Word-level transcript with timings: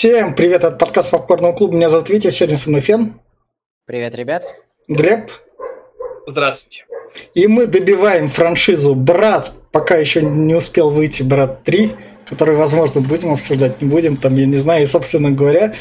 Всем 0.00 0.34
привет 0.34 0.64
от 0.64 0.78
подкаста 0.78 1.18
Попкорного 1.18 1.52
клуба. 1.52 1.76
Меня 1.76 1.90
зовут 1.90 2.08
Витя, 2.08 2.30
сегодня 2.30 2.56
со 2.56 2.70
мной 2.70 2.80
Фен. 2.80 3.20
Привет, 3.84 4.14
ребят. 4.14 4.44
Глеб. 4.88 5.30
Здравствуйте. 6.26 6.86
И 7.34 7.46
мы 7.46 7.66
добиваем 7.66 8.30
франшизу 8.30 8.94
«Брат», 8.94 9.52
пока 9.72 9.96
еще 9.96 10.22
не 10.22 10.54
успел 10.54 10.88
выйти 10.88 11.22
«Брат 11.22 11.68
3», 11.68 11.98
который, 12.24 12.56
возможно, 12.56 13.02
будем 13.02 13.34
обсуждать, 13.34 13.82
не 13.82 13.90
будем, 13.90 14.16
там, 14.16 14.36
я 14.36 14.46
не 14.46 14.56
знаю. 14.56 14.84
И, 14.84 14.86
собственно 14.86 15.32
говоря, 15.32 15.74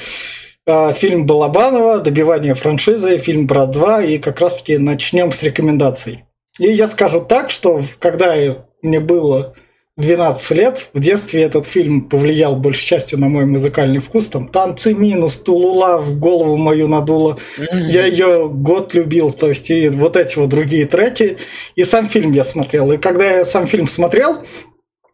а, 0.65 0.91
фильм 0.91 1.25
Балабанова, 1.25 1.99
добивание 1.99 2.55
франшизы, 2.55 3.19
фильм 3.19 3.47
«Брат 3.47 3.73
2», 3.73 4.05
и 4.05 4.17
как 4.17 4.41
раз-таки 4.41 4.77
начнем 4.77 5.31
с 5.31 5.41
рекомендаций. 5.43 6.25
И 6.57 6.69
я 6.69 6.87
скажу 6.87 7.21
так, 7.21 7.49
что 7.49 7.81
когда 7.99 8.35
мне 8.81 8.99
было 8.99 9.55
12 9.99 10.51
лет. 10.51 10.89
В 10.93 10.99
детстве 10.99 11.43
этот 11.43 11.65
фильм 11.65 12.09
повлиял 12.09 12.55
большей 12.55 12.87
частью 12.87 13.19
на 13.19 13.27
мой 13.27 13.45
музыкальный 13.45 13.99
вкус. 13.99 14.29
Там 14.29 14.47
танцы 14.47 14.93
минус, 14.93 15.37
тулула 15.39 15.97
в 15.97 16.17
голову 16.17 16.57
мою 16.57 16.87
надуло. 16.87 17.37
Я 17.57 18.05
ее 18.05 18.49
год 18.49 18.93
любил. 18.93 19.31
То 19.31 19.49
есть 19.49 19.69
и 19.69 19.89
вот 19.89 20.15
эти 20.15 20.37
вот 20.39 20.49
другие 20.49 20.85
треки. 20.85 21.37
И 21.75 21.83
сам 21.83 22.07
фильм 22.07 22.31
я 22.31 22.43
смотрел. 22.43 22.91
И 22.93 22.97
когда 22.97 23.25
я 23.25 23.45
сам 23.45 23.67
фильм 23.67 23.87
смотрел, 23.87 24.45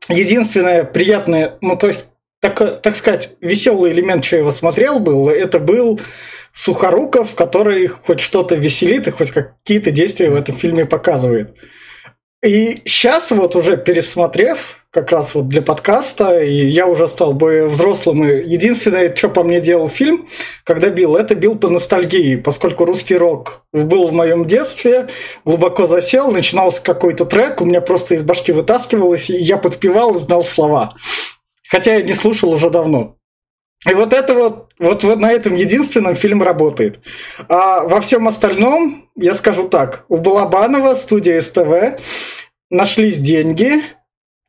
единственное 0.07 0.83
приятное, 0.83 1.57
ну 1.61 1.75
то 1.75 1.87
есть 1.87 2.11
так, 2.39 2.81
так 2.81 2.95
сказать, 2.95 3.35
веселый 3.41 3.91
элемент, 3.91 4.23
что 4.23 4.35
я 4.35 4.41
его 4.41 4.51
смотрел, 4.51 4.99
был, 4.99 5.29
это 5.29 5.59
был 5.59 5.99
Сухоруков, 6.53 7.33
который 7.33 7.87
хоть 7.87 8.19
что-то 8.19 8.55
веселит 8.55 9.07
и 9.07 9.11
хоть 9.11 9.31
какие-то 9.31 9.91
действия 9.91 10.29
в 10.29 10.35
этом 10.35 10.55
фильме 10.55 10.85
показывает. 10.85 11.55
И 12.45 12.83
сейчас 12.85 13.31
вот 13.31 13.55
уже 13.55 13.75
пересмотрев, 13.75 14.77
как 14.91 15.11
раз 15.11 15.33
вот 15.33 15.49
для 15.49 15.63
подкаста, 15.63 16.43
и 16.43 16.67
я 16.67 16.85
уже 16.85 17.07
стал 17.07 17.33
более 17.33 17.65
взрослым, 17.65 18.23
и 18.23 18.47
единственное, 18.47 19.13
что 19.15 19.29
по 19.29 19.43
мне 19.43 19.59
делал 19.59 19.89
фильм, 19.89 20.29
когда 20.63 20.89
бил, 20.89 21.15
это 21.15 21.33
бил 21.33 21.55
по 21.57 21.69
ностальгии, 21.69 22.35
поскольку 22.35 22.85
русский 22.85 23.17
рок 23.17 23.63
был 23.73 24.09
в 24.09 24.13
моем 24.13 24.45
детстве, 24.45 25.07
глубоко 25.43 25.87
засел, 25.87 26.29
начинался 26.29 26.83
какой-то 26.83 27.25
трек, 27.25 27.61
у 27.61 27.65
меня 27.65 27.81
просто 27.81 28.13
из 28.13 28.21
башки 28.21 28.51
вытаскивалось, 28.51 29.31
и 29.31 29.37
я 29.37 29.57
подпевал 29.57 30.13
и 30.13 30.19
знал 30.19 30.43
слова. 30.43 30.93
Хотя 31.67 31.95
я 31.95 32.03
не 32.03 32.13
слушал 32.13 32.51
уже 32.51 32.69
давно. 32.69 33.17
И 33.89 33.93
вот 33.93 34.13
это 34.13 34.33
вот, 34.33 34.71
вот, 34.79 35.03
вот 35.03 35.19
на 35.19 35.31
этом 35.31 35.55
единственном 35.55 36.15
фильм 36.15 36.41
работает. 36.41 36.99
А 37.47 37.83
во 37.83 38.01
всем 38.01 38.27
остальном, 38.27 39.09
я 39.15 39.33
скажу 39.33 39.67
так, 39.67 40.05
у 40.09 40.17
Балабанова, 40.17 40.95
студия 40.95 41.39
СТВ, 41.41 42.01
нашлись 42.69 43.19
деньги, 43.19 43.81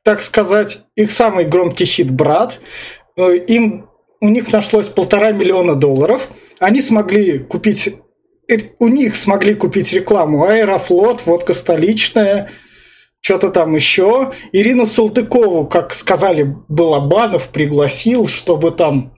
так 0.05 0.23
сказать, 0.23 0.85
их 0.95 1.11
самый 1.11 1.45
громкий 1.45 1.85
хит 1.85 2.11
«Брат». 2.11 2.61
Им, 3.17 3.89
у 4.21 4.29
них 4.29 4.53
нашлось 4.53 4.89
полтора 4.89 5.33
миллиона 5.33 5.75
долларов. 5.75 6.29
Они 6.59 6.81
смогли 6.81 7.39
купить, 7.39 7.95
у 8.79 8.89
них 8.89 9.17
смогли 9.17 9.55
купить 9.55 9.93
рекламу 9.93 10.45
«Аэрофлот», 10.45 11.27
«Водка 11.27 11.53
столичная», 11.55 12.51
что-то 13.21 13.51
там 13.51 13.75
еще. 13.75 14.33
Ирину 14.53 14.87
Салтыкову, 14.87 15.67
как 15.67 15.93
сказали, 15.95 16.57
Балабанов 16.69 17.49
пригласил, 17.49 18.29
чтобы 18.29 18.71
там 18.71 19.16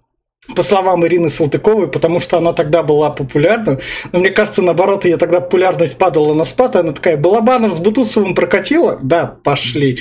по 0.55 0.63
словам 0.63 1.07
Ирины 1.07 1.29
Салтыковой, 1.29 1.89
потому 1.89 2.21
что 2.21 2.39
она 2.39 2.53
тогда 2.53 2.83
была 2.83 3.11
популярна. 3.11 3.81
Но 4.13 4.21
мне 4.21 4.31
кажется, 4.31 4.63
наоборот, 4.63 5.05
ее 5.05 5.17
тогда 5.17 5.41
популярность 5.41 5.99
падала 5.99 6.35
на 6.35 6.45
спад, 6.45 6.77
и 6.77 6.79
она 6.79 6.93
такая, 6.93 7.17
Балабанов 7.17 7.73
с 7.73 7.79
Бутусовым 7.79 8.35
прокатила? 8.35 8.99
Да, 9.03 9.27
пошли. 9.27 9.99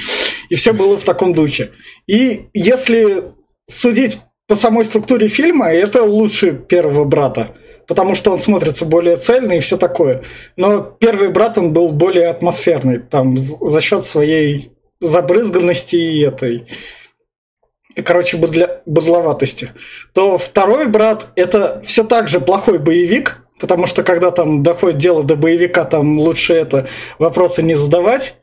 И 0.50 0.56
все 0.56 0.73
было 0.73 0.98
в 0.98 1.03
таком 1.03 1.34
духе. 1.34 1.72
И 2.08 2.48
если 2.53 3.25
судить 3.68 4.20
по 4.48 4.56
самой 4.56 4.86
структуре 4.86 5.28
фильма, 5.28 5.68
это 5.68 6.03
лучше 6.03 6.53
первого 6.53 7.03
брата 7.03 7.56
потому 7.88 8.16
что 8.16 8.31
он 8.31 8.40
смотрится 8.40 8.86
более 8.86 9.16
цельно 9.16 9.53
и 9.53 9.59
все 9.62 9.78
такое. 9.78 10.23
Но 10.58 10.81
первый 10.81 11.30
брат, 11.30 11.58
он 11.58 11.72
был 11.72 11.94
более 11.94 12.28
атмосферный, 12.28 13.00
там, 13.00 13.38
за 13.38 13.79
счет 13.81 14.03
своей 14.03 14.74
забрызганности 15.00 15.96
и 15.96 16.22
этой 16.22 16.68
короче, 18.02 18.38
быдля, 18.38 18.81
быдловатости, 18.85 19.72
то 20.13 20.38
второй 20.38 20.88
брат– 20.88 21.28
это 21.35 21.81
все 21.85 22.03
так 22.03 22.28
же 22.28 22.40
плохой 22.40 22.80
боевик, 22.80 23.44
потому 23.59 23.88
что 23.88 24.03
когда 24.03 24.31
там 24.31 24.63
доходит 24.63 24.97
дело 24.97 25.24
до 25.24 25.35
боевика, 25.35 25.85
там 25.85 26.19
лучше 26.19 26.53
это 26.53 26.88
вопросы 27.19 27.63
не 27.63 27.75
задавать, 27.75 28.35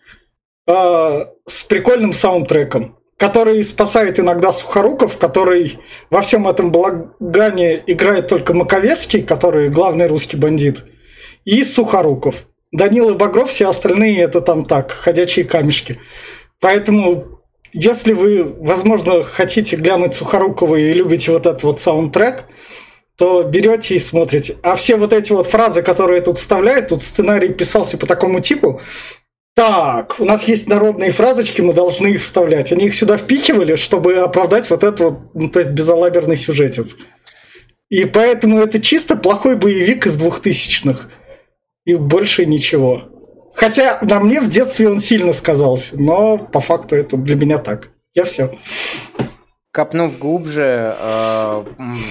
а, 0.66 1.30
с 1.46 1.62
прикольным 1.64 2.12
саундтреком, 2.12 2.98
который 3.16 3.62
спасает 3.62 4.18
иногда 4.18 4.52
Сухоруков, 4.52 5.18
который 5.18 5.78
во 6.10 6.22
всем 6.22 6.48
этом 6.48 6.72
балагане 6.72 7.82
играет 7.86 8.28
только 8.28 8.54
Маковецкий, 8.54 9.22
который 9.22 9.68
главный 9.68 10.06
русский 10.06 10.36
бандит, 10.36 10.84
и 11.44 11.62
Сухоруков. 11.64 12.46
Данила 12.72 13.14
Багров, 13.14 13.50
все 13.50 13.68
остальные 13.68 14.20
это 14.20 14.40
там 14.40 14.64
так, 14.64 14.90
ходячие 14.90 15.44
камешки. 15.44 16.00
Поэтому 16.60 17.33
если 17.74 18.12
вы, 18.12 18.44
возможно, 18.44 19.24
хотите 19.24 19.76
глянуть 19.76 20.14
Сухорукова 20.14 20.76
и 20.76 20.92
любите 20.92 21.32
вот 21.32 21.44
этот 21.44 21.64
вот 21.64 21.80
саундтрек, 21.80 22.44
то 23.18 23.42
берете 23.42 23.96
и 23.96 23.98
смотрите. 23.98 24.56
А 24.62 24.76
все 24.76 24.96
вот 24.96 25.12
эти 25.12 25.32
вот 25.32 25.46
фразы, 25.46 25.82
которые 25.82 26.20
тут 26.20 26.38
вставляют, 26.38 26.88
тут 26.88 27.02
сценарий 27.02 27.48
писался 27.48 27.98
по 27.98 28.06
такому 28.06 28.40
типу, 28.40 28.80
так, 29.54 30.16
у 30.18 30.24
нас 30.24 30.44
есть 30.48 30.68
народные 30.68 31.10
фразочки, 31.10 31.60
мы 31.60 31.74
должны 31.74 32.08
их 32.08 32.22
вставлять. 32.22 32.72
Они 32.72 32.86
их 32.86 32.94
сюда 32.94 33.16
впихивали, 33.16 33.76
чтобы 33.76 34.16
оправдать 34.16 34.70
вот 34.70 34.82
этот 34.82 35.00
вот, 35.00 35.18
ну, 35.34 35.48
то 35.48 35.60
есть 35.60 35.70
безалаберный 35.70 36.36
сюжетец. 36.36 36.96
И 37.88 38.04
поэтому 38.04 38.58
это 38.58 38.80
чисто 38.80 39.16
плохой 39.16 39.56
боевик 39.56 40.06
из 40.06 40.16
двухтысячных. 40.16 41.08
И 41.84 41.94
больше 41.94 42.46
ничего. 42.46 43.13
Хотя 43.54 43.98
на 44.02 44.20
мне 44.20 44.40
в 44.40 44.48
детстве 44.48 44.88
он 44.88 45.00
сильно 45.00 45.32
сказался, 45.32 45.98
но 45.98 46.38
по 46.38 46.60
факту 46.60 46.96
это 46.96 47.16
для 47.16 47.36
меня 47.36 47.58
так. 47.58 47.90
Я 48.14 48.24
все. 48.24 48.58
Копнув 49.70 50.18
глубже, 50.20 50.94
э, 50.96 51.64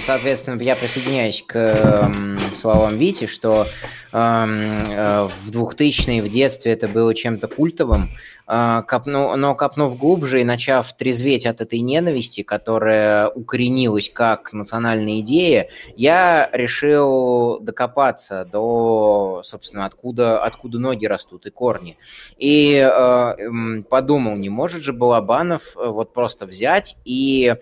соответственно, 0.05 0.61
я 0.61 0.75
присоединяюсь 0.75 1.45
к 1.47 2.11
словам 2.55 2.97
Вити, 2.97 3.25
что 3.25 3.65
э, 4.11 5.27
в 5.45 5.49
2000-е 5.49 6.21
в 6.21 6.27
детстве 6.27 6.73
это 6.73 6.89
было 6.89 7.15
чем-то 7.15 7.47
культовым, 7.47 8.09
копну, 8.45 9.35
но 9.35 9.55
копнув 9.55 9.97
глубже 9.97 10.41
и 10.41 10.43
начав 10.43 10.91
трезветь 10.95 11.45
от 11.45 11.61
этой 11.61 11.79
ненависти, 11.79 12.43
которая 12.43 13.29
укоренилась 13.29 14.09
как 14.09 14.53
национальная 14.53 15.19
идея, 15.19 15.69
я 15.95 16.49
решил 16.51 17.59
докопаться 17.59 18.45
до, 18.45 19.41
собственно, 19.43 19.85
откуда, 19.85 20.43
откуда 20.43 20.79
ноги 20.79 21.05
растут 21.05 21.45
и 21.45 21.51
корни. 21.51 21.97
И 22.37 22.75
э, 22.75 23.83
подумал, 23.89 24.35
не 24.35 24.49
может 24.49 24.83
же 24.83 24.93
Балабанов 24.93 25.75
э, 25.75 25.87
вот 25.87 26.13
просто 26.13 26.45
взять 26.45 26.97
и... 27.05 27.55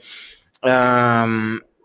Э, 0.63 1.25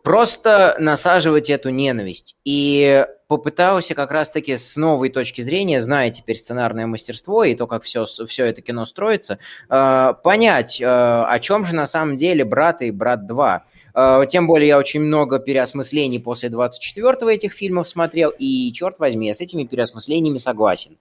просто 0.07 0.77
насаживать 0.79 1.51
эту 1.51 1.71
ненависть. 1.71 2.37
И 2.45 3.05
попытался 3.27 3.97
как 3.97 4.13
раз-таки 4.13 4.57
с 4.57 4.77
новой 4.77 5.09
точки 5.09 5.41
зрения, 5.41 5.81
зная 5.81 6.13
теперь 6.13 6.37
сценарное 6.37 6.87
мастерство 6.87 7.43
и 7.43 7.57
то, 7.57 7.67
как 7.67 7.83
все, 7.83 8.07
все 8.07 8.45
это 8.45 8.63
кино 8.63 8.87
строится, 8.87 9.41
э, 9.69 10.15
понять, 10.23 10.81
э, 10.81 10.85
о 10.87 11.37
чем 11.41 11.65
же 11.65 11.75
на 11.75 11.89
самом 11.89 12.17
деле 12.17 12.45
«Брат» 12.45 12.83
и 12.83 12.93
«Брат 12.93 13.29
2». 13.29 13.61
Э, 13.97 14.27
тем 14.29 14.47
более 14.47 14.69
я 14.69 14.79
очень 14.79 15.01
много 15.01 15.41
переосмыслений 15.41 16.21
после 16.21 16.51
24-го 16.51 17.29
этих 17.29 17.53
фильмов 17.53 17.89
смотрел, 17.89 18.31
и, 18.31 18.73
черт 18.73 19.01
возьми, 19.01 19.27
я 19.27 19.35
с 19.35 19.41
этими 19.41 19.65
переосмыслениями 19.65 20.39
согласен. 20.39 20.99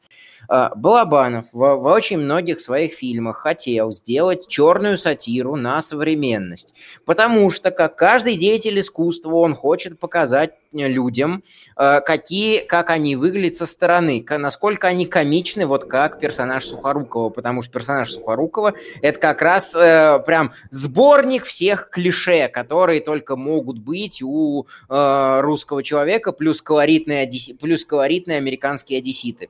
Балабанов 0.47 1.45
в, 1.51 1.75
в 1.75 1.85
очень 1.85 2.17
многих 2.17 2.59
своих 2.59 2.93
фильмах 2.93 3.37
хотел 3.37 3.91
сделать 3.91 4.47
черную 4.47 4.97
сатиру 4.97 5.55
на 5.55 5.81
современность, 5.81 6.75
потому 7.05 7.49
что, 7.49 7.71
как 7.71 7.95
каждый 7.95 8.37
деятель 8.37 8.79
искусства, 8.79 9.35
он 9.35 9.55
хочет 9.55 9.99
показать 9.99 10.51
э, 10.73 10.87
людям, 10.87 11.43
э, 11.77 12.01
какие, 12.01 12.59
как 12.59 12.89
они 12.89 13.15
выглядят 13.15 13.55
со 13.55 13.65
стороны, 13.65 14.25
насколько 14.29 14.87
они 14.87 15.05
комичны, 15.05 15.65
вот 15.65 15.85
как 15.85 16.19
персонаж 16.19 16.65
Сухорукова, 16.65 17.29
потому 17.29 17.61
что 17.61 17.73
персонаж 17.73 18.11
Сухорукова– 18.11 18.73
это 19.01 19.19
как 19.19 19.41
раз 19.41 19.75
э, 19.75 20.19
прям 20.25 20.51
сборник 20.71 21.45
всех 21.45 21.89
клише, 21.89 22.47
которые 22.47 23.01
только 23.01 23.35
могут 23.35 23.79
быть 23.79 24.21
у 24.21 24.65
русского 24.87 25.83
человека, 25.83 26.31
плюс 26.31 26.61
колоритные, 26.61 27.29
плюс 27.59 27.85
колоритные 27.85 28.37
американские 28.37 28.99
одесситы. 28.99 29.49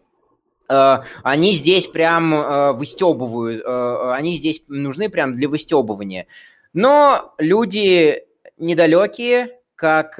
Э, 0.69 0.99
они 1.23 1.53
здесь 1.53 1.87
прям 1.87 2.33
э, 2.33 2.71
выстебывают, 2.73 3.63
э, 3.65 4.11
они 4.13 4.35
здесь 4.35 4.63
нужны 4.67 5.09
прям 5.09 5.35
для 5.35 5.47
выстебывания. 5.49 6.27
Но 6.73 7.33
люди 7.37 8.23
недалекие, 8.57 9.59
как 9.75 10.15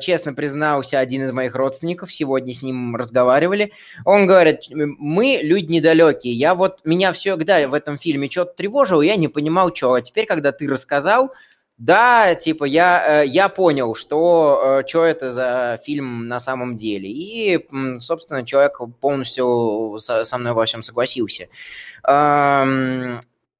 честно 0.00 0.32
признался 0.32 0.98
один 0.98 1.22
из 1.24 1.32
моих 1.32 1.54
родственников, 1.54 2.10
сегодня 2.10 2.54
с 2.54 2.62
ним 2.62 2.96
разговаривали, 2.96 3.72
он 4.06 4.26
говорит, 4.26 4.60
мы 4.70 5.40
люди 5.42 5.72
недалекие, 5.72 6.32
я 6.32 6.54
вот, 6.54 6.80
меня 6.86 7.12
всегда 7.12 7.68
в 7.68 7.74
этом 7.74 7.98
фильме 7.98 8.30
что-то 8.30 8.54
тревожило, 8.54 9.02
я 9.02 9.16
не 9.16 9.28
понимал, 9.28 9.74
что, 9.74 9.92
а 9.92 10.00
теперь, 10.00 10.24
когда 10.24 10.52
ты 10.52 10.66
рассказал, 10.66 11.32
да, 11.78 12.34
типа, 12.34 12.64
я, 12.64 13.22
э, 13.22 13.26
я 13.26 13.48
понял, 13.48 13.94
что, 13.94 14.82
что 14.86 15.04
это 15.04 15.30
за 15.30 15.80
фильм 15.84 16.26
на 16.26 16.40
самом 16.40 16.76
деле. 16.76 17.08
И, 17.08 17.64
собственно, 18.00 18.44
человек 18.44 18.80
полностью 19.00 19.96
со 20.00 20.38
мной 20.38 20.54
во 20.54 20.66
всем 20.66 20.82
согласился. 20.82 21.48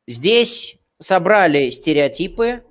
Здесь 0.08 0.78
собрали 0.98 1.70
стереотипы, 1.70 2.64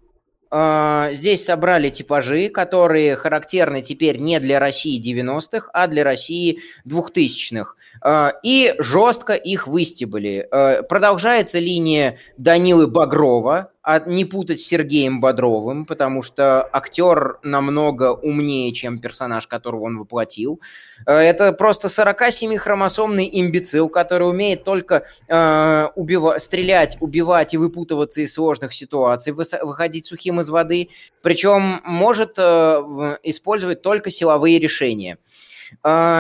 здесь 0.52 1.46
собрали 1.46 1.90
типажи, 1.92 2.50
которые 2.50 3.16
характерны 3.16 3.82
теперь 3.82 4.18
не 4.18 4.40
для 4.42 4.60
России 4.60 5.02
90-х, 5.02 5.70
а 5.72 5.88
для 5.88 6.04
России 6.04 6.60
2000-х. 6.86 7.77
Э, 8.04 8.32
и 8.44 8.76
жестко 8.80 9.34
их 9.34 9.68
выстебали. 9.68 10.48
Э, 10.52 10.84
продолжается 10.84 11.60
линия 11.60 12.18
Данилы 12.38 12.88
Багрова, 12.88 13.72
а 13.82 14.00
не 14.00 14.26
путать 14.26 14.60
с 14.60 14.68
Сергеем 14.68 15.22
Бодровым, 15.22 15.86
потому 15.86 16.22
что 16.22 16.68
актер 16.74 17.40
намного 17.44 18.14
умнее, 18.14 18.74
чем 18.74 19.00
персонаж, 19.00 19.48
которого 19.48 19.86
он 19.86 20.00
воплотил. 20.00 20.62
Э, 21.06 21.14
это 21.14 21.54
просто 21.54 21.88
47-хромосомный 21.88 23.30
имбецил, 23.32 23.90
который 23.90 24.30
умеет 24.30 24.64
только 24.64 25.06
э, 25.28 25.88
убива- 25.96 26.40
стрелять, 26.40 26.98
убивать 27.00 27.54
и 27.54 27.58
выпутываться 27.58 28.22
из 28.22 28.34
сложных 28.34 28.74
ситуаций, 28.74 29.34
выходить 29.34 30.06
сухим 30.06 30.40
из 30.40 30.50
воды, 30.50 30.90
причем 31.22 31.82
может 31.84 32.38
использовать 32.38 33.82
только 33.82 34.12
силовые 34.12 34.60
решения. 34.60 35.18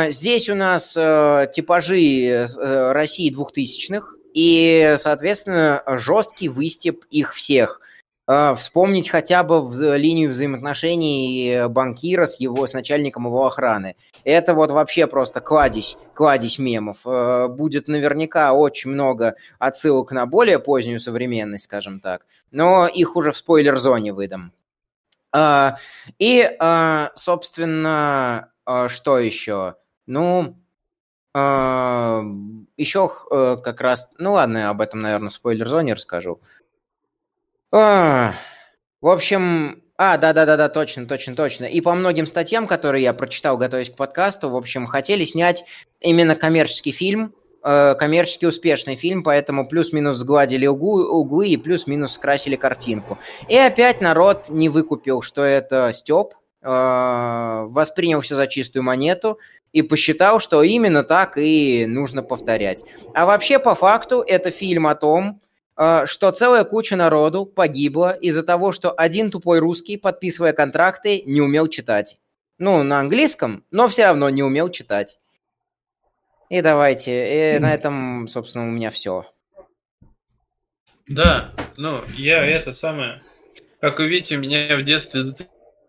Здесь 0.09 0.49
у 0.49 0.55
нас 0.55 0.95
э, 0.97 1.47
типажи 1.53 2.27
э, 2.27 2.91
России 2.91 3.29
двухтысячных 3.29 4.15
и, 4.33 4.95
соответственно, 4.97 5.83
жесткий 5.97 6.49
выстеп 6.49 7.05
их 7.09 7.33
всех. 7.33 7.81
А, 8.29 8.55
вспомнить 8.55 9.07
хотя 9.07 9.41
бы 9.43 9.61
в 9.61 9.95
линию 9.95 10.29
взаимоотношений 10.29 11.67
банкира 11.69 12.25
с 12.25 12.39
его, 12.41 12.67
с 12.67 12.73
начальником 12.73 13.25
его 13.25 13.47
охраны. 13.47 13.95
Это 14.25 14.53
вот 14.53 14.69
вообще 14.69 15.07
просто 15.07 15.39
кладезь, 15.39 15.97
кладезь 16.13 16.59
мемов. 16.59 16.97
Э, 17.05 17.47
будет 17.47 17.87
наверняка 17.87 18.51
очень 18.53 18.91
много 18.91 19.35
отсылок 19.59 20.11
на 20.11 20.25
более 20.25 20.59
позднюю 20.59 20.99
современность, 20.99 21.63
скажем 21.63 22.01
так. 22.01 22.25
Но 22.51 22.87
их 22.87 23.15
уже 23.15 23.31
в 23.31 23.37
спойлер-зоне 23.37 24.11
выдам. 24.11 24.51
А, 25.33 25.77
и, 26.19 26.49
собственно, 27.15 27.89
а, 27.89 28.47
что 28.89 29.19
еще? 29.19 29.75
Ну, 30.05 30.57
а, 31.39 32.23
еще 32.77 33.11
э, 33.29 33.57
как 33.63 33.79
раз... 33.81 34.09
Ну 34.17 34.33
ладно, 34.33 34.69
об 34.69 34.81
этом, 34.81 35.01
наверное, 35.01 35.29
в 35.29 35.33
спойлер-зоне 35.33 35.93
расскажу. 35.93 36.39
А, 37.71 38.33
в 39.01 39.07
общем, 39.07 39.83
а, 39.97 40.17
да-да-да-да, 40.17 40.67
точно, 40.69 41.05
точно, 41.05 41.35
точно. 41.35 41.65
И 41.65 41.79
по 41.81 41.93
многим 41.93 42.25
статьям, 42.25 42.65
которые 42.65 43.03
я 43.03 43.13
прочитал, 43.13 43.57
готовясь 43.57 43.91
к 43.91 43.95
подкасту, 43.95 44.49
в 44.49 44.55
общем, 44.55 44.87
хотели 44.87 45.25
снять 45.25 45.63
именно 45.99 46.35
коммерческий 46.35 46.91
фильм, 46.91 47.35
э, 47.63 47.93
коммерчески 47.95 48.45
успешный 48.45 48.95
фильм, 48.95 49.23
поэтому 49.23 49.67
плюс-минус 49.67 50.15
сгладили 50.15 50.65
углы, 50.65 51.07
углы 51.07 51.49
и 51.49 51.57
плюс-минус 51.57 52.13
скрасили 52.13 52.55
картинку. 52.55 53.19
И 53.47 53.55
опять 53.55 54.01
народ 54.01 54.49
не 54.49 54.69
выкупил, 54.69 55.21
что 55.21 55.43
это 55.43 55.91
Степ, 55.93 56.33
воспринял 56.61 58.21
все 58.21 58.35
за 58.35 58.47
чистую 58.47 58.83
монету 58.83 59.39
и 59.73 59.81
посчитал, 59.81 60.39
что 60.39 60.63
именно 60.63 61.03
так 61.03 61.37
и 61.37 61.85
нужно 61.85 62.23
повторять. 62.23 62.83
А 63.13 63.25
вообще, 63.25 63.59
по 63.59 63.75
факту, 63.75 64.23
это 64.25 64.51
фильм 64.51 64.87
о 64.87 64.95
том, 64.95 65.41
э, 65.77 66.05
что 66.05 66.31
целая 66.31 66.63
куча 66.63 66.95
народу 66.95 67.45
погибла 67.45 68.11
из-за 68.11 68.43
того, 68.43 68.71
что 68.71 68.91
один 68.91 69.29
тупой 69.29 69.59
русский, 69.59 69.97
подписывая 69.97 70.53
контракты, 70.53 71.21
не 71.25 71.41
умел 71.41 71.67
читать. 71.67 72.17
Ну, 72.57 72.81
на 72.83 72.99
английском, 72.99 73.63
но 73.69 73.87
все 73.87 74.05
равно 74.05 74.29
не 74.29 74.41
умел 74.41 74.69
читать. 74.69 75.19
И 76.49 76.61
давайте, 76.61 77.55
и 77.55 77.59
на 77.59 77.73
этом, 77.73 78.27
собственно, 78.27 78.65
у 78.65 78.71
меня 78.71 78.89
все. 78.89 79.25
Да, 81.07 81.53
ну, 81.77 82.03
я 82.15 82.45
это 82.45 82.73
самое... 82.73 83.21
Как 83.79 83.99
вы 83.99 84.07
видите, 84.07 84.37
меня 84.37 84.75
в 84.75 84.83
детстве 84.83 85.21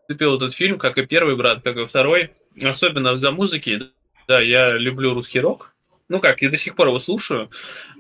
зацепил 0.09 0.37
этот 0.37 0.55
фильм, 0.55 0.79
как 0.79 0.99
и 0.99 1.07
первый 1.07 1.37
брат, 1.37 1.63
как 1.63 1.77
и 1.77 1.87
второй. 1.87 2.31
Особенно 2.63 3.17
за 3.17 3.31
музыки. 3.31 3.83
Да, 4.27 4.41
я 4.41 4.73
люблю 4.77 5.15
русский 5.15 5.41
рок. 5.41 5.75
Ну 6.09 6.21
как, 6.21 6.41
я 6.41 6.49
до 6.49 6.57
сих 6.57 6.75
пор 6.75 6.89
его 6.89 6.99
слушаю. 6.99 7.51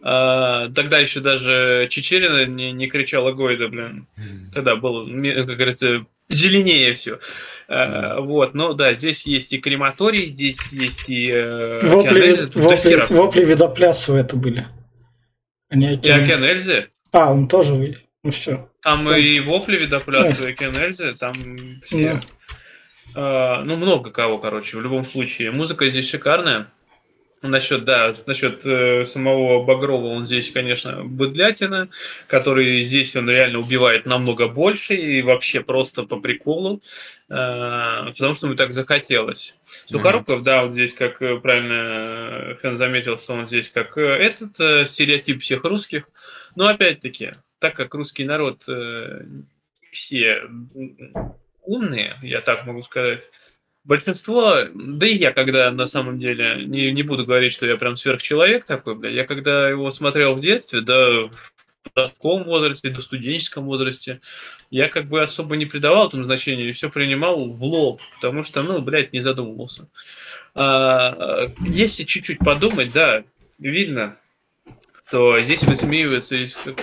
А, 0.03 0.71
тогда 0.71 0.99
еще 0.99 1.21
даже 1.21 1.89
Чечерина 1.91 2.47
не, 2.47 2.73
не 2.73 2.87
кричала 2.89 3.33
Гойда, 3.33 3.69
блин. 3.69 4.07
Тогда 4.55 4.77
было, 4.77 5.07
как 5.07 5.57
говорится, 5.57 6.07
зеленее 6.31 6.95
все. 6.95 7.19
А, 7.69 8.21
вот, 8.21 8.55
но 8.55 8.73
да, 8.73 8.95
здесь 8.95 9.27
есть 9.27 9.53
и 9.53 9.59
крематорий, 9.59 10.25
здесь 10.25 10.59
есть 10.73 11.11
и 11.11 11.31
э, 11.31 11.87
вопли, 11.87 12.49
вопли, 12.55 13.15
вопли 13.15 13.45
Видоплясова 13.45 14.17
это 14.17 14.37
были. 14.37 14.67
Они 15.69 15.93
и 15.93 16.09
Окен 16.09 16.43
Эльзе. 16.43 16.89
А, 17.13 17.31
он 17.31 17.47
тоже. 17.47 17.99
Ну 18.29 18.33
все. 18.33 18.69
Там 18.83 19.07
да. 19.07 19.17
и 19.17 19.41
вопли 19.41 19.79
Видоплясова, 19.79 20.49
и 20.49 20.53
Окен 20.53 20.77
Эльзе, 20.77 21.15
там 21.15 21.33
все... 21.87 22.21
Да. 23.15 23.61
Uh, 23.61 23.65
ну, 23.65 23.77
много 23.77 24.11
кого, 24.11 24.37
короче, 24.37 24.77
в 24.77 24.83
любом 24.83 25.07
случае. 25.07 25.51
Музыка 25.51 25.89
здесь 25.89 26.11
шикарная. 26.11 26.71
Насчет, 27.41 27.85
да, 27.85 28.15
насчет 28.27 28.67
э, 28.67 29.07
самого 29.07 29.65
Багрова, 29.65 30.09
он 30.09 30.27
здесь, 30.27 30.51
конечно, 30.51 31.05
быдлятина, 31.05 31.89
который 32.27 32.83
здесь 32.83 33.17
он 33.17 33.31
реально 33.31 33.61
убивает 33.61 34.05
намного 34.05 34.49
больше 34.49 34.95
и 34.95 35.23
вообще 35.23 35.61
просто 35.61 36.03
по 36.03 36.17
приколу, 36.21 36.83
э, 37.31 37.33
потому 38.09 38.35
что 38.35 38.49
ему 38.49 38.57
так 38.57 38.75
захотелось. 38.75 39.57
Сухоруков, 39.87 40.41
mm-hmm. 40.41 40.45
да, 40.45 40.65
вот 40.65 40.73
здесь, 40.73 40.93
как 40.93 41.23
э, 41.23 41.37
правильно 41.37 42.57
Хэн 42.61 42.77
заметил, 42.77 43.19
что 43.19 43.35
он 43.35 43.47
здесь 43.47 43.71
как 43.73 43.97
э, 43.97 44.03
этот 44.03 44.61
э, 44.61 44.85
стереотип 44.85 45.41
всех 45.41 45.63
русских, 45.63 46.09
но 46.57 46.67
опять-таки, 46.67 47.33
так 47.59 47.75
как 47.75 47.95
русский 47.95 48.25
народ 48.25 48.63
э, 48.69 49.23
все 49.93 50.43
умные, 51.63 52.17
я 52.23 52.41
так 52.41 52.67
могу 52.67 52.83
сказать, 52.83 53.25
большинство, 53.85 54.65
да 54.75 55.07
и 55.07 55.17
я, 55.17 55.33
когда 55.33 55.71
на 55.71 55.89
самом 55.89 56.19
деле, 56.19 56.65
не, 56.67 56.93
не 56.93 57.03
буду 57.03 57.25
говорить, 57.25 57.53
что 57.53 57.67
я 57.67 57.77
прям 57.77 57.97
сверхчеловек 57.97 58.65
такой, 58.65 58.95
блядь, 58.95 59.15
я 59.15 59.25
когда 59.25 59.69
его 59.69 59.91
смотрел 59.91 60.35
в 60.35 60.41
детстве, 60.41 60.83
да, 60.83 61.27
в 61.27 61.31
подростковом 61.85 62.45
возрасте, 62.45 62.91
до 62.91 63.03
студенческом 63.03 63.65
возрасте, 63.65 64.21
я 64.71 64.89
как 64.89 65.07
бы 65.07 65.23
особо 65.23 65.57
не 65.57 65.67
придавал 65.67 66.09
этому 66.09 66.25
значения 66.25 66.69
и 66.69 66.73
все 66.73 66.91
принимал 66.91 67.49
в 67.49 67.63
лоб, 67.63 68.01
потому 68.17 68.45
что, 68.45 68.63
ну, 68.63 68.81
блядь, 68.81 69.13
не 69.13 69.23
задумывался. 69.23 69.89
А, 70.55 71.47
если 71.61 72.05
чуть-чуть 72.05 72.41
подумать, 72.41 72.93
да, 72.93 73.25
видно, 73.59 74.17
то 75.11 75.39
здесь 75.39 75.63
высмеивается 75.63 76.37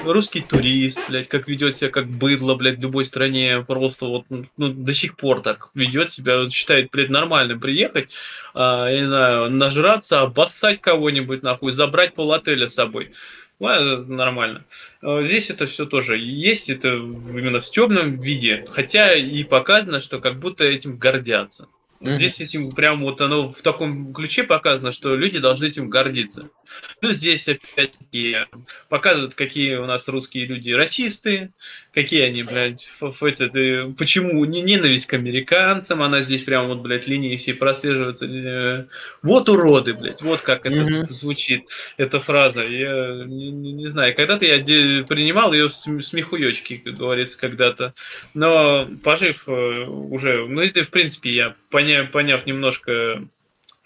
русский 0.04 0.42
турист, 0.42 1.10
блядь, 1.10 1.28
как 1.28 1.48
ведет 1.48 1.76
себя 1.76 1.90
как 1.90 2.08
быдло, 2.08 2.56
блядь, 2.56 2.80
в 2.80 2.82
любой 2.82 3.06
стране, 3.06 3.64
просто 3.68 4.08
вот, 4.08 4.26
ну, 4.30 4.70
до 4.70 4.94
сих 4.94 5.16
пор 5.16 5.42
так 5.42 5.70
ведет 5.76 6.12
себя, 6.12 6.50
считает, 6.50 6.90
блядь, 6.92 7.10
нормальным 7.10 7.60
приехать, 7.60 8.10
а, 8.54 8.88
я 8.90 9.02
не 9.02 9.08
знаю, 9.08 9.52
нажраться, 9.52 10.22
обоссать 10.22 10.82
кого-нибудь, 10.82 11.44
нахуй, 11.44 11.72
забрать 11.72 12.16
пол 12.16 12.34
отеля 12.34 12.68
с 12.68 12.74
собой. 12.74 13.12
Ну, 13.60 13.70
это 13.70 14.12
нормально. 14.12 14.66
А, 15.02 15.22
здесь 15.24 15.52
это 15.52 15.68
все 15.68 15.86
тоже 15.86 16.18
есть, 16.18 16.70
это 16.70 16.90
именно 16.90 17.62
в 17.62 17.70
темном 17.70 18.20
виде, 18.20 18.66
хотя 18.72 19.14
и 19.14 19.44
показано, 19.44 20.02
что 20.02 20.20
как 20.20 20.40
будто 20.40 20.64
этим 20.64 20.98
гордятся. 20.98 21.68
Mm-hmm. 22.02 22.14
Здесь 22.16 22.42
этим 22.42 22.72
прям 22.72 23.02
вот 23.02 23.22
оно 23.22 23.50
в 23.50 23.62
таком 23.62 24.14
ключе 24.14 24.44
показано, 24.44 24.92
что 24.92 25.16
люди 25.16 25.40
должны 25.40 25.66
этим 25.66 25.90
гордиться. 25.90 26.50
Ну, 27.02 27.12
здесь 27.12 27.48
опять-таки 27.48 28.38
показывают, 28.90 29.36
какие 29.36 29.76
у 29.76 29.86
нас 29.86 30.08
русские 30.08 30.46
люди 30.46 30.72
расисты, 30.72 31.54
какие 31.94 32.24
они, 32.24 32.44
блядь, 32.44 32.90
этот, 33.00 33.56
э, 33.56 33.94
почему 33.98 34.44
не 34.46 34.62
ненависть 34.62 35.06
к 35.06 35.14
американцам, 35.14 36.02
она 36.02 36.22
здесь 36.22 36.42
прям 36.42 36.68
вот, 36.68 36.80
блядь, 36.80 37.08
линии 37.08 37.38
все 37.38 37.54
прослеживается. 37.54 38.26
Э, 38.26 38.86
вот 39.24 39.48
уроды, 39.48 39.94
блядь, 39.94 40.22
вот 40.22 40.42
как 40.42 40.66
это 40.66 40.76
mm-hmm. 40.76 41.14
звучит, 41.14 41.70
эта 41.98 42.20
фраза. 42.20 42.64
Я 42.64 43.24
не, 43.26 43.52
не, 43.52 43.72
не 43.72 43.88
знаю, 43.88 44.16
когда-то 44.16 44.46
я 44.46 44.58
принимал 45.06 45.54
ее 45.54 45.70
в 45.70 45.74
смехуёчки, 45.74 46.78
как 46.78 46.96
говорится, 46.96 47.38
когда-то, 47.38 47.94
но 48.34 48.88
пожив 49.04 49.48
э, 49.48 49.52
уже, 49.52 50.46
ну, 50.48 50.62
это, 50.62 50.84
в 50.84 50.90
принципе, 50.90 51.32
я 51.32 51.56
поняв, 51.86 52.12
поняв 52.12 52.46
немножко 52.46 53.28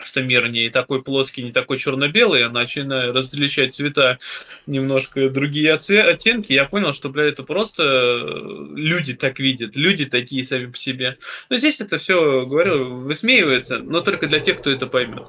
что 0.02 0.22
мир 0.22 0.48
не 0.50 0.70
такой 0.70 1.04
плоский, 1.04 1.44
не 1.44 1.52
такой 1.52 1.78
черно-белый, 1.78 2.44
а 2.46 2.50
начинаю 2.50 3.14
различать 3.14 3.76
цвета 3.76 4.18
немножко 4.66 5.30
другие 5.30 5.74
оттенки, 5.74 6.54
я 6.54 6.64
понял, 6.64 6.94
что, 6.94 7.10
бля, 7.10 7.26
это 7.26 7.44
просто 7.44 7.84
э, 7.84 8.68
люди 8.76 9.14
так 9.14 9.40
видят, 9.40 9.76
люди 9.76 10.06
такие 10.06 10.46
сами 10.46 10.68
по 10.68 10.78
себе. 10.78 11.18
Но 11.50 11.58
здесь 11.58 11.82
это 11.82 11.98
все, 11.98 12.46
говорю, 12.46 13.00
высмеивается, 13.00 13.80
но 13.80 14.00
только 14.00 14.28
для 14.28 14.40
тех, 14.40 14.60
кто 14.60 14.72
это 14.72 14.88
поймет. 14.88 15.28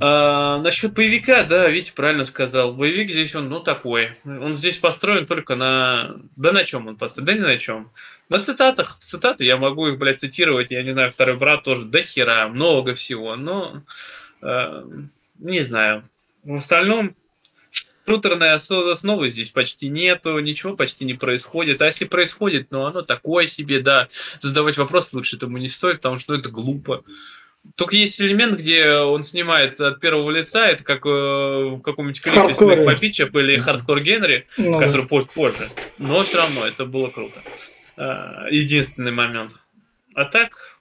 А, 0.00 0.58
насчет 0.58 0.92
боевика, 0.92 1.44
да, 1.44 1.68
Витя 1.68 1.92
правильно 1.94 2.24
сказал. 2.24 2.74
Боевик 2.74 3.10
здесь 3.10 3.34
он, 3.34 3.48
ну, 3.48 3.60
такой. 3.60 4.12
Он 4.24 4.56
здесь 4.56 4.76
построен 4.76 5.26
только 5.26 5.56
на... 5.56 6.16
Да 6.36 6.52
на 6.52 6.64
чем 6.64 6.88
он 6.88 6.96
построен? 6.96 7.26
Да 7.26 7.32
не 7.34 7.40
на 7.40 7.58
чем. 7.58 7.90
На 8.28 8.42
цитатах. 8.42 8.98
Цитаты 9.00 9.44
я 9.44 9.56
могу 9.56 9.88
их, 9.88 9.98
блядь, 9.98 10.20
цитировать. 10.20 10.70
Я 10.70 10.82
не 10.82 10.92
знаю, 10.92 11.12
второй 11.12 11.36
брат 11.36 11.64
тоже 11.64 11.84
до 11.84 12.02
хера, 12.02 12.48
много 12.48 12.94
всего. 12.94 13.36
Но, 13.36 13.82
э, 14.42 14.84
не 15.38 15.60
знаю. 15.60 16.08
В 16.44 16.54
остальном, 16.54 17.14
шутерной 18.06 18.52
основы 18.54 19.30
здесь 19.30 19.50
почти 19.50 19.88
нету, 19.88 20.38
ничего 20.38 20.74
почти 20.74 21.04
не 21.04 21.14
происходит. 21.14 21.82
А 21.82 21.86
если 21.86 22.06
происходит, 22.06 22.68
ну 22.70 22.84
оно 22.84 23.02
такое 23.02 23.46
себе, 23.46 23.80
да. 23.80 24.08
Задавать 24.40 24.78
вопрос 24.78 25.12
лучше 25.12 25.36
этому 25.36 25.58
не 25.58 25.68
стоит, 25.68 25.96
потому 25.96 26.18
что 26.18 26.32
ну, 26.32 26.40
это 26.40 26.48
глупо. 26.48 27.04
Только 27.74 27.96
есть 27.96 28.20
элемент, 28.20 28.58
где 28.58 28.90
он 28.90 29.24
снимает 29.24 29.80
от 29.80 30.00
первого 30.00 30.30
лица, 30.30 30.66
это 30.66 30.84
как 30.84 31.04
э, 31.06 31.08
в 31.08 31.80
каком-нибудь 31.80 32.20
клипе 32.20 32.84
Попичап 32.84 33.34
или 33.36 33.58
Хардкор 33.58 34.00
Генри, 34.00 34.46
ну, 34.56 34.78
который 34.78 35.06
да. 35.08 35.24
позже. 35.34 35.68
Но 35.98 36.22
все 36.22 36.38
равно 36.38 36.66
это 36.66 36.86
было 36.86 37.08
круто. 37.10 37.40
Э, 37.96 38.46
единственный 38.50 39.12
момент. 39.12 39.52
А 40.14 40.24
так, 40.24 40.78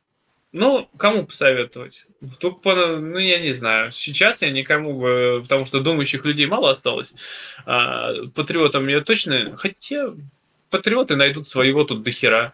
ну, 0.53 0.89
кому 0.97 1.25
посоветовать? 1.25 2.05
Только, 2.39 2.97
ну, 2.97 3.17
я 3.17 3.39
не 3.39 3.53
знаю. 3.53 3.91
Сейчас 3.91 4.41
я 4.41 4.49
никому, 4.51 5.41
потому 5.41 5.65
что 5.65 5.81
думающих 5.81 6.25
людей 6.25 6.47
мало 6.47 6.71
осталось. 6.71 7.13
А, 7.65 8.13
патриотам 8.33 8.87
я 8.87 9.01
точно... 9.01 9.55
Хотя 9.57 10.13
патриоты 10.69 11.15
найдут 11.15 11.47
своего 11.47 11.83
тут 11.83 12.03
дохера. 12.03 12.53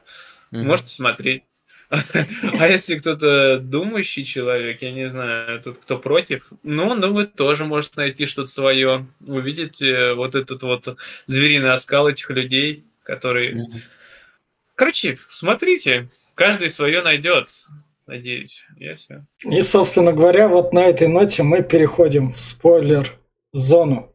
Mm-hmm. 0.51 0.63
Можете 0.63 0.89
смотреть. 0.89 1.44
А 2.59 2.67
если 2.67 2.97
кто-то 2.97 3.59
думающий 3.59 4.23
человек, 4.23 4.81
я 4.81 4.91
не 4.91 5.09
знаю, 5.09 5.62
тут 5.62 5.79
кто 5.79 5.97
против, 5.97 6.47
ну, 6.63 6.93
ну 6.95 7.13
вы 7.13 7.27
тоже 7.27 7.65
можете 7.65 7.93
найти 7.97 8.25
что-то 8.25 8.50
свое. 8.50 9.05
Увидите 9.25 10.13
вот 10.13 10.35
этот 10.35 10.63
вот 10.63 10.97
звериный 11.27 11.73
оскал 11.73 12.07
этих 12.07 12.29
людей, 12.29 12.83
которые... 13.03 13.67
Короче, 14.75 15.17
смотрите, 15.29 16.09
каждый 16.35 16.69
свое 16.69 17.01
найдет. 17.01 17.50
Надеюсь, 18.07 18.65
я 18.77 18.95
все. 18.95 19.23
И, 19.43 19.62
собственно 19.62 20.12
говоря, 20.12 20.47
вот 20.47 20.73
на 20.73 20.83
этой 20.85 21.07
ноте 21.07 21.43
мы 21.43 21.63
переходим 21.63 22.33
в 22.33 22.39
спойлер-зону. 22.39 24.12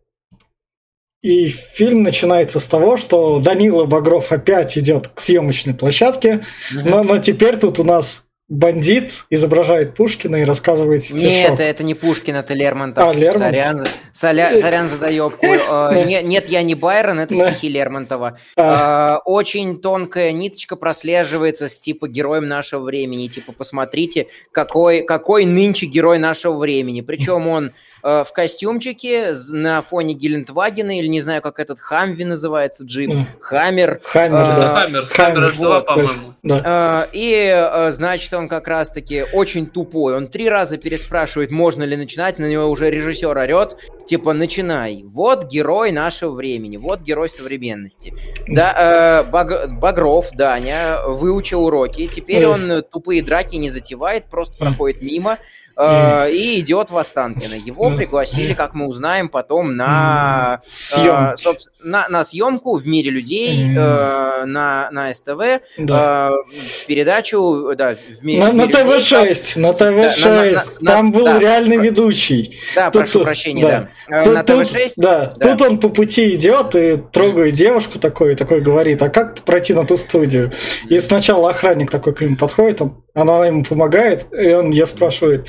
И 1.23 1.49
фильм 1.49 2.05
начинается 2.05 2.61
с 2.61 2.67
того, 2.67 2.97
что 2.97 3.41
Данила 3.41 3.87
Багров 3.87 4.31
опять 4.31 4.79
идет 4.79 5.09
к 5.09 5.21
съемочной 5.21 5.75
площадке, 5.75 6.47
но, 6.73 7.03
но 7.03 7.19
теперь 7.19 7.57
тут 7.57 7.81
у 7.81 7.85
нас 7.85 8.25
бандит 8.49 9.27
изображает 9.29 9.95
Пушкина 9.95 10.37
и 10.37 10.45
рассказывает 10.45 11.05
стишок. 11.05 11.23
Нет, 11.23 11.61
это 11.61 11.85
не 11.85 11.95
Пушкин, 11.95 12.37
это 12.37 12.55
Лермонтов. 12.55 13.05
А, 13.05 13.13
Лермонтов? 13.13 13.49
Сорян, 13.49 13.87
соля, 14.13 14.57
сорян 14.57 14.89
за 14.89 14.99
доебку. 14.99 15.47
Э, 15.47 16.05
нет, 16.23 16.49
я 16.49 16.63
не 16.63 16.75
Байрон, 16.75 17.21
это 17.21 17.35
стихи 17.35 17.69
Лермонтова. 17.69 18.39
А. 18.57 19.17
Э, 19.17 19.21
очень 19.27 19.81
тонкая 19.81 20.33
ниточка 20.33 20.77
прослеживается 20.77 21.69
с 21.69 21.79
типа 21.79 22.09
героем 22.09 22.49
нашего 22.49 22.85
времени. 22.85 23.29
Типа, 23.29 23.53
посмотрите, 23.53 24.29
какой, 24.51 25.03
какой 25.03 25.45
нынче 25.45 25.87
герой 25.87 26.19
нашего 26.19 26.57
времени. 26.57 27.03
Причем 27.03 27.47
он 27.49 27.73
Э, 28.03 28.25
в 28.25 28.33
костюмчике 28.33 29.35
на 29.51 29.83
фоне 29.83 30.15
Гелендвагена, 30.15 30.99
или 30.99 31.07
не 31.07 31.21
знаю, 31.21 31.43
как 31.43 31.59
этот 31.59 31.81
Хамви 31.81 32.25
называется, 32.25 32.85
джип, 32.85 33.11
Хаммер. 33.41 34.01
Хаммер, 34.05 34.39
э, 34.39 34.57
да. 34.57 34.69
Хаммер, 34.69 35.07
Хаммер, 35.07 35.85
по-моему. 35.85 36.35
Э, 36.45 37.07
и, 37.13 37.89
значит, 37.91 38.33
он 38.39 38.49
как 38.49 38.69
раз-таки 38.69 39.25
очень 39.33 39.67
тупой. 39.67 40.17
Он 40.17 40.29
три 40.29 40.49
раза 40.49 40.79
переспрашивает, 40.79 41.51
можно 41.51 41.83
ли 41.83 41.97
начинать, 41.97 42.39
на 42.39 42.47
него 42.47 42.67
уже 42.67 42.91
режиссер 42.91 43.37
орет, 43.37 43.77
типа, 44.07 44.33
начинай. 44.33 45.03
Вот 45.05 45.51
герой 45.51 45.93
нашего 45.93 46.33
времени, 46.33 46.77
вот 46.77 47.01
герой 47.03 47.29
современности. 47.29 48.15
Да, 48.47 49.27
Баг, 49.31 49.79
Багров, 49.79 50.31
Даня, 50.33 51.01
выучил 51.07 51.65
уроки, 51.65 52.07
теперь 52.07 52.47
он 52.47 52.83
тупые 52.91 53.23
драки 53.23 53.57
не 53.57 53.69
затевает, 53.71 54.25
просто 54.27 54.57
проходит 54.57 55.03
мимо, 55.03 55.39
э, 55.79 56.33
и 56.33 56.61
идет 56.61 56.91
в 56.91 56.97
Останкино. 56.97 57.55
Его 57.55 57.95
пригласили, 57.97 58.53
как 58.55 58.75
мы 58.75 58.87
узнаем, 58.87 59.29
потом 59.29 59.77
на, 59.77 60.61
э, 60.97 61.35
на, 61.83 62.09
на 62.09 62.25
съемку 62.25 62.77
в 62.77 62.87
мире 62.87 63.11
людей 63.11 63.65
э, 63.65 64.45
на, 64.45 64.91
на 64.91 65.15
СТВ, 65.15 65.63
да. 65.79 66.31
э, 66.31 66.57
передачу 66.87 67.75
да, 67.77 67.97
в 67.97 68.25
мире, 68.25 68.45
на, 68.45 68.51
в 68.51 68.55
мире 68.55 68.67
на 68.67 68.99
ТВ-6, 68.99 69.59
на 69.59 69.73
ТВ-6, 69.73 70.23
да, 70.23 70.45
на, 70.45 70.53
на, 70.81 70.93
там 70.93 71.13
был 71.13 71.25
да, 71.25 71.39
реальный 71.39 71.77
ведущий. 71.77 72.59
Да, 72.75 72.91
тут, 72.91 73.03
прошу 73.03 73.23
прощения, 73.23 73.63
да. 73.63 73.89
да. 74.09 74.25
Тут, 74.25 74.35
на 74.35 74.43
ТВ-6? 74.43 74.93
Да. 74.97 75.35
да, 75.37 75.51
тут 75.57 75.63
он 75.63 75.79
по 75.79 75.89
пути 75.89 76.35
идет 76.35 76.75
и 76.75 76.97
трогает 77.13 77.55
девушку 77.55 77.99
такой, 77.99 78.35
такой 78.35 78.61
говорит, 78.61 79.03
а 79.03 79.09
как 79.09 79.39
пройти 79.41 79.75
на 79.75 79.85
ту 79.85 79.97
студию? 79.97 80.53
И 80.89 80.99
сначала 80.99 81.51
охранник 81.51 81.91
такой 81.91 82.15
к 82.15 82.21
нему 82.21 82.37
подходит, 82.37 82.83
он, 82.83 83.05
она 83.15 83.47
ему 83.47 83.65
помогает, 83.65 84.27
и 84.33 84.53
он 84.53 84.71
ее 84.71 84.87
спрашивает, 84.87 85.49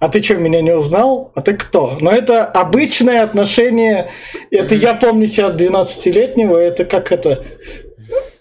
а 0.00 0.08
ты 0.08 0.22
что, 0.22 0.36
меня 0.36 0.62
не 0.62 0.74
узнал? 0.74 1.30
А 1.34 1.42
ты 1.42 1.52
кто? 1.52 1.98
Но 2.00 2.10
это 2.10 2.46
обычное 2.46 3.22
отношение. 3.22 4.10
Это 4.50 4.74
я 4.74 4.94
помню 4.94 5.26
себя 5.26 5.48
от 5.48 5.60
12-летнего. 5.60 6.56
Это 6.56 6.86
как 6.86 7.12
это 7.12 7.44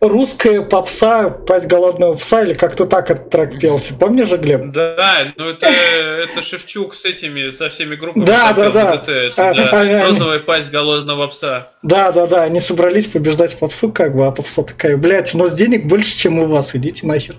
русская 0.01 0.61
попса, 0.61 1.29
пасть 1.29 1.67
голодного 1.67 2.15
пса, 2.15 2.43
или 2.43 2.53
как-то 2.53 2.85
так 2.85 3.11
этот 3.11 3.29
трек 3.29 3.59
пелся. 3.59 3.93
Помнишь 3.93 4.29
же, 4.29 4.37
Глеб? 4.37 4.71
Да, 4.71 5.31
ну 5.35 5.49
это, 5.49 5.67
это 5.67 6.41
Шевчук 6.41 6.95
с 6.95 7.05
этими, 7.05 7.49
со 7.49 7.69
всеми 7.69 7.95
группами. 7.95 8.25
Да, 8.25 8.53
да, 8.53 8.69
да. 8.69 8.95
Это, 8.95 9.11
это, 9.11 9.49
а, 9.49 9.53
да. 9.53 10.05
Розовая 10.05 10.39
пасть 10.39 10.69
голодного 10.69 11.27
пса. 11.27 11.71
Да, 11.81 12.11
да, 12.11 12.27
да. 12.27 12.43
Они 12.43 12.59
собрались 12.59 13.07
побеждать 13.07 13.57
попсу, 13.57 13.91
как 13.91 14.15
бы, 14.15 14.25
а 14.25 14.31
попса 14.31 14.63
такая, 14.63 14.97
блядь, 14.97 15.33
у 15.35 15.37
нас 15.37 15.53
денег 15.55 15.85
больше, 15.85 16.17
чем 16.17 16.39
у 16.39 16.45
вас, 16.45 16.75
идите 16.75 17.05
нахер. 17.05 17.35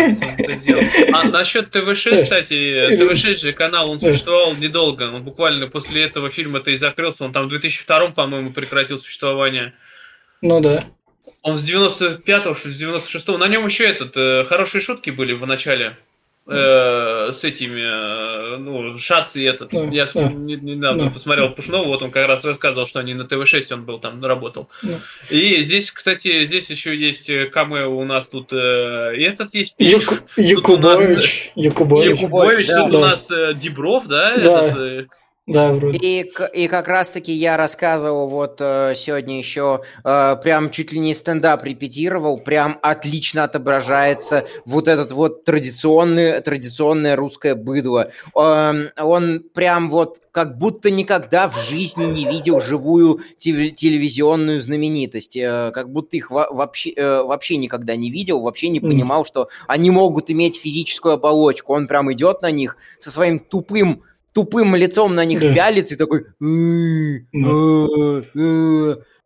А 1.13 1.23
насчет 1.23 1.71
ТВ-6, 1.71 2.23
кстати, 2.23 2.97
ТВ-6 2.97 3.37
же 3.37 3.53
канал, 3.53 3.91
он 3.91 3.99
существовал 3.99 4.53
недолго. 4.55 5.03
Он 5.03 5.23
буквально 5.23 5.67
после 5.67 6.03
этого 6.03 6.29
фильма-то 6.29 6.71
и 6.71 6.77
закрылся. 6.77 7.25
Он 7.25 7.33
там 7.33 7.45
в 7.45 7.49
2002, 7.49 8.11
по-моему, 8.11 8.51
прекратил 8.51 8.99
существование. 8.99 9.73
Ну 10.41 10.59
да. 10.61 10.85
Он 11.43 11.55
с 11.55 11.67
95-го, 11.67 12.53
что 12.53 12.69
с 12.69 12.81
96-го. 12.81 13.37
На 13.37 13.47
нем 13.47 13.65
еще 13.65 13.85
этот, 13.85 14.15
э, 14.15 14.43
хорошие 14.43 14.81
шутки 14.81 15.09
были 15.09 15.33
в 15.33 15.45
начале. 15.47 15.97
Э, 16.47 17.31
с 17.31 17.43
этими, 17.43 17.81
э, 17.81 18.57
ну, 18.57 18.97
Шац 18.97 19.35
и 19.35 19.43
этот. 19.43 19.69
Да, 19.69 19.83
я 19.83 20.05
да, 20.05 20.23
недавно 20.23 21.05
да, 21.05 21.09
посмотрел 21.11 21.51
Пушного, 21.51 21.85
вот 21.85 22.01
он 22.01 22.11
как 22.11 22.27
раз 22.27 22.43
рассказывал, 22.43 22.87
что 22.87 22.99
они 22.99 23.13
на 23.13 23.25
ТВ-6 23.25 23.71
он 23.71 23.85
был 23.85 23.99
там, 23.99 24.23
работал. 24.25 24.67
Да. 24.81 24.99
И 25.29 25.61
здесь, 25.61 25.91
кстати, 25.91 26.43
здесь 26.45 26.69
еще 26.71 26.95
есть 26.97 27.29
э, 27.29 27.45
камео 27.45 27.95
у 27.95 28.03
нас 28.05 28.27
тут, 28.27 28.51
э, 28.53 29.15
и 29.17 29.23
этот 29.23 29.53
есть 29.53 29.75
Пиш. 29.75 29.91
Якубович. 30.35 31.51
Якубович. 31.55 32.19
Якубович, 32.21 32.67
да, 32.67 32.83
тут 32.83 32.91
да. 32.91 32.97
у 32.97 33.01
нас 33.01 33.31
э, 33.31 33.53
Дибров, 33.53 34.07
да? 34.07 34.35
Да. 34.37 34.67
Этот, 34.67 34.77
э, 34.77 35.07
да, 35.47 35.73
вроде. 35.73 35.97
И, 35.97 36.31
и 36.53 36.67
как 36.67 36.87
раз-таки 36.87 37.33
я 37.33 37.57
рассказывал 37.57 38.29
вот 38.29 38.57
э, 38.59 38.93
сегодня 38.95 39.39
еще, 39.39 39.81
э, 40.03 40.35
прям 40.41 40.69
чуть 40.69 40.91
ли 40.91 40.99
не 40.99 41.15
стендап 41.15 41.63
репетировал, 41.63 42.37
прям 42.37 42.77
отлично 42.83 43.45
отображается 43.45 44.45
вот 44.65 44.87
этот 44.87 45.11
вот 45.11 45.43
традиционный, 45.43 46.41
традиционное 46.41 47.15
русское 47.15 47.55
быдло. 47.55 48.11
Э, 48.35 48.89
он 48.97 49.43
прям 49.53 49.89
вот 49.89 50.21
как 50.31 50.59
будто 50.59 50.91
никогда 50.91 51.49
в 51.49 51.59
жизни 51.59 52.05
не 52.05 52.25
видел 52.25 52.59
живую 52.59 53.21
телевизионную 53.39 54.61
знаменитость, 54.61 55.35
э, 55.37 55.71
как 55.73 55.91
будто 55.91 56.17
их 56.17 56.29
вообще, 56.29 56.91
э, 56.91 57.23
вообще 57.23 57.57
никогда 57.57 57.95
не 57.95 58.11
видел, 58.11 58.41
вообще 58.41 58.69
не 58.69 58.79
понимал, 58.79 59.25
что 59.25 59.49
они 59.67 59.89
могут 59.89 60.29
иметь 60.29 60.61
физическую 60.61 61.15
оболочку. 61.15 61.73
Он 61.73 61.87
прям 61.87 62.13
идет 62.13 62.43
на 62.43 62.51
них 62.51 62.77
со 62.99 63.09
своим 63.09 63.39
тупым 63.39 64.03
тупым 64.33 64.75
лицом 64.75 65.15
на 65.15 65.25
них 65.25 65.39
да. 65.41 65.53
пялится 65.53 65.95
и 65.95 65.97
такой... 65.97 66.25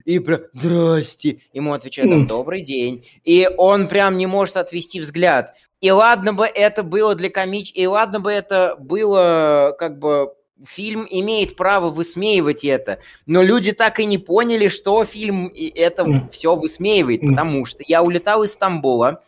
И 0.06 0.20
прям, 0.20 0.42
здрасте. 0.54 1.40
Ему 1.52 1.74
отвечают, 1.74 2.28
добрый 2.28 2.62
день. 2.62 3.08
И 3.24 3.50
он 3.58 3.88
прям 3.88 4.18
не 4.18 4.28
может 4.28 4.56
отвести 4.56 5.00
взгляд. 5.00 5.56
И 5.82 5.90
ладно 5.90 6.32
бы 6.34 6.46
это 6.46 6.84
было 6.84 7.16
для 7.16 7.30
комич... 7.30 7.72
И 7.74 7.88
ладно 7.88 8.20
бы 8.20 8.32
это 8.32 8.76
было 8.80 9.76
как 9.80 9.98
бы 9.98 10.34
фильм 10.64 11.06
имеет 11.10 11.56
право 11.56 11.90
высмеивать 11.90 12.64
это, 12.64 13.00
но 13.26 13.42
люди 13.42 13.74
так 13.74 14.00
и 14.00 14.06
не 14.06 14.18
поняли, 14.18 14.70
что 14.70 15.04
фильм 15.04 15.52
это 15.54 16.04
mm. 16.04 16.30
все 16.32 16.56
высмеивает, 16.56 17.24
mm. 17.24 17.30
потому 17.30 17.66
что 17.66 17.84
я 17.86 18.02
улетал 18.02 18.44
из 18.44 18.54
Стамбула, 18.54 19.24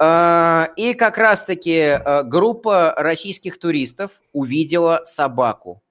и 0.00 0.94
как 0.94 1.18
раз-таки 1.18 1.80
а, 1.80 2.22
группа 2.22 2.94
российских 2.96 3.58
туристов 3.58 4.12
увидела 4.32 5.02
собаку. 5.04 5.82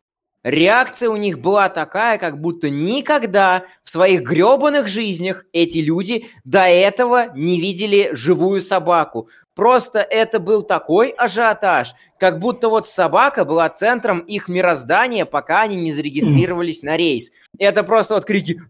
Реакция 0.43 1.09
у 1.09 1.17
них 1.17 1.39
была 1.39 1.67
такая, 1.67 2.17
как 2.17 2.39
будто 2.39 2.69
никогда 2.69 3.65
в 3.83 3.89
своих 3.89 4.21
гребаных 4.21 4.87
жизнях 4.87 5.43
эти 5.51 5.79
люди 5.79 6.27
до 6.45 6.61
этого 6.61 7.35
не 7.35 7.59
видели 7.59 8.11
живую 8.13 8.61
собаку. 8.61 9.27
Просто 9.55 9.99
это 9.99 10.39
был 10.39 10.61
такой 10.61 11.09
ажиотаж, 11.09 11.95
как 12.19 12.39
будто 12.39 12.69
вот 12.69 12.87
собака 12.87 13.43
была 13.43 13.67
центром 13.69 14.19
их 14.19 14.47
мироздания, 14.47 15.25
пока 15.25 15.63
они 15.63 15.75
не 15.75 15.91
зарегистрировались 15.91 16.83
на 16.83 16.95
рейс. 16.95 17.31
Это 17.59 17.83
просто 17.83 18.13
вот 18.13 18.23
крики 18.23 18.61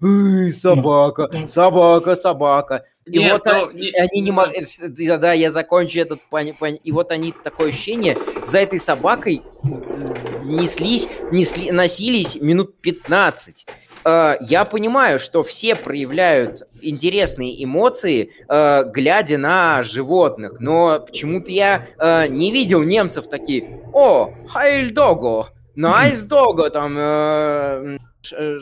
«Собака! 0.53 1.29
Собака! 1.46 2.15
Собака!» 2.15 2.86
И 3.08 3.20
Нет, 3.20 3.32
вот 3.32 3.46
но... 3.46 3.68
они, 3.68 3.92
они 3.92 4.22
не 4.22 4.32
могли... 4.32 4.66
Да, 5.18 5.34
я 5.34 5.52
закончу 5.52 6.00
этот... 6.00 6.20
И 6.84 6.92
вот 6.92 7.12
они, 7.12 7.34
такое 7.44 7.70
ощущение, 7.70 8.18
за 8.46 8.60
этой 8.60 8.80
собакой 8.80 9.42
неслись, 10.44 11.08
несли, 11.32 11.72
носились 11.72 12.40
минут 12.42 12.76
15. 12.82 13.66
Э, 14.08 14.38
я 14.42 14.66
понимаю, 14.66 15.20
что 15.20 15.44
все 15.44 15.76
проявляют 15.76 16.64
интересные 16.82 17.64
эмоции, 17.64 18.32
э, 18.48 18.84
глядя 18.86 19.38
на 19.38 19.84
животных, 19.84 20.60
но 20.60 21.00
почему-то 21.00 21.52
я 21.52 21.88
э, 21.98 22.28
не 22.28 22.52
видел 22.52 22.84
немцев 22.84 23.28
такие 23.28 23.82
«О, 23.94 24.34
хайль 24.48 24.94
дого, 24.94 25.50
найс 25.76 26.24
дого», 26.24 26.70
там 26.70 27.97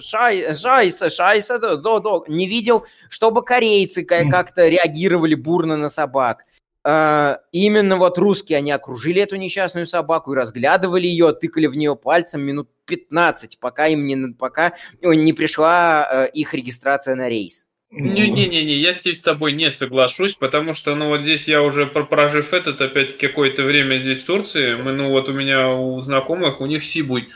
шай, 0.02 0.56
шайса, 0.56 1.10
шайса, 1.10 1.60
до, 1.60 2.00
до. 2.00 2.26
Не 2.28 2.48
видел, 2.48 2.86
чтобы 3.10 3.44
корейцы 3.44 4.04
как-то 4.04 4.68
реагировали 4.68 5.36
бурно 5.36 5.78
на 5.78 5.90
собак. 5.90 6.46
Uh, 6.88 7.40
именно 7.52 7.98
вот 7.98 8.20
русские, 8.20 8.60
они 8.60 8.70
окружили 8.70 9.20
эту 9.20 9.38
несчастную 9.38 9.88
собаку 9.88 10.34
и 10.34 10.36
разглядывали 10.36 11.08
ее, 11.08 11.34
тыкали 11.34 11.66
в 11.66 11.74
нее 11.74 11.96
пальцем 11.96 12.42
минут 12.42 12.70
15, 12.86 13.60
пока 13.60 13.88
им 13.88 14.06
не, 14.06 14.34
пока 14.34 14.74
не 15.02 15.34
пришла 15.34 16.08
uh, 16.28 16.32
их 16.32 16.54
регистрация 16.54 17.16
на 17.16 17.28
рейс. 17.28 17.68
Не-не-не, 17.90 18.62
я 18.62 18.94
здесь 18.94 19.20
с 19.20 19.22
тобой 19.22 19.54
не 19.54 19.72
соглашусь, 19.72 20.36
потому 20.36 20.74
что, 20.74 20.96
ну, 20.96 21.08
вот 21.08 21.22
здесь 21.22 21.48
я 21.48 21.64
уже 21.64 21.88
прожив 21.88 22.54
этот, 22.54 22.82
опять 22.82 23.18
какое-то 23.18 23.64
время 23.64 24.00
здесь 24.00 24.22
в 24.22 24.26
Турции, 24.26 24.76
мы, 24.76 24.92
ну, 24.92 25.10
вот 25.10 25.30
у 25.30 25.34
меня 25.34 25.70
у 25.70 26.02
знакомых, 26.02 26.62
у 26.62 26.66
них 26.66 26.84
Сибуй, 26.84 27.30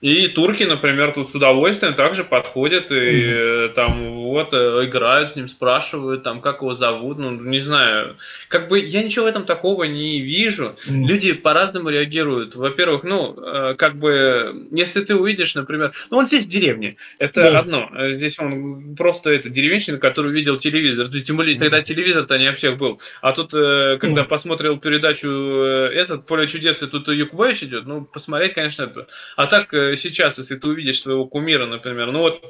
и 0.00 0.28
турки, 0.28 0.62
например, 0.62 1.12
тут 1.12 1.30
с 1.30 1.34
удовольствием 1.34 1.94
также 1.94 2.22
подходят 2.22 2.92
и 2.92 2.94
mm-hmm. 2.94 3.68
там 3.70 4.12
вот 4.22 4.54
э, 4.54 4.84
играют 4.84 5.32
с 5.32 5.36
ним, 5.36 5.48
спрашивают 5.48 6.22
там, 6.22 6.40
как 6.40 6.60
его 6.60 6.74
зовут, 6.74 7.18
ну 7.18 7.32
не 7.32 7.58
знаю. 7.58 8.16
Как 8.48 8.68
бы 8.68 8.78
я 8.78 9.02
ничего 9.02 9.24
в 9.24 9.28
этом 9.28 9.44
такого 9.44 9.84
не 9.84 10.20
вижу. 10.20 10.76
Mm-hmm. 10.86 11.06
Люди 11.06 11.32
по-разному 11.32 11.88
реагируют. 11.88 12.54
Во-первых, 12.54 13.02
ну, 13.02 13.34
э, 13.36 13.74
как 13.74 13.96
бы, 13.96 14.68
если 14.70 15.02
ты 15.02 15.16
увидишь, 15.16 15.56
например, 15.56 15.92
ну 16.10 16.18
он 16.18 16.26
здесь 16.26 16.46
в 16.46 16.50
деревне, 16.50 16.96
это 17.18 17.40
yeah. 17.40 17.56
одно. 17.56 17.90
Здесь 18.10 18.38
он 18.38 18.94
просто 18.96 19.30
это 19.30 19.50
деревенщина, 19.50 19.98
который 19.98 20.28
увидел 20.28 20.58
телевизор. 20.58 21.08
Тем 21.08 21.36
более 21.36 21.56
mm-hmm. 21.56 21.58
тогда 21.58 21.82
телевизор-то 21.82 22.38
не 22.38 22.50
у 22.50 22.54
всех 22.54 22.78
был. 22.78 23.00
А 23.20 23.32
тут, 23.32 23.50
когда 23.50 24.22
mm-hmm. 24.22 24.24
посмотрел 24.28 24.78
передачу 24.78 25.28
этот 25.28 26.24
«Поле 26.26 26.46
чудес», 26.46 26.82
и 26.82 26.86
тут 26.86 27.08
Юкубаевич 27.08 27.64
идет, 27.64 27.86
ну, 27.86 28.04
посмотреть, 28.04 28.54
конечно, 28.54 28.84
это. 28.84 29.08
А 29.34 29.46
так 29.46 29.72
сейчас, 29.96 30.38
если 30.38 30.56
ты 30.56 30.68
увидишь 30.68 31.00
своего 31.00 31.26
кумира, 31.26 31.66
например, 31.66 32.12
ну 32.12 32.20
вот 32.20 32.42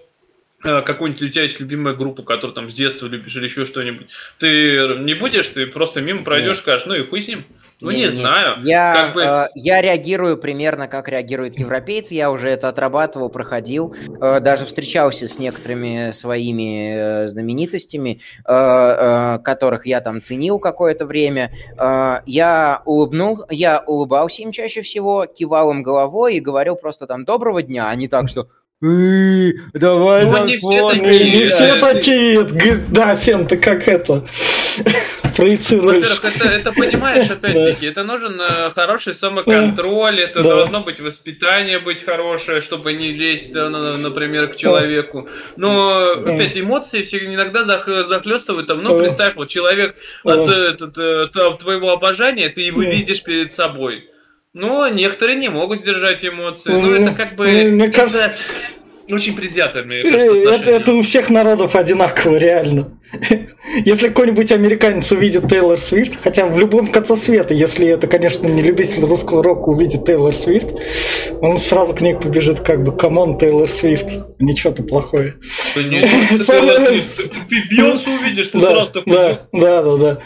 какую-нибудь 0.61 1.23
у 1.23 1.29
тебя 1.29 1.43
есть 1.45 1.61
любимая 1.61 1.95
группа, 1.95 2.23
которую 2.23 2.55
там 2.55 2.71
с 2.71 2.75
детства 2.75 3.07
любишь 3.07 3.35
или 3.37 3.45
еще 3.45 3.65
что-нибудь, 3.65 4.09
ты 4.39 4.97
не 4.99 5.15
будешь, 5.15 5.49
ты 5.49 5.67
просто 5.67 6.01
мимо 6.01 6.25
пройдешь, 6.25 6.57
Нет. 6.57 6.59
скажешь, 6.59 6.87
ну 6.87 6.95
и 6.95 7.07
хуй 7.07 7.23
с 7.23 7.29
ним. 7.29 7.45
Ну, 7.81 7.93
не, 7.93 7.99
не 7.99 8.09
знаю. 8.09 8.57
Я, 8.65 8.95
как 8.97 9.15
бы... 9.15 9.23
э, 9.23 9.49
я 9.55 9.81
реагирую 9.81 10.37
примерно 10.37 10.89
как 10.89 11.09
реагируют 11.09 11.57
европейцы. 11.57 12.15
Я 12.15 12.33
уже 12.33 12.49
это 12.49 12.69
отрабатывал, 12.69 13.29
проходил. 13.29 13.95
Э, 14.21 14.41
даже 14.41 14.65
встречался 14.65 15.29
с 15.29 15.39
некоторыми 15.39 16.11
своими 16.11 16.95
э, 16.97 17.29
знаменитостями, 17.29 18.21
э, 18.45 18.53
э, 18.53 19.39
которых 19.45 19.87
я 19.87 20.01
там 20.01 20.23
ценил 20.23 20.59
какое-то 20.59 21.07
время. 21.07 21.53
Э, 21.79 22.23
я 22.27 22.83
улыбнул, 22.85 23.45
я 23.49 23.79
улыбался 23.87 24.43
им 24.43 24.51
чаще 24.51 24.83
всего, 24.83 25.27
кивал 25.27 25.71
им 25.71 25.85
головой 25.85 26.35
и 26.35 26.41
говорил 26.41 26.75
просто 26.75 27.07
там 27.07 27.25
«доброго 27.25 27.63
дня», 27.63 27.91
а 27.91 27.95
не 27.95 28.09
так, 28.09 28.29
что 28.29 28.49
Давай 28.81 30.25
ну, 30.25 30.45
не 30.47 30.57
все 30.57 30.91
такие. 30.91 31.31
Не 31.33 31.47
все 31.47 31.81
такие. 31.81 32.45
Да, 32.91 33.17
Фен, 33.17 33.49
ты 33.49 33.57
как 33.57 33.89
это 33.89 34.25
проецируешь. 35.37 36.09
Во-первых, 36.09 36.37
это, 36.37 36.49
это 36.49 36.73
понимаешь, 36.73 37.29
опять-таки, 37.31 37.87
это 37.87 38.05
нужен 38.05 38.41
э, 38.41 38.71
хороший 38.73 39.17
самоконтроль, 39.17 40.21
это 40.21 40.45
должно 40.45 40.83
быть 40.83 41.01
воспитание 41.01 41.81
быть 41.81 42.05
хорошее, 42.05 42.61
чтобы 42.61 42.93
не 42.93 43.11
лезть, 43.11 43.53
например, 43.53 44.53
к 44.53 44.57
человеку. 44.57 45.29
Но, 45.57 46.13
опять, 46.13 46.57
эмоции 46.57 47.03
все 47.03 47.19
иногда 47.19 47.65
захлестывают, 47.65 48.69
там, 48.69 48.85
ну, 48.85 48.97
представь, 48.97 49.35
вот 49.35 49.49
человек 49.49 49.97
от, 50.23 50.49
от, 50.49 51.37
от 51.37 51.59
твоего 51.59 51.91
обожания, 51.91 52.49
ты 52.49 52.61
его 52.61 52.83
видишь 52.83 53.25
перед 53.25 53.53
собой. 53.53 54.09
Но 54.59 54.89
некоторые 54.89 55.39
не 55.39 55.49
могут 55.49 55.83
сдержать 55.83 56.25
эмоции. 56.25 56.71
Ну, 56.71 56.93
это 56.93 57.13
как 57.13 57.37
бы... 57.37 57.47
Мне 57.47 57.89
кажется... 57.89 58.35
Очень 59.09 59.35
предвзято. 59.37 59.79
Это, 59.79 60.71
это 60.71 60.93
у 60.93 61.01
всех 61.01 61.31
народов 61.31 61.75
одинаково, 61.75 62.37
реально. 62.37 62.99
Если 63.87 64.09
какой-нибудь 64.09 64.53
американец 64.53 65.11
увидит 65.11 65.49
Тейлор 65.49 65.79
Свифт, 65.79 66.19
хотя 66.23 66.45
в 66.45 66.59
любом 66.59 66.89
конце 66.89 67.17
света, 67.17 67.55
если 67.55 67.89
это, 67.89 68.07
конечно, 68.07 68.47
не 68.49 68.61
любитель 68.61 69.01
русского 69.01 69.43
рока, 69.43 69.71
увидит 69.71 70.05
Тейлор 70.05 70.35
Свифт, 70.35 70.75
он 71.41 71.57
сразу 71.57 71.95
к 71.95 72.03
ней 72.03 72.17
побежит 72.17 72.61
как 72.61 72.85
бы 72.85 72.95
«Come 72.95 73.24
on, 73.24 73.39
Тейлор 73.39 73.71
Свифт, 73.71 74.13
ничего-то 74.39 74.83
плохое». 74.83 75.37
Ты 75.73 75.85
Бейонсе 77.71 78.11
увидишь, 78.11 78.49
ты 78.49 78.61
сразу 78.61 78.93
такой... 78.93 79.13
Да, 79.13 79.49
да, 79.53 79.97
да. 79.97 80.19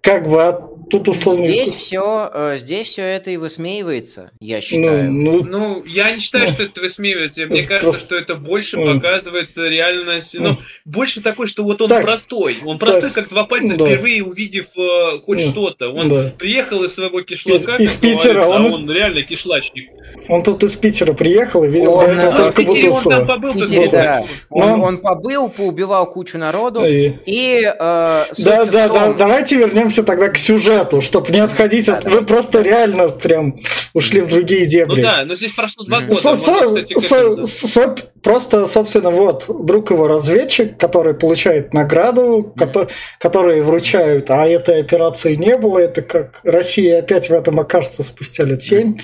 Как 0.00 0.28
бы 0.28 0.75
тут 0.90 1.08
условно... 1.08 1.44
Здесь 1.44 1.74
все, 1.74 2.30
э, 2.32 2.56
здесь 2.58 2.88
все 2.88 3.02
это 3.02 3.30
и 3.30 3.36
высмеивается, 3.36 4.30
я 4.40 4.56
ну, 4.56 4.62
считаю. 4.62 5.12
Ну, 5.12 5.32
ну, 5.32 5.44
ну 5.44 5.84
я 5.84 6.10
не 6.12 6.20
считаю, 6.20 6.48
что 6.48 6.62
это 6.62 6.80
высмеивается. 6.80 7.46
Мне 7.46 7.62
кажется, 7.64 7.82
просто... 7.82 8.04
что 8.06 8.16
это 8.16 8.34
больше 8.36 8.76
показывается 8.76 9.62
реальность. 9.68 10.36
Ну, 10.38 10.58
больше 10.84 11.20
такой, 11.20 11.46
что 11.46 11.64
вот 11.64 11.82
он 11.82 11.88
так, 11.88 12.02
простой. 12.02 12.58
Он 12.64 12.78
простой, 12.78 13.02
так, 13.02 13.12
как 13.14 13.28
два 13.28 13.44
пальца, 13.44 13.76
да. 13.76 13.86
впервые 13.86 14.22
увидев 14.22 14.66
э, 14.76 15.18
хоть 15.24 15.38
да. 15.38 15.50
что-то. 15.50 15.88
Он 15.88 16.08
да. 16.08 16.32
приехал 16.38 16.84
из 16.84 16.94
своего 16.94 17.22
кишлака, 17.22 17.76
из, 17.76 17.92
из 17.92 17.96
Питера, 17.96 18.44
а 18.44 18.48
он... 18.48 18.72
он 18.72 18.90
реально 18.90 19.22
кишлачник. 19.22 19.90
Он 20.28 20.42
тут 20.42 20.62
из 20.62 20.74
Питера 20.76 21.12
приехал 21.12 21.64
и 21.64 21.68
видел 21.68 21.94
он, 21.94 22.10
этого 22.10 22.32
только 22.32 22.64
Питере 22.64 22.90
он 22.90 23.02
там 23.02 23.26
побыл, 23.26 23.54
Питере, 23.54 23.88
да. 23.90 24.24
он, 24.50 24.80
он 24.80 24.98
побыл, 24.98 25.48
поубивал 25.48 26.06
кучу 26.06 26.38
народу 26.38 26.84
и... 26.84 27.12
и 27.26 27.62
э, 27.62 27.72
да, 27.78 28.24
да, 28.64 28.88
да, 28.88 29.12
давайте 29.12 29.56
вернемся 29.56 30.02
тогда 30.02 30.28
к 30.28 30.36
сюжету 30.36 30.75
сюжету, 30.76 31.00
чтобы 31.00 31.30
не 31.30 31.40
отходить 31.40 31.88
от... 31.88 32.04
Вы 32.04 32.24
просто 32.24 32.62
реально 32.62 33.08
прям 33.08 33.58
ушли 33.94 34.20
в 34.20 34.28
другие 34.28 34.66
дебри. 34.66 35.02
Ну 35.02 35.08
да, 35.08 35.24
но 35.24 35.34
здесь 35.34 35.52
прошло 35.52 35.84
два 35.84 36.00
года. 36.00 36.14
Просто, 38.22 38.66
собственно, 38.66 39.10
вот, 39.10 39.44
друг 39.48 39.92
его 39.92 40.08
разведчик, 40.08 40.76
который 40.78 41.14
получает 41.14 41.72
награду, 41.72 42.54
который 43.20 43.62
вручают, 43.62 44.30
а 44.30 44.46
этой 44.48 44.80
операции 44.80 45.36
не 45.36 45.56
было, 45.56 45.78
это 45.78 46.02
как 46.02 46.40
Россия 46.42 46.98
опять 46.98 47.28
в 47.28 47.32
этом 47.32 47.60
окажется 47.60 48.02
спустя 48.02 48.42
лет 48.42 48.64
7, 48.64 48.98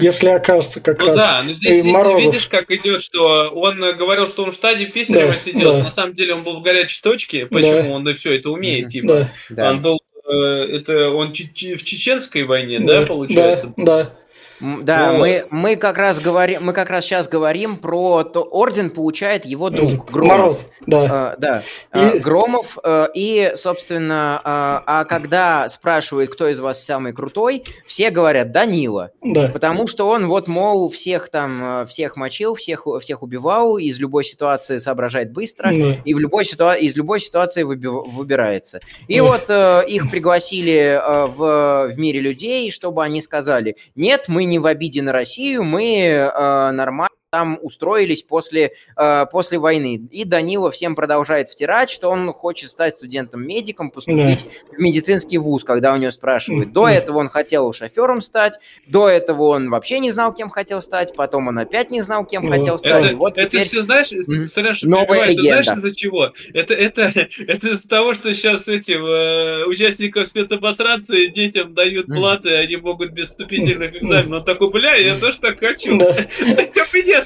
если 0.00 0.30
окажется 0.30 0.80
как 0.80 0.98
ну 1.00 1.06
раз. 1.08 1.16
да, 1.16 1.42
но 1.46 1.52
здесь, 1.52 1.84
видишь, 1.84 2.48
как 2.48 2.68
идет, 2.70 3.00
что 3.00 3.50
он 3.54 3.78
говорил, 3.96 4.26
что 4.26 4.42
он 4.42 4.50
в 4.50 4.54
стадии 4.54 4.86
Писарева 4.86 5.36
сидел, 5.36 5.74
на 5.78 5.92
самом 5.92 6.14
деле 6.14 6.34
он 6.34 6.42
был 6.42 6.58
в 6.58 6.62
горячей 6.62 7.00
точке, 7.02 7.46
почему 7.46 7.92
он 7.92 8.12
все 8.14 8.34
это 8.36 8.50
умеет, 8.50 8.88
типа. 8.88 9.30
Он 9.56 9.82
был 9.82 10.00
это 10.32 11.10
он 11.10 11.30
в 11.30 11.34
чеченской 11.34 12.44
войне, 12.44 12.80
да, 12.80 13.00
да 13.00 13.06
получается? 13.06 13.72
Да, 13.76 13.84
да. 13.84 14.12
Да, 14.60 15.12
Но... 15.12 15.18
мы, 15.18 15.46
мы 15.50 15.76
как 15.76 15.98
раз 15.98 16.20
говорим, 16.20 16.64
мы 16.64 16.72
как 16.72 16.88
раз 16.88 17.04
сейчас 17.04 17.28
говорим 17.28 17.76
про 17.76 18.24
то, 18.24 18.42
орден 18.42 18.90
получает 18.90 19.44
его 19.44 19.70
друг 19.70 20.10
Громов. 20.10 20.38
Мороз, 20.38 20.66
да. 20.86 21.06
Uh, 21.06 21.34
да. 21.38 21.62
И... 21.94 22.16
Uh, 22.16 22.18
Громов 22.20 22.78
uh, 22.78 23.08
и, 23.14 23.52
собственно, 23.56 24.40
uh, 24.44 24.82
а 24.86 25.04
когда 25.04 25.68
спрашивают, 25.68 26.30
кто 26.32 26.48
из 26.48 26.60
вас 26.60 26.84
самый 26.84 27.12
крутой, 27.12 27.64
все 27.86 28.10
говорят 28.10 28.52
Данила, 28.52 29.10
да. 29.22 29.48
потому 29.48 29.86
что 29.86 30.08
он 30.08 30.26
вот 30.26 30.48
мол 30.48 30.88
всех 30.90 31.28
там 31.28 31.86
всех 31.86 32.16
мочил, 32.16 32.54
всех 32.54 32.86
всех 33.00 33.22
убивал, 33.22 33.78
из 33.78 33.98
любой 33.98 34.24
ситуации 34.24 34.78
соображает 34.78 35.32
быстро 35.32 35.70
да. 35.70 35.96
и 36.04 36.14
в 36.14 36.18
любой 36.18 36.44
ситуа- 36.44 36.78
из 36.78 36.96
любой 36.96 37.20
ситуации 37.20 37.64
выби- 37.64 38.10
выбирается. 38.10 38.80
И 39.08 39.18
да. 39.18 39.22
вот 39.24 39.50
uh, 39.50 39.86
их 39.86 40.10
пригласили 40.10 41.00
uh, 41.02 41.26
в 41.26 41.66
в 41.86 41.98
мире 41.98 42.20
людей, 42.20 42.70
чтобы 42.70 43.02
они 43.04 43.20
сказали, 43.20 43.76
нет, 43.94 44.24
мы 44.28 44.44
не 44.46 44.58
в 44.58 44.66
обиде 44.66 45.02
на 45.02 45.12
Россию, 45.12 45.64
мы 45.64 46.06
э, 46.08 46.70
нормально 46.70 47.15
там 47.30 47.58
устроились 47.60 48.22
после, 48.22 48.72
э, 48.96 49.26
после 49.30 49.58
войны. 49.58 50.00
И 50.10 50.24
Данила 50.24 50.70
всем 50.70 50.94
продолжает 50.94 51.48
втирать, 51.48 51.90
что 51.90 52.08
он 52.08 52.32
хочет 52.32 52.70
стать 52.70 52.94
студентом-медиком, 52.94 53.90
поступить 53.90 54.44
да. 54.44 54.76
в 54.76 54.80
медицинский 54.80 55.38
вуз, 55.38 55.64
когда 55.64 55.92
у 55.92 55.96
него 55.96 56.10
спрашивают. 56.12 56.72
До 56.72 56.88
этого 56.88 57.18
он 57.18 57.28
хотел 57.28 57.72
шофером 57.72 58.20
стать, 58.20 58.58
до 58.86 59.08
этого 59.08 59.48
он 59.48 59.70
вообще 59.70 59.98
не 59.98 60.10
знал, 60.12 60.32
кем 60.32 60.50
хотел 60.50 60.80
стать, 60.82 61.14
потом 61.14 61.48
он 61.48 61.58
опять 61.58 61.90
не 61.90 62.00
знал, 62.00 62.24
кем 62.24 62.44
ну, 62.44 62.52
хотел 62.52 62.78
стать. 62.78 63.06
Это, 63.06 63.16
вот 63.16 63.38
это 63.38 63.50
теперь... 63.50 63.66
все, 63.66 63.82
знаешь, 63.82 64.12
mm-hmm. 64.12 64.46
Сараша, 64.46 64.88
новая 64.88 65.26
легенда. 65.26 65.62
знаешь 65.62 65.78
из-за 65.78 65.96
чего? 65.96 66.32
Это, 66.54 66.74
это, 66.74 67.02
это 67.46 67.68
из-за 67.68 67.88
того, 67.88 68.14
что 68.14 68.32
сейчас 68.34 68.68
этим 68.68 69.04
э, 69.04 69.64
участникам 69.66 70.26
спецобосрации 70.26 71.26
детям 71.26 71.74
дают 71.74 72.06
платы, 72.06 72.54
они 72.54 72.76
могут 72.76 73.10
без 73.10 73.28
вступительных 73.28 73.96
экзаменов. 73.96 74.40
Он 74.40 74.44
такой, 74.44 74.70
бля, 74.70 74.94
я 74.94 75.16
тоже 75.16 75.38
так 75.40 75.58
хочу. 75.58 75.98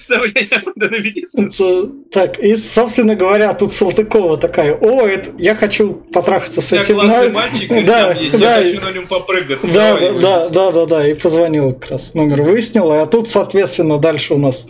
Так, 2.12 2.38
и, 2.38 2.56
собственно 2.56 3.14
говоря, 3.14 3.52
тут 3.54 3.72
Салтыкова 3.72 4.36
такая, 4.36 4.74
о, 4.74 5.06
это, 5.06 5.30
я 5.38 5.54
хочу 5.54 5.94
потрахаться 5.94 6.60
с 6.60 6.72
этим. 6.72 6.96
мальчик, 7.32 7.68
да, 7.86 8.14
да, 8.32 8.58
я 8.58 8.74
хочу 8.74 8.86
на 8.86 8.92
нем 8.92 9.06
попрыгать. 9.06 9.60
Да, 9.62 9.98
да, 9.98 10.48
да, 10.48 10.70
да, 10.72 10.86
да, 10.86 11.08
и 11.08 11.14
позвонил 11.14 11.72
как 11.74 11.92
раз, 11.92 12.14
номер 12.14 12.42
выяснил, 12.42 12.90
а 12.92 13.06
тут, 13.06 13.28
соответственно, 13.28 13.98
дальше 13.98 14.34
у 14.34 14.38
нас 14.38 14.66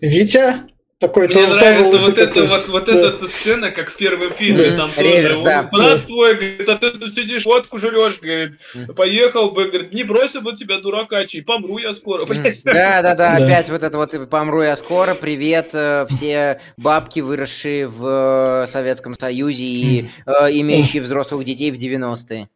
Витя, 0.00 0.62
такой 1.02 1.26
Мне 1.26 1.46
нравится 1.48 1.98
вот, 1.98 2.18
это, 2.18 2.44
вот, 2.44 2.68
вот 2.68 2.84
да. 2.84 3.08
эта 3.08 3.26
сцена, 3.26 3.72
как 3.72 3.90
в 3.90 3.96
первом 3.96 4.32
фильме, 4.34 4.68
mm-hmm. 4.68 4.76
там 4.76 4.90
Реверс, 4.96 5.38
тоже, 5.38 5.44
да. 5.44 5.68
брат 5.70 6.06
твой, 6.06 6.34
говорит, 6.36 6.68
а 6.68 6.76
ты 6.76 6.90
тут 6.90 7.12
сидишь, 7.12 7.44
водку 7.44 7.78
жрешь, 7.78 8.20
говорит, 8.20 8.52
поехал 8.94 9.50
бы, 9.50 9.68
говорит, 9.68 9.92
не 9.92 10.04
бросил 10.04 10.42
бы 10.42 10.54
тебя, 10.54 10.78
дурака, 10.78 11.26
чей, 11.26 11.42
помру 11.42 11.78
я 11.78 11.92
скоро. 11.92 12.24
Да, 12.62 13.02
да, 13.02 13.14
да, 13.16 13.32
опять 13.34 13.68
вот 13.68 13.82
это 13.82 13.98
вот, 13.98 14.30
помру 14.30 14.62
я 14.62 14.76
скоро, 14.76 15.14
привет, 15.14 15.70
э, 15.72 16.06
все 16.08 16.60
бабки, 16.76 17.18
выросшие 17.18 17.88
в 17.88 18.62
э, 18.62 18.66
Советском 18.68 19.14
Союзе 19.14 19.64
и 19.64 20.08
э, 20.24 20.30
имеющие 20.52 21.02
взрослых 21.02 21.44
детей 21.44 21.72
в 21.72 21.74
90-е. 21.74 22.48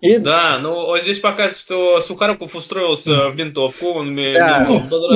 И... 0.00 0.18
Да, 0.18 0.58
ну 0.58 0.86
вот 0.86 1.02
здесь 1.02 1.20
показывает, 1.20 1.58
что 1.58 2.00
Сухоруков 2.02 2.54
устроился 2.54 3.28
в 3.30 3.36
винтовку, 3.36 3.92
он 3.92 4.16
да. 4.16 4.66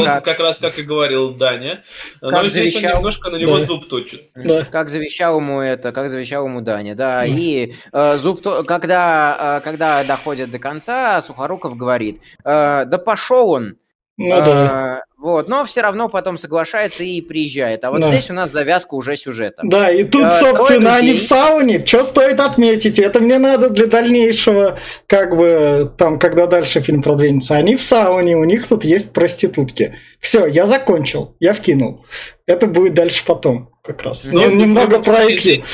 да. 0.05 0.21
как 0.21 0.39
раз 0.41 0.59
как 0.59 0.79
и 0.79 0.83
говорил 0.83 1.35
Даня. 1.35 1.83
Как 2.21 2.33
Но 2.33 2.49
завещал... 2.49 2.71
здесь 2.71 2.77
он 2.77 2.99
немножко 2.99 3.31
на 3.31 3.37
него 3.37 3.59
да. 3.59 3.65
зуб 3.67 3.89
точит. 3.89 4.31
Да. 4.35 4.65
Как 4.65 4.89
завещал 4.89 5.39
ему 5.39 5.61
это, 5.61 5.93
как 5.93 6.09
завещал 6.09 6.47
ему 6.47 6.61
Даня, 6.61 6.95
да. 6.95 7.21
да. 7.21 7.27
И 7.27 7.75
э, 7.93 8.17
зуб, 8.17 8.43
когда, 8.67 9.59
э, 9.59 9.65
когда 9.65 10.05
доходит 10.05 10.51
до 10.51 10.59
конца, 10.59 11.21
Сухоруков 11.21 11.77
говорит, 11.77 12.21
э, 12.45 12.85
да 12.87 12.99
пошел 12.99 13.51
он. 13.51 13.77
Ну, 14.17 14.37
да. 14.45 15.03
Э, 15.19 15.23
вот, 15.23 15.49
но 15.49 15.65
все 15.65 15.81
равно 15.81 16.09
потом 16.09 16.37
соглашается 16.37 17.03
и 17.03 17.21
приезжает. 17.21 17.85
А 17.85 17.91
вот 17.91 18.01
да. 18.01 18.11
здесь 18.11 18.31
у 18.31 18.35
нас 18.35 18.51
завязка 18.51 18.95
уже 18.95 19.17
сюжета. 19.17 19.63
Да, 19.65 19.91
и 19.91 20.05
тут, 20.05 20.25
а, 20.25 20.31
собственно, 20.31 20.95
они 20.97 21.15
в 21.15 21.23
сауне. 21.23 21.85
Что 21.85 22.05
стоит 22.05 22.41
отметить? 22.41 22.99
Это 22.99 23.21
мне 23.21 23.39
надо 23.39 23.71
для 23.71 23.87
дальнейшего, 23.87 24.79
как 25.07 25.37
бы, 25.37 25.93
там, 25.97 26.19
когда 26.19 26.47
дальше 26.47 26.81
фильм 26.81 27.03
продвинется. 27.03 27.57
Они 27.57 27.77
в 27.77 27.83
сауне, 27.83 28.37
у 28.37 28.45
них 28.45 28.67
тут 28.67 28.85
есть 28.85 29.13
проститутки. 29.13 29.99
Все, 30.21 30.47
я 30.47 30.67
закончил, 30.67 31.35
я 31.41 31.53
вкинул. 31.53 32.05
Это 32.47 32.67
будет 32.67 32.95
дальше 32.95 33.25
потом, 33.27 33.71
как 33.83 34.03
раз. 34.03 34.25
Но, 34.25 34.43
ну, 34.43 34.55
немного 34.55 35.01
про 35.01 35.25
IQ. 35.25 35.65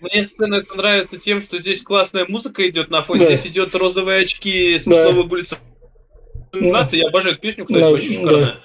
Мне 0.00 0.24
сцена 0.24 0.56
это 0.56 0.74
нравится 0.76 1.18
тем, 1.18 1.42
что 1.42 1.58
здесь 1.58 1.82
классная 1.82 2.24
музыка 2.26 2.66
идет 2.66 2.90
на 2.90 3.02
фоне. 3.02 3.26
Да. 3.26 3.36
Здесь 3.36 3.52
идет 3.52 3.74
розовые 3.74 4.22
очки, 4.22 4.78
смысловые 4.78 5.44
да. 5.50 5.58
Улицы 6.52 6.96
я 6.96 7.08
обожаю 7.08 7.34
эту 7.34 7.42
песню, 7.42 7.64
кстати, 7.64 7.84
очень 7.84 8.14
шикарная. 8.14 8.56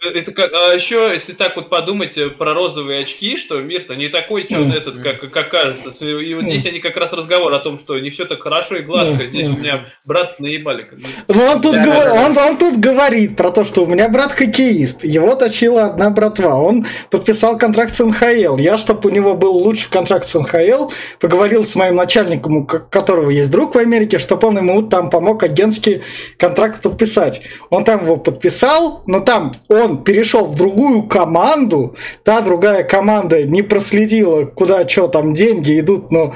Это 0.00 0.32
как, 0.32 0.52
а 0.52 0.74
еще, 0.74 1.10
если 1.12 1.32
так 1.32 1.56
вот 1.56 1.68
подумать 1.68 2.16
э, 2.16 2.30
про 2.30 2.54
розовые 2.54 3.02
очки, 3.02 3.36
что 3.36 3.60
мир-то 3.60 3.96
не 3.96 4.08
такой 4.08 4.46
черный 4.46 4.76
этот, 4.76 4.98
как, 4.98 5.30
как 5.32 5.50
кажется. 5.50 5.90
И 6.04 6.34
вот 6.34 6.44
здесь 6.44 6.66
они 6.66 6.80
как 6.80 6.96
раз 6.96 7.12
разговор 7.12 7.52
о 7.52 7.58
том, 7.58 7.78
что 7.78 7.98
не 7.98 8.10
все 8.10 8.24
так 8.24 8.42
хорошо 8.42 8.76
и 8.76 8.82
гладко. 8.82 9.26
Здесь 9.26 9.48
у 9.48 9.56
меня 9.56 9.86
брат 10.04 10.38
наебали. 10.38 10.88
Ну, 11.26 11.42
он 11.42 11.60
тут, 11.60 11.74
да, 11.74 11.84
гов... 11.84 11.94
да, 11.94 12.04
да. 12.04 12.26
Он, 12.26 12.38
он 12.38 12.58
тут 12.58 12.78
говорит 12.78 13.36
про 13.36 13.50
то, 13.50 13.64
что 13.64 13.82
у 13.82 13.86
меня 13.86 14.08
брат 14.08 14.32
хоккеист. 14.32 15.04
Его 15.04 15.34
точила 15.34 15.86
одна 15.86 16.10
братва. 16.10 16.56
Он 16.56 16.86
подписал 17.10 17.58
контракт 17.58 17.94
с 17.94 18.04
НХЛ. 18.04 18.58
Я, 18.58 18.78
чтобы 18.78 19.10
у 19.10 19.12
него 19.12 19.34
был 19.34 19.56
лучший 19.56 19.90
контракт 19.90 20.28
с 20.28 20.38
НХЛ, 20.38 20.90
поговорил 21.20 21.66
с 21.66 21.74
моим 21.74 21.96
начальником, 21.96 22.58
у 22.58 22.66
которого 22.66 23.30
есть 23.30 23.50
друг 23.50 23.74
в 23.74 23.78
Америке, 23.78 24.18
чтобы 24.18 24.46
он 24.48 24.58
ему 24.58 24.82
там 24.82 25.10
помог 25.10 25.42
агентский 25.42 26.02
контракт 26.38 26.82
подписать. 26.82 27.42
Он 27.70 27.84
там 27.84 28.04
его 28.04 28.16
подписал, 28.16 29.02
но 29.06 29.20
там 29.20 29.52
он 29.68 29.87
он 29.88 30.04
перешел 30.04 30.44
в 30.44 30.54
другую 30.54 31.04
команду, 31.04 31.96
та 32.24 32.40
другая 32.40 32.82
команда 32.84 33.42
не 33.42 33.62
проследила, 33.62 34.44
куда 34.44 34.88
что 34.88 35.08
там 35.08 35.32
деньги 35.32 35.78
идут, 35.80 36.10
но, 36.10 36.34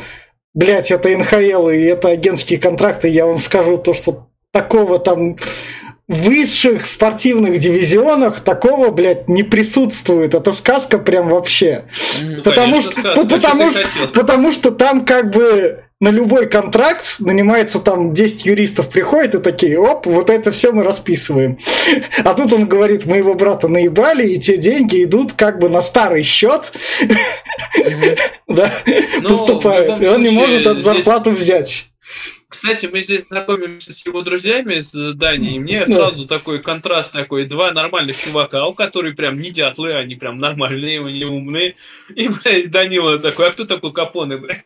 блядь, 0.54 0.90
это 0.90 1.08
НХЛ 1.10 1.68
и 1.68 1.82
это 1.82 2.08
агентские 2.08 2.58
контракты, 2.58 3.08
я 3.08 3.26
вам 3.26 3.38
скажу 3.38 3.76
то, 3.76 3.94
что 3.94 4.28
такого 4.52 4.98
там 4.98 5.36
высших 6.08 6.84
спортивных 6.84 7.58
дивизионах 7.58 8.40
такого, 8.40 8.90
блядь, 8.90 9.28
не 9.28 9.42
присутствует. 9.42 10.34
Это 10.34 10.52
сказка 10.52 10.98
прям 10.98 11.28
вообще. 11.28 11.84
Ну, 12.20 12.42
потому, 12.42 12.72
конечно, 12.72 12.90
что, 12.90 13.00
сказка, 13.00 13.24
потому, 13.24 13.70
что, 13.70 13.88
потому 14.12 14.52
что 14.52 14.70
там 14.72 15.04
как 15.04 15.30
бы 15.30 15.84
на 16.02 16.08
любой 16.08 16.48
контракт 16.48 17.20
нанимается 17.20 17.78
там 17.78 18.12
10 18.12 18.44
юристов 18.44 18.90
приходят 18.90 19.36
и 19.36 19.38
такие, 19.38 19.78
оп, 19.78 20.04
вот 20.06 20.30
это 20.30 20.50
все 20.50 20.72
мы 20.72 20.82
расписываем. 20.82 21.58
А 22.24 22.34
тут 22.34 22.52
он 22.52 22.66
говорит, 22.66 23.06
мы 23.06 23.18
его 23.18 23.34
брата 23.34 23.68
наебали, 23.68 24.26
и 24.28 24.40
те 24.40 24.56
деньги 24.56 25.04
идут 25.04 25.34
как 25.34 25.60
бы 25.60 25.68
на 25.68 25.80
старый 25.80 26.24
счет, 26.24 26.72
да, 28.48 28.72
ну, 29.20 29.28
поступают. 29.28 30.00
И 30.00 30.06
он 30.06 30.24
не 30.24 30.30
может 30.30 30.66
от 30.66 30.82
зарплату 30.82 31.30
взять. 31.30 31.92
Кстати, 32.52 32.86
мы 32.92 33.02
здесь 33.02 33.28
знакомимся 33.28 33.94
с 33.94 34.04
его 34.04 34.20
друзьями 34.20 34.74
из 34.74 34.92
Дании, 35.14 35.56
и 35.56 35.58
мне 35.58 35.86
сразу 35.86 36.26
такой 36.26 36.62
контраст 36.62 37.10
такой, 37.10 37.46
два 37.46 37.72
нормальных 37.72 38.18
чувака, 38.18 38.66
у 38.66 38.74
которых 38.74 39.16
прям 39.16 39.40
не 39.40 39.50
дятлы, 39.50 39.94
они 39.94 40.16
прям 40.16 40.36
нормальные, 40.36 41.00
они 41.00 41.24
умные, 41.24 41.76
и, 42.14 42.28
блядь, 42.28 42.70
Данила 42.70 43.18
такой, 43.18 43.48
а 43.48 43.50
кто 43.52 43.64
такой 43.64 43.94
Капоне, 43.94 44.36
блядь? 44.36 44.64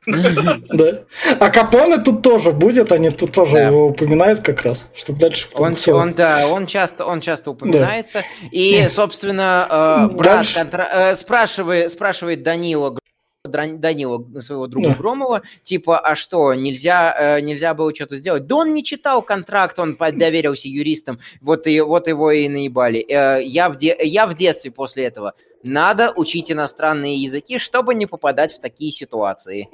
Да. 0.68 1.05
А 1.38 1.49
Капоне 1.49 1.99
тут 1.99 2.22
тоже 2.22 2.51
будет, 2.51 2.90
они 2.90 3.11
тут 3.11 3.31
тоже 3.31 3.59
его 3.59 3.87
упоминают 3.87 4.40
как 4.40 4.62
раз, 4.62 4.90
чтобы 4.96 5.20
дальше... 5.20 5.46
Он, 5.55 5.77
он, 5.87 6.14
да, 6.14 6.49
он 6.49 6.66
часто, 6.66 7.07
он 7.07 7.20
часто 7.20 7.53
упоминается, 7.53 8.25
и, 8.51 8.88
собственно, 8.90 10.09
э, 10.11 10.14
брат 10.16 10.46
э, 10.57 11.14
спрашивает, 11.14 11.92
спрашивает 11.92 12.42
Данила, 12.42 12.99
Данила, 13.47 14.25
своего 14.41 14.67
друга 14.67 14.89
да. 14.89 14.95
Громова, 14.95 15.43
типа, 15.63 15.99
а 15.99 16.15
что, 16.15 16.55
нельзя, 16.55 17.15
э, 17.39 17.41
нельзя 17.41 17.75
было 17.75 17.95
что-то 17.95 18.17
сделать? 18.17 18.47
Да 18.47 18.57
он 18.57 18.75
не 18.75 18.85
читал 18.85 19.23
контракт, 19.23 19.79
он 19.79 19.97
доверился 19.97 20.69
юристам, 20.69 21.19
вот, 21.41 21.67
и, 21.67 21.81
вот 21.81 22.09
его 22.09 22.31
и 22.31 22.49
наебали. 22.49 23.05
Э, 23.09 23.43
я, 23.43 23.69
в 23.69 23.77
де, 23.77 23.97
я 24.03 24.27
в 24.27 24.35
детстве 24.35 24.71
после 24.71 25.05
этого. 25.05 25.35
Надо 25.63 26.13
учить 26.15 26.53
иностранные 26.53 27.17
языки, 27.17 27.59
чтобы 27.59 27.95
не 27.95 28.07
попадать 28.07 28.53
в 28.53 28.61
такие 28.61 28.93
ситуации. 28.93 29.69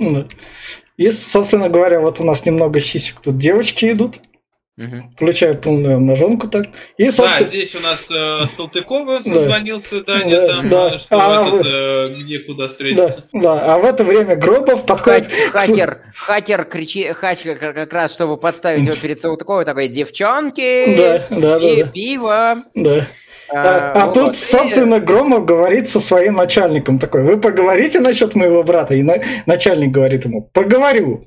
И, 0.97 1.11
собственно 1.11 1.69
говоря, 1.69 2.01
вот 2.01 2.21
у 2.21 2.25
нас 2.25 2.47
немного 2.47 2.81
сисек 2.81 3.21
тут 3.21 3.37
девочки 3.37 3.91
идут. 3.91 4.21
Угу. 4.79 5.11
Включаю 5.17 5.59
полную 5.59 5.97
обнаженку 5.97 6.49
так. 6.49 6.69
И, 6.97 7.11
собственно... 7.11 7.41
Да, 7.41 7.45
здесь 7.45 7.75
у 7.75 7.81
нас 7.81 8.07
э, 8.11 8.47
Салтыкова 8.57 9.21
созвонился, 9.21 10.03
да, 10.03 10.19
Даня, 10.19 10.31
да, 10.31 10.47
там, 10.47 10.69
да. 10.71 10.99
что 10.99 11.07
а 11.11 11.47
этот, 11.47 11.67
э, 11.67 12.15
где 12.23 12.39
куда 12.39 12.69
встретиться. 12.69 13.25
Да, 13.35 13.41
да, 13.41 13.75
а 13.75 13.79
в 13.79 13.85
это 13.85 14.03
время 14.03 14.35
Гробов 14.35 14.87
подходит... 14.87 15.29
Хакер, 15.51 16.01
хакер 16.17 16.65
кричит, 16.65 17.15
хакер 17.17 17.59
как 17.59 17.93
раз, 17.93 18.15
чтобы 18.15 18.39
подставить 18.39 18.87
его 18.87 18.97
перед 18.97 19.21
Салтыковой, 19.21 19.67
такой, 19.67 19.89
девчонки 19.89 20.97
да, 20.97 21.27
да, 21.29 21.59
и 21.59 21.83
да, 21.83 21.89
пиво. 21.89 22.65
Да. 22.75 23.07
А, 23.51 23.93
а, 23.93 24.03
а 24.03 24.07
вот. 24.07 24.15
тут, 24.15 24.37
собственно, 24.39 25.01
Громов 25.01 25.45
говорит 25.45 25.87
со 25.87 26.01
своим 26.01 26.37
начальником 26.37 26.99
такой, 26.99 27.23
вы 27.23 27.39
поговорите 27.39 28.01
насчет 28.01 28.35
моего 28.35 28.63
брата? 28.63 28.95
И 28.95 29.03
на... 29.03 29.23
начальник 29.45 29.91
говорит 29.91 30.25
ему, 30.25 30.49
поговорю. 30.55 31.27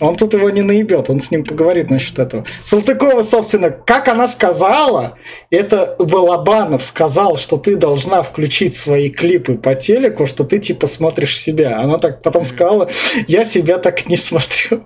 Он 0.00 0.16
тут 0.16 0.34
его 0.34 0.48
не 0.50 0.62
наебет, 0.62 1.10
он 1.10 1.20
с 1.20 1.30
ним 1.30 1.44
поговорит 1.44 1.90
насчет 1.90 2.18
этого. 2.18 2.44
Салтыкова, 2.62 3.22
собственно, 3.22 3.70
как 3.70 4.08
она 4.08 4.28
сказала, 4.28 5.18
это 5.50 5.96
Балабанов 5.98 6.84
сказал, 6.84 7.36
что 7.36 7.56
ты 7.56 7.76
должна 7.76 8.22
включить 8.22 8.76
свои 8.76 9.10
клипы 9.10 9.54
по 9.54 9.74
телеку, 9.74 10.26
что 10.26 10.44
ты 10.44 10.58
типа 10.58 10.86
смотришь 10.86 11.38
себя. 11.38 11.80
Она 11.80 11.98
так 11.98 12.22
потом 12.22 12.44
сказала, 12.44 12.90
я 13.26 13.44
себя 13.44 13.78
так 13.78 14.06
не 14.06 14.16
смотрю. 14.16 14.84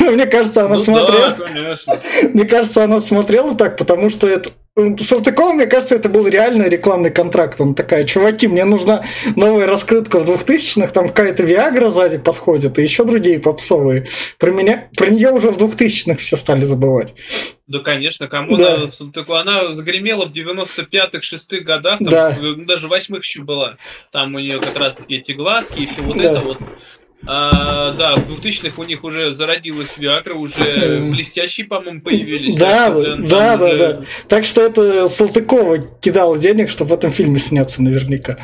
Мне 0.00 0.26
кажется, 0.26 0.66
она 0.66 0.76
ну, 0.76 0.82
смотрела. 0.82 1.36
Да, 1.38 2.00
Мне 2.32 2.44
кажется, 2.44 2.84
она 2.84 3.00
смотрела 3.00 3.54
так, 3.54 3.78
потому 3.78 4.10
что 4.10 4.28
это 4.28 4.50
Салтыкова, 4.76 5.52
мне 5.52 5.66
кажется, 5.66 5.94
это 5.94 6.08
был 6.08 6.26
реально 6.26 6.64
рекламный 6.64 7.10
контракт. 7.10 7.60
Он 7.60 7.76
такая, 7.76 8.02
чуваки, 8.04 8.48
мне 8.48 8.64
нужна 8.64 9.04
новая 9.36 9.68
раскрытка 9.68 10.18
в 10.18 10.28
2000-х, 10.28 10.88
там 10.88 11.10
какая-то 11.10 11.44
Виагра 11.44 11.90
сзади 11.90 12.18
подходит, 12.18 12.76
и 12.80 12.82
еще 12.82 13.04
другие 13.04 13.38
попсовые. 13.38 14.08
Про, 14.36 14.50
меня, 14.50 14.88
про 14.96 15.06
нее 15.06 15.30
уже 15.30 15.52
в 15.52 15.58
2000-х 15.58 16.16
все 16.16 16.36
стали 16.36 16.62
забывать. 16.62 17.14
Да, 17.68 17.78
конечно, 17.78 18.26
кому 18.26 18.56
да. 18.56 18.90
Салтыкова, 18.90 19.40
она 19.40 19.74
загремела 19.76 20.26
в 20.26 20.34
95-х, 20.34 21.18
6-х 21.18 21.60
годах, 21.62 21.98
там, 21.98 22.08
да. 22.08 22.36
даже 22.66 22.88
в 22.88 22.92
8-х 22.92 23.18
еще 23.18 23.42
была. 23.42 23.76
Там 24.10 24.34
у 24.34 24.40
нее 24.40 24.60
как 24.60 24.76
раз-таки 24.76 25.14
эти 25.14 25.32
глазки 25.32 25.82
и 25.82 25.86
все 25.86 26.02
вот 26.02 26.16
да. 26.16 26.32
это 26.32 26.40
вот. 26.40 26.58
А, 27.26 27.92
да, 27.92 28.16
в 28.16 28.30
2000-х 28.30 28.80
у 28.80 28.84
них 28.84 29.04
уже 29.04 29.32
зародилась 29.32 29.96
Виагра, 29.96 30.34
уже 30.34 31.00
блестящие, 31.10 31.66
по-моему, 31.66 32.00
появились. 32.00 32.56
Да, 32.56 32.90
да, 32.90 33.16
да, 33.16 33.56
да, 33.56 33.76
да. 33.76 34.02
Так 34.28 34.44
что 34.44 34.60
это 34.60 35.08
Салтыкова 35.08 35.78
кидала 36.00 36.38
денег, 36.38 36.70
чтобы 36.70 36.90
в 36.90 36.92
этом 36.94 37.12
фильме 37.12 37.38
сняться 37.38 37.82
наверняка. 37.82 38.38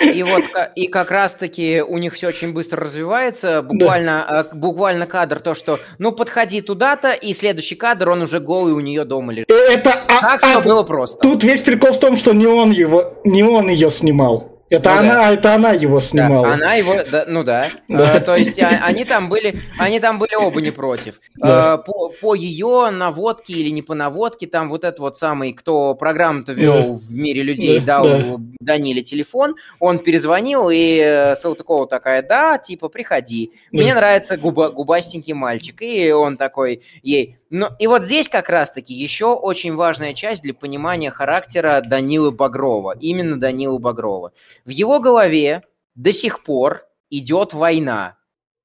И 0.00 0.22
вот 0.22 0.44
и 0.76 0.86
как 0.86 1.10
раз-таки 1.10 1.82
у 1.82 1.98
них 1.98 2.14
все 2.14 2.28
очень 2.28 2.52
быстро 2.52 2.82
развивается. 2.82 3.62
Буквально, 3.62 4.26
да. 4.28 4.56
буквально 4.56 5.06
кадр 5.06 5.40
то, 5.40 5.54
что 5.54 5.80
ну 5.98 6.12
подходи 6.12 6.60
туда-то, 6.60 7.12
и 7.12 7.34
следующий 7.34 7.74
кадр 7.74 8.10
он 8.10 8.22
уже 8.22 8.38
голый 8.38 8.72
у 8.72 8.80
нее 8.80 9.04
дома 9.04 9.32
лежит. 9.32 9.50
Это 9.50 9.92
а, 10.08 10.38
а, 10.40 10.60
было 10.60 10.84
просто. 10.84 11.20
Тут 11.20 11.42
весь 11.42 11.62
прикол 11.62 11.92
в 11.92 12.00
том, 12.00 12.16
что 12.16 12.32
не 12.32 12.46
он 12.46 12.70
его, 12.70 13.14
не 13.24 13.42
он 13.42 13.68
ее 13.68 13.90
снимал. 13.90 14.57
Это 14.70 14.90
ну, 14.90 14.98
она, 14.98 15.14
да. 15.14 15.30
это 15.32 15.54
она 15.54 15.72
его 15.72 15.98
снимала. 15.98 16.48
Да, 16.48 16.54
она 16.54 16.74
его, 16.74 16.96
да, 17.10 17.24
ну 17.26 17.42
да. 17.42 17.70
да. 17.88 18.16
А, 18.16 18.20
то 18.20 18.36
есть 18.36 18.60
а, 18.60 18.68
они 18.84 19.04
там 19.04 19.28
были, 19.28 19.62
они 19.78 19.98
там 19.98 20.18
были 20.18 20.34
оба 20.34 20.60
не 20.60 20.70
против. 20.70 21.20
Да. 21.38 21.74
А, 21.74 21.78
по, 21.78 22.08
по 22.08 22.34
ее 22.34 22.90
наводке 22.90 23.52
или 23.52 23.68
не 23.70 23.80
по 23.80 23.94
наводке, 23.94 24.48
там 24.48 24.68
вот 24.68 24.82
этот 24.82 24.98
вот 24.98 25.16
самый, 25.16 25.52
кто 25.52 25.94
программу-то 25.94 26.52
вел 26.52 26.74
да. 26.74 26.92
в 26.94 27.12
мире 27.12 27.42
людей, 27.42 27.78
да, 27.78 28.02
дал 28.02 28.04
да. 28.04 28.44
Даниле 28.60 29.02
телефон, 29.02 29.54
он 29.78 30.00
перезвонил, 30.00 30.68
и 30.68 30.98
э, 30.98 31.34
Салтыкова 31.36 31.86
такая, 31.86 32.22
да, 32.22 32.58
типа, 32.58 32.88
приходи. 32.88 33.52
Да. 33.70 33.78
Мне 33.78 33.94
нравится 33.94 34.36
губа, 34.36 34.70
губастенький 34.70 35.32
мальчик. 35.32 35.80
И 35.80 36.10
он 36.10 36.36
такой 36.36 36.82
ей, 37.02 37.37
ну, 37.50 37.68
и 37.78 37.86
вот 37.86 38.02
здесь 38.04 38.28
как 38.28 38.50
раз-таки 38.50 38.92
еще 38.92 39.34
очень 39.34 39.74
важная 39.74 40.12
часть 40.12 40.42
для 40.42 40.52
понимания 40.52 41.10
характера 41.10 41.82
Данилы 41.84 42.30
Багрова, 42.30 42.94
именно 43.00 43.40
Данилы 43.40 43.78
Багрова. 43.78 44.32
В 44.66 44.68
его 44.68 45.00
голове 45.00 45.62
до 45.94 46.12
сих 46.12 46.42
пор 46.44 46.86
идет 47.08 47.54
война 47.54 48.17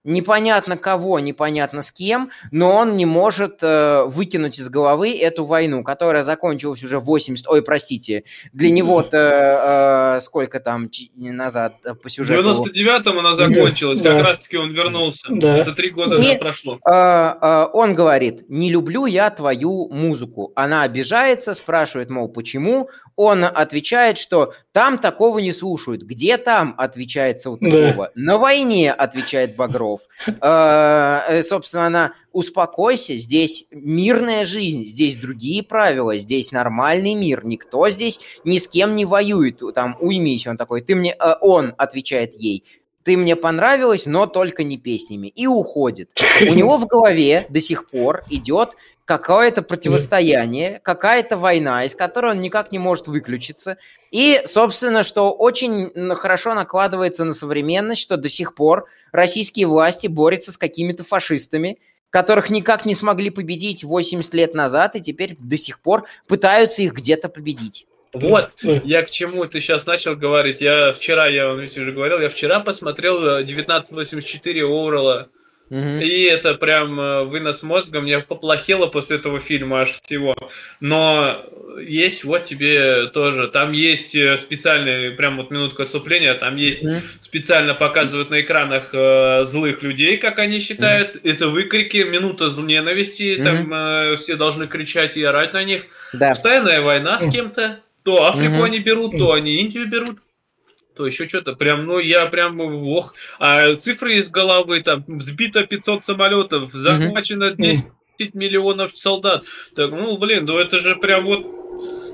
непонятно 0.04 0.78
кого, 0.78 1.20
непонятно 1.20 1.82
с 1.82 1.92
кем, 1.92 2.32
но 2.52 2.72
он 2.72 2.98
не 2.98 3.06
может 3.06 3.60
э, 3.62 4.04
выкинуть 4.06 4.60
из 4.60 4.70
головы 4.70 5.18
эту 5.18 5.46
войну, 5.46 5.84
которая 5.84 6.24
закончилась 6.24 6.84
уже 6.84 7.00
80... 7.00 7.48
Ой, 7.48 7.62
простите, 7.62 8.24
для 8.52 8.70
него-то 8.70 10.18
э, 10.18 10.22
сколько 10.22 10.60
там 10.60 10.90
назад 11.16 11.76
э, 11.86 11.94
по 11.94 12.10
сюжету? 12.10 12.64
В 12.64 12.68
99-м 12.68 13.20
она 13.20 13.34
закончилась, 13.34 14.00
да. 14.00 14.18
как 14.18 14.28
раз-таки 14.28 14.58
он 14.58 14.72
вернулся. 14.72 15.28
Да. 15.30 15.58
Это 15.58 15.72
три 15.74 15.90
года 15.90 16.18
уже 16.18 16.36
прошло. 16.36 16.80
Э, 16.86 17.36
э, 17.42 17.68
он 17.74 17.96
говорит, 17.96 18.46
не 18.50 18.70
люблю 18.72 19.06
я 19.06 19.30
твою 19.30 19.90
музыку. 19.90 20.52
Она 20.56 20.84
обижается, 20.84 21.54
спрашивает, 21.54 22.10
мол, 22.10 22.28
почему? 22.30 22.90
Он 23.16 23.44
отвечает, 23.46 24.18
что 24.18 24.54
там 24.74 24.98
такого 24.98 25.40
не 25.40 25.54
слушают. 25.54 26.02
Где 26.02 26.38
там, 26.38 26.74
отвечает 26.78 27.40
Салтыкова. 27.40 28.12
Да. 28.16 28.22
На 28.22 28.38
войне, 28.38 28.92
отвечает 28.92 29.56
Багров. 29.56 30.02
А, 30.42 31.24
э, 31.30 31.44
собственно, 31.44 31.86
она 31.86 32.14
успокойся, 32.32 33.16
здесь 33.16 33.68
мирная 33.72 34.46
жизнь, 34.46 34.84
здесь 34.84 35.18
другие 35.18 35.62
правила, 35.62 36.18
здесь 36.18 36.52
нормальный 36.52 37.14
мир, 37.14 37.46
никто 37.46 37.88
здесь 37.90 38.20
ни 38.44 38.58
с 38.58 38.68
кем 38.68 38.96
не 38.96 39.06
воюет, 39.06 39.62
там 39.76 39.96
уймись, 40.00 40.48
он 40.48 40.58
такой, 40.58 40.82
ты 40.82 40.96
мне, 40.96 41.14
э, 41.14 41.36
он 41.40 41.76
отвечает 41.78 42.34
ей, 42.36 42.64
ты 43.04 43.18
мне 43.18 43.36
понравилась, 43.36 44.06
но 44.06 44.26
только 44.26 44.64
не 44.64 44.78
песнями, 44.78 45.28
и 45.28 45.46
уходит. 45.46 46.10
У 46.42 46.54
него 46.54 46.78
в 46.78 46.88
голове 46.88 47.46
до 47.50 47.62
сих 47.62 47.90
пор 47.90 48.24
идет 48.30 48.72
какое-то 49.06 49.62
противостояние, 49.62 50.80
какая-то 50.84 51.38
война, 51.38 51.84
из 51.84 51.96
которой 51.96 52.34
он 52.34 52.42
никак 52.42 52.72
не 52.72 52.80
может 52.80 53.08
выключиться. 53.08 53.78
И, 54.12 54.42
собственно, 54.46 55.04
что 55.04 55.32
очень 55.32 55.92
хорошо 56.16 56.54
накладывается 56.54 57.26
на 57.26 57.34
современность, 57.34 58.02
что 58.02 58.18
до 58.18 58.30
сих 58.30 58.56
пор 58.56 58.88
российские 59.12 59.68
власти 59.68 60.08
борются 60.08 60.52
с 60.52 60.58
какими-то 60.58 61.04
фашистами, 61.04 61.80
которых 62.10 62.50
никак 62.50 62.86
не 62.86 62.96
смогли 62.96 63.30
победить 63.30 63.84
80 63.84 64.34
лет 64.36 64.54
назад, 64.54 64.96
и 64.96 65.02
теперь 65.02 65.36
до 65.40 65.58
сих 65.58 65.80
пор 65.80 66.06
пытаются 66.28 66.84
их 66.84 66.94
где-то 66.94 67.28
победить. 67.28 67.88
Вот, 68.14 68.52
я 68.62 69.02
к 69.02 69.10
чему 69.10 69.46
ты 69.48 69.60
сейчас 69.60 69.88
начал 69.88 70.16
говорить. 70.16 70.62
Я 70.62 70.94
вчера, 70.94 71.28
я 71.28 71.48
вам 71.48 71.64
уже 71.64 71.92
говорил, 71.92 72.20
я 72.20 72.30
вчера 72.30 72.60
посмотрел 72.60 73.18
1984 73.18 74.62
э, 74.62 75.26
Оурала 75.74 76.00
и 76.00 76.24
это 76.24 76.54
прям 76.56 77.00
э, 77.00 77.24
вынос 77.24 77.64
мозга. 77.64 78.02
Мне 78.02 78.20
поплохело 78.20 78.88
после 78.88 79.18
этого 79.18 79.40
фильма 79.40 79.82
аж 79.82 80.00
всего. 80.02 80.36
Но 80.80 81.46
есть 81.82 82.24
вот 82.24 82.46
тебе 82.46 83.08
тоже. 83.08 83.48
Там 83.48 83.72
есть 83.72 84.16
э, 84.16 84.38
специальный, 84.38 85.12
прям 85.12 85.38
вот 85.38 85.52
минутка 85.52 85.84
отступления, 85.84 86.34
там 86.36 86.56
есть 86.56 86.86
mm-hmm. 86.86 87.02
специально 87.22 87.74
показывают 87.74 88.30
на 88.30 88.42
экранах 88.42 88.90
э, 88.94 89.46
злых 89.46 89.82
людей, 89.84 90.18
как 90.18 90.40
они 90.40 90.60
считают. 90.60 91.16
Mm-hmm. 91.16 91.32
Это 91.32 91.48
выкрики, 91.50 91.98
минута 91.98 92.52
ненависти. 92.58 93.38
Mm-hmm. 93.38 93.44
Там 93.44 93.74
э, 93.74 94.16
все 94.18 94.36
должны 94.36 94.68
кричать 94.68 95.18
и 95.18 95.24
орать 95.24 95.54
на 95.54 95.64
них. 95.64 95.84
Да. 96.14 96.30
Постоянная 96.30 96.82
война 96.82 97.20
с 97.20 97.32
кем-то. 97.32 97.80
То 98.04 98.26
Африку 98.26 98.56
mm-hmm. 98.56 98.66
они 98.66 98.80
берут, 98.80 99.18
то 99.18 99.32
они 99.32 99.56
Индию 99.62 99.88
берут 99.88 100.20
то 100.96 101.06
еще 101.06 101.28
что-то. 101.28 101.54
Прям, 101.54 101.86
ну, 101.86 102.00
я 102.00 102.26
прям, 102.28 102.60
ох. 102.60 103.14
А 103.40 103.76
цифры 103.76 104.18
из 104.18 104.30
головы, 104.30 104.82
там, 104.82 105.04
сбито 105.22 105.66
500 105.66 106.06
самолетов, 106.06 106.72
захвачено 106.74 107.52
10 107.52 107.86
миллионов 108.34 108.98
солдат. 108.98 109.44
Так, 109.76 109.92
ну, 109.92 110.18
блин, 110.18 110.46
ну 110.46 110.58
это 110.58 110.80
же 110.80 110.96
прям 110.96 111.26
вот 111.26 111.63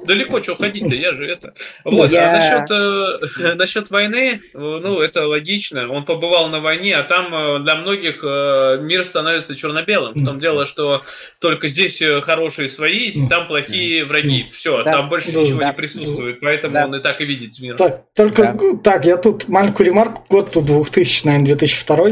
далеко 0.05 0.41
что 0.41 0.55
ходить-то, 0.55 0.95
я 0.95 1.13
же 1.15 1.25
это. 1.25 1.53
Вот, 1.83 2.11
я... 2.11 2.29
а 2.29 2.33
насчет, 2.33 2.71
э, 2.71 3.53
насчет 3.55 3.89
войны, 3.89 4.41
ну, 4.53 5.01
это 5.01 5.27
логично. 5.27 5.89
Он 5.89 6.05
побывал 6.05 6.49
на 6.49 6.59
войне, 6.59 6.95
а 6.95 7.03
там 7.03 7.33
э, 7.33 7.59
для 7.63 7.75
многих 7.75 8.23
э, 8.23 8.79
мир 8.81 9.05
становится 9.05 9.55
черно-белым. 9.55 10.13
В 10.13 10.25
том 10.25 10.39
дело, 10.39 10.65
что 10.65 11.03
только 11.39 11.67
здесь 11.67 12.01
хорошие 12.21 12.69
свои, 12.69 13.11
там 13.27 13.47
плохие 13.47 14.05
враги. 14.05 14.47
Все, 14.51 14.83
да. 14.83 14.91
там 14.91 15.09
больше 15.09 15.29
ничего 15.29 15.59
да. 15.59 15.67
не 15.67 15.73
присутствует, 15.73 16.39
поэтому 16.39 16.73
да. 16.73 16.85
он 16.85 16.95
и 16.95 16.99
так 17.01 17.21
и 17.21 17.25
видит 17.25 17.59
мир. 17.59 17.75
Так, 17.75 18.03
только, 18.15 18.53
да. 18.53 18.77
так, 18.83 19.05
я 19.05 19.17
тут 19.17 19.47
маленькую 19.47 19.87
ремарку, 19.87 20.25
год 20.29 20.51
2000, 20.53 21.25
наверное, 21.25 21.45
2002. 21.55 22.11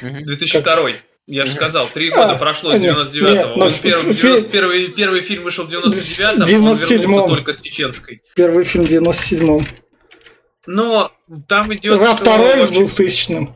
2002. 0.00 0.90
Я 1.26 1.46
же 1.46 1.54
сказал, 1.54 1.86
три 1.86 2.10
года 2.10 2.32
а, 2.32 2.34
прошло 2.34 2.76
с 2.76 2.82
99-го. 2.82 3.56
Ну, 3.56 3.70
первый, 3.80 4.12
фи... 4.12 4.42
первый, 4.42 4.88
первый 4.88 5.20
фильм 5.22 5.44
вышел 5.44 5.64
в 5.64 5.70
99-м, 5.70 6.44
97 6.44 7.14
он 7.14 7.28
только 7.28 7.54
с 7.54 7.60
чеченской. 7.60 8.22
Первый 8.34 8.64
фильм 8.64 8.84
в 8.84 8.90
97-м. 8.90 9.64
Но 10.66 11.12
там 11.48 11.72
идет... 11.74 12.00
А 12.00 12.16
второй 12.16 12.66
в 12.66 12.72
2000-м. 12.72 13.54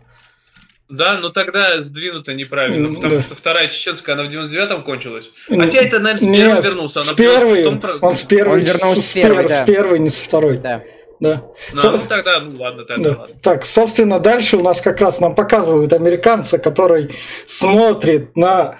Да, 0.88 1.18
но 1.18 1.31
тогда 1.31 1.83
сдвинуто 1.83 2.33
неправильно, 2.33 2.94
потому 2.94 3.16
да. 3.16 3.20
что 3.22 3.35
вторая 3.35 3.68
чеченская, 3.68 4.14
она 4.14 4.24
в 4.24 4.29
99-м 4.29 4.85
кончилась. 4.85 5.31
Хотя 5.48 5.79
это, 5.79 5.98
наверное, 5.98 6.33
с 6.33 6.37
первым 6.37 6.62
вернулся. 6.62 7.00
С 7.00 7.12
первой, 7.14 7.64
том... 7.64 7.83
он 8.00 8.14
с 8.14 8.22
первой, 8.22 8.61
он 8.61 8.61
вернулся 8.61 9.00
с, 9.00 9.07
с 9.07 9.12
первой, 9.12 9.48
да. 9.48 9.62
с 9.62 9.66
первой, 9.66 9.98
не 9.98 10.11
с 10.11 10.18
второй. 10.18 10.59
Да. 10.59 10.85
Да. 11.20 11.42
Ну, 11.72 11.81
Со... 11.81 11.90
ну 11.92 11.98
тогда, 12.09 12.40
ну 12.40 12.61
ладно, 12.61 12.85
тогда 12.85 13.11
да. 13.11 13.18
ладно. 13.20 13.37
Так, 13.42 13.64
собственно, 13.64 14.20
дальше 14.20 14.57
у 14.57 14.62
нас 14.62 14.81
как 14.81 15.00
раз 15.00 15.20
нам 15.20 15.35
показывают 15.35 15.92
американца, 15.92 16.59
который 16.59 17.14
смотрит 17.46 18.37
на 18.37 18.79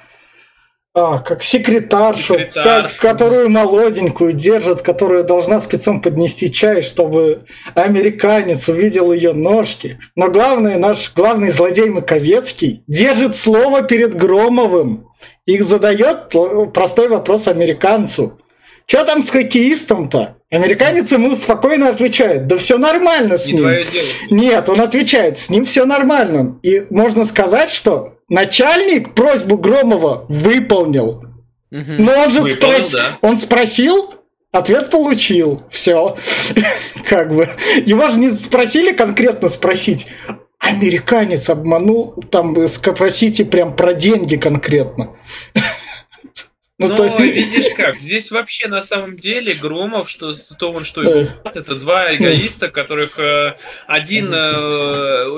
а, 0.99 1.19
как 1.19 1.43
секретаршу, 1.43 2.35
секретаршу. 2.35 2.89
Как, 2.89 2.97
которую 2.97 3.51
молоденькую 3.51 4.33
держит, 4.33 4.81
которая 4.81 5.25
должна 5.25 5.61
спецом 5.61 6.01
поднести 6.01 6.51
чай, 6.51 6.81
чтобы 6.81 7.45
американец 7.75 8.67
увидел 8.67 9.13
ее 9.13 9.35
ножки. 9.35 9.99
Но 10.15 10.31
главное, 10.31 10.79
наш 10.79 11.13
главный 11.13 11.51
злодей 11.51 11.91
Маковецкий 11.91 12.83
держит 12.87 13.37
слово 13.37 13.83
перед 13.83 14.15
Громовым. 14.15 15.09
Их 15.45 15.65
задает 15.65 16.31
простой 16.73 17.11
вопрос 17.11 17.47
американцу. 17.47 18.41
Что 18.87 19.05
там 19.05 19.23
с 19.23 19.29
хоккеистом-то? 19.29 20.36
Американец 20.51 21.11
ему 21.11 21.35
спокойно 21.35 21.89
отвечает, 21.89 22.47
да 22.47 22.57
все 22.57 22.79
нормально 22.79 23.37
с 23.37 23.49
Не 23.49 23.55
ним. 23.55 23.71
Нет, 24.31 24.69
он 24.69 24.81
отвечает, 24.81 25.39
с 25.39 25.51
ним 25.51 25.65
все 25.65 25.85
нормально. 25.85 26.59
И 26.63 26.87
можно 26.91 27.25
сказать, 27.25 27.71
что 27.71 28.15
начальник 28.29 29.15
просьбу 29.15 29.59
Громова 29.59 30.25
выполнил. 30.29 31.25
Но 31.71 32.13
он 32.13 32.31
же 32.31 32.45
спрос... 32.45 32.93
да. 32.93 33.19
он 33.23 33.37
спросил, 33.37 34.15
ответ 34.53 34.91
получил. 34.91 35.65
Все. 35.69 36.17
как 37.09 37.35
бы. 37.35 37.49
Его 37.85 38.09
же 38.09 38.19
не 38.19 38.31
спросили 38.31 38.93
конкретно 38.93 39.49
спросить. 39.49 40.07
Американец 40.59 41.51
обманул, 41.51 42.15
там 42.31 42.67
спросите 42.69 43.45
прям 43.45 43.75
про 43.75 43.95
деньги 43.95 44.37
конкретно. 44.37 45.11
Ну, 46.79 46.89
Но 46.89 46.97
то... 46.97 47.17
видишь 47.23 47.75
как, 47.75 47.99
здесь 48.01 48.31
вообще 48.31 48.69
на 48.69 48.83
самом 48.83 49.17
деле 49.17 49.55
Громов, 49.55 50.11
что 50.11 50.35
то 50.59 50.73
он 50.73 50.85
что 50.85 51.03
его 51.03 51.31
это 51.45 51.75
два 51.75 52.15
эгоиста, 52.15 52.69
которых 52.69 53.19
э, 53.19 53.55
один 53.87 54.31
э, 54.31 54.37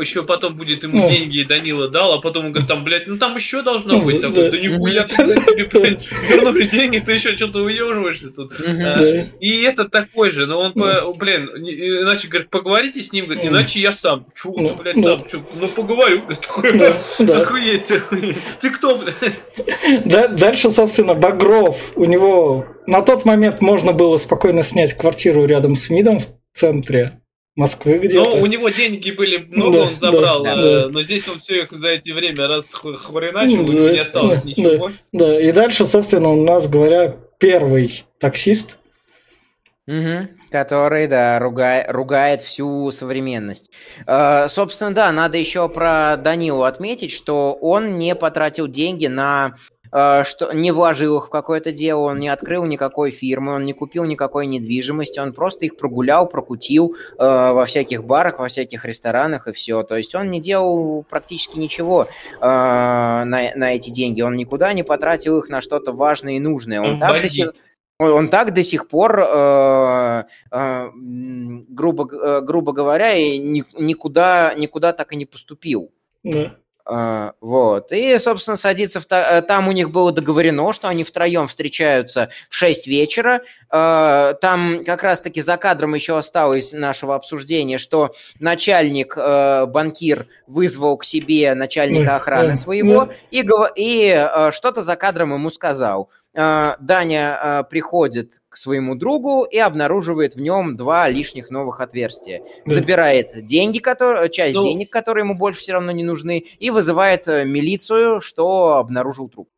еще 0.00 0.24
потом 0.24 0.56
будет 0.56 0.82
ему 0.82 1.06
деньги 1.08 1.44
Данила 1.44 1.88
дал, 1.88 2.14
а 2.14 2.20
потом 2.20 2.46
он 2.46 2.52
говорит, 2.52 2.68
там, 2.68 2.82
блядь, 2.82 3.06
ну 3.06 3.16
там 3.18 3.36
еще 3.36 3.62
должно 3.62 4.00
быть 4.00 4.20
такое, 4.20 4.50
да 4.50 4.58
нихуя 4.58 5.04
ты, 5.04 5.24
блядь, 5.24 5.44
тебе, 5.46 5.64
блядь, 5.66 6.08
вернули 6.28 6.64
деньги, 6.64 6.98
ты 6.98 7.12
еще 7.12 7.36
что-то 7.36 7.60
выеживаешься 7.60 8.30
тут. 8.30 8.54
А, 8.58 9.00
и 9.38 9.62
это 9.62 9.88
такой 9.88 10.32
же, 10.32 10.46
но 10.46 10.58
он, 10.58 10.72
блин, 10.72 11.50
иначе, 11.54 12.26
говорит, 12.26 12.50
поговорите 12.50 13.00
с 13.00 13.12
ним, 13.12 13.26
говорит, 13.26 13.46
иначе 13.46 13.78
я 13.78 13.92
сам. 13.92 14.26
Чу, 14.34 14.54
ну, 14.56 14.74
блядь, 14.74 15.00
сам, 15.00 15.24
чу, 15.28 15.44
ну 15.54 15.68
поговорю, 15.68 16.22
такой, 16.28 16.80
охуеть, 17.18 17.86
ты 18.60 18.70
кто, 18.70 18.96
блядь? 18.96 20.34
Дальше, 20.36 20.70
собственно, 20.70 21.14
Багров, 21.28 21.92
у 21.94 22.06
него 22.06 22.64
на 22.86 23.02
тот 23.02 23.26
момент 23.26 23.60
можно 23.60 23.92
было 23.92 24.16
спокойно 24.16 24.62
снять 24.62 24.94
квартиру 24.94 25.44
рядом 25.44 25.74
с 25.74 25.90
МИДом 25.90 26.20
в 26.20 26.26
центре 26.54 27.20
Москвы 27.54 27.98
где-то. 27.98 28.36
Ну, 28.36 28.42
у 28.42 28.46
него 28.46 28.70
деньги 28.70 29.10
были 29.10 29.44
много, 29.50 29.78
да, 29.78 29.82
он 29.82 29.96
забрал, 29.96 30.42
да, 30.42 30.52
э, 30.52 30.80
да. 30.84 30.88
но 30.88 31.02
здесь 31.02 31.28
он 31.28 31.38
все 31.38 31.62
их 31.62 31.72
за 31.72 31.88
эти 31.88 32.12
время 32.12 32.46
раз 32.46 32.72
хвореначил, 32.72 33.64
да, 33.66 33.70
у 33.70 33.72
него 33.74 33.88
не 33.90 33.98
осталось 33.98 34.40
да, 34.40 34.48
ничего. 34.48 34.88
Да, 35.12 35.26
да, 35.26 35.40
и 35.40 35.52
дальше, 35.52 35.84
собственно, 35.84 36.30
у 36.30 36.44
нас, 36.44 36.66
говоря, 36.66 37.16
первый 37.38 38.04
таксист. 38.18 38.78
Угу, 39.86 40.28
который, 40.50 41.08
да, 41.08 41.38
ругает, 41.38 41.90
ругает 41.90 42.42
всю 42.42 42.90
современность. 42.90 43.72
Э, 44.06 44.46
собственно, 44.48 44.94
да, 44.94 45.12
надо 45.12 45.36
еще 45.36 45.68
про 45.68 46.16
Данилу 46.16 46.62
отметить, 46.62 47.12
что 47.12 47.52
он 47.54 47.98
не 47.98 48.14
потратил 48.14 48.66
деньги 48.66 49.08
на 49.08 49.56
Э, 49.56 49.77
что 49.90 50.52
не 50.52 50.70
вложил 50.70 51.18
их 51.18 51.26
в 51.26 51.30
какое-то 51.30 51.72
дело, 51.72 52.00
он 52.00 52.18
не 52.18 52.28
открыл 52.28 52.64
никакой 52.64 53.10
фирмы, 53.10 53.54
он 53.54 53.64
не 53.64 53.72
купил 53.72 54.04
никакой 54.04 54.46
недвижимости, 54.46 55.18
он 55.18 55.32
просто 55.32 55.66
их 55.66 55.76
прогулял, 55.76 56.28
прокутил 56.28 56.94
э, 56.94 57.16
во 57.18 57.64
всяких 57.66 58.04
барах, 58.04 58.38
во 58.38 58.48
всяких 58.48 58.84
ресторанах 58.84 59.46
и 59.48 59.52
все. 59.52 59.82
То 59.82 59.96
есть 59.96 60.14
он 60.14 60.30
не 60.30 60.40
делал 60.40 61.04
практически 61.08 61.58
ничего 61.58 62.04
э, 62.04 62.38
на, 62.40 63.24
на 63.24 63.74
эти 63.74 63.90
деньги, 63.90 64.20
он 64.20 64.36
никуда 64.36 64.72
не 64.72 64.82
потратил 64.82 65.38
их 65.38 65.48
на 65.48 65.60
что-то 65.60 65.92
важное 65.92 66.34
и 66.34 66.40
нужное. 66.40 66.80
Он, 66.80 66.98
так 66.98 67.22
до, 67.22 67.28
сих, 67.28 67.52
он 67.98 68.28
так 68.28 68.54
до 68.54 68.62
сих 68.62 68.88
пор, 68.88 69.20
э, 69.20 70.24
э, 70.50 70.90
грубо, 71.68 72.08
э, 72.12 72.40
грубо 72.42 72.72
говоря, 72.72 73.14
и 73.14 73.38
никуда, 73.38 74.54
никуда 74.54 74.92
так 74.92 75.12
и 75.12 75.16
не 75.16 75.26
поступил. 75.26 75.92
Да. 76.22 76.56
А, 76.90 77.34
вот. 77.42 77.92
И, 77.92 78.16
собственно, 78.16 78.56
садится 78.56 79.00
в 79.00 79.04
та... 79.04 79.42
Там 79.42 79.68
у 79.68 79.72
них 79.72 79.90
было 79.90 80.10
договорено, 80.10 80.72
что 80.72 80.88
они 80.88 81.04
втроем 81.04 81.46
встречаются 81.46 82.30
в 82.48 82.54
6 82.54 82.86
вечера. 82.86 83.42
А, 83.68 84.32
там 84.34 84.84
как 84.86 85.02
раз-таки 85.02 85.42
за 85.42 85.58
кадром 85.58 85.94
еще 85.94 86.16
осталось 86.16 86.72
нашего 86.72 87.14
обсуждения, 87.14 87.76
что 87.76 88.14
начальник, 88.40 89.14
э, 89.16 89.66
банкир, 89.66 90.28
вызвал 90.46 90.96
к 90.96 91.04
себе 91.04 91.54
начальника 91.54 92.16
охраны 92.16 92.56
своего 92.56 93.10
и, 93.30 93.46
и 93.76 94.28
что-то 94.50 94.80
за 94.80 94.96
кадром 94.96 95.34
ему 95.34 95.50
сказал. 95.50 96.08
А, 96.36 96.76
Даня 96.80 97.66
приходит 97.70 98.40
к 98.48 98.56
своему 98.56 98.94
другу 98.94 99.44
и 99.44 99.58
обнаруживает 99.58 100.34
в 100.34 100.40
нем 100.40 100.76
два 100.76 101.08
лишних 101.08 101.50
новых 101.50 101.80
отверстия. 101.80 102.42
Да. 102.66 102.74
Забирает 102.74 103.44
деньги, 103.46 103.78
которые, 103.78 104.30
часть 104.30 104.56
ну, 104.56 104.62
денег, 104.62 104.90
которые 104.90 105.24
ему 105.24 105.34
больше 105.34 105.60
все 105.60 105.72
равно 105.72 105.90
не 105.92 106.04
нужны, 106.04 106.44
и 106.58 106.70
вызывает 106.70 107.28
э, 107.28 107.44
милицию, 107.44 108.20
что 108.20 108.76
обнаружил 108.76 109.28
труп. 109.28 109.48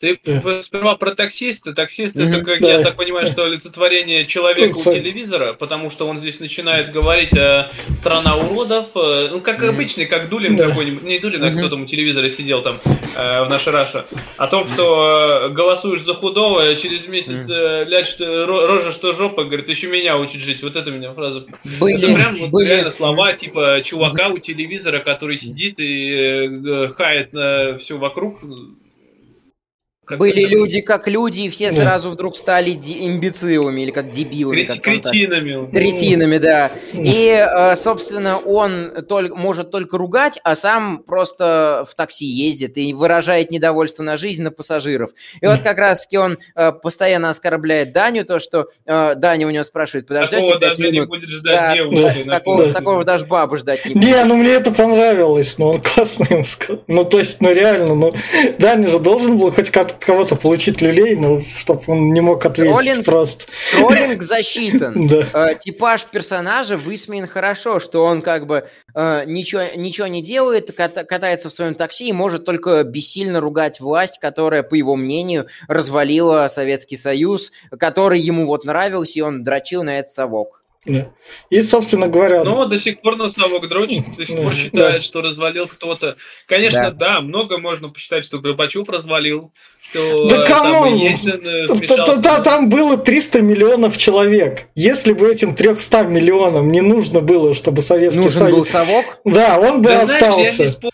Ты 0.00 0.18
сперва 0.62 0.96
про 0.96 1.14
таксиста. 1.14 1.72
Таксист 1.72 2.16
это, 2.16 2.42
как 2.42 2.60
да. 2.60 2.68
я 2.68 2.82
так 2.82 2.96
понимаю, 2.96 3.26
что 3.26 3.44
олицетворение 3.44 4.26
человека 4.26 4.76
у 4.76 4.82
телевизора, 4.82 5.52
потому 5.52 5.88
что 5.88 6.08
он 6.08 6.18
здесь 6.18 6.40
начинает 6.40 6.92
говорить 6.92 7.32
о 7.32 7.70
страна 7.94 8.36
уродов. 8.36 8.88
Э, 8.96 9.28
ну, 9.30 9.40
как 9.40 9.62
обычный, 9.62 10.06
как 10.06 10.28
Дулин 10.28 10.56
да. 10.56 10.68
какой-нибудь. 10.68 11.04
Не 11.04 11.18
Дулин, 11.20 11.42
а 11.44 11.50
кто 11.50 11.68
там 11.68 11.82
у 11.82 11.86
телевизора 11.86 12.28
сидел 12.28 12.62
там 12.62 12.80
э, 12.84 13.44
в 13.44 13.48
нашей 13.48 13.72
Раша. 13.72 14.04
О 14.36 14.46
том, 14.48 14.66
что 14.66 15.48
голосуешь 15.52 16.02
за 16.02 16.14
худого, 16.14 16.62
а 16.62 16.74
через 16.74 17.06
месяц 17.06 17.48
э, 17.48 17.84
ляч 17.86 18.16
рожа, 18.18 18.90
что 18.90 19.12
жопа, 19.12 19.44
говорит, 19.44 19.68
еще 19.68 19.86
меня 19.86 20.18
учит 20.18 20.40
жить. 20.40 20.62
Вот 20.62 20.74
это 20.74 20.90
меня 20.90 21.14
фраза. 21.14 21.44
Были, 21.80 21.98
это 21.98 22.14
прям 22.14 22.38
вот 22.40 22.50
были. 22.50 22.68
реально 22.68 22.90
слова 22.90 23.32
типа 23.32 23.80
чувака 23.84 24.28
у 24.28 24.38
телевизора, 24.38 24.98
который 24.98 25.36
сидит 25.36 25.78
и 25.78 26.10
э, 26.10 26.88
хает 26.88 27.32
на 27.32 27.78
все 27.78 27.96
вокруг. 27.96 28.40
Как 30.04 30.18
Были 30.18 30.44
это... 30.44 30.52
люди 30.52 30.80
как 30.80 31.08
люди, 31.08 31.42
и 31.42 31.48
все 31.48 31.72
сразу 31.72 32.10
вдруг 32.10 32.36
стали 32.36 32.70
имбецилами 32.72 33.82
или 33.82 33.90
как 33.90 34.10
дебилами. 34.10 34.64
Крет... 34.64 34.80
Кретинами. 34.80 35.70
Кретинами, 35.70 36.38
да. 36.38 36.72
И, 36.92 37.28
э, 37.28 37.76
собственно, 37.76 38.38
он 38.38 39.04
только, 39.08 39.34
может 39.34 39.70
только 39.70 39.96
ругать, 39.96 40.38
а 40.44 40.54
сам 40.54 40.98
просто 40.98 41.86
в 41.88 41.94
такси 41.94 42.26
ездит 42.26 42.76
и 42.76 42.92
выражает 42.92 43.50
недовольство 43.50 44.02
на 44.02 44.16
жизнь, 44.16 44.42
на 44.42 44.50
пассажиров. 44.50 45.10
И 45.40 45.46
вот 45.46 45.60
как 45.60 45.78
раз-таки 45.78 46.18
он 46.18 46.38
э, 46.54 46.72
постоянно 46.72 47.30
оскорбляет 47.30 47.92
Даню, 47.92 48.24
то, 48.24 48.38
что 48.38 48.68
э, 48.84 49.14
Даня 49.14 49.46
у 49.46 49.50
него 49.50 49.64
спрашивает, 49.64 50.06
подождете 50.06 50.42
Такого 50.42 50.58
даже 50.58 50.82
минут? 50.82 50.94
не 50.94 51.06
будет 51.06 51.30
ждать 51.30 51.56
да, 51.56 51.74
девушки. 51.74 52.22
Да, 52.24 52.32
такого, 52.38 52.72
такого 52.72 53.04
даже 53.04 53.26
бабы 53.26 53.58
ждать 53.58 53.84
не 53.86 53.94
будет. 53.94 54.04
Не, 54.04 54.24
ну 54.24 54.36
мне 54.36 54.50
это 54.50 54.70
понравилось, 54.70 55.56
но 55.58 55.70
он 55.70 55.80
классно 55.80 56.26
ему 56.28 56.44
сказал. 56.44 56.82
Ну, 56.86 57.04
то 57.04 57.18
есть, 57.18 57.40
ну 57.40 57.52
реально, 57.52 57.94
ну 57.94 58.12
Даня 58.58 58.88
же 58.88 58.98
должен 58.98 59.38
был 59.38 59.50
хоть 59.50 59.70
как 59.94 60.04
кого-то 60.04 60.36
получить 60.36 60.80
люлей, 60.80 61.14
но 61.16 61.40
чтобы 61.40 61.82
он 61.86 62.12
не 62.12 62.20
мог 62.20 62.44
ответить 62.44 62.72
троллинг, 62.72 63.04
просто. 63.04 63.44
Троллинг 63.72 64.22
засчитан. 64.22 65.06
да. 65.06 65.50
э, 65.50 65.58
типаж 65.58 66.04
персонажа 66.04 66.76
высмеян 66.76 67.26
хорошо, 67.26 67.80
что 67.80 68.04
он 68.04 68.22
как 68.22 68.46
бы 68.46 68.68
э, 68.94 69.22
ничего, 69.26 69.62
ничего 69.76 70.06
не 70.06 70.22
делает, 70.22 70.74
катается 70.74 71.48
в 71.48 71.52
своем 71.52 71.74
такси 71.74 72.08
и 72.08 72.12
может 72.12 72.44
только 72.44 72.82
бессильно 72.84 73.40
ругать 73.40 73.80
власть, 73.80 74.18
которая, 74.18 74.62
по 74.62 74.74
его 74.74 74.96
мнению, 74.96 75.46
развалила 75.68 76.48
Советский 76.48 76.96
Союз, 76.96 77.52
который 77.78 78.20
ему 78.20 78.46
вот 78.46 78.64
нравился, 78.64 79.18
и 79.18 79.22
он 79.22 79.44
дрочил 79.44 79.82
на 79.82 79.98
этот 79.98 80.12
совок. 80.12 80.63
Да. 80.84 81.10
И, 81.48 81.62
собственно 81.62 82.08
говоря... 82.08 82.44
Ну, 82.44 82.66
до 82.66 82.76
сих 82.76 83.00
пор 83.00 83.16
на 83.16 83.28
совок 83.30 83.68
дрочит, 83.68 84.04
до 84.16 84.26
сих 84.26 84.36
пор 84.36 84.54
считает, 84.54 84.96
да. 84.96 85.02
что 85.02 85.22
развалил 85.22 85.66
кто-то. 85.66 86.16
Конечно, 86.46 86.90
да. 86.92 87.14
да, 87.14 87.20
много 87.20 87.58
можно 87.58 87.88
посчитать, 87.88 88.26
что 88.26 88.38
Горбачев 88.38 88.88
развалил, 88.88 89.50
что 89.82 90.28
да 90.28 90.44
кому? 90.44 90.84
Там, 91.88 92.20
да, 92.20 92.40
там 92.40 92.68
было 92.68 92.98
300 92.98 93.40
миллионов 93.40 93.96
человек. 93.96 94.68
Если 94.74 95.12
бы 95.12 95.30
этим 95.30 95.54
300 95.54 96.02
миллионам 96.02 96.70
не 96.70 96.82
нужно 96.82 97.20
было, 97.20 97.54
чтобы 97.54 97.80
Советский 97.80 98.20
Нужен 98.20 98.38
Союз... 98.38 98.56
был 98.56 98.66
совок? 98.66 99.20
Да, 99.24 99.58
он 99.58 99.80
бы 99.80 99.88
да, 99.88 100.02
остался. 100.02 100.54
Знаешь, 100.54 100.58
я 100.58 100.64
не 100.82 100.93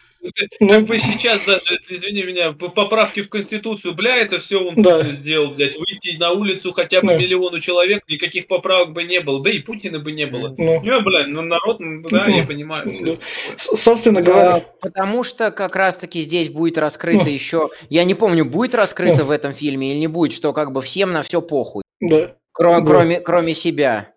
ну, 0.61 0.69
как 0.69 0.85
бы 0.87 0.99
сейчас 0.99 1.45
даже, 1.45 1.81
извини 1.89 2.23
меня, 2.23 2.53
поправки 2.53 3.23
в 3.23 3.29
Конституцию, 3.29 3.95
бля, 3.95 4.17
это 4.17 4.39
все 4.39 4.59
он 4.63 4.83
да. 4.83 5.03
сделал, 5.13 5.55
блядь, 5.55 5.77
выйти 5.77 6.17
на 6.19 6.33
улицу 6.33 6.73
хотя 6.73 7.01
бы 7.01 7.09
да. 7.09 7.17
миллиону 7.17 7.61
человек, 7.61 8.03
никаких 8.09 8.47
поправок 8.47 8.93
бы 8.93 9.05
не 9.05 9.21
было, 9.21 9.43
да 9.43 9.51
и 9.51 9.59
Путина 9.59 9.99
бы 9.99 10.13
не 10.13 10.27
было. 10.27 10.55
Ну, 10.57 10.81
ну 10.83 11.01
бля, 11.03 11.27
ну 11.27 11.43
народ, 11.43 11.79
да, 11.79 12.27
ну, 12.27 12.37
я 12.37 12.45
понимаю. 12.45 12.93
Ну, 13.01 13.19
собственно 13.57 14.23
говоря. 14.23 14.65
Потому 14.81 15.25
что 15.25 15.51
как 15.51 15.77
раз-таки 15.77 16.23
здесь 16.23 16.49
будет 16.49 16.79
раскрыто 16.79 17.25
ну, 17.25 17.31
еще, 17.31 17.71
я 17.89 18.05
не 18.05 18.15
помню, 18.15 18.45
будет 18.45 18.75
раскрыто 18.75 19.23
ну, 19.23 19.27
в 19.27 19.31
этом 19.31 19.53
фильме 19.53 19.93
или 19.93 19.99
не 19.99 20.09
будет, 20.09 20.33
что 20.33 20.53
как 20.53 20.73
бы 20.73 20.83
всем 20.83 21.13
на 21.13 21.23
все 21.23 21.43
похуй. 21.43 21.83
Да. 22.01 22.35
Кроме, 22.53 22.81
да. 22.81 22.87
кроме, 22.87 23.21
кроме 23.21 23.55
себя. 23.55 24.13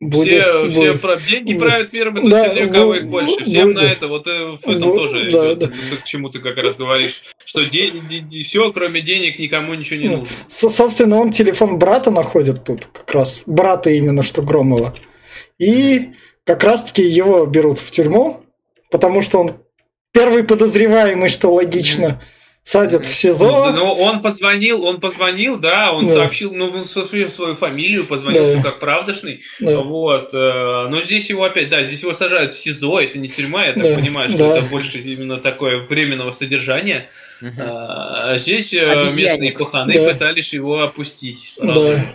Будет, 0.00 0.42
все, 0.42 0.68
будет. 0.68 1.00
все 1.00 1.30
деньги 1.30 1.58
правят 1.58 1.92
миром, 1.92 2.16
это 2.18 2.28
да, 2.28 2.50
все, 2.50 2.64
у 2.64 2.72
кого 2.72 2.94
их 2.96 3.06
больше. 3.06 3.44
Всем 3.44 3.72
будет. 3.72 3.82
на 3.82 3.86
это, 3.86 4.08
вот 4.08 4.26
э, 4.26 4.58
в 4.62 4.68
этом 4.68 4.80
будет, 4.80 4.94
тоже, 4.96 5.30
да, 5.30 5.54
да. 5.54 5.72
к 6.02 6.04
чему 6.04 6.30
ты 6.30 6.40
как 6.40 6.56
раз 6.56 6.76
говоришь, 6.76 7.22
что 7.44 7.60
С... 7.60 7.70
деньги, 7.70 8.42
все, 8.42 8.72
кроме 8.72 9.00
денег, 9.00 9.38
никому 9.38 9.72
ничего 9.74 10.00
не 10.00 10.08
нужно. 10.08 10.28
Собственно, 10.48 11.16
он 11.16 11.30
телефон 11.30 11.78
брата 11.78 12.10
находит 12.10 12.64
тут, 12.64 12.86
как 12.86 13.14
раз, 13.14 13.44
брата 13.46 13.90
именно, 13.90 14.22
что 14.22 14.42
Громова. 14.42 14.94
И 15.58 16.10
как 16.44 16.64
раз-таки 16.64 17.04
его 17.04 17.46
берут 17.46 17.78
в 17.78 17.90
тюрьму, 17.90 18.42
потому 18.90 19.22
что 19.22 19.38
он 19.38 19.52
первый 20.12 20.44
подозреваемый, 20.44 21.30
что 21.30 21.52
логично. 21.52 22.22
Садят 22.64 23.04
в 23.04 23.12
СИЗО. 23.12 23.72
Ну, 23.72 23.92
он 23.92 24.22
позвонил, 24.22 24.86
он 24.86 24.98
позвонил, 24.98 25.58
да, 25.58 25.92
он 25.92 26.06
да. 26.06 26.14
сообщил, 26.14 26.50
ну, 26.54 26.70
он 26.70 26.86
сообщил 26.86 27.28
свою 27.28 27.56
фамилию, 27.56 28.06
позвонил 28.06 28.54
да. 28.54 28.62
как 28.62 28.80
правдошный, 28.80 29.42
да. 29.60 29.80
вот, 29.80 30.32
э, 30.32 30.36
но 30.88 31.02
здесь 31.02 31.28
его 31.28 31.44
опять, 31.44 31.68
да, 31.68 31.84
здесь 31.84 32.00
его 32.00 32.14
сажают 32.14 32.54
в 32.54 32.58
СИЗО, 32.58 33.00
это 33.00 33.18
не 33.18 33.28
тюрьма, 33.28 33.66
я 33.66 33.74
так 33.74 33.82
да. 33.82 33.94
понимаю, 33.94 34.30
что 34.30 34.38
да. 34.38 34.58
это 34.58 34.66
больше 34.66 34.98
именно 34.98 35.36
такое 35.36 35.86
временного 35.86 36.32
содержания, 36.32 37.10
угу. 37.42 37.50
а 37.58 38.38
здесь 38.38 38.72
э, 38.72 38.80
Обезьянник. 38.80 39.42
местные 39.42 39.52
паханы 39.52 39.94
да. 39.94 40.12
пытались 40.12 40.54
его 40.54 40.80
опустить. 40.80 41.58
Да. 41.62 42.06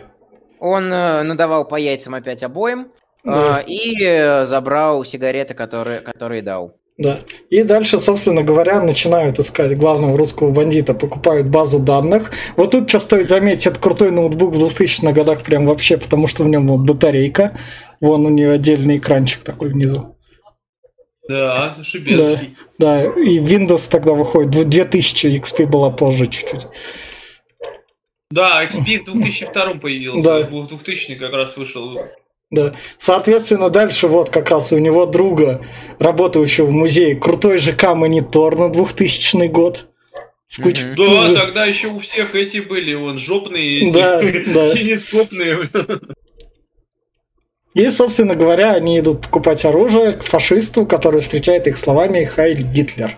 Он 0.57 0.91
э, 0.91 1.21
надавал 1.21 1.67
по 1.67 1.75
яйцам 1.75 2.15
опять 2.15 2.41
обоим 2.41 2.87
да. 3.23 3.63
и 3.67 4.41
забрал 4.45 5.05
сигареты, 5.05 5.53
которые, 5.53 5.99
которые 5.99 6.41
дал. 6.41 6.75
Да. 6.99 7.21
И 7.49 7.63
дальше, 7.63 7.97
собственно 7.97 8.43
говоря, 8.43 8.81
начинают 8.81 9.39
искать 9.39 9.77
главного 9.77 10.17
русского 10.17 10.51
бандита, 10.51 10.93
покупают 10.93 11.47
базу 11.47 11.79
данных. 11.79 12.31
Вот 12.57 12.71
тут 12.71 12.89
что 12.89 12.99
стоит 12.99 13.29
заметить, 13.29 13.67
это 13.67 13.79
крутой 13.79 14.11
ноутбук 14.11 14.53
в 14.53 14.65
2000-х 14.65 15.13
годах 15.13 15.43
прям 15.43 15.65
вообще, 15.65 15.97
потому 15.97 16.27
что 16.27 16.43
в 16.43 16.49
нем 16.49 16.67
вот 16.67 16.79
батарейка, 16.81 17.57
вон 18.01 18.25
у 18.25 18.29
нее 18.29 18.51
отдельный 18.51 18.97
экранчик 18.97 19.43
такой 19.45 19.69
внизу. 19.69 20.17
Да, 21.29 21.77
шибецкий. 21.83 22.57
Да, 22.77 23.03
да, 23.03 23.05
и 23.05 23.39
Windows 23.39 23.89
тогда 23.89 24.11
выходит, 24.11 24.51
2000 24.51 25.27
XP 25.39 25.67
была 25.67 25.91
позже 25.91 26.27
чуть-чуть. 26.27 26.67
Да, 28.29 28.61
XP 28.65 28.99
в 29.05 29.13
2002 29.13 29.75
появился, 29.75 30.25
да. 30.25 30.39
в 30.41 30.67
2000 30.67 31.15
как 31.15 31.31
раз 31.31 31.55
вышел. 31.55 31.97
Да. 32.51 32.73
Соответственно, 32.97 33.69
дальше 33.69 34.07
вот 34.07 34.31
как 34.31 34.49
раз 34.49 34.71
у 34.71 34.77
него 34.79 35.05
друга, 35.05 35.65
работающего 35.99 36.65
в 36.65 36.71
музее, 36.71 37.15
крутой 37.15 37.59
ЖК-монитор 37.59 38.57
на 38.57 38.69
2000 38.69 39.47
год. 39.47 39.85
С 40.47 40.57
куч... 40.57 40.81
mm 40.81 40.95
Да, 40.95 41.39
тогда 41.39 41.65
еще 41.65 41.89
у 41.89 41.99
всех 41.99 42.33
эти 42.33 42.57
были, 42.57 42.95
вон, 42.95 43.19
жопные, 43.19 43.91
да, 43.91 44.19
да. 44.53 44.73
кинескопные. 44.73 45.69
И, 47.75 47.87
собственно 47.91 48.33
говоря, 48.33 48.71
они 48.71 48.99
идут 48.99 49.21
покупать 49.21 49.63
оружие 49.63 50.13
к 50.13 50.23
фашисту, 50.23 50.87
который 50.87 51.21
встречает 51.21 51.67
их 51.67 51.77
словами 51.77 52.25
«Хайль 52.25 52.63
Гитлер». 52.63 53.15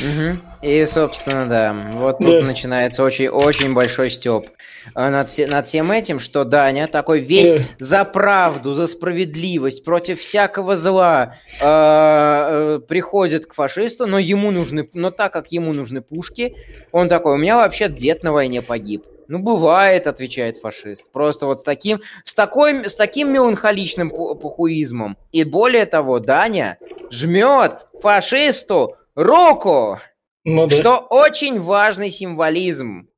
Угу. 0.00 0.38
И, 0.62 0.86
собственно, 0.86 1.46
да, 1.46 1.90
вот 1.94 2.18
тут 2.18 2.44
начинается 2.44 3.02
очень-очень 3.02 3.74
большой 3.74 4.10
стёб 4.10 4.46
над, 4.94 5.28
все, 5.28 5.46
над 5.46 5.66
всем 5.66 5.90
этим, 5.92 6.20
что 6.20 6.44
Даня 6.44 6.86
такой 6.86 7.20
весь 7.20 7.52
да. 7.52 7.64
за 7.78 8.04
правду, 8.04 8.74
за 8.74 8.86
справедливость, 8.86 9.84
против 9.84 10.20
всякого 10.20 10.76
зла 10.76 11.36
э, 11.60 11.64
э, 11.64 12.80
приходит 12.86 13.46
к 13.46 13.54
фашисту, 13.54 14.06
но 14.06 14.18
ему 14.18 14.50
нужны, 14.50 14.88
но 14.94 15.10
так 15.10 15.32
как 15.32 15.52
ему 15.52 15.72
нужны 15.72 16.00
пушки, 16.00 16.56
он 16.92 17.08
такой, 17.08 17.34
у 17.34 17.38
меня 17.38 17.56
вообще 17.56 17.88
дед 17.88 18.22
на 18.22 18.32
войне 18.32 18.62
погиб. 18.62 19.04
Ну, 19.30 19.38
бывает, 19.38 20.08
отвечает 20.08 20.56
фашист. 20.56 21.12
Просто 21.12 21.46
вот 21.46 21.60
с 21.60 21.62
таким, 21.62 22.00
с 22.24 22.34
такой, 22.34 22.88
с 22.88 22.96
таким 22.96 23.32
меланхоличным 23.32 24.10
пухуизмом. 24.10 25.16
И 25.30 25.44
более 25.44 25.86
того, 25.86 26.18
Даня 26.18 26.78
жмет 27.12 27.86
фашисту 28.00 28.96
руку. 29.14 30.00
Ну, 30.42 30.66
да. 30.66 30.76
Что 30.76 30.96
очень 30.98 31.60
важный 31.60 32.10
символизм. 32.10 33.08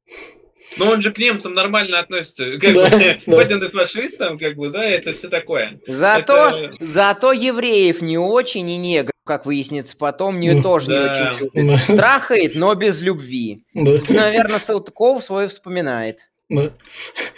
Но 0.78 0.90
он 0.90 1.02
же 1.02 1.12
к 1.12 1.18
немцам 1.18 1.54
нормально 1.54 1.98
относится. 1.98 2.58
Как 2.58 2.74
да, 2.74 2.88
бы, 2.88 2.90
да. 2.90 3.18
хоть 3.24 3.52
он 3.52 3.64
и 3.64 3.68
фашистом, 3.68 4.38
как 4.38 4.56
бы, 4.56 4.70
да, 4.70 4.84
это 4.84 5.12
все 5.12 5.28
такое. 5.28 5.80
Зато, 5.86 6.48
это... 6.48 6.74
зато 6.80 7.32
евреев 7.32 8.00
не 8.00 8.18
очень 8.18 8.68
и 8.68 8.76
негров 8.76 9.12
как 9.24 9.46
выяснится 9.46 9.96
потом, 9.96 10.40
не 10.40 10.50
ну, 10.50 10.62
тоже 10.62 10.88
да, 10.88 10.94
не 10.94 11.10
очень 11.10 11.38
любит. 11.38 11.86
Да. 11.86 11.96
Трахает, 11.96 12.54
но 12.56 12.74
без 12.74 13.00
любви. 13.00 13.64
Да. 13.72 14.00
Наверное, 14.08 14.58
Салтыков 14.58 15.22
свой 15.22 15.46
вспоминает. 15.46 16.31
Да. 16.53 16.72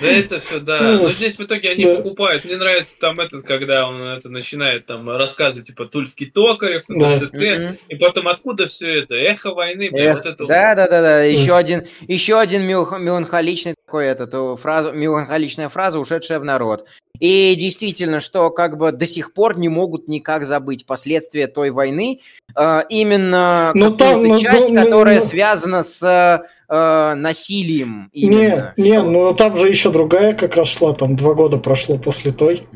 да 0.01 0.07
это 0.07 0.41
все, 0.41 0.61
да. 0.61 0.81
Ну, 0.81 1.03
Но 1.03 1.09
здесь 1.09 1.39
в 1.39 1.41
итоге 1.43 1.71
они 1.71 1.85
да. 1.85 1.97
покупают. 1.97 2.45
Мне 2.45 2.57
нравится 2.57 2.99
там 2.99 3.21
этот, 3.21 3.47
когда 3.47 3.89
он 3.89 4.03
это 4.03 4.29
начинает 4.29 4.87
там 4.87 5.09
рассказывать, 5.09 5.69
типа 5.69 5.87
Тульский 5.87 6.31
токарев, 6.31 6.83
да. 6.89 7.21
т, 7.21 7.29
т, 7.29 7.79
и 7.89 7.97
потом 7.97 8.29
откуда 8.29 8.67
все 8.67 9.03
это? 9.03 9.15
Эхо 9.15 9.53
войны, 9.53 9.91
Эх, 9.93 10.17
вот 10.17 10.27
это. 10.27 10.47
Да, 10.47 10.75
да, 10.75 10.89
да, 10.89 11.03
да. 11.03 11.23
Еще 11.23 11.57
один, 11.57 11.83
еще 12.09 12.39
один 12.39 12.62
меланхоличный 12.65 13.75
такой 13.95 14.07
этот 14.07 14.35
э, 14.35 14.57
фраза, 14.61 14.93
меланхоличная 14.93 15.69
фраза, 15.69 16.01
ушедшая 16.01 16.41
в 16.41 16.45
народ. 16.45 16.87
И 17.21 17.55
действительно, 17.55 18.19
что 18.19 18.51
как 18.51 18.77
бы 18.77 18.91
до 18.91 19.07
сих 19.07 19.33
пор 19.35 19.57
не 19.57 19.69
могут 19.69 20.09
никак 20.09 20.45
забыть 20.45 20.85
последствия 20.85 21.47
той 21.47 21.71
войны. 21.71 22.21
Э, 22.57 22.83
именно 22.89 23.71
ну, 23.75 23.95
там, 23.95 24.27
ну, 24.27 24.39
часть, 24.39 24.71
ну, 24.71 24.83
которая 24.83 25.21
ну, 25.21 25.27
связана 25.27 25.83
с 25.85 26.45
э, 26.75 27.14
насилием. 27.14 28.11
Именно, 28.12 28.75
не, 28.77 28.91
не, 28.91 29.03
ну 29.03 29.35
там 29.35 29.57
же 29.57 29.68
еще 29.68 29.91
другая 29.91 30.35
как 30.35 30.57
раз 30.57 30.68
шла, 30.68 30.93
там 30.93 31.16
два 31.16 31.35
года 31.35 31.59
прошло 31.59 31.99
после 31.99 32.33
той. 32.33 32.66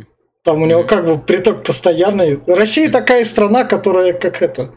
Там 0.44 0.62
у 0.62 0.66
него 0.66 0.84
как 0.84 1.05
бы 1.05 1.18
приток 1.18 1.64
постоянный. 1.64 2.40
Россия 2.46 2.90
такая 2.90 3.24
страна, 3.24 3.64
которая 3.64 4.14
как 4.14 4.40
это... 4.40 4.74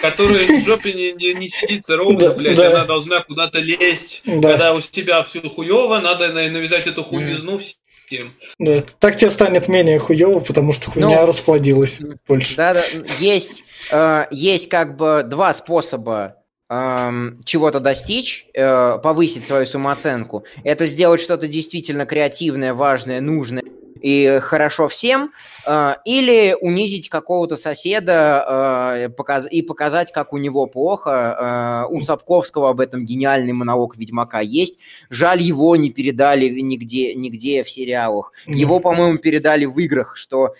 Которая 0.00 0.40
в 0.40 0.64
жопе 0.64 0.92
не, 0.92 1.12
не, 1.12 1.34
не 1.34 1.48
сидится 1.48 1.96
ровно, 1.96 2.18
да, 2.18 2.30
блядь, 2.32 2.56
да. 2.56 2.72
она 2.72 2.84
должна 2.84 3.22
куда-то 3.22 3.58
лезть. 3.58 4.22
Да. 4.24 4.50
Когда 4.50 4.72
у 4.72 4.80
тебя 4.80 5.22
все 5.22 5.40
хуево, 5.40 6.00
надо 6.00 6.32
навязать 6.32 6.86
эту 6.86 7.04
хуйнизну 7.04 7.60
всем. 8.08 8.34
Да. 8.58 8.84
Так 8.98 9.16
тебе 9.16 9.30
станет 9.30 9.68
менее 9.68 9.98
хуево, 9.98 10.40
потому 10.40 10.72
что 10.72 10.90
хуйня 10.90 11.20
ну, 11.20 11.26
расплодилась 11.26 11.98
больше. 12.26 12.56
Да, 12.56 12.74
да. 12.74 12.82
Есть, 13.20 13.62
э, 13.92 14.26
есть 14.30 14.68
как 14.68 14.96
бы 14.96 15.22
два 15.24 15.52
способа 15.52 16.37
чего-то 16.68 17.80
достичь, 17.80 18.46
э, 18.52 18.98
повысить 18.98 19.44
свою 19.44 19.64
самооценку, 19.64 20.44
это 20.64 20.84
сделать 20.86 21.20
что-то 21.20 21.48
действительно 21.48 22.04
креативное, 22.04 22.74
важное, 22.74 23.22
нужное 23.22 23.64
и 24.02 24.38
хорошо 24.42 24.86
всем, 24.86 25.32
э, 25.66 25.94
или 26.04 26.54
унизить 26.60 27.08
какого-то 27.08 27.56
соседа 27.56 29.08
э, 29.08 29.48
и 29.50 29.62
показать, 29.62 30.12
как 30.12 30.34
у 30.34 30.36
него 30.36 30.66
плохо. 30.66 31.86
У 31.90 32.02
Сапковского 32.02 32.68
об 32.68 32.80
этом 32.80 33.06
гениальный 33.06 33.54
монолог 33.54 33.96
Ведьмака 33.96 34.40
есть. 34.40 34.78
Жаль, 35.08 35.40
его 35.40 35.74
не 35.74 35.90
передали 35.90 36.50
нигде, 36.60 37.14
нигде 37.14 37.64
в 37.64 37.70
сериалах. 37.70 38.34
Его, 38.46 38.78
по-моему, 38.78 39.16
передали 39.16 39.64
в 39.64 39.78
играх, 39.78 40.16
что 40.16 40.54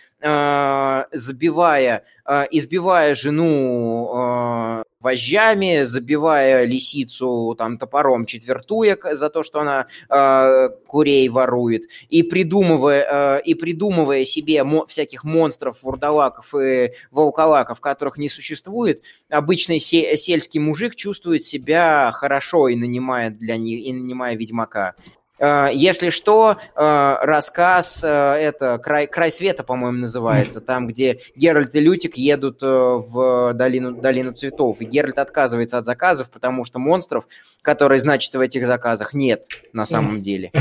забивая, 1.13 2.05
избивая 2.51 3.15
жену 3.15 4.85
вожжами, 5.01 5.85
забивая 5.85 6.65
лисицу 6.65 7.55
там 7.57 7.79
топором, 7.79 8.27
четвертуя 8.27 8.99
за 9.13 9.31
то, 9.31 9.43
что 9.43 9.61
она 9.61 9.87
э, 10.09 10.69
курей 10.87 11.29
ворует, 11.29 11.85
и 12.09 12.23
придумывая, 12.23 13.39
э, 13.39 13.43
и 13.43 13.55
придумывая 13.55 14.25
себе 14.25 14.65
мо- 14.65 14.87
всяких 14.87 15.23
монстров, 15.25 15.83
вурдалаков 15.83 16.53
и 16.55 16.93
волколаков, 17.11 17.81
которых 17.81 18.19
не 18.19 18.29
существует, 18.29 19.03
обычный 19.29 19.79
се- 19.79 20.17
сельский 20.17 20.59
мужик 20.61 20.97
чувствует 20.97 21.45
себя 21.45 22.11
хорошо 22.13 22.69
и 22.69 22.75
нанимая 22.75 23.31
для 23.31 23.57
них, 23.57 23.87
и 23.87 23.93
нанимая 23.93 24.37
ведьмака. 24.37 24.95
Э, 25.39 25.69
если 25.73 26.11
что, 26.11 26.57
э, 26.75 27.17
рассказ, 27.23 28.03
э, 28.03 28.09
это 28.09 28.79
«Край, 28.79 29.07
край 29.07 29.31
света», 29.31 29.63
по-моему, 29.63 29.99
называется, 29.99 30.61
там, 30.61 30.87
где 30.87 31.21
Геральт 31.37 31.75
и 31.75 31.81
Лютик 31.81 32.17
едут 32.17 32.61
в 32.61 33.53
долину, 33.55 33.93
долину 33.93 34.33
цветов, 34.33 34.81
и 34.81 34.85
Геральт 34.85 35.19
отказывается 35.19 35.79
от 35.79 35.87
заказов, 35.87 36.31
потому 36.31 36.65
что 36.65 36.79
монстров, 36.79 37.27
которые 37.63 38.01
значатся 38.01 38.39
в 38.39 38.41
этих 38.41 38.67
заказах, 38.67 39.15
нет 39.15 39.47
на 39.73 39.87
самом 39.87 40.21
деле. 40.21 40.53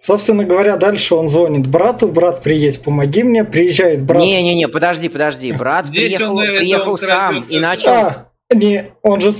Собственно 0.00 0.44
говоря, 0.44 0.76
дальше 0.76 1.16
он 1.16 1.26
звонит 1.26 1.66
брату, 1.66 2.06
брат, 2.06 2.40
приедь, 2.40 2.80
помоги 2.80 3.24
мне, 3.24 3.44
приезжает 3.44 4.04
брат. 4.04 4.22
Не-не-не, 4.22 4.68
подожди, 4.68 5.08
подожди, 5.08 5.50
брат 5.50 5.86
Здесь 5.86 6.14
приехал, 6.14 6.36
он, 6.36 6.46
приехал 6.46 6.92
он 6.92 6.98
сам 6.98 7.44
и 7.48 7.58
начал... 7.58 7.90
А, 7.90 8.28
не, 8.54 8.92
он 9.02 9.20
же 9.20 9.32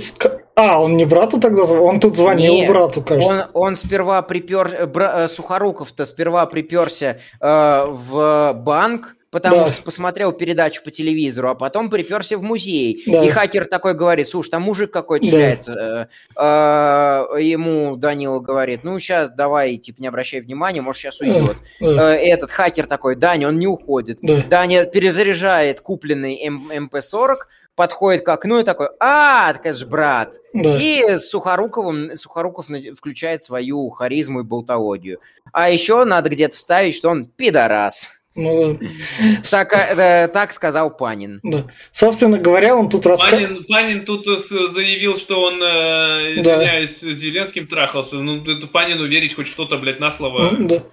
а, 0.57 0.81
он 0.81 0.97
не 0.97 1.05
брату 1.05 1.39
тогда 1.39 1.67
звонил? 1.67 1.85
Он 1.85 1.99
тут 1.99 2.15
звонил 2.15 2.51
Нет, 2.51 2.67
брату, 2.67 3.03
кажется. 3.03 3.49
Он, 3.53 3.67
он 3.67 3.75
сперва 3.75 4.23
припер... 4.23 4.73
Э, 4.73 4.85
бра... 4.87 5.25
Э, 5.25 5.27
Сухоруков-то 5.27 6.03
сперва 6.07 6.47
приперся 6.47 7.17
э, 7.39 7.85
в 7.87 8.53
банк, 8.53 9.15
потому 9.29 9.65
да. 9.65 9.67
что 9.67 9.83
посмотрел 9.83 10.31
передачу 10.31 10.81
по 10.83 10.89
телевизору, 10.89 11.49
а 11.49 11.53
потом 11.53 11.91
приперся 11.91 12.39
в 12.39 12.41
музей. 12.41 13.03
Да. 13.05 13.23
И 13.23 13.29
хакер 13.29 13.65
такой 13.65 13.93
говорит, 13.93 14.29
слушай, 14.29 14.49
там 14.49 14.63
мужик 14.63 14.91
какой-то 14.91 15.27
шляется. 15.27 16.09
Да. 16.35 17.27
Э, 17.35 17.39
ему 17.39 17.95
Данила 17.95 18.39
говорит, 18.39 18.83
ну 18.83 18.97
сейчас 18.97 19.29
давай, 19.29 19.77
типа, 19.77 20.01
не 20.01 20.07
обращай 20.07 20.41
внимания, 20.41 20.81
может 20.81 21.03
сейчас 21.03 21.21
уйдет. 21.21 21.57
Да. 21.79 22.15
Этот 22.15 22.49
хакер 22.49 22.87
такой, 22.87 23.15
Даня, 23.15 23.49
он 23.49 23.59
не 23.59 23.67
уходит. 23.67 24.17
Да. 24.23 24.41
Даня 24.49 24.85
перезаряжает 24.85 25.81
купленный 25.81 26.43
МП-40, 26.47 27.35
подходит 27.77 28.25
к 28.25 28.29
окну 28.29 28.59
и 28.59 28.63
такой, 28.63 28.89
а, 28.99 29.53
так 29.53 29.67
это 29.67 29.77
же 29.77 29.85
брат. 29.85 30.33
Да. 30.51 30.75
И 30.81 31.17
с 31.17 31.29
Сухоруковым, 31.29 32.17
Сухоруков 32.17 32.65
включает 32.97 33.43
свою 33.43 33.89
харизму 33.91 34.39
и 34.39 34.43
болтологию. 34.43 35.19
А 35.53 35.69
еще 35.69 36.03
надо 36.03 36.29
где-то 36.29 36.55
вставить, 36.55 36.95
что 36.95 37.09
он 37.09 37.27
пидорас. 37.27 38.16
Ну, 38.37 38.79
так, 39.49 39.73
э, 39.73 40.27
так 40.27 40.53
сказал 40.53 40.95
Панин. 40.95 41.39
Да. 41.41 41.65
Собственно 41.91 42.37
говоря, 42.37 42.75
он 42.75 42.87
тут 42.87 43.05
рассказывает... 43.05 43.49
Панин, 43.49 43.65
Панин 43.65 44.05
тут 44.05 44.27
э, 44.27 44.37
заявил, 44.71 45.17
что 45.17 45.41
он, 45.41 45.55
э, 45.61 46.39
извиняюсь, 46.39 46.99
да. 47.01 47.13
с 47.13 47.17
Зеленским 47.17 47.67
трахался. 47.67 48.17
Ну, 48.17 48.43
это 48.43 48.67
Панину 48.67 49.07
верить 49.07 49.35
хоть 49.35 49.47
что-то, 49.47 49.77
блядь, 49.77 49.99
на 49.99 50.11
слово. 50.11 50.51
Ну, 50.51 50.67
да. 50.67 50.83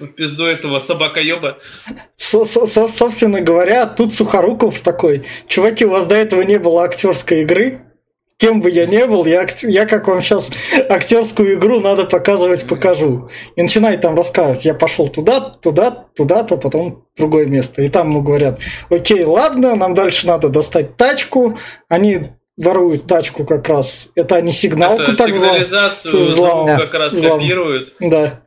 В 0.00 0.08
пизду 0.08 0.44
этого 0.44 0.80
собакоеба. 0.80 1.58
Со 2.16 2.42
-со 2.42 2.88
Собственно 2.88 3.40
говоря, 3.40 3.86
тут 3.86 4.12
Сухоруков 4.12 4.80
такой. 4.80 5.24
Чуваки, 5.46 5.84
у 5.84 5.90
вас 5.90 6.06
до 6.06 6.16
этого 6.16 6.42
не 6.42 6.58
было 6.58 6.82
актерской 6.82 7.42
игры, 7.42 7.82
кем 8.38 8.60
бы 8.60 8.70
я 8.70 8.86
ни 8.86 9.02
был, 9.04 9.24
я, 9.26 9.46
я 9.62 9.86
как 9.86 10.08
вам 10.08 10.20
сейчас 10.20 10.50
актерскую 10.88 11.54
игру 11.54 11.80
надо 11.80 12.04
показывать, 12.04 12.66
покажу. 12.66 13.30
И 13.56 13.62
начинает 13.62 14.00
там 14.00 14.16
рассказывать, 14.16 14.64
я 14.64 14.74
пошел 14.74 15.08
туда, 15.08 15.40
туда, 15.40 15.90
туда-то, 15.90 16.56
потом 16.56 17.04
другое 17.16 17.46
место. 17.46 17.82
И 17.82 17.88
там 17.88 18.10
ему 18.10 18.22
говорят, 18.22 18.58
окей, 18.90 19.24
ладно, 19.24 19.76
нам 19.76 19.94
дальше 19.94 20.26
надо 20.26 20.48
достать 20.48 20.96
тачку. 20.96 21.58
Они 21.88 22.32
воруют 22.56 23.06
тачку 23.06 23.44
как 23.44 23.68
раз. 23.68 24.10
Это 24.14 24.36
они 24.36 24.52
сигналку 24.52 25.02
Это 25.02 25.16
так 25.16 25.30
взлом, 25.30 26.66
как 26.66 26.94
раз 26.94 27.12
взлом. 27.12 27.40
копируют. 27.40 27.94
Да 28.00 28.42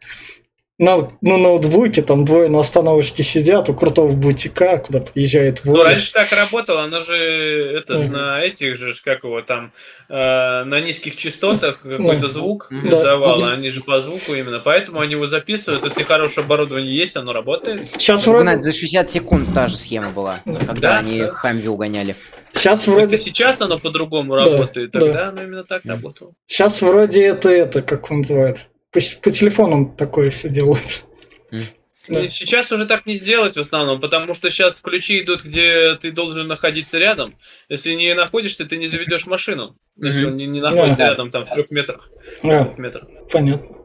на, 0.80 1.10
на 1.22 1.38
ноутбуке, 1.38 2.04
там 2.04 2.24
двое 2.24 2.50
на 2.50 2.60
остановочке 2.60 3.24
сидят 3.24 3.68
у 3.68 3.74
крутого 3.74 4.12
бутика, 4.12 4.78
куда 4.78 5.00
подъезжает 5.00 5.66
воля. 5.66 5.78
Ну, 5.78 5.84
раньше 5.84 6.14
так 6.14 6.32
работало, 6.32 6.84
оно 6.84 7.00
же 7.04 7.16
это, 7.16 7.96
mm. 7.96 8.10
на 8.10 8.42
этих 8.42 8.78
же, 8.78 8.94
как 9.04 9.24
его 9.24 9.42
там, 9.42 9.74
э, 10.08 10.14
на 10.14 10.80
низких 10.80 11.16
частотах 11.16 11.82
какой-то 11.82 12.28
mm. 12.28 12.30
звук 12.30 12.68
mm. 12.72 12.88
издавало, 12.88 13.52
они 13.52 13.72
же 13.72 13.82
по 13.82 14.02
звуку 14.02 14.36
именно, 14.36 14.60
поэтому 14.60 15.00
они 15.00 15.14
его 15.14 15.26
записывают, 15.26 15.84
если 15.84 16.04
хорошее 16.04 16.46
оборудование 16.46 16.96
есть, 16.96 17.18
оно 17.18 17.34
работает. 17.34 17.90
Сейчас 17.98 18.28
вроде... 18.28 18.62
За 18.62 18.72
60 18.72 19.10
секунд 19.10 19.54
та 19.56 19.68
же 19.68 19.78
схема 19.78 20.12
была, 20.12 20.42
когда 20.46 20.74
да, 20.76 20.98
они 20.98 21.22
да. 21.22 21.32
Хамви 21.32 21.68
угоняли. 21.68 22.16
Сейчас 22.54 22.86
вроде... 22.86 23.18
сейчас 23.18 23.62
оно 23.62 23.80
по-другому 23.80 24.38
да, 24.38 24.46
работает, 24.46 24.92
тогда 24.92 25.14
да. 25.14 25.28
оно 25.30 25.44
именно 25.44 25.64
так 25.64 25.84
работало. 25.86 26.34
Сейчас 26.46 26.82
вроде 26.82 27.26
это, 27.26 27.50
это, 27.50 27.82
как 27.82 28.12
он 28.12 28.20
называет, 28.20 28.68
по, 28.98 29.22
по 29.22 29.32
телефонам 29.32 29.96
такое 29.96 30.30
все 30.30 30.50
делают. 30.50 31.04
Да. 32.10 32.26
Сейчас 32.30 32.72
уже 32.72 32.86
так 32.86 33.06
не 33.06 33.16
сделать 33.16 33.58
в 33.58 33.60
основном, 33.60 34.00
потому 34.00 34.34
что 34.34 34.50
сейчас 34.50 34.80
ключи 34.80 35.24
идут, 35.24 35.44
где 35.44 35.96
ты 35.96 36.14
должен 36.14 36.48
находиться 36.48 36.98
рядом. 36.98 37.36
Если 37.68 37.96
не 37.96 38.16
находишься, 38.16 38.64
ты 38.64 38.78
не 38.78 38.88
заведешь 38.88 39.26
машину. 39.26 39.76
Если 39.98 40.26
он 40.26 40.38
не, 40.38 40.48
не 40.48 40.62
находится 40.62 41.00
да. 41.00 41.10
рядом, 41.10 41.32
там, 41.32 41.46
в 41.46 41.50
трех 41.50 41.70
метрах. 41.70 42.10
Да. 42.44 42.74
метрах. 42.78 43.10
Понятно. 43.30 43.76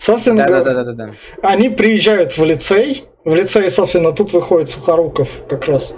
Собственно 0.00 0.38
да, 0.38 0.48
говоря, 0.48 0.64
да, 0.64 0.82
да, 0.82 0.92
да, 0.92 1.06
да. 1.06 1.48
они 1.48 1.68
приезжают 1.70 2.36
в 2.36 2.44
лицей. 2.44 3.04
В 3.24 3.32
лицей, 3.32 3.70
собственно, 3.70 4.10
тут 4.10 4.32
выходит 4.32 4.70
Сухоруков 4.70 5.30
как 5.48 5.68
раз. 5.68 5.94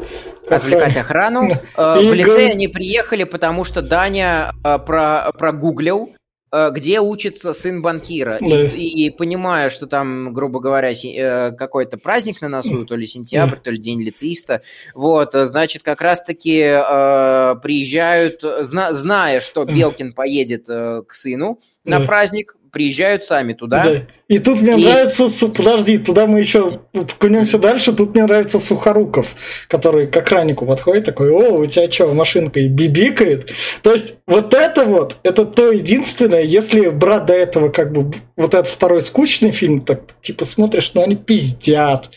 Отвлекать 0.50 0.98
охрану. 0.98 1.62
Э, 1.76 1.98
в 1.98 2.12
лицей 2.12 2.50
они 2.50 2.68
приехали, 2.68 3.24
потому 3.24 3.64
что 3.64 3.80
Даня 3.80 4.52
э, 4.62 4.78
про, 4.78 5.32
прогуглил 5.32 6.14
где 6.53 7.01
учится 7.01 7.53
сын 7.53 7.82
банкира. 7.82 8.38
Да. 8.40 8.64
И, 8.64 9.07
и 9.07 9.11
понимая, 9.11 9.70
что 9.70 9.86
там, 9.86 10.32
грубо 10.32 10.61
говоря, 10.61 10.90
э, 10.92 11.53
какой-то 11.53 11.96
праздник 11.96 12.40
на 12.40 12.48
носу, 12.48 12.84
то 12.84 12.96
ли 12.96 13.07
сентябрь, 13.07 13.59
то 13.59 13.70
ли 13.70 13.78
день 13.78 14.03
лицеиста, 14.03 14.62
вот, 14.94 15.34
э, 15.34 15.44
значит, 15.44 15.82
как 15.82 16.01
раз-таки 16.01 16.59
э, 16.61 17.55
приезжают, 17.62 18.42
зна, 18.61 18.92
зная, 18.92 19.40
что 19.40 19.64
Белкин 19.64 20.12
поедет 20.12 20.68
э, 20.68 21.03
к 21.07 21.14
сыну 21.14 21.61
на 21.84 22.01
праздник, 22.01 22.57
приезжают 22.70 23.24
сами 23.24 23.52
туда. 23.52 23.84
Да. 23.84 24.02
И 24.28 24.38
тут 24.38 24.60
мне 24.60 24.74
и... 24.74 24.84
нравится, 24.84 25.26
подожди, 25.48 25.98
туда 25.98 26.26
мы 26.26 26.38
еще 26.38 26.80
покунемся 26.92 27.58
дальше, 27.58 27.92
тут 27.92 28.14
мне 28.14 28.24
нравится 28.24 28.60
Сухоруков, 28.60 29.34
который 29.66 30.06
к 30.06 30.16
охраннику 30.16 30.66
подходит, 30.66 31.04
такой, 31.04 31.30
о, 31.30 31.54
у 31.54 31.66
тебя 31.66 31.90
что, 31.90 32.14
машинка 32.14 32.60
и 32.60 32.68
бибикает. 32.68 33.50
То 33.82 33.92
есть 33.92 34.14
вот 34.26 34.54
это 34.54 34.84
вот, 34.84 35.16
это 35.24 35.44
то 35.44 35.72
единственное, 35.72 36.42
если 36.42 36.88
брать 36.88 37.26
до 37.26 37.34
этого 37.34 37.70
как 37.70 37.92
бы 37.92 38.12
вот 38.36 38.54
этот 38.54 38.68
второй 38.68 39.02
скучный 39.02 39.50
фильм, 39.50 39.80
так 39.80 40.02
типа 40.20 40.44
смотришь, 40.44 40.92
ну 40.94 41.02
они 41.02 41.16
пиздят. 41.16 42.10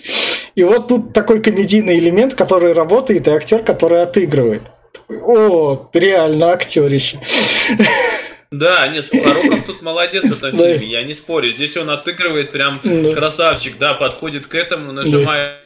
И 0.56 0.64
вот 0.64 0.88
тут 0.88 1.14
такой 1.14 1.42
комедийный 1.42 1.98
элемент, 1.98 2.36
который 2.36 2.74
работает, 2.74 3.28
и 3.28 3.32
актер, 3.32 3.64
который 3.64 4.04
отыгрывает. 4.04 4.62
О, 5.10 5.90
реально 5.94 6.52
актерище. 6.52 7.20
Да, 8.54 8.88
не, 8.88 9.02
Сухоруков 9.02 9.66
тут 9.66 9.82
молодец 9.82 10.24
в 10.26 10.44
этом 10.44 10.56
фильме, 10.56 10.86
я 10.88 11.04
не 11.04 11.16
спорю. 11.16 11.54
Здесь 11.54 11.76
он 11.76 11.90
отыгрывает 11.90 12.52
прям 12.52 12.80
красавчик, 12.80 13.80
да, 13.80 13.96
подходит 13.96 14.46
к 14.46 14.54
этому, 14.54 14.92
нажимает 14.92 15.58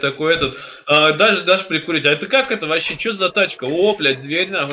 такой 0.00 0.34
этот, 0.34 0.56
а, 0.86 1.12
даже, 1.12 1.42
даже 1.42 1.64
прикурить. 1.64 2.04
А 2.04 2.10
это 2.10 2.26
как 2.26 2.50
это 2.50 2.66
вообще? 2.66 2.98
Что 2.98 3.12
за 3.12 3.30
тачка? 3.30 3.66
О, 3.66 3.94
блядь, 3.94 4.20
зверь 4.20 4.50
нам. 4.50 4.70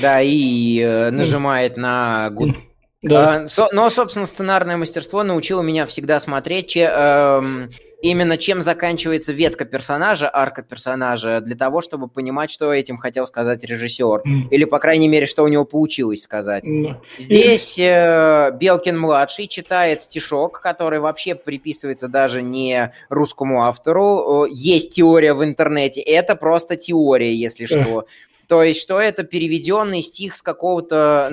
Да, 0.00 0.22
и 0.22 0.80
э, 0.80 1.10
нажимает 1.10 1.76
на 1.76 2.30
гуд. 2.30 2.56
Да. 3.04 3.44
А, 3.58 3.68
но, 3.72 3.90
собственно, 3.90 4.24
сценарное 4.24 4.76
мастерство 4.78 5.22
научило 5.22 5.60
меня 5.60 5.84
всегда 5.84 6.20
смотреть, 6.20 6.74
эм, 6.74 7.68
именно 8.00 8.38
чем 8.38 8.62
заканчивается 8.62 9.32
ветка 9.32 9.66
персонажа, 9.66 10.30
арка 10.32 10.62
персонажа, 10.62 11.42
для 11.42 11.54
того, 11.54 11.82
чтобы 11.82 12.08
понимать, 12.08 12.50
что 12.50 12.72
этим 12.72 12.96
хотел 12.96 13.26
сказать 13.26 13.62
режиссер. 13.62 14.22
Mm. 14.26 14.48
Или, 14.50 14.64
по 14.64 14.78
крайней 14.78 15.08
мере, 15.08 15.26
что 15.26 15.42
у 15.42 15.48
него 15.48 15.66
получилось 15.66 16.22
сказать. 16.22 16.66
Mm. 16.66 16.96
Здесь 17.18 17.78
э, 17.78 18.50
Белкин-младший 18.58 19.48
читает 19.48 20.00
стишок, 20.00 20.62
который 20.62 20.98
вообще 20.98 21.34
приписывается 21.34 22.08
даже 22.08 22.40
не 22.40 22.90
русскому 23.10 23.64
автору. 23.64 24.46
Есть 24.50 24.94
теория 24.94 25.34
в 25.34 25.44
интернете. 25.44 26.00
Это 26.00 26.36
просто 26.36 26.76
теория, 26.76 27.34
если 27.34 27.66
mm. 27.66 27.82
что. 27.82 28.06
То 28.48 28.62
есть, 28.62 28.80
что 28.80 29.00
это 29.00 29.24
переведенный 29.24 30.02
стих 30.02 30.36
с 30.36 30.42
какого-то 30.42 31.28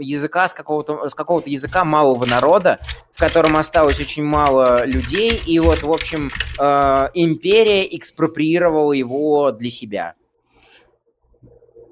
языка, 0.00 0.48
с 0.48 0.54
какого-то, 0.54 1.08
с 1.08 1.14
какого-то 1.14 1.50
языка 1.50 1.84
малого 1.84 2.24
народа, 2.24 2.78
в 3.12 3.18
котором 3.18 3.56
осталось 3.56 4.00
очень 4.00 4.24
мало 4.24 4.84
людей, 4.84 5.40
и 5.46 5.58
вот, 5.58 5.82
в 5.82 5.90
общем, 5.90 6.30
э, 6.58 7.08
империя 7.14 7.96
экспроприировала 7.96 8.92
его 8.92 9.50
для 9.50 9.70
себя. 9.70 10.14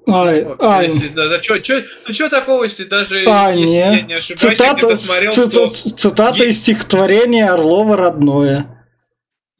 Ай, 0.07 0.47
ай. 0.59 0.91
Да, 1.13 1.27
да, 1.29 1.39
чё, 1.39 1.59
чё, 1.59 1.83
ну 2.07 2.13
что 2.13 2.29
такого, 2.29 2.63
если 2.63 2.85
даже 2.85 3.25
а, 3.27 3.51
если 3.51 3.69
нет. 3.69 3.95
я 3.95 4.01
не 4.01 4.13
ошибаюсь, 4.15 4.57
цитата, 4.57 4.95
смотрел, 4.95 5.33
цитата, 5.33 5.75
что... 5.75 5.89
цитата 5.91 6.43
из 6.45 6.57
стихотворения 6.57 7.47
Орлова 7.47 7.95
«Родное». 7.95 8.78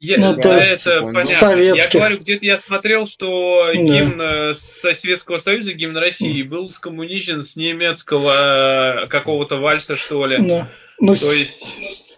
Я, 0.00 0.16
ну, 0.16 0.34
то 0.34 0.56
есть, 0.56 0.86
это 0.86 1.02
понятно. 1.02 1.26
Советских. 1.26 1.94
Я 1.94 2.00
говорю, 2.00 2.18
где-то 2.20 2.46
я 2.46 2.56
смотрел, 2.56 3.06
что 3.06 3.66
да. 3.66 3.74
гимн 3.74 4.20
э, 4.20 4.54
со 4.54 4.94
Советского 4.94 5.36
Союза, 5.36 5.74
гимн 5.74 5.98
России, 5.98 6.42
был 6.42 6.70
скоммуничен 6.70 7.42
с 7.42 7.54
немецкого 7.54 9.04
э, 9.04 9.06
какого-то 9.08 9.56
вальса, 9.56 9.96
что 9.96 10.24
ли. 10.24 10.38
Да. 10.38 10.68
Ну, 10.98 11.14
то 11.14 11.32
есть... 11.32 11.62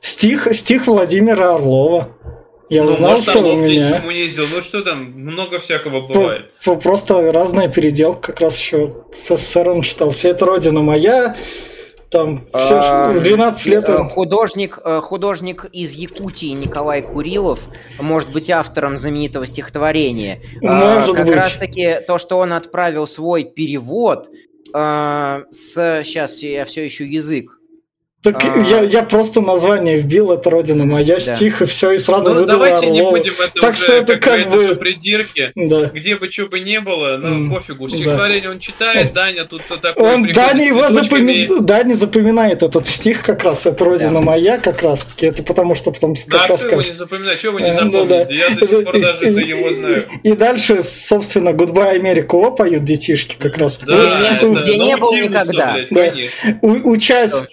стих, 0.01 0.47
стих 0.53 0.87
Владимира 0.87 1.57
Орлова. 1.57 2.17
Я 2.69 2.85
ну, 2.85 2.93
узнал, 2.93 3.11
может, 3.17 3.29
что 3.29 3.41
у 3.41 3.57
меня... 3.57 3.99
Коммунизил. 3.99 4.45
Ну 4.51 4.63
что 4.63 4.83
там, 4.83 5.13
много 5.13 5.59
всякого 5.59 6.07
бывает. 6.07 6.53
Просто 6.63 7.33
разная 7.33 7.69
переделка 7.69 8.29
как 8.29 8.43
раз 8.43 8.59
еще 8.59 9.05
с 9.13 9.37
СССР 9.37 9.85
читался. 9.85 10.29
Это 10.29 10.47
родина 10.47 10.83
моя, 10.83 11.37
там 12.13 12.47
все, 12.55 12.79
а, 12.81 13.19
12 13.19 13.67
лет. 13.67 13.89
Э, 13.89 14.05
художник, 14.05 14.79
э, 14.85 15.01
художник 15.01 15.65
из 15.73 15.93
Якутии 15.93 16.53
Николай 16.53 17.03
Курилов 17.03 17.61
может 17.99 18.31
быть 18.31 18.51
автором 18.51 18.97
знаменитого 18.97 19.47
стихотворения. 19.47 20.41
А, 20.63 20.99
может 21.01 21.17
как 21.17 21.27
быть. 21.27 21.37
раз 21.37 21.57
таки 21.57 21.99
то, 22.07 22.19
что 22.19 22.39
он 22.39 22.53
отправил 22.53 23.07
свой 23.07 23.45
перевод 23.45 24.29
э, 24.75 25.45
с 25.51 26.03
сейчас 26.05 26.43
я 26.43 26.65
все 26.67 26.87
ищу 26.87 27.05
язык 27.05 27.59
так 28.23 28.45
а... 28.45 28.59
я, 28.59 28.83
я 28.83 29.03
просто 29.03 29.41
название 29.41 29.99
вбил, 29.99 30.31
это 30.31 30.49
родина 30.49 30.85
моя, 30.85 31.19
да. 31.19 31.35
стих, 31.35 31.63
и 31.63 31.67
все, 31.67 31.91
и 31.93 31.99
сразу 31.99 32.31
ну, 32.31 32.41
выдал 32.41 32.59
давайте 32.59 32.87
Орлова. 32.87 32.95
не 32.95 33.11
будем 33.11 33.33
это 33.33 33.61
так 33.61 33.75
уже, 33.75 33.83
что 33.83 33.93
это 33.95 34.17
как, 34.19 34.45
как 34.45 34.51
бы... 34.51 34.75
придирки, 34.77 35.53
да. 35.57 35.87
где 35.87 36.17
бы 36.17 36.31
что 36.31 36.47
бы 36.47 36.61
не 36.61 36.81
было, 36.81 37.17
ну, 37.17 37.47
mm. 37.47 37.55
пофигу. 37.55 37.89
Стихотворение 37.89 38.43
да. 38.43 38.51
он 38.51 38.61
читает, 38.61 39.13
Даня 39.13 39.45
тут 39.45 39.63
такой 39.81 40.15
Он, 40.15 40.27
Даня 40.27 40.67
его 40.67 40.89
запоминает, 40.89 41.65
Даня 41.65 41.95
запоминает 41.95 42.63
этот 42.63 42.87
стих 42.87 43.25
как 43.25 43.43
раз, 43.43 43.67
это 43.67 43.85
родина 43.85 44.15
да. 44.15 44.21
моя 44.21 44.59
как 44.59 44.83
раз 44.83 45.05
таки, 45.05 45.27
это 45.27 45.43
потому 45.43 45.75
что 45.75 45.91
потом 45.91 46.15
как 46.15 46.29
да, 46.29 46.47
раз... 46.47 46.65
его 46.65 46.81
не 46.81 46.93
запоминает, 46.93 47.41
чего 47.41 47.55
вы 47.55 47.63
не 47.63 47.73
запомните, 47.73 48.09
да, 48.09 48.25
да. 48.25 48.33
я 48.33 48.51
до 48.51 48.67
сих 48.67 48.85
пор 48.85 49.01
даже 49.01 49.27
это 49.27 49.41
его 49.41 49.73
знаю. 49.73 50.07
И 50.23 50.33
дальше, 50.33 50.83
собственно, 50.83 51.49
Goodbye 51.51 51.97
Америка 51.97 52.37
О 52.37 52.51
поют 52.53 52.85
детишки 52.85 53.37
как 53.37 53.59
раз. 53.59 53.79
Да, 53.79 54.39
где 54.43 54.79
не 54.79 54.97
был 54.97 55.13
никогда. 55.13 55.77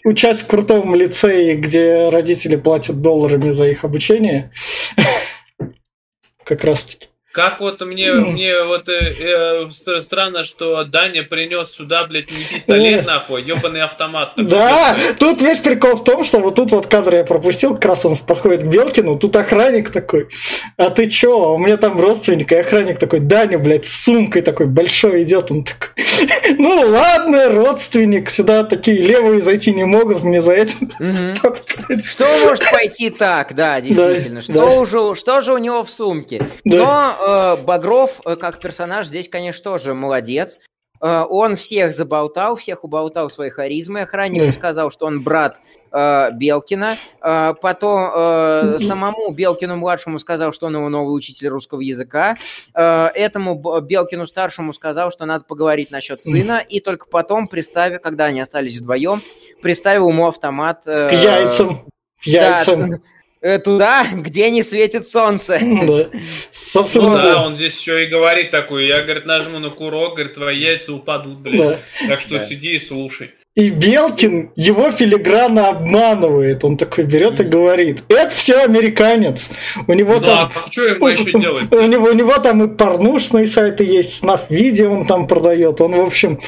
Учась 0.03 0.39
в 0.39 0.45
крутом 0.59 0.93
лицее, 0.95 1.55
где 1.55 2.09
родители 2.09 2.55
платят 2.55 3.01
долларами 3.01 3.49
за 3.51 3.69
их 3.69 3.83
обучение. 3.85 4.51
Как 6.43 6.63
раз 6.63 6.83
таки. 6.83 7.08
Как 7.31 7.59
вот 7.59 7.79
мне, 7.81 8.11
ну. 8.11 8.31
мне 8.31 8.63
вот 8.63 8.89
э, 8.89 9.13
э, 9.19 10.01
странно, 10.01 10.43
что 10.43 10.83
Даня 10.83 11.21
принес 11.21 11.71
сюда, 11.71 12.05
блядь, 12.05 12.31
не 12.31 12.43
пистолет, 12.43 13.05
нахуй, 13.05 13.43
ебаный 13.43 13.81
автомат. 13.81 14.33
Такой, 14.33 14.49
да, 14.49 14.95
блядь. 14.95 15.17
тут 15.19 15.39
весь 15.39 15.59
прикол 15.59 15.95
в 15.95 16.03
том, 16.03 16.25
что 16.25 16.39
вот 16.39 16.55
тут 16.55 16.71
вот 16.71 16.87
кадр 16.87 17.17
я 17.17 17.23
пропустил, 17.23 17.75
как 17.75 17.85
раз 17.85 18.03
он 18.03 18.15
подходит 18.17 18.63
к 18.63 18.65
Белкину, 18.65 19.19
тут 19.19 19.35
охранник 19.35 19.91
такой, 19.91 20.29
а 20.75 20.89
ты 20.89 21.05
чё, 21.05 21.53
у 21.53 21.59
меня 21.59 21.77
там 21.77 22.01
родственник, 22.01 22.51
и 22.51 22.55
охранник 22.55 22.97
такой, 22.97 23.19
Даня, 23.19 23.59
блядь, 23.59 23.85
с 23.85 24.05
сумкой 24.05 24.41
такой 24.41 24.65
большой 24.65 25.21
идет, 25.21 25.51
он 25.51 25.63
такой, 25.63 26.03
ну 26.57 26.81
ладно, 26.89 27.49
родственник, 27.49 28.31
сюда 28.31 28.63
такие 28.63 28.97
левые 29.03 29.39
зайти 29.41 29.71
не 29.71 29.83
могут, 29.83 30.23
мне 30.23 30.41
за 30.41 30.53
это... 30.53 30.73
Что 32.09 32.25
может 32.43 32.71
пойти 32.71 33.11
так, 33.11 33.53
да, 33.53 33.79
действительно, 33.81 34.41
что, 34.41 34.79
Уже, 34.79 35.15
что 35.15 35.41
же 35.41 35.53
у 35.53 35.59
него 35.59 35.83
в 35.83 35.91
сумке? 35.91 36.41
Но 36.63 37.18
Э, 37.19 37.57
Багров 37.57 38.21
э, 38.25 38.35
как 38.35 38.59
персонаж 38.59 39.07
здесь, 39.07 39.29
конечно, 39.29 39.63
тоже 39.63 39.93
молодец. 39.93 40.59
Э, 41.01 41.23
он 41.29 41.55
всех 41.55 41.93
заболтал, 41.93 42.55
всех 42.55 42.83
уболтал 42.83 43.29
своей 43.29 43.51
харизмой. 43.51 44.03
Охраннику 44.03 44.45
mm. 44.45 44.53
сказал, 44.53 44.91
что 44.91 45.05
он 45.05 45.21
брат 45.21 45.59
э, 45.91 46.31
Белкина. 46.33 46.97
Э, 47.21 47.53
потом 47.61 48.11
э, 48.13 48.77
самому 48.79 49.31
Белкину-младшему 49.31 50.19
сказал, 50.19 50.53
что 50.53 50.67
он 50.67 50.75
его 50.75 50.89
новый 50.89 51.15
учитель 51.15 51.47
русского 51.49 51.81
языка. 51.81 52.37
Э, 52.73 53.07
этому 53.13 53.81
Белкину-старшему 53.81 54.73
сказал, 54.73 55.11
что 55.11 55.25
надо 55.25 55.45
поговорить 55.45 55.91
насчет 55.91 56.21
сына. 56.21 56.63
И 56.67 56.79
только 56.79 57.07
потом, 57.07 57.47
приставив, 57.47 58.01
когда 58.01 58.25
они 58.25 58.41
остались 58.41 58.77
вдвоем, 58.77 59.21
приставил 59.61 60.09
ему 60.09 60.27
автомат... 60.27 60.83
Э, 60.85 61.09
К 61.09 61.13
яйцам. 61.13 61.85
Яйцам. 62.23 62.91
Да, 62.91 62.97
туда, 63.63 64.05
где 64.11 64.49
не 64.51 64.63
светит 64.63 65.07
солнце. 65.07 65.59
Да. 65.89 66.09
Собственно, 66.51 67.17
ну, 67.17 67.17
да, 67.17 67.45
он 67.45 67.55
здесь 67.55 67.79
еще 67.79 68.03
и 68.03 68.07
говорит 68.07 68.51
такую, 68.51 68.85
я, 68.85 69.01
говорит, 69.01 69.25
нажму 69.25 69.59
на 69.59 69.69
курок, 69.69 70.15
говорит, 70.15 70.33
твои 70.33 70.59
яйца 70.59 70.93
упадут, 70.93 71.39
блин. 71.39 71.57
Да. 71.57 71.79
Так 72.07 72.21
что 72.21 72.37
да. 72.37 72.45
сиди 72.45 72.75
и 72.75 72.79
слушай. 72.79 73.31
И 73.55 73.71
Белкин 73.71 74.51
его 74.55 74.91
филигранно 74.91 75.69
обманывает. 75.69 76.63
Он 76.63 76.77
такой 76.77 77.03
берет 77.03 77.41
и 77.41 77.43
говорит, 77.43 78.03
это 78.07 78.29
все 78.29 78.63
американец. 78.63 79.49
У 79.85 79.93
него 79.93 80.19
да, 80.19 80.49
там... 80.53 80.71
что 80.71 80.85
ему 80.85 81.07
еще 81.07 81.31
делать? 81.39 81.73
У 81.73 81.85
него, 81.85 82.07
у 82.07 82.13
него 82.13 82.37
там 82.37 82.63
и 82.63 82.77
порнушные 82.77 83.47
сайты 83.47 83.83
есть, 83.83 84.13
снав 84.13 84.49
видео 84.49 84.93
он 84.93 85.07
там 85.07 85.27
продает. 85.27 85.81
Он, 85.81 85.95
в 85.95 86.01
общем, 86.01 86.39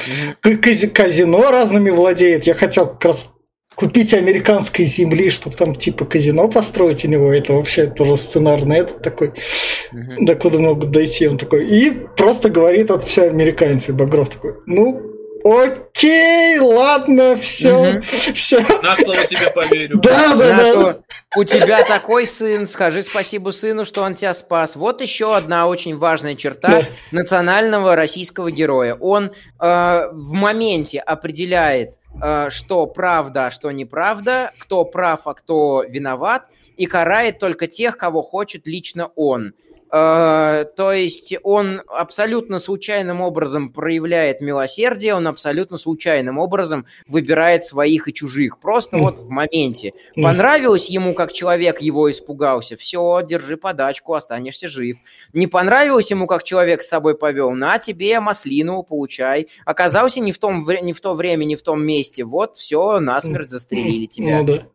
казино 0.41 1.51
разными 1.51 1.89
владеет. 1.89 2.45
Я 2.45 2.53
хотел 2.53 2.87
как 2.87 3.05
раз 3.05 3.33
купить 3.81 4.13
американской 4.13 4.85
земли, 4.85 5.31
чтобы 5.31 5.55
там 5.55 5.73
типа 5.73 6.05
казино 6.05 6.47
построить 6.47 7.03
у 7.03 7.07
него, 7.07 7.33
это 7.33 7.53
вообще 7.53 7.87
тоже 7.87 8.15
сценарный 8.15 8.77
этот 8.77 9.01
такой, 9.01 9.29
uh-huh. 9.29 10.17
до 10.19 10.35
куда 10.35 10.59
могут 10.59 10.91
дойти, 10.91 11.27
он 11.27 11.39
такой. 11.39 11.67
И 11.67 11.89
просто 12.15 12.51
говорит 12.51 12.91
от 12.91 13.01
все 13.01 13.23
американцы, 13.23 13.91
Багров 13.91 14.29
такой, 14.29 14.53
ну, 14.67 15.10
Окей, 15.43 16.59
ладно, 16.59 17.35
все, 17.35 17.95
угу. 17.95 18.01
все. 18.01 18.59
На 18.81 18.95
слово 18.95 19.25
тебе 19.25 19.51
поверю. 19.53 19.99
Да, 19.99 20.35
да, 20.35 20.55
да. 20.55 20.97
У 21.35 21.43
тебя 21.43 21.83
такой 21.83 22.27
сын, 22.27 22.67
скажи 22.67 23.03
спасибо 23.03 23.51
сыну, 23.51 23.85
что 23.85 24.03
он 24.03 24.15
тебя 24.15 24.33
спас. 24.33 24.75
Вот 24.75 25.01
еще 25.01 25.35
одна 25.35 25.67
очень 25.67 25.97
важная 25.97 26.35
черта 26.35 26.69
да. 26.69 26.87
национального 27.11 27.95
российского 27.95 28.51
героя. 28.51 28.95
Он 28.95 29.31
э, 29.59 30.09
в 30.11 30.33
моменте 30.33 30.99
определяет 30.99 31.95
Э, 32.19 32.49
что 32.49 32.87
правда, 32.87 33.47
а 33.47 33.51
что 33.51 33.71
неправда, 33.71 34.51
кто 34.57 34.83
прав, 34.85 35.27
а 35.27 35.33
кто 35.33 35.83
виноват, 35.87 36.45
и 36.77 36.85
карает 36.85 37.39
только 37.39 37.67
тех, 37.67 37.97
кого 37.97 38.21
хочет 38.21 38.65
лично 38.65 39.11
он. 39.15 39.53
Э, 39.91 40.65
то 40.75 40.93
есть 40.93 41.35
он 41.43 41.81
абсолютно 41.87 42.59
случайным 42.59 43.21
образом 43.21 43.69
проявляет 43.69 44.39
милосердие, 44.39 45.15
он 45.15 45.27
абсолютно 45.27 45.77
случайным 45.77 46.37
образом 46.37 46.85
выбирает 47.07 47.65
своих 47.65 48.07
и 48.07 48.13
чужих. 48.13 48.59
Просто 48.59 48.97
вот 48.97 49.17
в 49.17 49.29
моменте. 49.29 49.93
Понравилось 50.15 50.89
ему, 50.89 51.13
как 51.13 51.33
человек 51.33 51.81
его 51.81 52.09
испугался, 52.09 52.77
все, 52.77 53.21
держи 53.21 53.57
подачку, 53.57 54.13
останешься 54.13 54.69
жив. 54.69 54.97
Не 55.33 55.47
понравилось 55.47 56.09
ему, 56.09 56.25
как 56.25 56.43
человек 56.43 56.83
с 56.83 56.87
собой 56.87 57.17
повел, 57.17 57.51
на 57.51 57.77
тебе 57.77 58.19
маслину, 58.19 58.83
получай. 58.83 59.47
Оказался 59.65 60.21
не 60.21 60.31
в, 60.31 60.37
том, 60.37 60.65
не 60.81 60.93
в 60.93 61.01
то 61.01 61.15
время, 61.15 61.43
не 61.43 61.55
в 61.55 61.61
том 61.61 61.83
месте, 61.83 62.23
вот, 62.23 62.55
все, 62.55 62.99
насмерть 62.99 63.49
застрелили 63.49 64.05
тебя. 64.05 64.39
Ну, 64.39 64.45
да. 64.45 64.67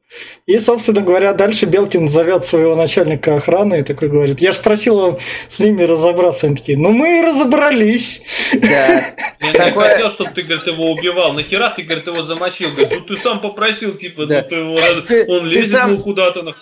И, 0.47 0.59
собственно 0.59 1.01
говоря, 1.01 1.33
дальше 1.33 1.67
Белкин 1.67 2.09
зовет 2.09 2.45
своего 2.45 2.77
начальника 2.77 3.37
охраны 3.37 3.81
и 3.81 3.83
такой 3.83 4.09
говорит, 4.09 4.41
я 4.41 4.53
же 4.53 4.61
просил 4.61 5.19
с 5.49 5.59
ними 5.59 5.83
разобраться. 5.83 6.47
Они 6.47 6.57
такие, 6.57 6.79
ну 6.79 6.91
мы 6.91 7.19
и 7.19 7.23
разобрались. 7.23 8.23
Да. 8.53 9.03
Я 9.41 9.71
не 9.71 9.73
хотел, 9.73 10.11
чтобы 10.11 10.31
ты, 10.31 10.43
говорит, 10.43 10.67
его 10.67 10.93
убивал. 10.93 11.33
Нахера 11.33 11.71
ты, 11.71 11.83
говорит, 11.83 12.07
его 12.07 12.23
замочил? 12.23 12.71
Говорит, 12.71 12.93
ну 12.93 13.01
ты 13.01 13.17
сам 13.17 13.41
попросил, 13.41 13.95
типа, 13.97 14.27
да. 14.27 14.43
ну, 14.43 14.49
ты 14.49 14.55
его, 14.57 15.01
ты, 15.07 15.27
он 15.29 15.47
лезет 15.47 15.87
ну, 15.89 15.99
куда-то. 15.99 16.55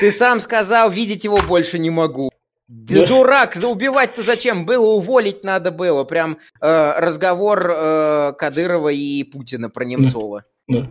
Ты 0.00 0.12
сам 0.12 0.40
сказал, 0.40 0.90
видеть 0.90 1.24
его 1.24 1.38
больше 1.38 1.78
не 1.78 1.90
могу. 1.90 2.30
Да. 2.68 3.06
Дурак, 3.06 3.56
убивать-то 3.62 4.22
зачем? 4.22 4.66
Было 4.66 4.86
уволить 4.92 5.42
надо 5.42 5.70
было. 5.70 6.04
Прям 6.04 6.38
э, 6.60 6.92
разговор 6.98 7.70
э, 7.70 8.32
Кадырова 8.38 8.90
и 8.90 9.24
Путина 9.24 9.70
про 9.70 9.84
Немцова. 9.84 10.44
Да. 10.68 10.80
да. 10.82 10.90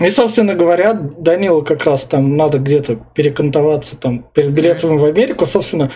И, 0.00 0.10
собственно 0.10 0.54
говоря, 0.54 0.92
Данилу 0.92 1.62
как 1.62 1.84
раз 1.84 2.04
там 2.04 2.36
надо 2.36 2.58
где-то 2.58 2.96
перекантоваться 3.14 3.96
там 3.96 4.26
перед 4.34 4.50
билетом 4.50 4.98
в 4.98 5.04
Америку. 5.04 5.46
Собственно, 5.46 5.92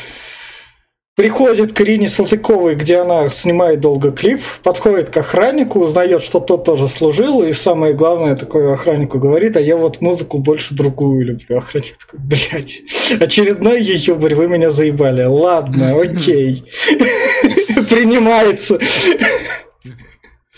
приходит 1.18 1.72
к 1.72 1.80
Ирине 1.80 2.09
Салтыковой, 2.09 2.76
где 2.76 2.99
она 2.99 3.28
снимает 3.28 3.80
долго 3.80 4.12
клип, 4.12 4.40
подходит 4.62 5.11
к 5.11 5.16
охраннику, 5.16 5.80
узнает, 5.80 6.22
что 6.22 6.38
тот 6.38 6.62
тоже 6.64 6.86
служил, 6.86 7.42
и 7.42 7.53
самое 7.53 7.92
главное, 7.92 8.36
такой 8.36 8.72
охраннику 8.72 9.18
говорит, 9.18 9.57
а 9.57 9.61
я 9.61 9.76
вот 9.76 10.01
музыку 10.01 10.38
больше 10.38 10.76
другую 10.76 11.24
люблю. 11.24 11.59
Охранник 11.59 11.99
такой, 11.99 12.20
блядь, 12.20 12.82
очередной 13.18 13.82
ютубер, 13.82 14.36
вы 14.36 14.46
меня 14.46 14.70
заебали. 14.70 15.24
Ладно, 15.24 16.01
окей. 16.01 16.70
Принимается. 17.90 18.78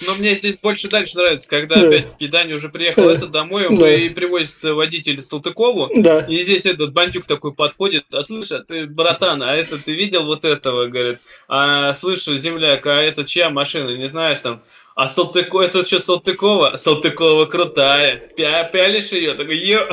Но 0.06 0.14
мне 0.14 0.34
здесь 0.34 0.56
больше 0.56 0.88
дальше 0.88 1.16
нравится, 1.16 1.48
когда 1.48 1.76
да. 1.76 1.88
опять-таки 1.88 2.28
Даня 2.28 2.54
уже 2.56 2.68
приехал 2.68 3.08
это 3.08 3.26
домой, 3.26 3.66
да. 3.78 3.94
и 3.94 4.08
привозит 4.08 4.62
водитель 4.62 5.22
Салтыкову, 5.22 5.90
да. 5.94 6.20
и 6.20 6.42
здесь 6.42 6.66
этот 6.66 6.92
бандюк 6.92 7.26
такой 7.26 7.52
подходит, 7.52 8.04
а 8.12 8.22
слышь, 8.22 8.50
а 8.52 8.60
ты, 8.60 8.86
братан, 8.86 9.42
а 9.42 9.54
это 9.54 9.78
ты 9.78 9.92
видел 9.92 10.24
вот 10.24 10.44
этого, 10.44 10.86
говорит, 10.86 11.18
а 11.48 11.92
слышь, 11.94 12.24
земляк, 12.24 12.86
а 12.86 13.02
это 13.02 13.24
чья 13.24 13.50
машина, 13.50 13.96
не 13.96 14.08
знаешь 14.08 14.40
там, 14.40 14.62
а 14.96 15.08
Салтыкова, 15.08 15.62
это 15.62 15.86
что, 15.86 15.98
Салтыкова? 15.98 16.76
Салтыкова 16.76 17.46
крутая. 17.46 18.20
Пя 18.36 18.64
пялишь 18.64 19.12
ее, 19.12 19.32
такой, 19.32 19.56
ё. 19.56 19.88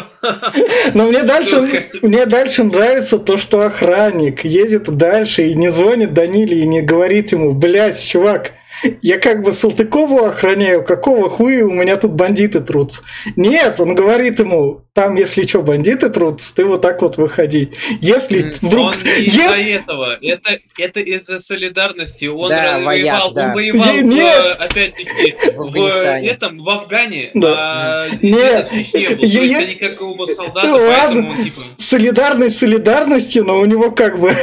Но 0.93 1.05
мне 1.07 1.23
дальше, 1.23 1.89
мне 2.01 2.25
дальше 2.25 2.63
нравится 2.63 3.17
то, 3.17 3.37
что 3.37 3.61
охранник 3.61 4.43
едет 4.43 4.85
дальше 4.97 5.47
и 5.47 5.53
не 5.53 5.69
звонит 5.69 6.13
Даниле 6.13 6.59
и 6.59 6.67
не 6.67 6.81
говорит 6.81 7.31
ему, 7.31 7.53
блядь, 7.53 8.05
чувак, 8.05 8.53
я 9.01 9.19
как 9.19 9.43
бы 9.43 9.51
Салтыкову 9.51 10.25
охраняю, 10.25 10.83
какого 10.83 11.29
хуя 11.29 11.65
у 11.65 11.71
меня 11.71 11.97
тут 11.97 12.11
бандиты 12.11 12.61
трутся. 12.61 13.01
Нет, 13.35 13.79
он 13.79 13.95
говорит 13.95 14.39
ему, 14.39 14.81
там, 14.93 15.15
если 15.15 15.43
что, 15.43 15.61
бандиты 15.61 16.09
трутся, 16.09 16.55
ты 16.55 16.65
вот 16.65 16.81
так 16.81 17.01
вот 17.01 17.17
выходи. 17.17 17.71
Если 18.01 18.51
вдруг... 18.61 18.87
Он 18.87 18.93
не 19.03 19.25
из-за 19.25 19.41
если... 19.41 19.71
этого, 19.71 20.17
это, 20.21 20.59
это 20.77 20.99
из-за 20.99 21.39
солидарности. 21.39 22.25
Он 22.25 22.49
да, 22.49 22.79
воевал, 22.79 22.85
вояк, 22.85 23.33
да. 23.33 23.47
он 23.47 23.53
воевал, 23.53 23.95
я, 23.95 24.41
в, 24.41 24.61
опять-таки, 24.63 25.35
в, 25.55 25.71
в 25.71 25.77
этом, 25.77 26.63
в 26.63 26.69
Афгане, 26.69 27.31
да. 27.33 27.53
а 27.55 28.07
нет, 28.21 28.69
в 28.69 28.75
Чечне 28.75 29.09
был. 29.15 29.23
Я, 29.23 29.41
я... 29.43 29.65
никакого 29.65 30.25
солдата, 30.27 30.67
Ладно, 30.67 31.29
он, 31.29 31.43
типа... 31.43 31.61
солидарность 31.77 32.57
солидарностью, 32.57 33.43
но 33.43 33.59
у 33.59 33.65
него 33.65 33.91
как 33.91 34.19
бы 34.19 34.35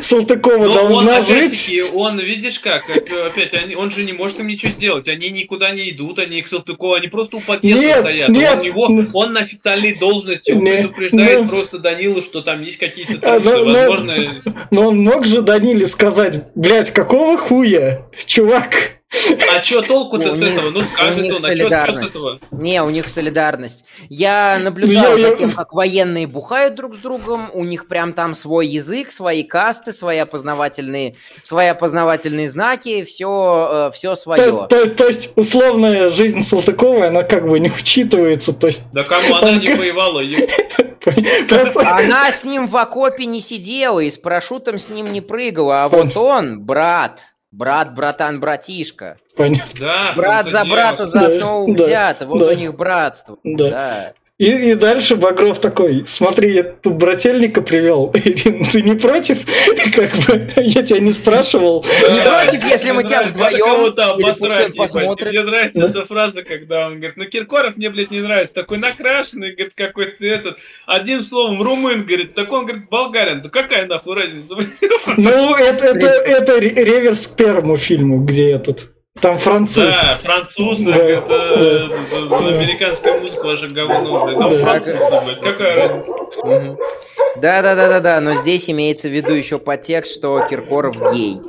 Салтыкова 0.00 0.66
Но 0.66 0.74
должна 0.74 1.18
он, 1.18 1.26
жить. 1.26 1.82
Он, 1.92 2.18
видишь 2.18 2.58
как, 2.58 2.88
опять, 2.88 3.54
они, 3.54 3.74
он 3.74 3.90
же 3.90 4.04
не 4.04 4.12
может 4.12 4.40
им 4.40 4.46
ничего 4.46 4.72
сделать. 4.72 5.08
Они 5.08 5.30
никуда 5.30 5.70
не 5.70 5.90
идут, 5.90 6.18
они 6.18 6.42
к 6.42 6.48
Салтыкову, 6.48 6.94
они 6.94 7.08
просто 7.08 7.36
у 7.36 7.40
подъезда 7.40 7.80
нет, 7.80 7.98
стоят. 8.00 8.28
Нет, 8.30 8.58
он, 8.58 8.60
него, 8.60 9.10
он 9.12 9.32
на 9.32 9.40
официальной 9.40 9.94
должности, 9.94 10.52
он 10.52 10.64
нет, 10.64 10.76
предупреждает 10.76 11.42
но, 11.42 11.48
просто 11.48 11.78
Данилу, 11.78 12.22
что 12.22 12.40
там 12.42 12.62
есть 12.62 12.78
какие-то 12.78 13.18
а, 13.22 13.38
но, 13.38 13.64
возможно... 13.64 14.42
Но 14.70 14.88
он 14.88 15.02
мог 15.02 15.26
же 15.26 15.42
Даниле 15.42 15.86
сказать, 15.86 16.44
блядь, 16.54 16.90
какого 16.90 17.36
хуя, 17.36 18.08
чувак? 18.26 19.00
А 19.54 19.62
что 19.62 19.82
толку-то 19.82 20.34
с 20.34 20.40
этого? 20.40 20.70
Ну 20.70 20.82
скажет 20.82 21.24
он, 21.24 21.34
а 21.34 21.38
что 21.38 22.02
с 22.02 22.14
этого? 22.14 22.40
Не, 22.50 22.82
у 22.82 22.90
них 22.90 23.08
солидарность. 23.08 23.84
Я 24.08 24.58
наблюдал 24.58 25.18
за 25.18 25.34
тем, 25.34 25.50
как 25.50 25.72
военные 25.72 26.26
бухают 26.26 26.74
друг 26.74 26.94
с 26.96 26.98
другом, 26.98 27.50
у 27.52 27.64
них 27.64 27.86
прям 27.88 28.12
там 28.12 28.34
свой 28.34 28.66
язык, 28.66 29.10
свои 29.10 29.42
касты, 29.42 29.92
свои 29.92 30.18
опознавательные, 30.18 31.16
свои 31.42 31.68
опознавательные 31.68 32.48
знаки, 32.48 33.04
все, 33.04 33.88
э, 33.88 33.94
все 33.94 34.16
свое. 34.16 34.42
То, 34.42 34.66
то, 34.66 34.90
то 34.90 35.06
есть 35.06 35.32
условная 35.36 36.10
жизнь 36.10 36.40
Салтыковой, 36.40 37.08
она 37.08 37.22
как 37.22 37.48
бы 37.48 37.58
не 37.60 37.70
учитывается, 37.70 38.52
то 38.52 38.66
есть... 38.66 38.82
Да 38.92 39.04
кому 39.04 39.34
она 39.34 39.52
не 39.52 39.74
воевала? 39.74 40.22
Она 41.84 42.32
с 42.32 42.44
ним 42.44 42.66
в 42.66 42.76
окопе 42.76 43.26
не 43.26 43.40
сидела 43.40 44.00
и 44.00 44.10
с 44.10 44.16
парашютом 44.16 44.78
с 44.78 44.88
ним 44.88 45.12
не 45.12 45.20
прыгала, 45.20 45.84
а 45.84 45.88
вот 45.88 46.16
он, 46.16 46.60
брат, 46.62 47.20
Брат, 47.56 47.94
братан, 47.94 48.40
братишка. 48.40 49.16
Понятно. 49.36 49.80
Да, 49.80 50.12
брат 50.16 50.50
за 50.50 50.64
брата 50.64 51.06
за 51.06 51.26
основу 51.26 51.74
да, 51.74 51.84
взято. 51.84 52.26
Вот 52.26 52.38
да, 52.38 52.46
у 52.46 52.54
них 52.54 52.74
братство. 52.74 53.38
Да. 53.44 53.70
да. 53.70 54.12
И, 54.36 54.70
и 54.70 54.74
дальше 54.74 55.14
Багров 55.14 55.60
такой, 55.60 56.04
смотри, 56.08 56.54
я 56.54 56.64
тут 56.64 56.94
брательника 56.94 57.62
привел, 57.62 58.10
Ирин, 58.14 58.64
ты 58.64 58.82
не 58.82 58.96
против? 58.96 59.44
Как 59.94 60.10
бы, 60.26 60.52
я 60.60 60.82
тебя 60.82 60.98
не 60.98 61.12
спрашивал. 61.12 61.84
Не 62.10 62.20
против, 62.20 62.68
если 62.68 62.90
мы 62.90 63.04
тебя 63.04 63.28
вдвоем 63.28 63.94
посмотрим. 64.74 65.30
Мне 65.30 65.42
нравится 65.44 65.86
эта 65.86 66.04
фраза, 66.04 66.42
когда 66.42 66.88
он 66.88 66.96
говорит, 66.96 67.16
ну 67.16 67.26
Киркоров 67.26 67.76
мне, 67.76 67.90
блядь, 67.90 68.10
не 68.10 68.22
нравится, 68.22 68.54
такой 68.54 68.78
накрашенный, 68.78 69.52
говорит, 69.52 69.74
какой-то 69.76 70.26
этот, 70.26 70.58
одним 70.84 71.22
словом, 71.22 71.62
румын, 71.62 72.04
говорит, 72.04 72.34
так 72.34 72.50
он, 72.50 72.66
говорит, 72.66 72.88
болгарин, 72.88 73.40
да 73.40 73.48
какая 73.48 73.86
нахуй 73.86 74.16
разница? 74.16 74.56
Ну, 75.16 75.54
это, 75.54 75.88
это, 75.88 76.06
это 76.06 76.58
реверс 76.58 77.28
к 77.28 77.36
первому 77.36 77.76
фильму, 77.76 78.24
где 78.24 78.50
этот 78.50 78.93
там 79.20 79.38
француз. 79.38 79.94
Да, 79.94 80.18
француз, 80.22 80.80
да. 80.80 80.92
это 80.92 81.56
да. 82.28 82.36
американская 82.48 83.20
музыка 83.20 83.46
уже 83.46 83.68
говно. 83.68 84.26
Там 84.38 84.50
да. 84.50 84.58
француз, 84.58 85.38
какая 85.40 85.88
разница? 85.88 86.76
Да, 87.36 87.62
да, 87.62 87.74
да, 87.74 87.88
да, 87.88 88.00
да, 88.00 88.20
но 88.20 88.34
здесь 88.34 88.68
имеется 88.70 89.08
в 89.08 89.12
виду 89.12 89.32
еще 89.32 89.58
подтекст, 89.58 90.14
что 90.14 90.46
Киркоров 90.48 90.96
гей. 91.12 91.40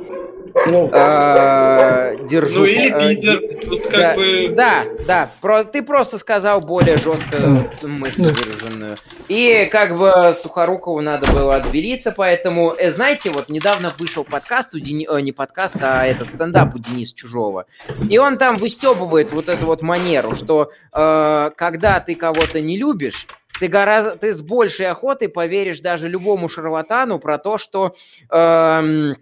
Ну, 0.64 0.90
а, 0.92 2.14
держу. 2.24 2.60
Ну 2.60 2.66
или 2.66 3.14
Питер, 3.14 3.40
тут 3.68 3.82
как 3.82 3.92
да, 3.92 4.14
бы. 4.14 4.48
Да, 4.56 4.84
да. 5.06 5.30
Про, 5.40 5.64
ты 5.64 5.82
просто 5.82 6.18
сказал 6.18 6.60
более 6.60 6.96
жестко 6.96 7.68
мысль 7.82 8.32
выраженную. 8.32 8.96
И 9.28 9.68
как 9.70 9.96
бы 9.96 10.32
Сухорукову 10.34 11.00
надо 11.02 11.30
было 11.30 11.56
отбелиться, 11.56 12.10
поэтому, 12.10 12.74
э, 12.76 12.90
знаете, 12.90 13.30
вот 13.30 13.48
недавно 13.48 13.92
вышел 13.98 14.24
подкаст 14.24 14.74
у 14.74 14.78
Дени... 14.78 15.06
э, 15.08 15.20
не 15.20 15.32
подкаст, 15.32 15.76
а 15.80 16.06
этот 16.06 16.30
стендап 16.30 16.74
у 16.74 16.78
Дениса 16.78 17.14
Чужого. 17.14 17.66
И 18.08 18.18
он 18.18 18.38
там 18.38 18.56
выстебывает 18.56 19.32
вот 19.32 19.48
эту 19.48 19.66
вот 19.66 19.82
манеру, 19.82 20.34
что 20.34 20.72
э, 20.92 21.50
когда 21.54 22.00
ты 22.00 22.14
кого-то 22.14 22.60
не 22.60 22.78
любишь, 22.78 23.26
ты 23.60 23.68
гораздо, 23.68 24.16
ты 24.16 24.34
с 24.34 24.40
большей 24.40 24.86
охотой 24.86 25.28
поверишь 25.28 25.80
даже 25.80 26.08
любому 26.08 26.48
шарлатану 26.48 27.18
про 27.18 27.38
то, 27.38 27.58
что 27.58 27.94
э, 28.30 28.36
э, 28.36 29.14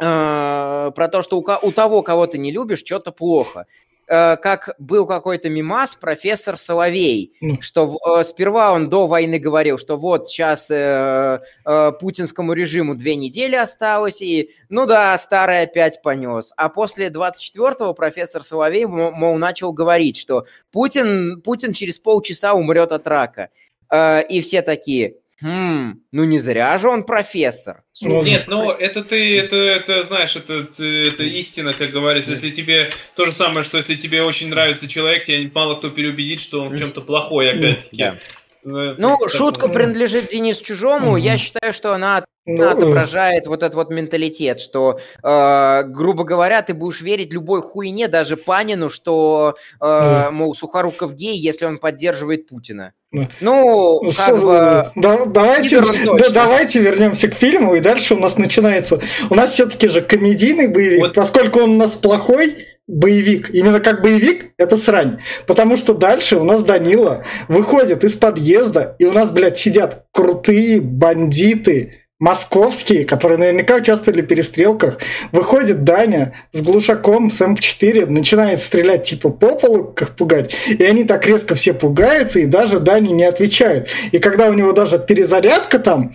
про 0.00 1.08
то, 1.12 1.22
что 1.22 1.38
у, 1.38 1.66
у 1.66 1.72
того, 1.72 2.02
кого 2.02 2.26
ты 2.26 2.38
не 2.38 2.50
любишь, 2.50 2.80
что-то 2.80 3.12
плохо. 3.12 3.66
Э, 4.10 4.36
как 4.36 4.74
был 4.80 5.06
какой-то 5.06 5.48
мимас 5.48 5.94
профессор 5.94 6.58
Соловей, 6.58 7.32
mm. 7.40 7.60
что 7.60 7.96
э, 7.96 8.24
сперва 8.24 8.72
он 8.72 8.88
до 8.88 9.06
войны 9.06 9.38
говорил, 9.38 9.78
что 9.78 9.96
вот 9.96 10.28
сейчас 10.28 10.68
э, 10.68 11.40
э, 11.64 11.92
путинскому 11.92 12.52
режиму 12.54 12.96
две 12.96 13.14
недели 13.14 13.54
осталось, 13.54 14.20
и 14.20 14.50
ну 14.68 14.86
да, 14.86 15.16
старый 15.16 15.62
опять 15.62 16.02
понес. 16.02 16.52
А 16.56 16.68
после 16.70 17.06
24-го 17.06 17.94
профессор 17.94 18.42
Соловей, 18.42 18.84
мол, 18.84 19.38
начал 19.38 19.72
говорить, 19.72 20.16
что 20.16 20.44
Путин, 20.72 21.40
Путин 21.40 21.72
через 21.72 22.00
полчаса 22.00 22.54
умрет 22.54 22.90
от 22.90 23.06
рака. 23.06 23.50
Э, 23.92 24.26
и 24.26 24.40
все 24.40 24.62
такие, 24.62 25.18
Хм, 25.42 26.00
ну 26.12 26.24
не 26.24 26.38
зря 26.38 26.76
же 26.76 26.88
он 26.88 27.04
профессор. 27.04 27.82
Ну, 28.02 28.22
нет, 28.22 28.44
ну 28.46 28.70
это 28.70 29.02
ты, 29.02 29.38
это, 29.38 29.56
это 29.56 30.02
знаешь, 30.02 30.36
это, 30.36 30.68
это 30.78 31.22
истина, 31.22 31.72
как 31.72 31.90
говорится. 31.90 32.32
Если 32.32 32.50
тебе 32.50 32.90
то 33.14 33.24
же 33.24 33.32
самое, 33.32 33.62
что 33.64 33.78
если 33.78 33.94
тебе 33.94 34.22
очень 34.22 34.48
нравится 34.48 34.86
человек, 34.86 35.24
тебя 35.24 35.50
мало 35.54 35.76
кто 35.76 35.90
переубедит, 35.90 36.40
что 36.40 36.62
он 36.62 36.68
в 36.68 36.78
чем-то 36.78 37.00
плохой, 37.00 37.50
опять-таки. 37.50 37.96
Да. 37.96 38.18
Ну, 38.62 38.94
ну 38.98 39.28
шутка 39.28 39.62
такое. 39.62 39.74
принадлежит 39.74 40.28
Денису 40.28 40.64
Чужому. 40.64 41.12
Угу. 41.12 41.16
Я 41.16 41.36
считаю, 41.36 41.72
что 41.72 41.94
она 41.94 42.24
ну, 42.46 42.68
отображает 42.68 43.46
вот 43.46 43.62
этот 43.62 43.74
вот 43.74 43.90
менталитет, 43.90 44.60
что, 44.60 44.98
э, 45.22 45.82
грубо 45.84 46.24
говоря, 46.24 46.62
ты 46.62 46.74
будешь 46.74 47.00
верить 47.00 47.32
любой 47.32 47.62
хуйне, 47.62 48.08
даже 48.08 48.36
Панину, 48.36 48.90
что, 48.90 49.56
э, 49.80 50.24
ну. 50.26 50.32
мол, 50.32 50.54
Сухоруков 50.54 51.14
гей, 51.14 51.38
если 51.38 51.66
он 51.66 51.78
поддерживает 51.78 52.48
Путина. 52.48 52.92
Ну, 53.12 53.28
ну 53.40 54.00
как 54.02 54.12
С, 54.12 54.40
бы... 54.40 54.90
Да, 54.94 55.26
давайте, 55.26 55.80
да, 55.80 56.30
давайте 56.30 56.80
вернемся 56.80 57.28
к 57.28 57.34
фильму, 57.34 57.74
и 57.74 57.80
дальше 57.80 58.14
у 58.14 58.18
нас 58.18 58.38
начинается... 58.38 59.00
У 59.28 59.34
нас 59.34 59.52
все-таки 59.52 59.88
же 59.88 60.00
комедийный 60.00 60.68
боевик, 60.68 61.00
вот. 61.00 61.14
поскольку 61.14 61.60
он 61.60 61.70
у 61.70 61.76
нас 61.76 61.94
плохой, 61.96 62.68
боевик. 62.90 63.50
Именно 63.50 63.80
как 63.80 64.02
боевик 64.02 64.52
это 64.56 64.76
срань. 64.76 65.20
Потому 65.46 65.76
что 65.76 65.94
дальше 65.94 66.36
у 66.36 66.44
нас 66.44 66.64
Данила 66.64 67.24
выходит 67.48 68.04
из 68.04 68.14
подъезда, 68.14 68.96
и 68.98 69.04
у 69.04 69.12
нас, 69.12 69.30
блядь, 69.30 69.58
сидят 69.58 70.04
крутые 70.12 70.80
бандиты, 70.80 71.99
московские, 72.20 73.04
которые 73.04 73.38
наверняка 73.38 73.76
участвовали 73.76 74.20
в 74.20 74.26
перестрелках, 74.26 74.98
выходит 75.32 75.82
Даня 75.82 76.34
с 76.52 76.62
глушаком, 76.62 77.30
с 77.30 77.40
М4, 77.40 78.06
начинает 78.06 78.62
стрелять 78.62 79.04
типа 79.04 79.30
по 79.30 79.56
полу, 79.56 79.84
как 79.84 80.14
пугать, 80.14 80.54
и 80.68 80.84
они 80.84 81.04
так 81.04 81.26
резко 81.26 81.54
все 81.54 81.72
пугаются, 81.72 82.38
и 82.38 82.46
даже 82.46 82.78
Дани 82.78 83.12
не 83.12 83.24
отвечают. 83.24 83.88
И 84.12 84.18
когда 84.18 84.48
у 84.48 84.54
него 84.54 84.72
даже 84.72 84.98
перезарядка 84.98 85.78
там, 85.78 86.14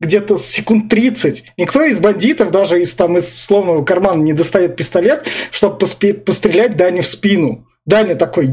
где-то 0.00 0.38
секунд 0.38 0.88
30. 0.88 1.44
Никто 1.56 1.82
из 1.82 1.98
бандитов, 1.98 2.52
даже 2.52 2.80
из, 2.80 2.94
там, 2.94 3.18
из 3.18 3.36
сломанного 3.36 3.84
кармана 3.84 4.22
не 4.22 4.32
достает 4.32 4.76
пистолет, 4.76 5.26
чтобы 5.50 5.76
пострелять 5.76 6.76
Дани 6.76 7.00
в 7.00 7.06
спину. 7.06 7.66
Даня 7.84 8.14
такой, 8.14 8.48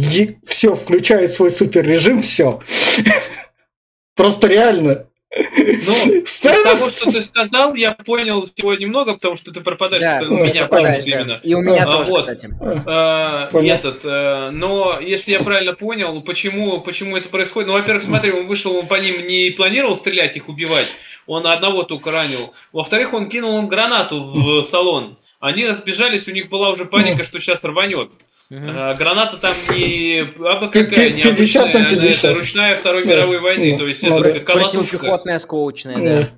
все, 0.46 0.76
включаю 0.76 1.28
свой 1.28 1.52
супер 1.52 1.88
режим, 1.88 2.24
все. 2.24 2.62
Просто 4.16 4.48
реально. 4.48 5.07
Ну, 5.36 5.42
из 6.24 6.40
того, 6.40 6.90
что 6.90 7.12
ты 7.12 7.22
сказал, 7.22 7.76
я 7.76 7.92
понял 7.92 8.46
всего 8.46 8.74
немного, 8.76 9.14
потому 9.14 9.36
что 9.36 9.52
ты 9.52 9.60
пропадаешь, 9.60 10.02
да, 10.02 10.28
у 10.28 10.38
меня 10.38 10.66
пропадаешь, 10.66 11.06
да. 11.06 11.12
именно. 11.12 11.40
И 11.44 11.54
у 11.54 11.62
меня 11.62 11.84
а, 11.84 11.92
тоже, 11.92 12.12
вот. 12.12 12.22
кстати. 12.22 12.50
А, 12.62 13.50
этот, 13.52 14.02
а, 14.06 14.52
но 14.52 15.00
если 15.02 15.32
я 15.32 15.40
правильно 15.40 15.74
понял, 15.74 16.22
почему, 16.22 16.80
почему 16.80 17.18
это 17.18 17.28
происходит? 17.30 17.68
Ну, 17.68 17.74
во-первых, 17.74 18.06
смотри, 18.06 18.32
он 18.32 18.48
вышел, 18.48 18.76
он 18.76 18.88
по 18.88 18.96
ним 18.96 19.28
не 19.28 19.52
планировал 19.52 19.98
стрелять, 19.98 20.38
их 20.38 20.48
убивать. 20.48 20.88
Он 21.26 21.46
одного 21.46 21.84
только 21.84 22.12
ранил. 22.12 22.54
Во-вторых, 22.72 23.14
он 23.14 23.30
кинул 23.30 23.58
им 23.60 23.68
гранату 23.68 24.24
в 24.24 24.64
салон. 24.72 25.18
Они 25.40 25.66
разбежались, 25.66 26.28
у 26.28 26.32
них 26.32 26.50
была 26.50 26.70
уже 26.70 26.86
паника, 26.86 27.26
что 27.26 27.40
сейчас 27.40 27.64
рванет. 27.64 28.10
Угу. 28.50 28.62
А, 28.66 28.94
граната 28.94 29.38
там 29.38 29.54
не 29.72 30.22
абы 30.22 30.70
какая, 30.70 31.10
не 31.10 31.22
50 31.22 31.74
на 31.74 31.90
50. 31.90 32.24
это 32.24 32.34
ручная 32.34 32.78
Второй 32.78 33.06
мировой 33.06 33.40
войны, 33.40 33.74
да. 33.74 33.78
то 33.78 33.88
есть 33.88 34.02
ну, 34.04 34.22
это 34.22 34.40
колотушка. 34.46 34.78
Противопехотная 34.80 35.36
осколочная, 35.36 35.98
да. 35.98 36.30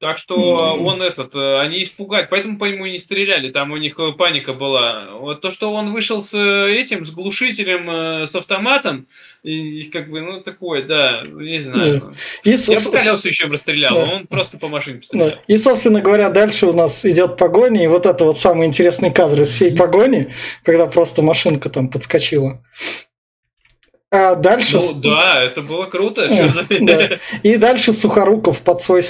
Так 0.00 0.18
что 0.18 0.36
mm-hmm. 0.36 0.84
он 0.84 1.02
этот, 1.02 1.34
э, 1.34 1.58
они 1.58 1.82
испугать, 1.82 2.28
поэтому 2.30 2.56
по 2.56 2.66
нему 2.66 2.86
и 2.86 2.92
не 2.92 3.00
стреляли, 3.00 3.50
там 3.50 3.72
у 3.72 3.76
них 3.76 3.98
э, 3.98 4.12
паника 4.12 4.52
была. 4.52 5.08
Вот 5.18 5.40
то, 5.40 5.50
что 5.50 5.72
он 5.72 5.92
вышел 5.92 6.22
с 6.22 6.32
э, 6.34 6.72
этим, 6.72 7.04
с 7.04 7.10
глушителем, 7.10 8.24
с 8.24 8.32
автоматом, 8.32 9.08
и 9.42 9.84
как 9.92 10.08
бы, 10.08 10.20
ну, 10.20 10.40
такое, 10.40 10.86
да, 10.86 11.24
не 11.26 11.60
знаю. 11.60 12.14
И, 12.44 12.50
Я 12.50 13.14
бы 13.14 13.18
еще 13.24 13.46
бы 13.48 13.54
расстрелял, 13.54 13.94
да. 13.94 14.14
он 14.14 14.26
просто 14.28 14.56
по 14.56 14.68
машине 14.68 14.98
пострелял. 14.98 15.30
Да. 15.30 15.38
И, 15.48 15.56
собственно 15.56 16.00
говоря, 16.00 16.30
дальше 16.30 16.66
у 16.66 16.72
нас 16.72 17.04
идет 17.04 17.36
погоня, 17.36 17.82
и 17.82 17.88
вот 17.88 18.06
это 18.06 18.24
вот 18.24 18.38
самый 18.38 18.68
интересный 18.68 19.12
кадр 19.12 19.42
из 19.42 19.48
всей 19.48 19.76
погони, 19.76 20.32
когда 20.62 20.86
просто 20.86 21.22
машинка 21.22 21.70
там 21.70 21.88
подскочила. 21.88 22.62
А 24.10 24.34
дальше... 24.34 24.78
Ну 24.78 24.94
да, 24.94 25.42
это 25.42 25.60
было 25.60 25.86
круто. 25.86 26.28
да. 26.80 27.18
И 27.42 27.56
дальше 27.56 27.92
Сухоруков 27.92 28.60
под 28.62 28.80
свой 28.80 29.02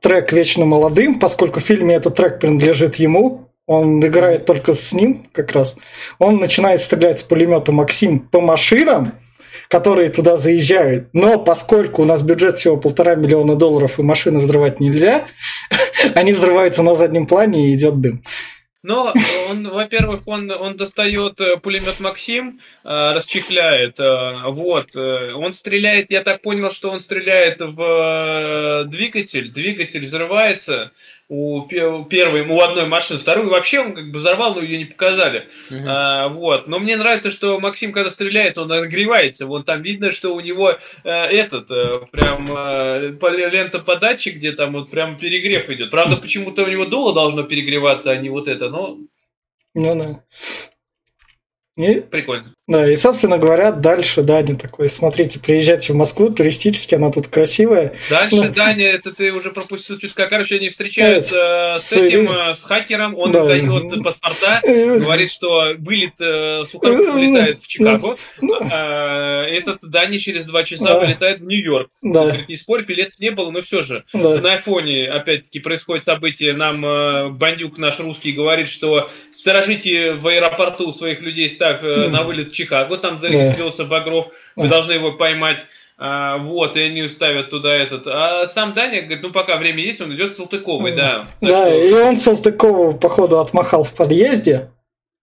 трек 0.00 0.32
«Вечно 0.32 0.64
молодым», 0.64 1.20
поскольку 1.20 1.60
в 1.60 1.62
фильме 1.62 1.94
этот 1.94 2.16
трек 2.16 2.40
принадлежит 2.40 2.96
ему, 2.96 3.50
он 3.66 4.00
играет 4.00 4.46
только 4.46 4.72
с 4.72 4.92
ним 4.92 5.28
как 5.32 5.52
раз, 5.52 5.76
он 6.18 6.38
начинает 6.38 6.80
стрелять 6.80 7.20
с 7.20 7.22
пулемета 7.22 7.70
«Максим» 7.70 8.18
по 8.18 8.40
машинам, 8.40 9.14
которые 9.68 10.10
туда 10.10 10.36
заезжают. 10.36 11.10
Но 11.12 11.38
поскольку 11.38 12.02
у 12.02 12.04
нас 12.04 12.22
бюджет 12.22 12.56
всего 12.56 12.76
полтора 12.76 13.14
миллиона 13.14 13.54
долларов 13.54 14.00
и 14.00 14.02
машины 14.02 14.40
взрывать 14.40 14.80
нельзя, 14.80 15.26
они 16.16 16.32
взрываются 16.32 16.82
на 16.82 16.96
заднем 16.96 17.28
плане 17.28 17.70
и 17.70 17.76
идет 17.76 18.00
дым. 18.00 18.24
Но 18.82 19.12
он, 19.50 19.68
во-первых, 19.68 20.22
он, 20.26 20.50
он 20.50 20.76
достает 20.76 21.38
э, 21.40 21.58
пулемет 21.58 22.00
Максим, 22.00 22.60
э, 22.82 23.12
расчехляет, 23.12 24.00
э, 24.00 24.42
вот, 24.46 24.96
он 24.96 25.52
стреляет, 25.52 26.10
я 26.10 26.22
так 26.22 26.40
понял, 26.40 26.70
что 26.70 26.90
он 26.90 27.00
стреляет 27.02 27.60
в 27.60 28.84
двигатель, 28.86 29.50
двигатель 29.50 30.06
взрывается, 30.06 30.92
у 31.30 31.62
первой, 31.62 32.40
у 32.40 32.60
одной 32.60 32.86
машины, 32.86 33.20
вторую 33.20 33.50
вообще 33.50 33.78
он 33.78 33.94
как 33.94 34.10
бы 34.10 34.18
взорвал, 34.18 34.54
но 34.56 34.62
ее 34.62 34.78
не 34.78 34.84
показали. 34.84 35.48
Uh-huh. 35.70 35.84
А, 35.86 36.28
вот. 36.28 36.66
Но 36.66 36.80
мне 36.80 36.96
нравится, 36.96 37.30
что 37.30 37.60
Максим, 37.60 37.92
когда 37.92 38.10
стреляет, 38.10 38.58
он 38.58 38.66
нагревается. 38.66 39.46
Вон 39.46 39.62
там 39.62 39.80
видно, 39.80 40.10
что 40.10 40.34
у 40.34 40.40
него 40.40 40.72
э, 40.72 41.08
этот 41.08 41.70
э, 41.70 42.00
прям 42.10 42.48
э, 42.50 43.48
лента 43.48 43.78
подачи, 43.78 44.30
где 44.30 44.50
там 44.50 44.72
вот 44.72 44.90
прям 44.90 45.16
перегрев 45.16 45.70
идет. 45.70 45.92
Правда, 45.92 46.16
почему-то 46.16 46.64
у 46.64 46.68
него 46.68 46.84
дуло 46.84 47.14
должно 47.14 47.44
перегреваться, 47.44 48.10
а 48.10 48.16
не 48.16 48.28
вот 48.28 48.48
это, 48.48 48.68
но. 48.68 48.98
Ну 49.74 49.94
да. 49.94 50.24
И, 51.76 52.00
Прикольно. 52.00 52.52
Да, 52.70 52.88
и, 52.88 52.94
собственно 52.94 53.36
говоря, 53.36 53.72
дальше 53.72 54.22
Даня 54.22 54.54
такой, 54.54 54.88
смотрите, 54.88 55.40
приезжайте 55.40 55.92
в 55.92 55.96
Москву, 55.96 56.28
туристически, 56.28 56.94
она 56.94 57.10
тут 57.10 57.26
красивая. 57.26 57.94
Дальше 58.08 58.36
ну, 58.36 58.48
Даня, 58.48 58.90
это 58.90 59.12
ты 59.12 59.32
уже 59.32 59.50
пропустил 59.50 59.98
чуть 59.98 60.12
Короче, 60.12 60.54
они 60.54 60.68
встречаются 60.68 61.74
с, 61.80 61.88
с 61.88 61.92
этим, 61.92 62.30
э, 62.30 62.54
с 62.54 62.62
хакером, 62.62 63.16
он 63.16 63.32
да. 63.32 63.44
дает 63.46 64.04
паспорта, 64.04 64.60
говорит, 64.62 65.32
что 65.32 65.74
вылет 65.78 66.12
э, 66.20 66.62
Сухоруков 66.70 67.14
вылетает 67.14 67.58
в 67.58 67.66
Чикаго, 67.66 68.16
а, 68.70 69.42
этот 69.46 69.80
Даня 69.82 70.20
через 70.20 70.44
два 70.44 70.62
часа 70.62 70.96
вылетает 70.96 71.40
в 71.40 71.46
Нью-Йорк. 71.46 71.90
Да. 72.02 72.22
Говорит, 72.22 72.48
не 72.48 72.54
спорь, 72.54 72.84
билетов 72.84 73.18
не 73.18 73.32
было, 73.32 73.50
но 73.50 73.62
все 73.62 73.82
же. 73.82 74.04
Да. 74.12 74.40
На 74.40 74.52
айфоне, 74.52 75.10
опять-таки, 75.10 75.58
происходит 75.58 76.04
событие, 76.04 76.52
нам 76.52 76.86
э, 76.86 77.30
бандюк 77.30 77.78
наш 77.78 77.98
русский 77.98 78.30
говорит, 78.30 78.68
что 78.68 79.10
сторожите 79.32 80.12
в 80.12 80.28
аэропорту 80.28 80.92
своих 80.92 81.20
людей, 81.20 81.50
ставь 81.50 81.82
на 81.82 82.22
вылет 82.22 82.52
Чикаго, 82.60 82.96
там 82.96 83.18
зарегистрировался 83.18 83.84
Багров, 83.84 84.28
вы 84.56 84.68
должны 84.68 84.92
его 84.92 85.12
поймать. 85.12 85.60
А, 86.02 86.38
вот, 86.38 86.76
и 86.76 86.80
они 86.80 87.06
ставят 87.08 87.50
туда 87.50 87.74
этот. 87.74 88.06
А 88.06 88.46
сам 88.46 88.72
Даня 88.72 89.02
говорит, 89.02 89.22
ну 89.22 89.32
пока 89.32 89.58
время 89.58 89.80
есть, 89.80 90.00
он 90.00 90.14
идет 90.14 90.34
Салтыковой, 90.34 90.96
да. 90.96 91.26
Да, 91.42 91.66
что... 91.66 91.74
и 91.74 91.92
он 91.92 92.16
Салтыкова, 92.16 92.92
походу, 92.92 93.38
отмахал 93.38 93.84
в 93.84 93.92
подъезде 93.92 94.70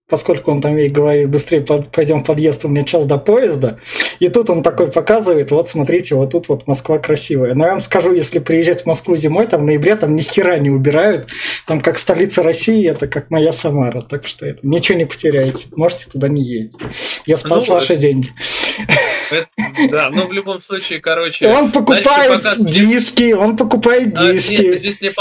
поскольку 0.09 0.51
он 0.51 0.61
там 0.61 0.77
ей 0.77 0.89
говорит, 0.89 1.29
быстрее 1.29 1.61
пойдем 1.61 2.23
в 2.23 2.25
подъезд, 2.25 2.63
у 2.63 2.69
меня 2.69 2.83
час 2.83 3.05
до 3.05 3.17
поезда. 3.17 3.79
И 4.19 4.29
тут 4.29 4.49
он 4.49 4.63
такой 4.63 4.89
показывает, 4.89 5.51
вот 5.51 5.67
смотрите, 5.67 6.15
вот 6.15 6.31
тут 6.31 6.47
вот 6.47 6.65
Москва 6.65 6.97
красивая. 6.97 7.53
Но 7.53 7.65
я 7.65 7.71
вам 7.71 7.81
скажу, 7.81 8.13
если 8.13 8.39
приезжать 8.39 8.83
в 8.83 8.85
Москву 8.85 9.17
зимой, 9.17 9.47
там 9.47 9.61
в 9.61 9.63
ноябре 9.65 9.95
там 9.95 10.15
ни 10.15 10.21
хера 10.21 10.57
не 10.57 10.69
убирают. 10.69 11.29
Там 11.65 11.81
как 11.81 11.97
столица 11.97 12.41
России, 12.41 12.89
это 12.89 13.07
как 13.07 13.29
моя 13.29 13.51
Самара. 13.51 14.01
Так 14.01 14.27
что 14.27 14.45
это 14.45 14.59
ничего 14.63 14.97
не 14.97 15.05
потеряете. 15.05 15.67
Можете 15.75 16.09
туда 16.09 16.29
не 16.29 16.43
ездить. 16.43 16.79
Я 17.25 17.35
спас 17.35 17.67
ну, 17.67 17.73
ваши 17.73 17.93
это... 17.93 18.01
деньги. 18.03 18.29
Это, 19.29 19.47
да, 19.91 20.09
но 20.09 20.27
в 20.27 20.31
любом 20.31 20.61
случае, 20.61 21.01
короче... 21.01 21.49
Он 21.49 21.71
покупает 21.71 22.43
диски, 22.59 23.33
он 23.33 23.57
покупает 23.57 24.17
а, 24.17 24.31
диски. 24.31 24.53
Нет, 24.53 24.79
здесь 24.79 25.01
мне 25.01 25.11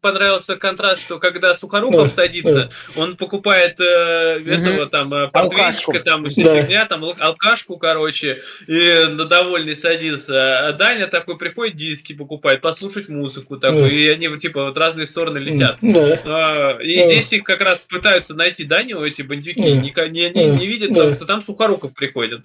понравился 0.00 0.56
контраст, 0.56 1.00
что 1.00 1.18
когда 1.18 1.54
Сухоруков 1.54 2.12
садится, 2.12 2.70
он 2.96 3.16
покупает 3.16 3.80
э, 3.80 4.25
этого 4.26 4.82
угу. 4.82 4.90
там 4.90 5.14
э, 5.14 5.28
портвейнчика, 5.28 6.00
там 6.00 6.28
фигня, 6.30 6.84
там 6.86 7.04
алкашку, 7.04 7.76
короче, 7.76 8.42
и 8.66 9.06
довольный 9.28 9.76
садится. 9.76 10.68
А 10.68 10.72
Даня 10.72 11.06
такой 11.06 11.38
приходит 11.38 11.76
диски 11.76 12.12
покупает, 12.12 12.60
послушать 12.60 13.08
музыку 13.08 13.56
такую, 13.56 13.90
и 13.90 14.06
они 14.08 14.28
типа 14.38 14.64
вот 14.64 14.76
разные 14.76 15.06
стороны 15.06 15.38
летят. 15.38 15.78
А, 15.82 16.78
и 16.78 17.02
здесь 17.04 17.32
их 17.32 17.44
как 17.44 17.60
раз 17.60 17.80
пытаются 17.80 18.34
найти 18.34 18.64
Даню, 18.64 19.02
эти 19.04 19.22
бандюки, 19.22 19.60
не, 19.60 19.90
видят, 20.66 20.90
потому 20.90 21.12
что 21.12 21.26
там 21.26 21.42
Сухоруков 21.42 21.94
приходит. 21.94 22.42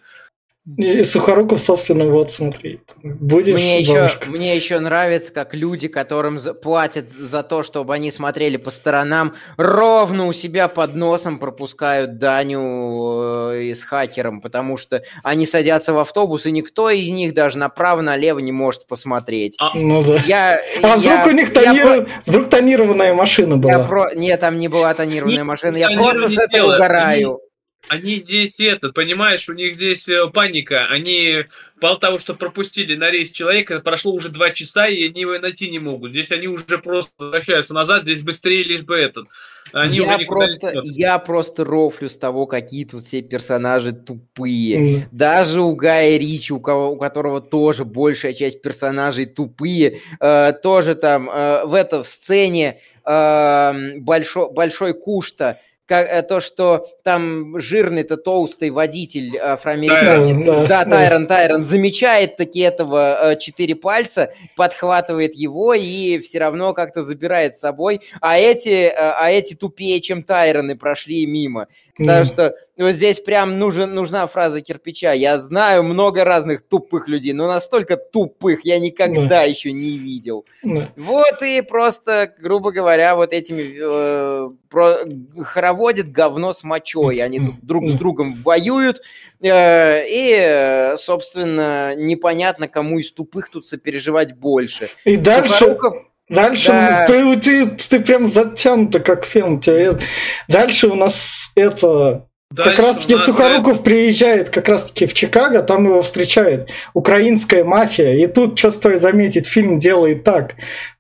И 0.78 1.03
Сухоруков, 1.03 1.59
собственно, 1.59 2.05
вот 2.05 2.32
смотри. 2.32 2.82
Будешь 3.01 3.55
мне 3.55 3.80
еще, 3.80 4.12
мне 4.28 4.55
еще 4.55 4.80
нравится, 4.80 5.34
как 5.34 5.55
люди, 5.55 5.88
которым 5.88 6.38
платят 6.62 7.09
за 7.09 7.41
то, 7.41 7.64
чтобы 7.64 7.95
они 7.95 8.12
смотрели 8.12 8.57
по 8.57 8.70
сторонам, 8.70 9.34
ровно 9.57 10.28
у 10.28 10.34
себя 10.34 10.68
под 10.68 10.93
носом 10.93 11.39
пропускают 11.39 12.20
Даню 12.20 13.53
э, 13.53 13.74
с 13.74 13.84
хакером, 13.84 14.39
потому 14.39 14.78
что 14.78 15.01
они 15.24 15.47
садятся 15.47 15.93
в 15.93 15.97
автобус, 15.97 16.45
и 16.45 16.51
никто 16.51 16.91
из 16.91 17.09
них 17.09 17.34
даже 17.34 17.57
направо-налево 17.57 18.38
не 18.38 18.51
может 18.51 18.86
посмотреть. 18.86 19.55
А, 19.59 19.76
ну 19.76 20.03
да. 20.03 20.18
Я, 20.28 20.62
а 20.84 20.97
вдруг 20.97 21.03
я, 21.03 21.26
у 21.26 21.32
них 21.32 21.53
тонир... 21.53 21.88
я, 21.88 22.05
вдруг 22.28 22.49
тонированная 22.49 23.16
машина 23.16 23.57
была? 23.57 23.72
Я 23.72 23.80
про... 23.80 24.14
Нет, 24.14 24.39
там 24.39 24.59
не 24.59 24.68
была 24.68 24.93
тонированная 24.93 25.43
машина. 25.43 25.78
Я 25.78 25.89
просто 25.89 26.30
с 26.30 26.38
этого 26.38 26.76
угораю. 26.76 27.39
Они 27.88 28.15
здесь 28.15 28.59
это, 28.59 28.91
понимаешь, 28.91 29.49
у 29.49 29.53
них 29.53 29.75
здесь 29.75 30.07
э, 30.07 30.27
паника. 30.27 30.86
Они, 30.86 31.45
мало 31.82 31.99
того, 31.99 32.19
что 32.19 32.36
пропустили 32.36 32.95
на 32.95 33.09
рейс 33.09 33.32
человека, 33.32 33.79
прошло 33.79 34.13
уже 34.13 34.29
два 34.29 34.51
часа, 34.51 34.88
и 34.88 35.07
они 35.07 35.21
его 35.21 35.38
найти 35.39 35.69
не 35.69 35.79
могут. 35.79 36.11
Здесь 36.11 36.32
они 36.32 36.47
уже 36.47 36.77
просто 36.77 37.11
возвращаются 37.17 37.73
назад, 37.73 38.03
здесь 38.03 38.21
быстрее 38.21 38.63
лишь 38.63 38.84
бы 38.84 38.95
этот. 38.95 39.27
Они 39.73 39.97
я, 39.97 40.19
просто, 40.27 40.82
я 40.84 41.19
просто 41.19 41.63
рофлю 41.63 42.09
с 42.09 42.17
того, 42.17 42.45
какие 42.45 42.86
тут 42.86 43.03
все 43.03 43.21
персонажи 43.21 43.93
тупые. 43.93 44.79
Mm. 44.79 45.03
Даже 45.11 45.61
у 45.61 45.75
Гая 45.75 46.17
Ричи, 46.17 46.53
у, 46.53 46.59
кого, 46.59 46.91
у 46.91 46.97
которого 46.97 47.41
тоже 47.41 47.86
большая 47.86 48.34
часть 48.34 48.61
персонажей 48.61 49.25
тупые, 49.25 49.99
э, 50.19 50.53
тоже 50.61 50.95
там 50.95 51.29
э, 51.29 51.65
в 51.65 51.73
это 51.73 52.03
в 52.03 52.09
сцене 52.09 52.79
э, 53.05 53.97
большой, 53.97 54.51
большой 54.51 54.93
Кушта 54.93 55.59
как, 55.91 56.07
э, 56.07 56.23
то, 56.23 56.39
что 56.39 56.85
там 57.03 57.59
жирный-то 57.59 58.15
толстый 58.15 58.69
водитель 58.69 59.37
афроамериканец, 59.37 60.45
да, 60.45 60.61
да, 60.61 60.85
да, 60.85 60.89
Тайрон, 60.89 61.27
Тайрон, 61.27 61.63
замечает 61.65 62.37
таки 62.37 62.61
этого 62.61 63.33
э, 63.33 63.35
четыре 63.37 63.75
пальца, 63.75 64.31
подхватывает 64.55 65.35
его 65.35 65.73
и 65.73 66.19
все 66.19 66.39
равно 66.39 66.73
как-то 66.73 67.01
забирает 67.01 67.57
с 67.57 67.59
собой, 67.59 67.99
а 68.21 68.37
эти, 68.37 68.69
э, 68.69 68.93
а 68.95 69.29
эти 69.31 69.53
тупее, 69.53 69.99
чем 69.99 70.23
Тайроны, 70.23 70.77
прошли 70.77 71.25
мимо. 71.25 71.67
Потому 71.97 72.23
что 72.23 72.55
вот 72.82 72.93
здесь 72.93 73.19
прям 73.19 73.59
нужен, 73.59 73.93
нужна 73.93 74.25
фраза 74.27 74.61
кирпича. 74.61 75.11
Я 75.11 75.39
знаю 75.39 75.84
много 75.84 76.23
разных 76.23 76.61
тупых 76.61 77.07
людей, 77.07 77.34
но 77.34 77.47
настолько 77.47 77.97
тупых 77.97 78.65
я 78.65 78.79
никогда 78.79 79.27
да. 79.27 79.43
еще 79.43 79.71
не 79.71 79.97
видел. 79.97 80.45
Да. 80.63 80.91
Вот 80.95 81.41
и 81.41 81.61
просто, 81.61 82.34
грубо 82.39 82.71
говоря, 82.71 83.15
вот 83.15 83.34
этими 83.34 83.77
э, 83.79 84.49
про, 84.69 84.97
хороводит 85.43 86.11
говно 86.11 86.53
с 86.53 86.63
мочой. 86.63 87.17
Они 87.17 87.39
тут 87.39 87.55
друг 87.61 87.89
с 87.89 87.93
другом 87.93 88.34
воюют. 88.34 89.01
Э, 89.41 90.03
и, 90.07 90.95
собственно, 90.97 91.95
непонятно, 91.95 92.67
кому 92.67 92.99
из 92.99 93.11
тупых 93.11 93.49
тут 93.49 93.67
сопереживать 93.67 94.36
больше. 94.36 94.89
И 95.05 95.17
дальше... 95.17 95.53
Сухоруков... 95.53 96.07
Дальше 96.29 96.69
да. 96.69 97.05
ты, 97.07 97.36
ты, 97.41 97.65
ты 97.67 97.99
прям 97.99 98.25
затянуто, 98.25 99.01
как 99.01 99.25
фильм. 99.25 99.59
Тебе... 99.59 99.99
Дальше 100.47 100.88
у 100.88 100.95
нас 100.95 101.51
это 101.55 102.29
Дальше 102.51 102.71
как 102.71 102.79
раз 102.85 102.97
таки 102.97 103.17
Сухоруков 103.17 103.81
приезжает 103.81 104.49
как 104.49 104.67
раз 104.67 104.87
таки 104.87 105.05
в 105.05 105.13
Чикаго, 105.13 105.63
там 105.63 105.85
его 105.85 106.01
встречает 106.01 106.69
украинская 106.93 107.63
мафия. 107.63 108.17
И 108.17 108.27
тут, 108.27 108.59
что 108.59 108.71
стоит 108.71 109.01
заметить, 109.01 109.47
фильм 109.47 109.79
делает 109.79 110.23
так. 110.23 110.55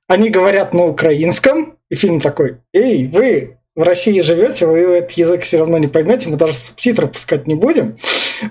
Они 0.07 0.29
говорят 0.29 0.73
на 0.73 0.85
украинском, 0.85 1.77
и 1.89 1.95
фильм 1.95 2.21
такой, 2.21 2.57
эй, 2.73 3.07
вы 3.07 3.57
в 3.75 3.83
России 3.83 4.19
живете, 4.21 4.65
вы 4.65 4.79
этот 4.79 5.11
язык 5.11 5.41
все 5.43 5.59
равно 5.59 5.77
не 5.77 5.87
поймете, 5.87 6.29
мы 6.29 6.37
даже 6.37 6.53
субтитры 6.53 7.07
пускать 7.07 7.47
не 7.47 7.55
будем, 7.55 7.97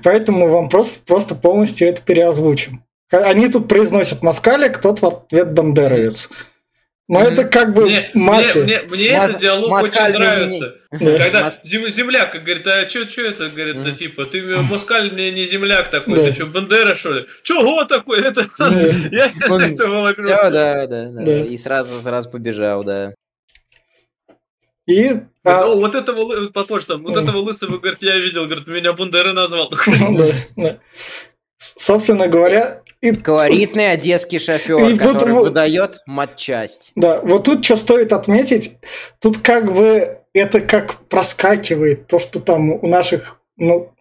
поэтому 0.03 0.48
вам 0.48 0.68
просто, 0.68 1.01
просто 1.07 1.34
полностью 1.34 1.88
это 1.88 2.03
переозвучим. 2.03 2.84
Они 3.11 3.48
тут 3.48 3.66
произносят 3.68 4.22
москалик, 4.22 4.78
тот 4.78 5.03
в 5.03 5.07
ответ 5.07 5.53
бандеровец. 5.53 6.28
Но 7.11 7.23
это 7.23 7.45
как 7.45 7.75
бы 7.75 7.87
мне, 7.87 8.09
мафия. 8.15 8.63
Мне, 8.63 8.83
мне, 8.83 8.89
мне 8.89 9.19
Мас- 9.19 9.31
этот 9.31 9.43
диалог 9.43 9.83
очень 9.83 10.13
нравится. 10.13 10.77
Не... 10.93 11.19
Когда 11.19 11.41
Мас... 11.41 11.61
земляк 11.65 12.33
говорит, 12.33 12.65
а 12.69 12.89
что 12.89 13.01
это, 13.01 13.49
говорит, 13.49 13.77
mm-hmm. 13.79 13.95
типа, 13.97 14.27
ты 14.27 14.43
москаль 14.63 15.11
мне 15.11 15.33
не 15.33 15.45
земляк 15.45 15.91
такой, 15.91 16.15
да. 16.15 16.25
ты 16.27 16.35
что, 16.35 16.47
Бандера, 16.47 16.95
что 16.95 17.15
ли? 17.15 17.27
Чего 17.43 17.85
такой? 17.85 18.21
Это... 18.25 18.49
Я 19.11 19.27
это 19.27 20.23
Все, 20.23 20.51
да, 20.51 20.87
да, 20.87 21.09
да. 21.11 21.45
И 21.47 21.57
сразу, 21.57 22.01
сразу 22.01 22.31
побежал, 22.31 22.85
да. 22.85 23.13
И 24.87 25.21
а... 25.43 25.65
Ну, 25.65 25.81
вот 25.81 25.97
этого, 25.97 26.51
попозже 26.51 26.87
там, 26.87 27.03
вот 27.03 27.17
этого 27.17 27.39
лысого, 27.39 27.79
говорит, 27.79 28.03
я 28.03 28.19
видел, 28.21 28.45
говорит, 28.47 28.69
меня 28.69 28.93
Бандера 28.93 29.33
назвал. 29.33 29.73
Собственно 31.61 32.27
говоря, 32.27 32.83
и 33.01 33.13
Колоритный 33.13 33.93
одесский 33.93 34.39
шофер, 34.39 34.89
и 34.89 34.99
который 34.99 35.33
вот, 35.33 35.45
выдает 35.45 36.03
матчасть. 36.07 36.93
Да, 36.97 37.21
вот 37.21 37.45
тут 37.45 37.65
что 37.65 37.77
стоит 37.77 38.13
отметить, 38.13 38.77
тут 39.21 39.39
как 39.39 39.73
бы 39.73 40.19
это 40.35 40.61
как 40.61 40.97
проскакивает 41.09 42.07
то, 42.07 42.19
что 42.19 42.41
там 42.41 42.73
у 42.73 42.87
наших, 42.87 43.41
ну, 43.57 43.93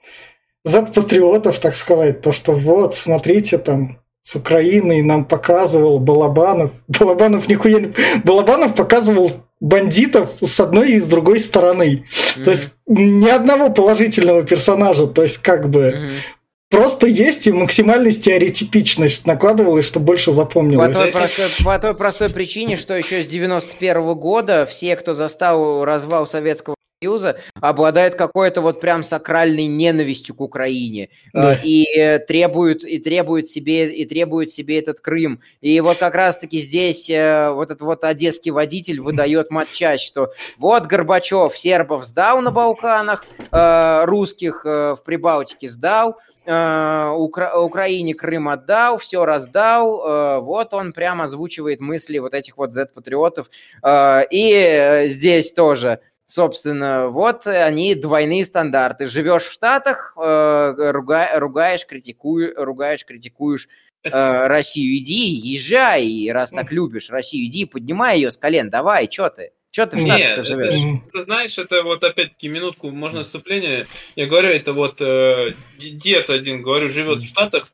Z-патриотов, 0.66 1.60
так 1.60 1.76
сказать, 1.76 2.22
то, 2.22 2.32
что 2.34 2.51
вот, 2.53 2.93
смотрите, 2.93 3.57
там, 3.57 3.99
с 4.22 4.36
Украиной 4.36 5.01
нам 5.01 5.26
показывал 5.26 5.99
Балабанов. 5.99 6.72
Балабанов 6.88 7.47
нихуя 7.47 7.80
не... 7.80 7.93
Балабанов 8.24 8.76
показывал 8.76 9.45
бандитов 9.60 10.30
с 10.41 10.60
одной 10.60 10.91
и 10.91 10.99
с 10.99 11.05
другой 11.05 11.39
стороны. 11.39 12.05
Mm-hmm. 12.05 12.43
То 12.43 12.51
есть 12.51 12.74
ни 12.86 13.28
одного 13.28 13.70
положительного 13.70 14.43
персонажа. 14.43 15.07
То 15.07 15.24
есть 15.24 15.39
как 15.39 15.70
бы 15.70 15.80
mm-hmm. 15.80 16.38
Просто 16.70 17.07
есть 17.07 17.47
и 17.47 17.51
максимальная 17.51 18.11
стереотипичность 18.11 19.26
накладывалась, 19.26 19.86
чтобы 19.86 20.05
больше 20.05 20.32
запомнилось. 20.32 20.95
По 20.95 21.03
той, 21.03 21.11
простой, 21.11 21.45
по 21.65 21.80
той 21.80 21.93
простой 21.95 22.30
причине, 22.30 22.78
что 22.78 22.95
еще 22.95 23.24
с 23.24 23.28
91 23.28 23.97
-го 23.97 24.15
года 24.15 24.67
все, 24.70 24.95
кто 24.95 25.15
застал 25.15 25.84
развал 25.84 26.28
Советского 26.28 26.76
Союза 27.01 27.37
обладает 27.61 28.15
какой-то 28.15 28.59
вот 28.59 28.81
прям 28.81 29.03
сакральной 29.03 29.67
ненавистью 29.67 30.35
к 30.35 30.41
Украине 30.41 31.07
э, 31.33 31.41
да. 31.41 31.53
и 31.63 32.19
требует 32.27 32.83
и 32.83 32.99
требует 32.99 33.47
себе 33.47 33.89
и 33.89 34.03
требует 34.03 34.51
себе 34.51 34.79
этот 34.79 34.99
Крым. 34.99 35.39
И 35.61 35.79
вот 35.79 35.95
как 35.95 36.13
раз-таки 36.13 36.59
здесь 36.59 37.09
э, 37.09 37.51
вот 37.51 37.71
этот 37.71 37.83
вот 37.83 38.03
одесский 38.03 38.51
водитель 38.51 38.99
выдает 38.99 39.49
матчасть, 39.49 40.03
что 40.03 40.33
вот 40.57 40.87
Горбачев 40.87 41.57
сербов 41.57 42.03
сдал 42.03 42.41
на 42.41 42.51
Балканах, 42.51 43.25
э, 43.49 44.03
русских 44.03 44.65
в 44.65 44.99
Прибалтике 45.05 45.69
сдал, 45.69 46.17
Укра- 46.45 47.59
Украине 47.59 48.13
Крым 48.13 48.49
отдал, 48.49 48.97
все 48.97 49.23
раздал. 49.23 50.41
Вот 50.41 50.73
он 50.73 50.93
прямо 50.93 51.25
озвучивает 51.25 51.79
мысли 51.79 52.17
вот 52.17 52.33
этих 52.33 52.57
вот 52.57 52.73
Z-патриотов. 52.73 53.51
И 53.85 55.03
здесь 55.09 55.51
тоже 55.51 55.99
Собственно, 56.30 57.07
вот 57.07 57.47
они 57.47 57.95
двойные 57.95 58.45
стандарты. 58.45 59.07
Живешь 59.07 59.45
в 59.45 59.51
Штатах, 59.51 60.13
э, 60.15 60.91
руга, 60.91 61.27
ругаешь, 61.39 61.88
критикуешь, 61.88 62.53
ругаешь, 62.55 63.03
критикуешь 63.03 63.67
э, 64.03 64.11
Россию, 64.45 64.95
иди, 64.97 65.27
езжай, 65.27 66.30
раз 66.32 66.51
так 66.51 66.71
любишь 66.71 67.09
Россию, 67.09 67.47
иди, 67.47 67.65
поднимай 67.65 68.17
ее 68.17 68.30
с 68.30 68.38
колен, 68.38 68.69
давай, 68.69 69.09
что 69.11 69.32
ты? 69.32 69.53
Че 69.71 69.88
ты 69.88 69.97
в 69.97 70.01
Штатах 70.01 70.45
живешь? 70.45 70.75
Это, 70.75 71.11
ты 71.11 71.23
знаешь, 71.23 71.57
это 71.57 71.82
вот 71.82 72.03
опять-таки 72.03 72.47
минутку, 72.47 72.91
можно 72.91 73.23
вступление. 73.23 73.88
Я 74.15 74.27
говорю, 74.27 74.49
это 74.49 74.73
вот 74.73 75.01
э, 75.01 75.55
дед 75.80 76.30
один, 76.30 76.61
говорю, 76.61 76.89
живет 76.89 77.23
в 77.23 77.25
Штатах, 77.27 77.71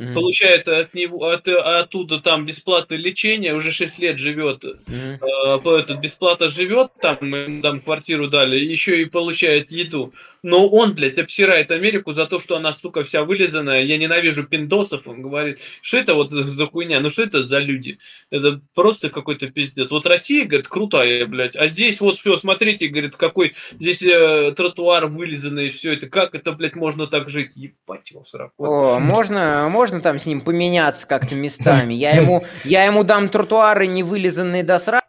mm-hmm. 0.00 0.14
получает 0.14 0.68
от 0.68 0.94
него 0.94 1.28
от, 1.28 1.46
оттуда 1.48 2.20
там 2.20 2.46
бесплатное 2.46 2.98
лечение, 2.98 3.54
уже 3.54 3.72
6 3.72 3.98
лет 3.98 4.18
живет, 4.18 4.64
mm-hmm. 4.64 5.18
э, 5.20 5.80
этот, 5.80 6.00
бесплатно 6.00 6.48
живет, 6.48 6.92
там, 7.00 7.62
там 7.62 7.80
квартиру 7.80 8.28
дали, 8.28 8.58
еще 8.58 9.00
и 9.00 9.04
получает 9.04 9.70
еду 9.70 10.12
но 10.42 10.68
он, 10.68 10.94
блядь, 10.94 11.18
обсирает 11.18 11.70
Америку 11.70 12.12
за 12.12 12.26
то, 12.26 12.40
что 12.40 12.56
она, 12.56 12.72
сука, 12.72 13.04
вся 13.04 13.24
вылизанная, 13.24 13.82
я 13.82 13.98
ненавижу 13.98 14.44
пиндосов, 14.44 15.06
он 15.06 15.22
говорит, 15.22 15.58
что 15.82 15.98
это 15.98 16.14
вот 16.14 16.30
за, 16.30 16.66
хуйня, 16.66 17.00
ну 17.00 17.10
что 17.10 17.22
это 17.22 17.42
за 17.42 17.58
люди, 17.58 17.98
это 18.30 18.60
просто 18.74 19.10
какой-то 19.10 19.48
пиздец. 19.48 19.90
Вот 19.90 20.06
Россия, 20.06 20.46
говорит, 20.46 20.68
крутая, 20.68 21.26
блядь, 21.26 21.56
а 21.56 21.68
здесь 21.68 22.00
вот 22.00 22.18
все, 22.18 22.36
смотрите, 22.36 22.88
говорит, 22.88 23.16
какой 23.16 23.54
здесь 23.72 24.02
э, 24.02 24.52
тротуар 24.56 25.06
вылизанный, 25.06 25.70
все 25.70 25.92
это, 25.92 26.08
как 26.08 26.34
это, 26.34 26.52
блядь, 26.52 26.74
можно 26.74 27.06
так 27.06 27.28
жить, 27.28 27.56
ебать 27.56 28.10
его 28.10 28.24
сраку. 28.24 28.64
О, 28.64 28.98
можно, 28.98 29.68
можно 29.70 30.00
там 30.00 30.18
с 30.18 30.26
ним 30.26 30.40
поменяться 30.40 31.06
как-то 31.06 31.34
местами, 31.34 31.94
я 31.94 32.12
ему, 32.12 32.44
я 32.64 32.84
ему 32.84 33.04
дам 33.04 33.28
тротуары 33.28 33.86
не 33.86 34.02
вылизанные 34.02 34.62
до 34.62 34.78
сра 34.78 35.00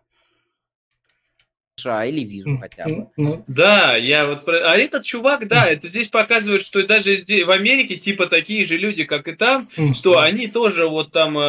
США 1.82 2.06
или 2.06 2.24
визу 2.24 2.58
хотя 2.60 2.86
бы. 2.86 3.08
Да, 3.48 3.96
я 3.96 4.26
вот... 4.26 4.48
А 4.48 4.78
этот 4.78 5.04
чувак, 5.04 5.48
да, 5.48 5.68
это 5.68 5.88
здесь 5.88 6.08
показывает, 6.08 6.64
что 6.64 6.82
даже 6.86 7.16
здесь, 7.18 7.46
в 7.46 7.52
Америке 7.52 7.96
типа 7.98 8.28
такие 8.28 8.66
же 8.66 8.78
люди, 8.78 9.04
как 9.04 9.28
и 9.28 9.34
там, 9.34 9.70
что 9.94 10.20
они 10.20 10.48
тоже 10.48 10.88
вот 10.88 11.12
там 11.12 11.38
э, 11.38 11.42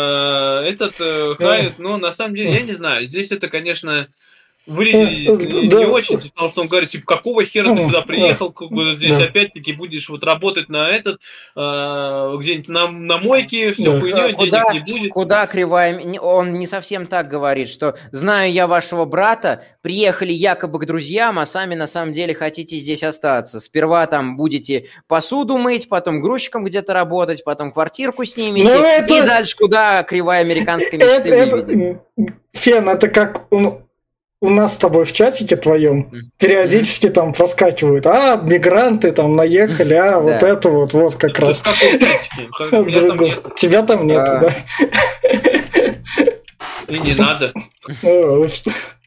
этот 0.66 1.00
э, 1.00 1.34
хают, 1.36 1.78
но 1.78 1.96
на 1.96 2.12
самом 2.12 2.34
деле, 2.34 2.54
я 2.54 2.62
не 2.62 2.74
знаю, 2.74 3.06
здесь 3.06 3.30
это, 3.30 3.48
конечно, 3.48 4.08
выглядит 4.66 5.40
не, 5.40 5.68
да. 5.68 5.78
не 5.78 5.84
очень, 5.86 6.18
потому 6.20 6.48
что 6.48 6.62
он 6.62 6.68
говорит, 6.68 6.90
типа, 6.90 7.16
какого 7.16 7.44
хера 7.44 7.74
ты 7.74 7.82
сюда 7.82 8.02
приехал, 8.02 8.52
как 8.52 8.70
бы 8.70 8.94
здесь 8.94 9.16
да. 9.16 9.24
опять-таки 9.24 9.72
будешь 9.72 10.08
вот 10.08 10.22
работать 10.24 10.68
на 10.68 10.88
этот, 10.90 11.20
э, 11.56 12.36
где-нибудь 12.38 12.68
на, 12.68 12.88
на 12.88 13.18
мойке, 13.18 13.72
все 13.72 13.92
да. 13.92 14.00
хуйней, 14.00 14.34
куда, 14.34 14.64
денег 14.72 14.86
не 14.86 14.92
будет. 14.92 15.12
Куда 15.12 15.46
кривая, 15.46 16.00
он 16.20 16.54
не 16.54 16.66
совсем 16.66 17.06
так 17.06 17.28
говорит, 17.28 17.68
что 17.68 17.96
знаю 18.12 18.52
я 18.52 18.66
вашего 18.66 19.04
брата, 19.04 19.64
приехали 19.82 20.32
якобы 20.32 20.78
к 20.78 20.86
друзьям, 20.86 21.38
а 21.38 21.46
сами 21.46 21.74
на 21.74 21.86
самом 21.86 22.12
деле 22.12 22.34
хотите 22.34 22.76
здесь 22.76 23.02
остаться. 23.02 23.60
Сперва 23.60 24.06
там 24.06 24.36
будете 24.36 24.86
посуду 25.08 25.58
мыть, 25.58 25.88
потом 25.88 26.20
грузчиком 26.20 26.64
где-то 26.64 26.92
работать, 26.92 27.42
потом 27.44 27.72
квартирку 27.72 28.24
снимете, 28.24 28.74
ну, 28.74 28.84
это... 28.84 29.14
и 29.14 29.22
дальше 29.22 29.56
куда 29.56 30.02
кривая 30.04 30.40
американская 30.40 31.00
мечты 31.00 31.34
это, 31.34 31.56
это... 31.56 32.00
Фен, 32.52 32.88
это 32.88 33.08
как 33.08 33.48
у 34.42 34.50
нас 34.50 34.74
с 34.74 34.76
тобой 34.76 35.04
в 35.04 35.12
чатике 35.12 35.54
твоем 35.54 36.10
периодически 36.36 37.08
там 37.08 37.32
проскакивают, 37.32 38.06
а, 38.08 38.36
мигранты 38.36 39.12
там 39.12 39.36
наехали, 39.36 39.94
а, 39.94 40.18
вот 40.18 40.42
это 40.42 40.68
вот, 40.68 40.92
вот 40.92 41.14
как 41.14 41.38
раз. 41.38 41.62
Тебя 43.56 43.82
там 43.82 44.08
нету, 44.08 44.32
а. 44.32 44.40
да? 44.40 44.54
И 46.88 46.98
не 46.98 47.14
надо. 47.14 47.52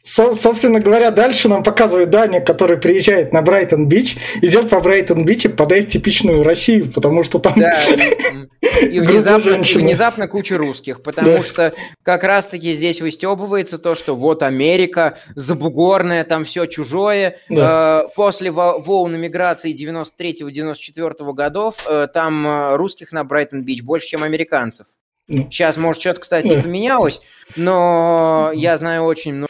Со- 0.05 0.35
собственно 0.35 0.79
говоря, 0.79 1.09
дальше 1.09 1.49
нам 1.49 1.63
показывает 1.63 2.11
Даня, 2.11 2.39
который 2.39 2.77
приезжает 2.77 3.33
на 3.33 3.41
Брайтон-Бич, 3.41 4.17
идет 4.39 4.69
по 4.69 4.79
Брайтон-Бич 4.79 5.45
и 5.45 5.47
подает 5.47 5.87
типичную 5.87 6.43
Россию, 6.43 6.91
потому 6.91 7.23
что 7.23 7.39
там... 7.39 7.55
Да, 7.55 7.75
и 8.81 8.99
внезапно, 8.99 9.55
и 9.55 9.77
внезапно 9.77 10.27
куча 10.27 10.59
русских, 10.59 11.01
потому 11.01 11.37
да. 11.37 11.43
что 11.43 11.73
как 12.03 12.23
раз-таки 12.23 12.73
здесь 12.73 13.01
выстебывается 13.01 13.79
то, 13.79 13.95
что 13.95 14.15
вот 14.15 14.43
Америка, 14.43 15.17
забугорная, 15.33 16.23
там 16.23 16.45
все 16.45 16.67
чужое. 16.67 17.39
Да. 17.49 18.03
Э, 18.05 18.13
после 18.15 18.51
волны 18.51 19.17
миграции 19.17 19.73
93-94 19.73 21.33
годов 21.33 21.83
э, 21.89 22.07
там 22.13 22.45
э, 22.45 22.75
русских 22.75 23.11
на 23.11 23.23
Брайтон-Бич 23.23 23.81
больше, 23.81 24.09
чем 24.09 24.21
американцев. 24.21 24.85
Ну. 25.27 25.49
Сейчас, 25.49 25.77
может, 25.77 25.99
что-то, 25.99 26.19
кстати, 26.19 26.53
да. 26.53 26.61
поменялось, 26.61 27.21
но 27.55 28.51
я 28.53 28.77
знаю 28.77 29.05
очень 29.05 29.33
много 29.33 29.49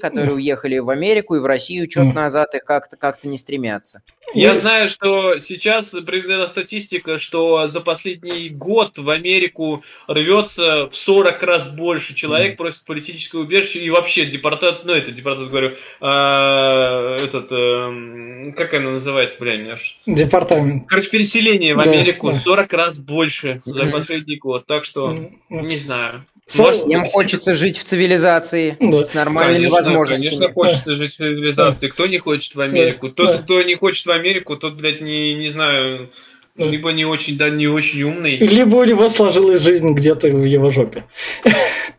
которые 0.00 0.34
уехали 0.34 0.78
в 0.78 0.90
Америку 0.90 1.36
и 1.36 1.38
в 1.38 1.46
Россию 1.46 1.90
что-то 1.90 2.12
назад 2.12 2.54
их 2.54 2.64
как-то 2.64 2.96
как-то 2.96 3.28
не 3.28 3.38
стремятся. 3.38 4.02
Я 4.34 4.58
знаю, 4.60 4.88
что 4.88 5.38
сейчас 5.38 5.86
приведена 5.86 6.46
статистика, 6.46 7.16
что 7.18 7.68
за 7.68 7.80
последний 7.80 8.50
год 8.50 8.98
в 8.98 9.08
Америку 9.08 9.82
рвется 10.08 10.88
в 10.90 10.96
40 10.96 11.42
раз 11.42 11.72
больше 11.72 12.14
человек, 12.14 12.58
просит 12.58 12.84
политическое 12.84 13.38
убежище 13.38 13.78
и 13.78 13.88
вообще 13.88 14.26
депортат, 14.26 14.84
ну 14.84 14.92
это 14.92 15.12
депортат 15.12 15.48
говорю, 15.48 15.76
а, 16.00 17.14
этот, 17.16 17.48
а, 17.50 18.52
как 18.56 18.74
она 18.74 18.90
называется, 18.90 19.38
бля, 19.40 19.56
меня 19.56 19.78
Департамент. 20.06 20.86
Короче, 20.88 21.08
переселение 21.08 21.74
в 21.74 21.80
Америку 21.80 22.32
да, 22.32 22.38
40 22.38 22.72
раз 22.72 22.98
больше 22.98 23.62
за 23.64 23.86
последний 23.86 24.36
год, 24.36 24.66
так 24.66 24.84
что 24.84 25.16
не 25.48 25.78
знаю. 25.78 26.26
Может, 26.58 26.86
им 26.86 27.04
хочется 27.06 27.54
жить 27.54 27.76
в 27.76 27.84
цивилизации 27.84 28.76
да. 28.78 29.04
с 29.04 29.14
нормальными 29.14 29.64
конечно, 29.64 29.76
возможностями. 29.76 30.30
Конечно, 30.30 30.54
хочется 30.54 30.94
жить 30.94 31.14
в 31.14 31.16
цивилизации. 31.16 31.88
Кто 31.88 32.06
не 32.06 32.18
хочет 32.18 32.54
в 32.54 32.60
Америку? 32.60 33.10
Тот, 33.10 33.26
да. 33.26 33.42
кто 33.42 33.62
не 33.62 33.74
хочет 33.74 34.06
в 34.06 34.10
Америку, 34.10 34.56
тот, 34.56 34.74
блядь, 34.74 35.00
не, 35.00 35.34
не 35.34 35.48
знаю, 35.48 36.10
либо 36.54 36.92
не 36.92 37.04
очень, 37.04 37.36
да, 37.36 37.50
не 37.50 37.66
очень 37.66 38.02
умный. 38.02 38.36
Либо 38.36 38.76
у 38.76 38.84
него 38.84 39.08
сложилась 39.08 39.60
жизнь 39.60 39.92
где-то 39.92 40.28
в 40.28 40.44
его 40.44 40.70
жопе. 40.70 41.04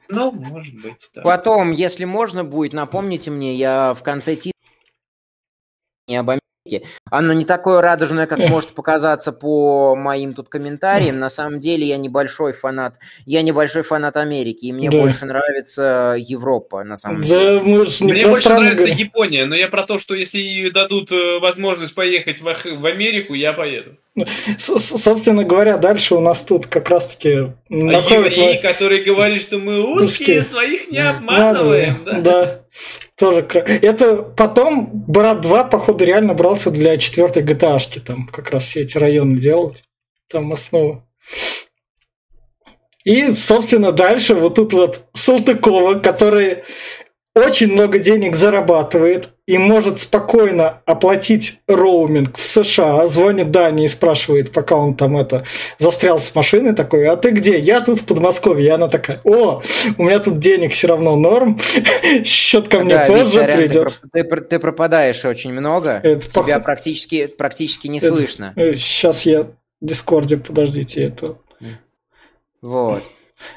Ну, 0.10 0.32
может 0.32 0.74
быть, 0.76 1.10
да. 1.14 1.22
Потом, 1.22 1.72
если 1.72 2.06
можно 2.06 2.46
будет, 2.46 2.72
напомните 2.72 3.30
мне, 3.30 3.56
я 3.56 3.94
в 3.94 4.02
конце 4.04 4.38
титра 4.38 4.54
не 6.08 6.16
об 6.16 6.30
оно 7.10 7.34
не 7.34 7.46
такое 7.46 7.82
радужное, 7.82 8.28
как 8.28 8.40
может 8.40 8.70
показаться 8.74 9.32
по 9.32 9.96
моим 9.96 10.34
тут 10.34 10.50
комментариям. 10.50 11.20
На 11.20 11.30
самом 11.30 11.60
деле 11.60 11.86
я 11.86 11.98
небольшой 11.98 12.54
фанат. 12.54 12.96
Я 13.26 13.42
небольшой 13.42 13.84
фанат 13.84 14.18
Америки, 14.18 14.66
и 14.66 14.74
мне 14.74 14.90
да. 14.90 14.98
больше 14.98 15.26
нравится 15.26 16.16
Европа, 16.18 16.84
на 16.84 16.98
самом 16.98 17.22
да, 17.22 17.28
деле. 17.28 17.60
Мне 17.62 18.28
больше 18.28 18.50
нравится 18.50 18.76
говорим. 18.76 18.98
Япония, 18.98 19.46
но 19.46 19.56
я 19.56 19.68
про 19.68 19.84
то, 19.84 20.00
что 20.00 20.16
если 20.16 20.70
дадут 20.70 21.12
э, 21.12 21.40
возможность 21.40 21.94
поехать 21.94 22.42
в, 22.42 22.44
в 22.44 22.86
Америку, 22.86 23.34
я 23.34 23.54
поеду. 23.54 23.98
Собственно 24.58 25.44
говоря, 25.44 25.78
дальше 25.78 26.16
у 26.16 26.20
нас 26.20 26.44
тут 26.44 26.66
как 26.66 26.90
раз-таки 26.90 27.30
а 27.30 27.54
евреи, 27.70 28.60
которые 28.62 29.04
говорят, 29.04 29.42
что 29.42 29.60
мы 29.60 29.82
узкие, 29.82 30.42
своих 30.42 30.90
не 30.90 30.98
обманываем. 30.98 32.02
Да, 32.04 32.22
да. 32.22 32.62
Тоже 33.18 33.42
Это 33.42 34.18
потом 34.18 34.90
Брат 34.94 35.42
2, 35.42 35.64
походу, 35.66 36.06
реально 36.06 36.34
брался 36.34 36.72
для 36.72 36.98
четвертой 36.98 37.44
GTA. 37.44 37.80
Там 38.00 38.28
как 38.28 38.52
раз 38.52 38.66
все 38.66 38.82
эти 38.82 38.98
районы 38.98 39.40
делал. 39.40 39.76
Там 40.30 40.52
основа. 40.54 41.04
И, 43.08 43.32
собственно, 43.32 43.94
дальше 43.94 44.36
вот 44.36 44.56
тут 44.56 44.74
вот 44.74 45.06
Салтыкова, 45.14 46.00
который 46.00 46.64
очень 47.38 47.72
много 47.72 48.00
денег 48.00 48.36
зарабатывает 48.36 49.30
и 49.46 49.58
может 49.58 50.00
спокойно 50.00 50.82
оплатить 50.86 51.60
роуминг 51.68 52.38
в 52.38 52.44
США, 52.44 53.06
звонит 53.08 53.52
Дани 53.52 53.86
и 53.86 53.88
спрашивает, 53.88 54.52
пока 54.52 54.76
он 54.76 54.96
там 54.96 55.18
это 55.18 55.46
застрял 55.78 56.20
с 56.20 56.34
машины, 56.36 56.74
такой, 56.74 57.08
а 57.08 57.16
ты 57.16 57.30
где? 57.32 57.58
Я 57.60 57.82
тут 57.82 58.00
в 58.00 58.06
Подмосковье. 58.06 58.68
И 58.68 58.70
она 58.70 58.88
такая, 58.88 59.22
о, 59.24 59.62
у 59.98 60.04
меня 60.04 60.20
тут 60.20 60.40
денег 60.40 60.74
все 60.74 60.88
равно 60.88 61.16
норм, 61.16 61.60
счет 62.26 62.68
ко 62.68 62.80
мне 62.80 62.96
да, 62.96 63.08
Витя, 63.08 63.56
придет. 63.56 64.02
Ты, 64.12 64.24
ты, 64.24 64.42
ты 64.42 64.60
пропадаешь 64.60 65.24
очень 65.24 65.54
много, 65.54 66.00
это 66.04 66.28
тебя 66.30 66.56
пох... 66.58 66.66
практически, 66.66 67.28
практически 67.28 67.88
не 67.88 68.00
это... 68.00 68.14
слышно. 68.14 68.54
Сейчас 68.56 69.26
я 69.26 69.44
в 69.44 69.52
Дискорде, 69.82 70.38
подождите, 70.38 71.04
это... 71.04 71.38
Вот. 72.62 73.04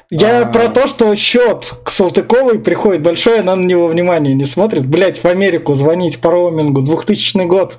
Я 0.09 0.41
А-а-а. 0.41 0.51
про 0.51 0.67
то, 0.67 0.87
что 0.87 1.15
счет 1.15 1.73
к 1.83 1.89
Салтыковой 1.89 2.59
приходит 2.59 3.01
большой, 3.01 3.39
она 3.39 3.55
на 3.55 3.65
него 3.65 3.87
внимания 3.87 4.33
не 4.33 4.45
смотрит. 4.45 4.85
Блять, 4.85 5.23
в 5.23 5.25
Америку 5.25 5.73
звонить 5.73 6.19
по 6.19 6.31
роумингу, 6.31 6.81
2000 6.81 7.45
год. 7.45 7.77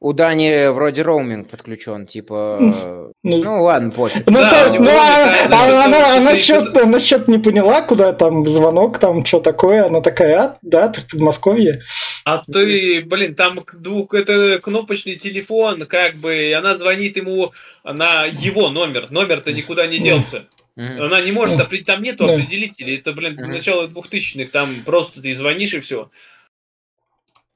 У 0.00 0.12
Дани 0.12 0.68
вроде 0.70 1.02
роуминг 1.02 1.48
подключен, 1.48 2.06
типа... 2.06 2.58
Ну, 3.26 3.38
ну 3.42 3.62
ладно, 3.62 3.90
пофиг. 3.90 4.24
Ну, 4.26 4.38
да, 4.38 4.66
то, 4.66 4.74
ну 4.74 4.90
а, 4.90 5.46
а, 5.50 5.84
она, 5.86 6.16
она, 6.16 6.36
счет, 6.36 6.76
она 6.76 7.00
счет 7.00 7.26
не 7.26 7.38
поняла, 7.38 7.80
куда 7.80 8.12
там 8.12 8.46
звонок, 8.46 8.98
там 8.98 9.24
что 9.24 9.40
такое. 9.40 9.86
Она 9.86 10.02
такая, 10.02 10.38
а, 10.38 10.58
да, 10.60 10.88
ты 10.88 11.00
в 11.00 11.08
Подмосковье. 11.08 11.80
А 12.26 12.42
ты, 12.44 13.02
блин, 13.02 13.34
там 13.34 13.60
двух, 13.78 14.12
это 14.12 14.58
кнопочный 14.58 15.16
телефон, 15.16 15.86
как 15.86 16.16
бы, 16.16 16.34
и 16.36 16.52
она 16.52 16.76
звонит 16.76 17.16
ему 17.16 17.52
на 17.82 18.26
его 18.26 18.68
номер. 18.68 19.06
Номер-то 19.10 19.54
никуда 19.54 19.86
не 19.86 19.98
делся. 20.00 20.44
Mm-hmm. 20.78 20.98
Она 20.98 21.20
не 21.20 21.32
может 21.32 21.60
определить, 21.60 21.86
там 21.86 22.02
нету 22.02 22.24
yeah. 22.24 22.34
определителей. 22.34 22.96
Это, 22.96 23.12
блин, 23.12 23.38
mm-hmm. 23.38 23.46
начало 23.46 23.88
двухтысячных, 23.88 24.50
там 24.50 24.68
просто 24.84 25.22
ты 25.22 25.34
звонишь 25.34 25.74
и 25.74 25.80
все. 25.80 26.10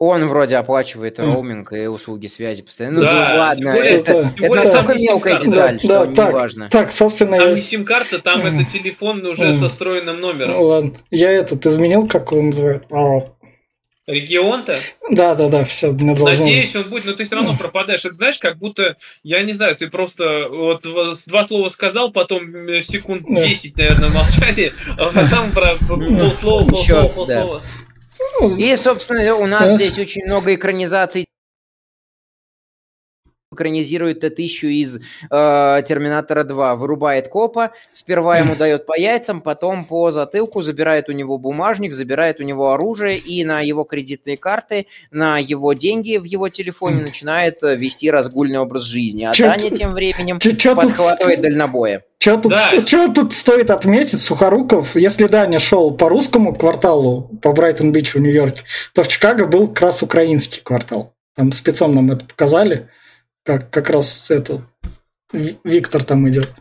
Он 0.01 0.29
вроде 0.29 0.57
оплачивает 0.57 1.19
роуминг 1.19 1.73
и 1.73 1.89
услуги 1.89 2.29
связи 2.29 2.63
постоянно. 2.63 3.01
Да, 3.01 3.31
ну, 3.33 3.39
ладно, 3.41 3.73
более, 3.73 3.95
это, 3.95 4.13
это, 4.13 4.45
это 4.45 4.55
настолько 4.55 4.95
мелкая 4.95 5.41
деталь, 5.41 5.75
да, 5.75 5.79
что 5.81 5.89
да, 5.89 6.07
не 6.07 6.15
так, 6.15 6.33
важно. 6.33 6.69
Так, 6.71 6.93
собственно, 6.93 7.37
там 7.39 7.49
я... 7.49 7.55
не 7.57 7.61
сим-карта, 7.61 8.21
там 8.21 8.43
mm. 8.43 8.63
это 8.63 8.71
телефон 8.71 9.27
уже 9.27 9.49
mm. 9.49 9.55
со 9.55 9.69
встроенным 9.69 10.21
номером. 10.21 10.53
Ну, 10.53 10.63
ладно, 10.63 10.93
я 11.11 11.33
этот 11.33 11.67
изменил, 11.67 12.07
как 12.07 12.31
его 12.31 12.43
называют. 12.43 12.85
Регион-то? 14.09 14.75
Да, 15.11 15.35
да, 15.35 15.49
да, 15.49 15.65
все. 15.65 15.93
Надеюсь, 15.93 16.75
он 16.75 16.89
будет, 16.89 17.05
но 17.05 17.13
ты 17.13 17.27
все 17.27 17.35
равно 17.35 17.59
пропадаешь. 17.59 18.07
Это 18.07 18.15
знаешь, 18.15 18.39
как 18.39 18.57
будто, 18.57 18.97
я 19.23 19.43
не 19.43 19.53
знаю, 19.53 19.77
ты 19.77 19.89
просто 19.89 20.49
вот 20.49 20.83
два 21.27 21.45
слова 21.45 21.69
сказал, 21.69 22.11
потом 22.11 22.69
э, 22.69 22.81
секунд 22.81 23.27
10, 23.29 23.77
наверное, 23.77 24.09
молчание, 24.09 24.73
а 24.97 25.11
потом 25.15 25.53
про 25.53 25.75
полслова, 25.87 26.67
полслова, 26.67 27.09
полслова. 27.09 27.63
И, 28.57 28.75
собственно, 28.77 29.35
у 29.35 29.45
нас 29.45 29.75
здесь 29.75 29.99
очень 29.99 30.25
много 30.25 30.55
экранизаций 30.55 31.28
экранизирует 33.59 34.21
Т-1000 34.21 34.69
из 34.69 34.97
э, 34.97 35.01
Терминатора 35.31 36.45
2. 36.45 36.77
Вырубает 36.77 37.29
копа, 37.29 37.73
сперва 37.93 38.39
ему 38.39 38.55
дает 38.59 38.87
по 38.87 38.97
яйцам, 38.97 39.41
потом 39.41 39.85
по 39.85 40.11
затылку, 40.11 40.63
забирает 40.63 41.09
у 41.09 41.13
него 41.13 41.39
бумажник, 41.39 41.93
забирает 41.93 42.41
у 42.41 42.45
него 42.45 42.73
оружие 42.73 43.19
и 43.19 43.45
на 43.45 43.61
его 43.61 43.85
кредитные 43.85 44.37
карты, 44.37 44.87
на 45.11 45.39
его 45.39 45.73
деньги 45.73 46.17
в 46.19 46.25
его 46.25 46.49
телефоне 46.49 47.03
начинает 47.03 47.63
э, 47.63 47.77
вести 47.77 48.11
разгульный 48.11 48.59
образ 48.59 48.85
жизни. 48.85 49.25
А 49.25 49.33
чё 49.33 49.47
Даня 49.47 49.71
тем 49.71 49.93
временем 49.93 50.39
чё, 50.39 50.77
подхватывает 50.77 51.37
тут... 51.37 51.45
дальнобоя. 51.45 52.05
Что 52.21 52.37
тут, 52.37 52.53
да. 52.53 52.81
что 52.81 53.13
тут 53.13 53.33
стоит 53.33 53.71
отметить, 53.71 54.21
Сухоруков, 54.21 54.97
если 54.97 55.29
Даня 55.29 55.61
шел 55.61 55.93
по 55.93 56.09
русскому 56.09 56.53
кварталу, 56.53 57.31
по 57.43 57.53
Брайтон-Бич 57.53 58.15
в 58.15 58.21
Нью-Йорке, 58.21 58.63
то 58.93 59.05
в 59.05 59.09
Чикаго 59.09 59.47
был 59.47 59.69
как 59.69 59.83
раз 59.83 60.03
украинский 60.03 60.61
квартал. 60.61 61.15
Там 61.37 61.53
спецом 61.53 61.95
нам 61.95 62.11
это 62.11 62.25
показали 62.25 62.89
как, 63.49 63.71
как 63.71 63.89
раз 63.89 64.31
это 64.31 64.61
Виктор 65.33 66.05
там 66.05 66.29
идет. 66.29 66.53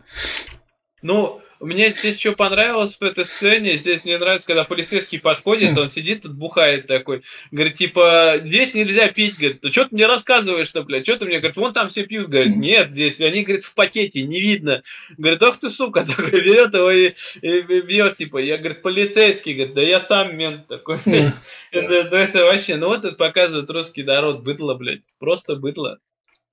Ну, 1.02 1.42
мне 1.60 1.90
здесь 1.90 2.18
что 2.18 2.32
понравилось 2.32 2.96
в 2.98 3.02
этой 3.02 3.26
сцене, 3.26 3.76
здесь 3.76 4.06
мне 4.06 4.16
нравится, 4.16 4.46
когда 4.46 4.64
полицейский 4.64 5.20
подходит, 5.20 5.76
он 5.76 5.88
сидит 5.88 6.22
тут 6.22 6.32
бухает 6.32 6.86
такой, 6.86 7.24
говорит, 7.50 7.74
типа, 7.74 8.40
здесь 8.42 8.72
нельзя 8.72 9.08
пить, 9.08 9.36
говорит, 9.36 9.58
ну 9.60 9.70
что 9.70 9.84
ты 9.84 9.96
мне 9.96 10.06
рассказываешь-то, 10.06 10.82
блядь, 10.82 11.04
что 11.04 11.18
ты 11.18 11.26
мне, 11.26 11.40
говорит, 11.40 11.58
вон 11.58 11.74
там 11.74 11.88
все 11.88 12.04
пьют, 12.04 12.28
говорит, 12.28 12.56
нет, 12.56 12.92
здесь, 12.92 13.20
они, 13.20 13.42
говорит, 13.42 13.64
в 13.64 13.74
пакете, 13.74 14.22
не 14.22 14.40
видно, 14.40 14.82
говорит, 15.18 15.42
ох 15.42 15.58
ты, 15.58 15.68
сука, 15.68 16.06
такой 16.16 16.40
берет 16.40 16.72
его 16.72 16.90
и, 16.90 17.12
и 17.42 17.80
бьет, 17.82 18.14
типа, 18.14 18.38
я, 18.38 18.56
говорит, 18.56 18.80
полицейский, 18.80 19.52
говорит, 19.52 19.74
да 19.74 19.82
я 19.82 20.00
сам 20.00 20.34
мент 20.38 20.68
такой, 20.68 20.96
это, 21.70 22.16
это 22.16 22.44
вообще, 22.46 22.76
ну 22.76 22.86
вот 22.86 23.04
это 23.04 23.14
показывает 23.14 23.70
русский 23.70 24.04
народ, 24.04 24.40
быдло, 24.40 24.72
блядь, 24.72 25.12
просто 25.18 25.54
быдло. 25.54 25.98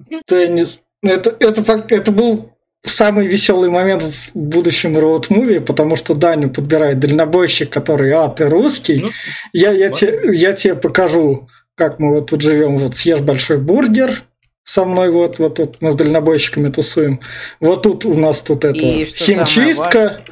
Это, 0.09 0.47
не, 0.47 0.65
это, 1.03 1.35
это, 1.39 1.85
это 1.89 2.11
был 2.11 2.51
самый 2.83 3.27
веселый 3.27 3.69
момент 3.69 4.03
в 4.03 4.31
будущем 4.33 4.97
роуд 4.97 5.29
муви, 5.29 5.59
потому 5.59 5.95
что 5.95 6.13
Даню 6.13 6.49
подбирает 6.49 6.99
дальнобойщик, 6.99 7.69
который, 7.69 8.11
а, 8.11 8.29
ты 8.29 8.47
русский, 8.47 9.01
ну, 9.01 9.09
я, 9.53 9.71
я, 9.71 9.89
те, 9.89 10.19
я 10.31 10.53
тебе 10.53 10.75
покажу, 10.75 11.49
как 11.75 11.99
мы 11.99 12.13
вот 12.13 12.29
тут 12.29 12.41
живем, 12.41 12.77
вот 12.77 12.95
съешь 12.95 13.21
большой 13.21 13.57
бургер, 13.57 14.23
со 14.63 14.85
мной 14.85 15.11
вот, 15.11 15.39
вот, 15.39 15.59
вот 15.59 15.77
мы 15.79 15.91
с 15.91 15.95
дальнобойщиками 15.95 16.71
тусуем. 16.71 17.21
Вот 17.59 17.83
тут 17.83 18.03
у 18.05 18.15
нас 18.15 18.41
тут 18.41 18.65
это 18.65 18.79
химчистка. 18.79 20.23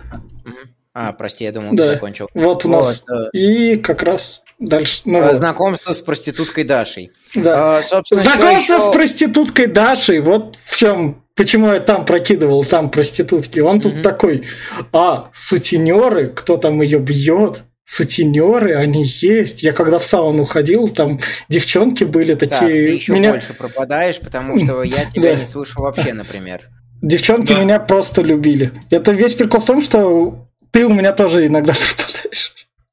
А, 0.96 1.12
прости, 1.14 1.44
я 1.44 1.52
думал, 1.52 1.74
да. 1.74 1.86
ты 1.86 1.94
закончил. 1.94 2.30
Вот 2.34 2.66
у 2.66 2.70
нас. 2.70 3.04
Вот. 3.08 3.28
Э, 3.28 3.30
И 3.34 3.78
как 3.78 4.04
раз 4.04 4.44
дальше. 4.68 5.02
Ну, 5.06 5.20
э, 5.20 5.34
Знакомство 5.34 5.94
с 5.94 6.02
проституткой 6.02 6.64
Дашей. 6.64 7.12
Да. 7.36 7.80
А, 7.80 7.82
Знакомство 7.82 8.76
еще... 8.76 8.80
с 8.80 8.94
проституткой 8.94 9.68
Дашей. 9.68 10.20
Вот 10.20 10.58
в 10.66 10.78
чем 10.78 11.24
почему 11.36 11.72
я 11.72 11.80
там 11.80 12.06
прокидывал, 12.06 12.66
там 12.66 12.90
проститутки. 12.90 13.60
Он 13.60 13.80
тут 13.80 13.96
mm-hmm. 13.96 14.02
такой, 14.02 14.44
а, 14.92 15.30
сутенеры, 15.34 16.28
кто 16.28 16.58
там 16.58 16.82
ее 16.82 17.00
бьет, 17.00 17.64
сутенеры, 17.86 18.76
они 18.76 19.06
есть. 19.06 19.64
Я 19.64 19.74
когда 19.74 20.00
в 20.00 20.06
сауну 20.06 20.46
ходил, 20.46 20.90
там 20.90 21.20
девчонки 21.50 22.04
были 22.04 22.36
такие. 22.36 22.60
Так, 22.60 22.68
ты 22.68 22.74
еще 22.74 23.14
меня... 23.14 23.32
больше 23.32 23.54
пропадаешь, 23.54 24.20
потому 24.20 24.58
что 24.58 24.84
я 24.84 25.06
тебя 25.14 25.36
не 25.36 25.46
слышу 25.46 25.82
вообще, 25.82 26.14
например. 26.14 26.70
Девчонки 27.02 27.52
да. 27.52 27.60
меня 27.60 27.80
просто 27.80 28.22
любили. 28.22 28.72
Это 28.90 29.12
весь 29.12 29.34
прикол 29.34 29.60
в 29.60 29.66
том, 29.66 29.84
что 29.84 30.48
ты 30.72 30.86
у 30.86 30.90
меня 30.90 31.12
тоже 31.12 31.46
иногда 31.46 31.74
пропадаешь. 31.98 32.13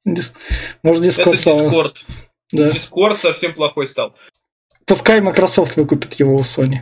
Может, 0.05 0.33
Discord 1.05 1.35
Это 1.35 1.51
Discord. 1.51 1.97
Да. 2.53 2.69
Discord 2.69 3.17
совсем 3.17 3.55
плохой 3.55 3.87
стал. 3.89 4.15
Пускай 4.91 5.21
Microsoft 5.21 5.77
выкупит 5.77 6.15
его 6.15 6.35
у 6.35 6.41
Sony. 6.41 6.79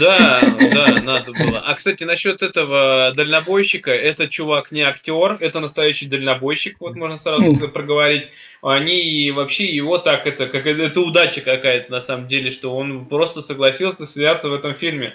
Да, 0.00 0.40
да, 0.72 1.02
надо 1.02 1.32
было. 1.32 1.58
А, 1.60 1.74
кстати, 1.74 2.04
насчет 2.04 2.42
этого 2.42 3.12
дальнобойщика, 3.14 3.90
этот 3.90 4.30
чувак 4.30 4.72
не 4.72 4.80
актер, 4.80 5.36
это 5.40 5.60
настоящий 5.60 6.06
дальнобойщик, 6.06 6.76
вот 6.80 6.96
можно 6.96 7.18
сразу 7.18 7.52
mm. 7.52 7.68
проговорить. 7.68 8.30
Они 8.62 9.30
вообще 9.30 9.66
его 9.66 9.98
так, 9.98 10.26
это, 10.26 10.46
как 10.46 10.64
это 10.64 11.00
удача 11.02 11.42
какая-то 11.42 11.92
на 11.92 12.00
самом 12.00 12.28
деле, 12.28 12.50
что 12.50 12.74
он 12.74 13.04
просто 13.04 13.42
согласился 13.42 14.06
сняться 14.06 14.48
в 14.48 14.54
этом 14.54 14.74
фильме. 14.74 15.14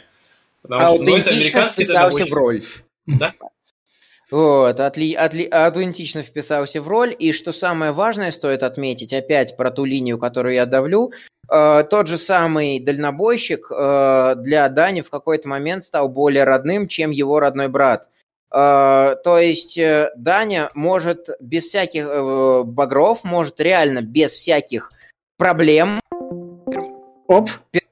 Потому 0.62 0.82
а 0.84 0.88
что, 0.94 1.04
ну, 1.04 1.18
это 1.18 1.30
американский 1.32 1.84
вписался 1.84 2.26
в 2.26 2.34
роль. 2.34 2.62
Да? 3.08 3.34
Вот, 4.34 4.80
отли, 4.80 5.14
отли, 5.14 5.48
аутентично 5.52 6.24
вписался 6.24 6.82
в 6.82 6.88
роль. 6.88 7.16
И 7.20 7.32
что 7.34 7.52
самое 7.52 7.92
важное, 7.92 8.32
стоит 8.32 8.64
отметить, 8.64 9.14
опять 9.14 9.56
про 9.56 9.70
ту 9.70 9.86
линию, 9.86 10.18
которую 10.18 10.56
я 10.56 10.66
давлю, 10.66 11.12
э, 11.52 11.84
тот 11.88 12.08
же 12.08 12.18
самый 12.18 12.80
дальнобойщик 12.80 13.68
э, 13.70 14.34
для 14.38 14.70
Дани 14.70 15.02
в 15.02 15.12
какой-то 15.12 15.48
момент 15.48 15.86
стал 15.86 16.10
более 16.10 16.46
родным, 16.46 16.88
чем 16.88 17.12
его 17.12 17.40
родной 17.40 17.68
брат. 17.68 18.10
Э, 18.52 19.18
то 19.24 19.38
есть 19.38 19.78
э, 19.78 20.10
Даня 20.18 20.72
может 20.74 21.30
без 21.40 21.66
всяких 21.66 22.08
э, 22.08 22.64
багров, 22.66 23.24
может 23.24 23.60
реально 23.62 24.02
без 24.02 24.32
всяких 24.32 24.92
проблем, 25.38 26.00
Оп. 27.28 27.52
Пер, 27.70 27.84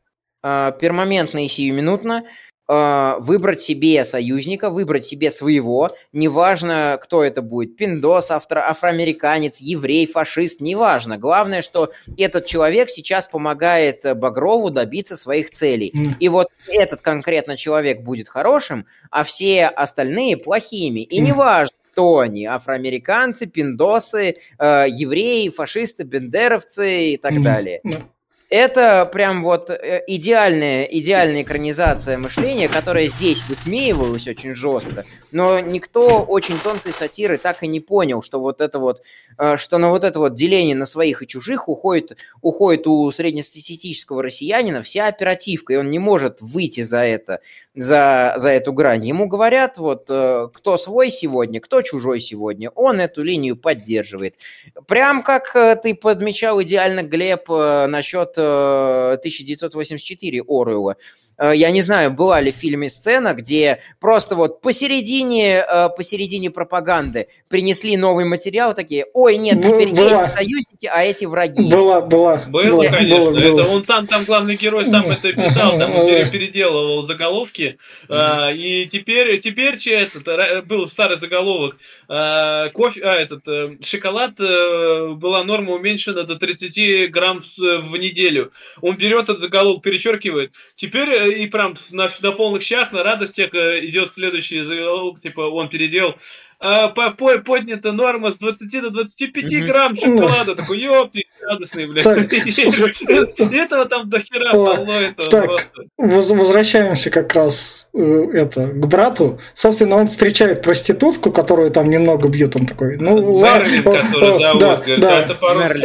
э, 0.42 0.72
пермоментно 0.80 1.46
и 1.46 1.48
сиюминутно 1.48 2.24
выбрать 2.68 3.60
себе 3.60 4.06
союзника, 4.06 4.70
выбрать 4.70 5.04
себе 5.04 5.30
своего, 5.30 5.90
неважно, 6.14 6.98
кто 7.02 7.24
это 7.24 7.42
будет, 7.42 7.76
пиндос, 7.76 8.32
афро 8.32 8.70
афроамериканец, 8.70 9.60
еврей, 9.60 10.08
фашист, 10.08 10.62
неважно. 10.62 11.18
Главное, 11.18 11.62
что 11.62 11.92
этот 12.18 12.46
человек 12.46 12.90
сейчас 12.90 13.28
помогает 13.28 14.06
Багрову 14.18 14.70
добиться 14.70 15.18
своих 15.18 15.52
целей. 15.52 15.92
Mm. 15.94 16.16
И 16.20 16.30
вот 16.30 16.48
этот 16.68 17.02
конкретно 17.02 17.58
человек 17.58 18.02
будет 18.04 18.30
хорошим, 18.30 18.86
а 19.10 19.24
все 19.24 19.68
остальные 19.68 20.38
плохими. 20.38 21.02
И 21.02 21.20
mm. 21.20 21.26
неважно, 21.26 21.76
кто 21.92 22.20
они, 22.20 22.46
афроамериканцы, 22.46 23.48
пиндосы, 23.48 24.38
э, 24.58 24.86
евреи, 24.88 25.50
фашисты, 25.50 26.04
бендеровцы 26.04 27.14
и 27.14 27.18
так 27.18 27.34
mm. 27.34 27.44
далее. 27.44 27.82
Mm. 27.84 28.04
Это 28.52 29.06
прям 29.06 29.44
вот 29.44 29.70
э, 29.70 30.04
идеальная, 30.08 30.84
идеальная 30.84 31.44
экранизация 31.44 32.18
мышления, 32.18 32.68
которая 32.68 33.08
здесь 33.08 33.48
высмеивалась 33.48 34.28
очень 34.28 34.56
жестко, 34.56 35.06
но 35.32 35.62
никто 35.62 36.22
очень 36.22 36.58
тонкой 36.60 36.92
сатиры 36.92 37.38
так 37.38 37.64
и 37.64 37.68
не 37.68 37.80
понял, 37.80 38.22
что 38.22 38.42
вот 38.42 38.60
это 38.60 38.78
вот, 38.78 39.04
э, 39.38 39.56
что 39.56 39.78
на 39.78 39.90
вот 39.90 40.04
это 40.04 40.20
вот 40.20 40.36
деление 40.36 40.76
на 40.76 40.86
своих 40.86 41.24
и 41.24 41.28
чужих 41.28 41.70
уходит, 41.70 42.18
уходит 42.42 42.88
у 42.88 43.10
среднестатистического 43.10 44.22
россиянина 44.22 44.84
вся 44.84 45.08
оперативка, 45.08 45.72
и 45.72 45.78
он 45.78 45.90
не 45.90 46.00
может 46.00 46.42
выйти 46.42 46.82
за 46.82 47.06
это, 47.06 47.40
за, 47.74 48.34
за 48.38 48.50
эту 48.50 48.74
грань. 48.74 49.06
Ему 49.06 49.28
говорят, 49.28 49.78
вот, 49.78 50.06
э, 50.10 50.50
кто 50.54 50.78
свой 50.78 51.12
сегодня, 51.12 51.62
кто 51.62 51.82
чужой 51.82 52.20
сегодня, 52.20 52.70
он 52.72 53.00
эту 53.00 53.24
линию 53.24 53.56
поддерживает. 53.56 54.36
Прям 54.88 55.24
как 55.24 55.54
ты 55.82 55.96
подмечал 55.96 56.62
идеально, 56.62 57.04
Глеб, 57.04 57.48
насчет 57.48 58.38
1984 58.38 60.44
Оруэлла. 60.48 60.98
Э, 61.42 61.54
я 61.56 61.72
не 61.72 61.82
знаю, 61.82 62.12
была 62.12 62.40
ли 62.40 62.52
в 62.52 62.56
фильме 62.56 62.90
сцена, 62.90 63.34
где 63.34 63.80
просто 64.00 64.36
вот 64.36 64.62
посередине, 64.62 65.66
э, 65.68 65.90
посередине 65.90 66.52
пропаганды 66.52 67.28
принесли 67.50 67.98
новый 67.98 68.26
материал, 68.26 68.76
такие, 68.76 69.08
ой, 69.14 69.38
нет, 69.38 69.62
теперь 69.62 69.90
была. 69.90 70.26
эти 70.28 70.36
союзники, 70.36 70.86
а 70.86 71.04
эти 71.04 71.26
враги. 71.26 71.70
Была, 71.72 72.02
была. 72.02 72.44
Было, 72.48 72.70
была, 72.70 72.84
конечно. 72.86 73.32
Было, 73.32 73.40
это 73.40 73.68
он 73.68 73.84
сам, 73.84 74.06
там 74.06 74.24
главный 74.26 74.56
герой 74.56 74.86
сам 74.86 75.10
это 75.10 75.34
писал, 75.34 75.80
там 75.80 75.96
он 75.96 76.08
переделывал 76.30 77.04
заголовки. 77.04 77.78
Mm-hmm. 78.08 78.56
И 78.58 78.88
теперь, 78.88 79.40
теперь 79.40 79.80
этот, 79.88 80.68
был 80.68 80.88
старый 80.88 81.18
заголовок, 81.18 81.78
кофе, 82.08 83.02
а, 83.04 83.16
этот, 83.16 83.84
шоколад 83.84 84.36
была 84.38 85.44
норма 85.44 85.74
уменьшена 85.74 86.24
до 86.24 86.36
30 86.36 87.12
грамм 87.12 87.42
в 87.58 87.98
неделю. 87.98 88.52
Он 88.82 88.96
берет 88.96 89.24
этот 89.24 89.40
заголовок, 89.40 89.82
перечеркивает. 89.82 90.54
Теперь 90.76 91.31
и 91.32 91.48
прям 91.48 91.76
на, 91.92 92.10
на 92.22 92.32
полных 92.32 92.64
щах, 92.64 92.92
на 92.92 93.04
радостях 93.04 93.54
э, 93.54 93.86
идет 93.86 94.12
следующий 94.12 94.64
заголовок, 94.64 95.22
типа 95.22 95.42
он 95.42 95.70
переделал 95.70 96.16
поднята 96.62 97.92
норма 97.92 98.32
с 98.32 98.38
20 98.38 98.82
до 98.82 98.90
25 98.92 99.44
mm-hmm. 99.44 99.66
грамм 99.66 99.96
шоколада. 99.96 100.56
Такой, 100.56 100.80
ёпти, 100.80 101.26
радостный, 101.42 101.88
блядь. 101.88 102.06
Этого 103.52 103.86
там 103.86 104.10
до 104.10 104.20
хера 104.20 104.52
полно, 104.52 104.94
этого. 104.94 105.60
Возвращаемся 105.98 107.10
как 107.10 107.34
раз 107.34 107.90
э, 107.94 108.28
это, 108.34 108.68
к 108.68 108.88
брату. 108.88 109.40
Собственно, 109.54 109.96
он 109.96 110.08
встречает 110.08 110.62
проститутку, 110.62 111.32
которую 111.32 111.72
там 111.72 111.90
немного 111.90 112.30
бьют. 112.30 112.56
Он 112.56 112.66
такой, 112.66 112.98
ну 112.98 113.36
ладно. 113.36 113.68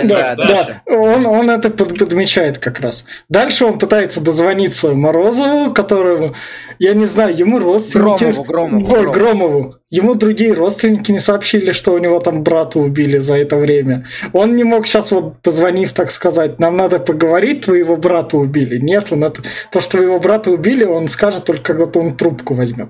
да, 0.04 0.34
да, 0.34 0.34
да. 0.36 0.82
Он, 0.86 1.26
он 1.26 1.50
это 1.50 1.70
подмечает 1.70 2.58
как 2.58 2.80
раз. 2.80 3.04
Дальше 3.28 3.64
он 3.64 3.78
пытается 3.78 4.20
дозвониться 4.20 4.92
Морозову, 4.92 5.72
которому, 5.72 6.34
я 6.78 6.94
не 6.94 7.06
знаю, 7.06 7.36
ему 7.36 7.58
родственники... 7.58 8.24
Громову, 8.24 8.44
Громову. 8.44 8.96
Ой, 8.96 9.12
Громову. 9.12 9.74
Ему 9.88 10.16
другие 10.16 10.52
родственники 10.52 11.12
не 11.12 11.20
сообщили, 11.20 11.70
что 11.70 11.92
у 11.92 11.98
него 11.98 12.18
там 12.18 12.42
брата 12.42 12.80
убили 12.80 13.18
за 13.18 13.36
это 13.36 13.56
время. 13.56 14.08
Он 14.32 14.56
не 14.56 14.64
мог 14.64 14.88
сейчас 14.88 15.12
вот 15.12 15.40
позвонив, 15.42 15.92
так 15.92 16.10
сказать, 16.10 16.58
нам 16.58 16.76
надо 16.76 16.98
поговорить, 16.98 17.66
твоего 17.66 17.96
брата 17.96 18.36
убили. 18.36 18.78
Нет, 18.78 19.12
он 19.12 19.22
это, 19.22 19.42
то, 19.70 19.80
что 19.80 19.98
твоего 19.98 20.18
брата 20.18 20.50
убили, 20.50 20.82
он 20.82 21.06
скажет 21.06 21.44
только, 21.44 21.62
когда 21.74 22.00
он 22.00 22.16
трубку 22.16 22.54
возьмет. 22.54 22.88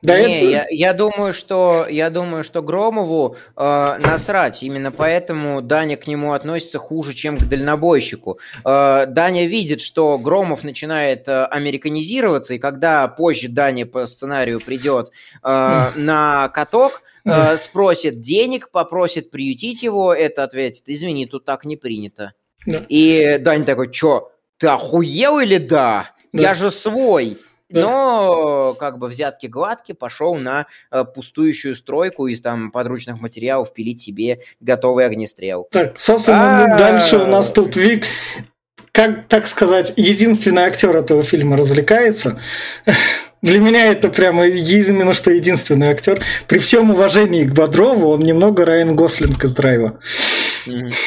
Да 0.00 0.20
не, 0.20 0.40
это... 0.40 0.50
я, 0.50 0.66
я 0.70 0.92
думаю, 0.92 1.34
что 1.34 1.86
я 1.88 2.10
думаю, 2.10 2.44
что 2.44 2.62
Громову 2.62 3.36
э, 3.56 3.98
насрать. 4.00 4.62
Именно 4.62 4.92
поэтому 4.92 5.60
Даня 5.60 5.96
к 5.96 6.06
нему 6.06 6.34
относится 6.34 6.78
хуже, 6.78 7.14
чем 7.14 7.36
к 7.36 7.42
дальнобойщику. 7.42 8.38
Э, 8.64 9.06
Даня 9.08 9.46
видит, 9.46 9.80
что 9.80 10.16
Громов 10.18 10.62
начинает 10.62 11.28
э, 11.28 11.44
американизироваться, 11.46 12.54
и 12.54 12.58
когда 12.58 13.08
позже 13.08 13.48
Даня 13.48 13.86
по 13.86 14.06
сценарию 14.06 14.60
придет 14.60 15.10
э, 15.42 15.90
на 15.96 16.48
каток, 16.50 17.02
э, 17.24 17.56
спросит 17.56 18.20
денег, 18.20 18.70
попросит 18.70 19.32
приютить 19.32 19.82
его, 19.82 20.14
это 20.14 20.44
ответит: 20.44 20.84
"Извини, 20.86 21.26
тут 21.26 21.44
так 21.44 21.64
не 21.64 21.76
принято". 21.76 22.34
Да. 22.66 22.84
И 22.88 23.38
Даня 23.40 23.64
такой: 23.64 23.90
"Чё, 23.90 24.30
ты 24.58 24.68
охуел 24.68 25.40
или 25.40 25.58
да? 25.58 26.12
да. 26.32 26.42
Я 26.42 26.54
же 26.54 26.70
свой". 26.70 27.38
Но 27.70 28.74
как 28.78 28.98
бы 28.98 29.08
взятки 29.08 29.46
гладкие, 29.46 29.96
пошел 29.96 30.34
на 30.34 30.66
э, 30.90 31.04
пустующую 31.04 31.76
стройку 31.76 32.26
из 32.26 32.40
там 32.40 32.70
подручных 32.70 33.20
материалов 33.20 33.72
пилить 33.72 34.00
себе 34.00 34.40
готовый 34.60 35.06
огнестрел. 35.06 35.68
Так, 35.70 35.98
собственно, 36.00 36.64
а... 36.64 36.78
дальше 36.78 37.18
у 37.18 37.26
нас 37.26 37.52
тут 37.52 37.76
Вик, 37.76 38.04
как 38.92 39.28
так 39.28 39.46
сказать, 39.46 39.92
единственный 39.96 40.62
актер 40.62 40.96
этого 40.96 41.22
фильма 41.22 41.56
развлекается. 41.56 42.40
Для 43.42 43.60
меня 43.60 43.86
это 43.86 44.08
прямо 44.08 44.46
именно 44.46 45.14
что 45.14 45.30
единственный 45.30 45.88
актер. 45.88 46.20
При 46.48 46.58
всем 46.58 46.90
уважении 46.90 47.44
к 47.44 47.52
Бодрову, 47.52 48.08
он 48.08 48.20
немного 48.20 48.64
Райан 48.64 48.96
Гослинг 48.96 49.44
из 49.44 49.54
драйва. 49.54 50.00
Mm-hmm. 50.66 50.92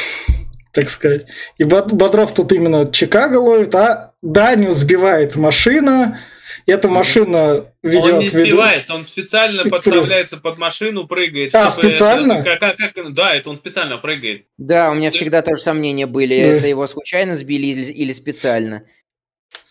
Так 0.73 0.89
сказать. 0.89 1.25
И 1.57 1.65
Бодров 1.65 2.33
тут 2.33 2.53
именно 2.53 2.89
Чикаго 2.89 3.35
ловит, 3.35 3.75
а 3.75 4.13
Даню 4.21 4.71
сбивает 4.71 5.35
машина, 5.35 6.21
эта 6.65 6.87
машина 6.87 7.65
ведет... 7.83 8.13
Он 8.13 8.19
не 8.19 8.27
сбивает, 8.27 8.89
он 8.89 9.05
специально 9.05 9.63
подставляется 9.69 10.37
под 10.37 10.57
машину, 10.57 11.07
прыгает. 11.07 11.53
А, 11.55 11.69
специально? 11.71 12.33
Это, 12.33 12.59
как, 12.59 12.93
как, 12.93 13.13
да, 13.13 13.35
это 13.35 13.49
он 13.49 13.57
специально 13.57 13.97
прыгает. 13.97 14.45
Да, 14.57 14.91
у 14.91 14.95
меня 14.95 15.11
всегда 15.11 15.41
тоже 15.41 15.61
сомнения 15.61 16.05
были, 16.05 16.35
это 16.35 16.67
его 16.67 16.87
случайно 16.87 17.35
сбили 17.35 17.67
или, 17.67 17.91
или 17.91 18.13
специально. 18.13 18.83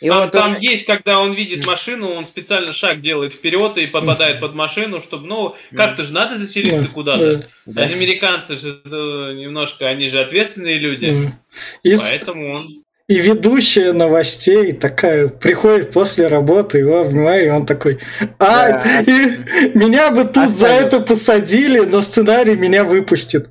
И 0.01 0.09
там, 0.09 0.19
вот 0.19 0.33
там 0.33 0.55
он... 0.55 0.61
есть, 0.61 0.87
когда 0.87 1.21
он 1.21 1.35
видит 1.35 1.67
машину, 1.67 2.11
он 2.13 2.27
специально 2.27 2.73
шаг 2.73 3.03
делает 3.03 3.35
вперед 3.35 3.77
и 3.77 3.87
попадает 3.87 4.41
под 4.41 4.55
машину, 4.55 4.99
чтобы, 5.01 5.27
ну, 5.27 5.57
как-то 5.75 6.05
же 6.05 6.13
надо 6.13 6.37
заселиться 6.37 6.89
куда-то. 6.89 7.47
Да. 7.67 7.83
Американцы 7.83 8.57
же 8.57 8.81
немножко, 8.87 9.87
они 9.87 10.07
же 10.07 10.21
ответственные 10.21 10.79
люди. 10.79 11.35
И 11.83 11.97
Поэтому 11.97 12.55
он 12.55 12.85
и 13.11 13.19
ведущая 13.19 13.93
новостей 13.93 14.73
такая 14.73 15.27
приходит 15.27 15.91
после 15.91 16.29
работы, 16.29 16.79
его 16.79 17.01
обнимаю, 17.01 17.47
и 17.47 17.49
он 17.49 17.67
такой, 17.67 17.99
а, 18.39 18.81
да, 18.81 19.01
и, 19.01 19.37
меня 19.77 20.13
бы 20.13 20.25
тут 20.25 20.49
за 20.49 20.69
это 20.69 21.01
посадили, 21.01 21.81
но 21.81 22.03
сценарий 22.03 22.55
меня 22.55 22.85
выпустит. 22.85 23.49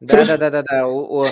Да, 0.00 0.24
да, 0.24 0.36
да, 0.36 0.50
да, 0.50 0.62
да. 0.62 1.30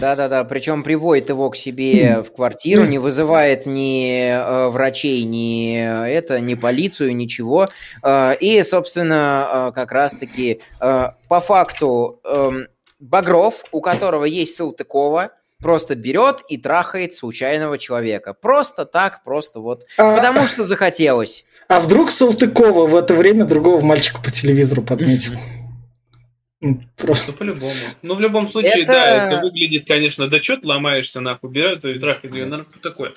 Да, 0.00 0.16
да, 0.16 0.28
да. 0.28 0.44
Причем 0.44 0.82
приводит 0.82 1.28
его 1.28 1.48
к 1.48 1.56
себе 1.56 2.22
в 2.22 2.32
квартиру, 2.32 2.84
не 2.84 2.98
вызывает 2.98 3.66
ни 3.66 4.28
э, 4.28 4.68
врачей, 4.68 5.22
ни 5.22 5.76
это, 6.08 6.40
ни 6.40 6.54
полицию, 6.54 7.14
ничего. 7.14 7.68
Э, 8.02 8.34
и, 8.38 8.62
собственно, 8.64 9.68
э, 9.70 9.72
как 9.74 9.92
раз-таки 9.92 10.60
по 10.80 11.40
факту 11.40 12.20
эм, 12.24 12.66
Багров, 12.98 13.64
у 13.72 13.80
которого 13.80 14.24
есть 14.24 14.56
Салтыкова, 14.56 15.32
просто 15.58 15.94
берет 15.94 16.42
и 16.48 16.58
трахает 16.58 17.14
случайного 17.14 17.78
человека. 17.78 18.34
Просто 18.34 18.84
так, 18.84 19.24
просто 19.24 19.60
вот. 19.60 19.86
А... 19.96 20.16
Потому 20.16 20.46
что 20.46 20.64
захотелось. 20.64 21.44
А 21.68 21.80
вдруг 21.80 22.10
Салтыкова 22.10 22.86
в 22.86 22.94
это 22.94 23.14
время 23.14 23.44
другого 23.44 23.80
мальчика 23.80 24.20
по 24.22 24.30
телевизору 24.30 24.82
подметил? 24.82 25.32
Просто 26.96 27.32
ну, 27.32 27.38
по-любому. 27.38 27.72
Ну, 28.02 28.14
в 28.14 28.20
любом 28.20 28.48
случае, 28.48 28.84
это... 28.84 28.92
да, 28.92 29.28
это 29.28 29.42
выглядит, 29.42 29.86
конечно, 29.86 30.28
да 30.28 30.40
что 30.40 30.56
ты 30.56 30.66
ломаешься, 30.66 31.20
нахуй, 31.20 31.50
берет 31.50 31.84
и 31.84 31.98
трахает 31.98 32.34
ее, 32.34 32.46
наверное, 32.46 32.66
такое. 32.82 33.12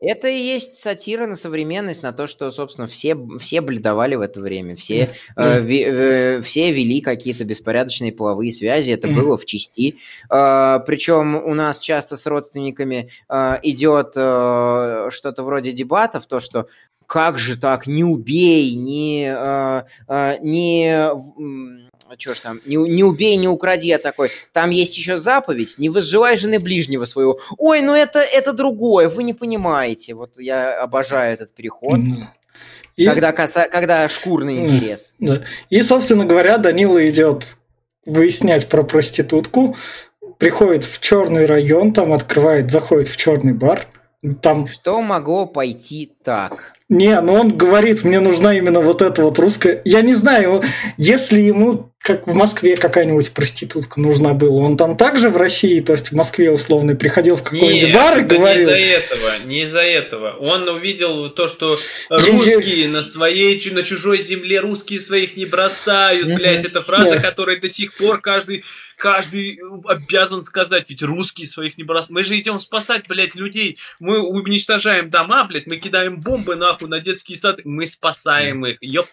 Это 0.00 0.28
и 0.28 0.38
есть 0.38 0.76
сатира 0.76 1.26
на 1.26 1.36
современность, 1.36 2.02
на 2.02 2.12
то, 2.12 2.26
что, 2.26 2.50
собственно, 2.50 2.86
все, 2.86 3.16
все 3.40 3.60
бледовали 3.60 4.14
в 4.14 4.20
это 4.20 4.40
время, 4.40 4.76
все, 4.76 5.14
mm. 5.36 5.42
э, 5.42 5.60
ви, 5.62 5.84
э, 5.84 6.42
все 6.42 6.72
вели 6.72 7.00
какие-то 7.00 7.44
беспорядочные 7.44 8.12
половые 8.12 8.52
связи, 8.52 8.90
это 8.90 9.08
mm. 9.08 9.14
было 9.14 9.36
в 9.36 9.46
части. 9.46 9.96
Э, 10.30 10.80
причем 10.86 11.36
у 11.36 11.54
нас 11.54 11.78
часто 11.78 12.16
с 12.16 12.26
родственниками 12.26 13.10
э, 13.28 13.58
идет 13.62 14.12
э, 14.16 15.08
что-то 15.10 15.42
вроде 15.42 15.72
дебатов, 15.72 16.26
то, 16.26 16.40
что 16.40 16.68
как 17.06 17.38
же 17.38 17.58
так, 17.58 17.86
не 17.86 18.04
убей, 18.04 18.74
не, 18.74 19.34
э, 19.36 19.82
э, 20.08 20.38
не 20.40 21.12
а 21.91 21.91
что 22.18 22.34
ж 22.34 22.40
там, 22.40 22.60
не, 22.66 22.76
не 22.76 23.04
убей, 23.04 23.36
не 23.36 23.48
укради, 23.48 23.90
а 23.92 23.98
такой, 23.98 24.30
там 24.52 24.70
есть 24.70 24.96
еще 24.96 25.18
заповедь, 25.18 25.78
не 25.78 25.88
возжелай 25.88 26.36
жены 26.36 26.58
ближнего 26.58 27.04
своего. 27.04 27.38
Ой, 27.58 27.80
ну 27.80 27.94
это, 27.94 28.20
это 28.20 28.52
другое, 28.52 29.08
вы 29.08 29.22
не 29.22 29.34
понимаете. 29.34 30.14
Вот 30.14 30.38
я 30.38 30.80
обожаю 30.80 31.32
этот 31.32 31.54
переход. 31.54 31.98
И... 32.96 33.06
Когда, 33.06 33.32
коса... 33.32 33.68
когда 33.68 34.08
шкурный 34.08 34.58
интерес. 34.58 35.14
Да. 35.18 35.44
И, 35.70 35.80
собственно 35.82 36.26
говоря, 36.26 36.58
Данила 36.58 37.08
идет 37.08 37.56
выяснять 38.04 38.68
про 38.68 38.82
проститутку, 38.82 39.76
приходит 40.38 40.84
в 40.84 41.00
черный 41.00 41.46
район, 41.46 41.92
там 41.92 42.12
открывает, 42.12 42.70
заходит 42.70 43.08
в 43.08 43.16
черный 43.16 43.54
бар. 43.54 43.86
Там... 44.40 44.66
Что 44.68 45.00
могло 45.02 45.46
пойти 45.46 46.12
так? 46.22 46.74
Не, 46.88 47.20
но 47.22 47.34
он 47.34 47.48
говорит, 47.48 48.04
мне 48.04 48.20
нужна 48.20 48.54
именно 48.54 48.80
вот 48.80 49.00
эта 49.00 49.22
вот 49.22 49.38
русская. 49.38 49.80
Я 49.84 50.02
не 50.02 50.14
знаю, 50.14 50.62
если 50.98 51.40
ему 51.40 51.91
как 52.02 52.26
в 52.26 52.34
Москве 52.34 52.76
какая-нибудь 52.76 53.32
проститутка 53.32 54.00
нужна 54.00 54.34
была. 54.34 54.64
Он 54.64 54.76
там 54.76 54.96
также 54.96 55.30
в 55.30 55.36
России, 55.36 55.78
то 55.78 55.92
есть 55.92 56.10
в 56.10 56.16
Москве 56.16 56.50
условно, 56.50 56.96
приходил 56.96 57.36
в 57.36 57.44
какой-нибудь 57.44 57.94
бар 57.94 58.18
и 58.18 58.22
говорил... 58.22 58.68
не 58.68 58.74
из-за 58.74 58.80
этого, 58.80 59.30
не 59.44 59.62
из-за 59.62 59.82
этого. 59.82 60.36
Он 60.38 60.68
увидел 60.68 61.30
то, 61.30 61.46
что 61.46 61.78
русские 62.10 62.88
на 62.88 63.04
своей, 63.04 63.62
на 63.70 63.84
чужой 63.84 64.22
земле 64.22 64.58
русские 64.58 64.98
своих 64.98 65.36
не 65.36 65.46
бросают, 65.46 66.34
блядь. 66.34 66.64
Это 66.64 66.82
фраза, 66.82 67.20
которая 67.20 67.60
до 67.60 67.68
сих 67.68 67.96
пор 67.96 68.20
каждый 68.20 68.64
каждый 68.96 69.58
обязан 69.84 70.42
сказать, 70.42 70.88
ведь 70.88 71.02
русские 71.02 71.48
своих 71.48 71.76
не 71.78 71.84
бросают. 71.84 72.10
Мы 72.10 72.24
же 72.24 72.38
идем 72.38 72.60
спасать, 72.60 73.06
блядь, 73.08 73.34
людей. 73.34 73.78
Мы 73.98 74.20
уничтожаем 74.20 75.08
дома, 75.08 75.44
блядь, 75.44 75.66
мы 75.66 75.76
кидаем 75.76 76.20
бомбы 76.20 76.56
нахуй 76.56 76.88
на 76.88 77.00
детские 77.00 77.38
сады. 77.38 77.62
Мы 77.64 77.86
спасаем 77.86 78.64
их. 78.66 78.78
Ёп. 78.80 79.06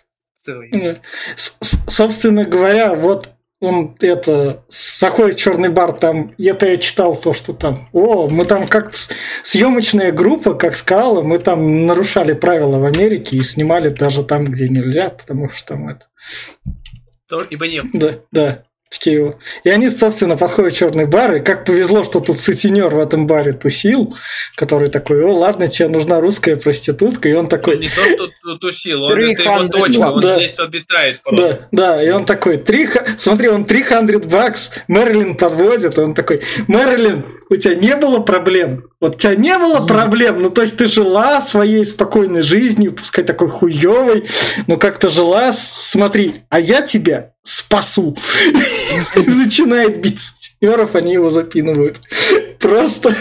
Собственно 1.35 2.45
говоря, 2.45 2.93
вот 2.95 3.31
он 3.61 3.95
это 3.99 4.63
заходит 4.69 5.35
в 5.35 5.39
черный 5.39 5.69
бар, 5.69 5.91
там 5.91 6.33
это 6.37 6.67
я 6.67 6.77
читал 6.77 7.15
то, 7.15 7.33
что 7.33 7.53
там. 7.53 7.89
О, 7.91 8.29
мы 8.29 8.45
там 8.45 8.67
как 8.67 8.91
съемочная 9.43 10.11
группа, 10.11 10.53
как 10.53 10.75
сказала, 10.75 11.21
мы 11.21 11.39
там 11.39 11.85
нарушали 11.85 12.33
правила 12.33 12.77
в 12.77 12.85
Америке 12.85 13.35
и 13.35 13.41
снимали 13.41 13.89
даже 13.89 14.23
там, 14.23 14.45
где 14.45 14.69
нельзя, 14.69 15.09
потому 15.09 15.49
что 15.49 15.73
там 15.73 15.89
это. 15.89 16.05
Ибо 17.49 17.67
нет. 17.67 17.85
Да, 17.93 18.19
да. 18.31 18.63
Такие 18.89 19.37
И 19.63 19.69
они, 19.69 19.87
собственно, 19.89 20.35
подходят 20.35 20.73
в 20.73 20.77
черный 20.77 21.05
бар, 21.05 21.35
и 21.35 21.39
как 21.41 21.63
повезло, 21.63 22.03
что 22.03 22.21
тут 22.21 22.39
сутенер 22.39 22.87
в 22.87 22.99
этом 22.99 23.27
баре 23.27 23.53
тусил, 23.53 24.15
который 24.55 24.89
такой, 24.89 25.23
о, 25.23 25.31
ладно, 25.31 25.67
тебе 25.67 25.89
нужна 25.89 26.19
русская 26.19 26.55
проститутка, 26.55 27.29
и 27.29 27.33
он 27.33 27.47
такой... 27.47 27.77
Не 27.77 27.87
то, 27.87 28.29
что 28.31 28.55
тусил, 28.57 29.03
он 29.03 29.11
это 29.11 29.43
его 29.43 29.63
дочка, 29.65 30.11
он 30.11 30.21
да. 30.21 30.35
здесь 30.37 30.57
обитает 30.57 31.21
просто. 31.21 31.67
Да, 31.71 31.95
да, 31.95 32.03
и 32.03 32.09
он 32.09 32.25
такой, 32.25 32.57
3... 32.57 32.89
смотри, 33.19 33.49
он 33.49 33.65
300 33.65 34.19
бакс, 34.27 34.71
Мэрилин 34.87 35.37
подводит, 35.37 35.99
и 35.99 36.01
он 36.01 36.15
такой, 36.15 36.41
Мэрилин, 36.67 37.25
у 37.51 37.55
тебя 37.57 37.75
не 37.75 37.95
было 37.95 38.21
проблем? 38.21 38.85
Вот 38.99 39.15
у 39.15 39.17
тебя 39.19 39.35
не 39.35 39.55
было 39.59 39.85
проблем? 39.85 40.41
Ну, 40.41 40.49
то 40.49 40.61
есть 40.61 40.77
ты 40.77 40.87
жила 40.87 41.41
своей 41.41 41.85
спокойной 41.85 42.41
жизнью, 42.41 42.93
пускай 42.93 43.23
такой 43.23 43.49
хуёвой, 43.49 44.25
но 44.65 44.77
как-то 44.77 45.09
жила, 45.09 45.53
смотри, 45.53 46.33
а 46.49 46.59
я 46.59 46.81
тебя 46.81 47.33
спасу. 47.43 48.17
Начинает 49.15 50.01
бить 50.01 50.19
сутенеров, 50.19 50.95
они 50.95 51.13
его 51.13 51.29
запинывают. 51.29 52.01
Просто... 52.59 53.15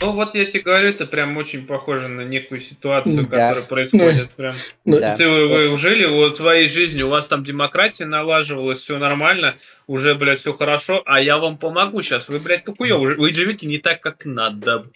Ну 0.00 0.12
вот 0.12 0.34
я 0.34 0.44
тебе 0.44 0.62
говорю, 0.62 0.88
это 0.88 1.06
прям 1.06 1.36
очень 1.38 1.66
похоже 1.66 2.08
на 2.08 2.20
некую 2.20 2.60
ситуацию, 2.60 3.26
да. 3.26 3.48
которая 3.48 3.62
происходит. 3.62 4.28
Да. 4.28 4.34
Прям. 4.36 4.54
Да. 4.84 5.16
Ты 5.16 5.26
вы, 5.26 5.70
вы 5.70 5.76
жили 5.78 6.04
вот 6.04 6.36
своей 6.36 6.68
жизнью, 6.68 7.06
у 7.06 7.10
вас 7.10 7.26
там 7.26 7.44
демократия 7.44 8.04
налаживалась, 8.04 8.80
все 8.80 8.98
нормально, 8.98 9.56
уже, 9.86 10.14
блядь, 10.14 10.40
все 10.40 10.52
хорошо, 10.52 11.02
а 11.06 11.22
я 11.22 11.38
вам 11.38 11.56
помогу 11.56 12.02
сейчас. 12.02 12.28
Вы, 12.28 12.40
блядь, 12.40 12.64
такое, 12.64 12.94
вы 12.94 13.32
живете 13.32 13.66
не 13.66 13.78
так, 13.78 14.02
как 14.02 14.26
надо. 14.26 14.90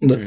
Да. 0.00 0.20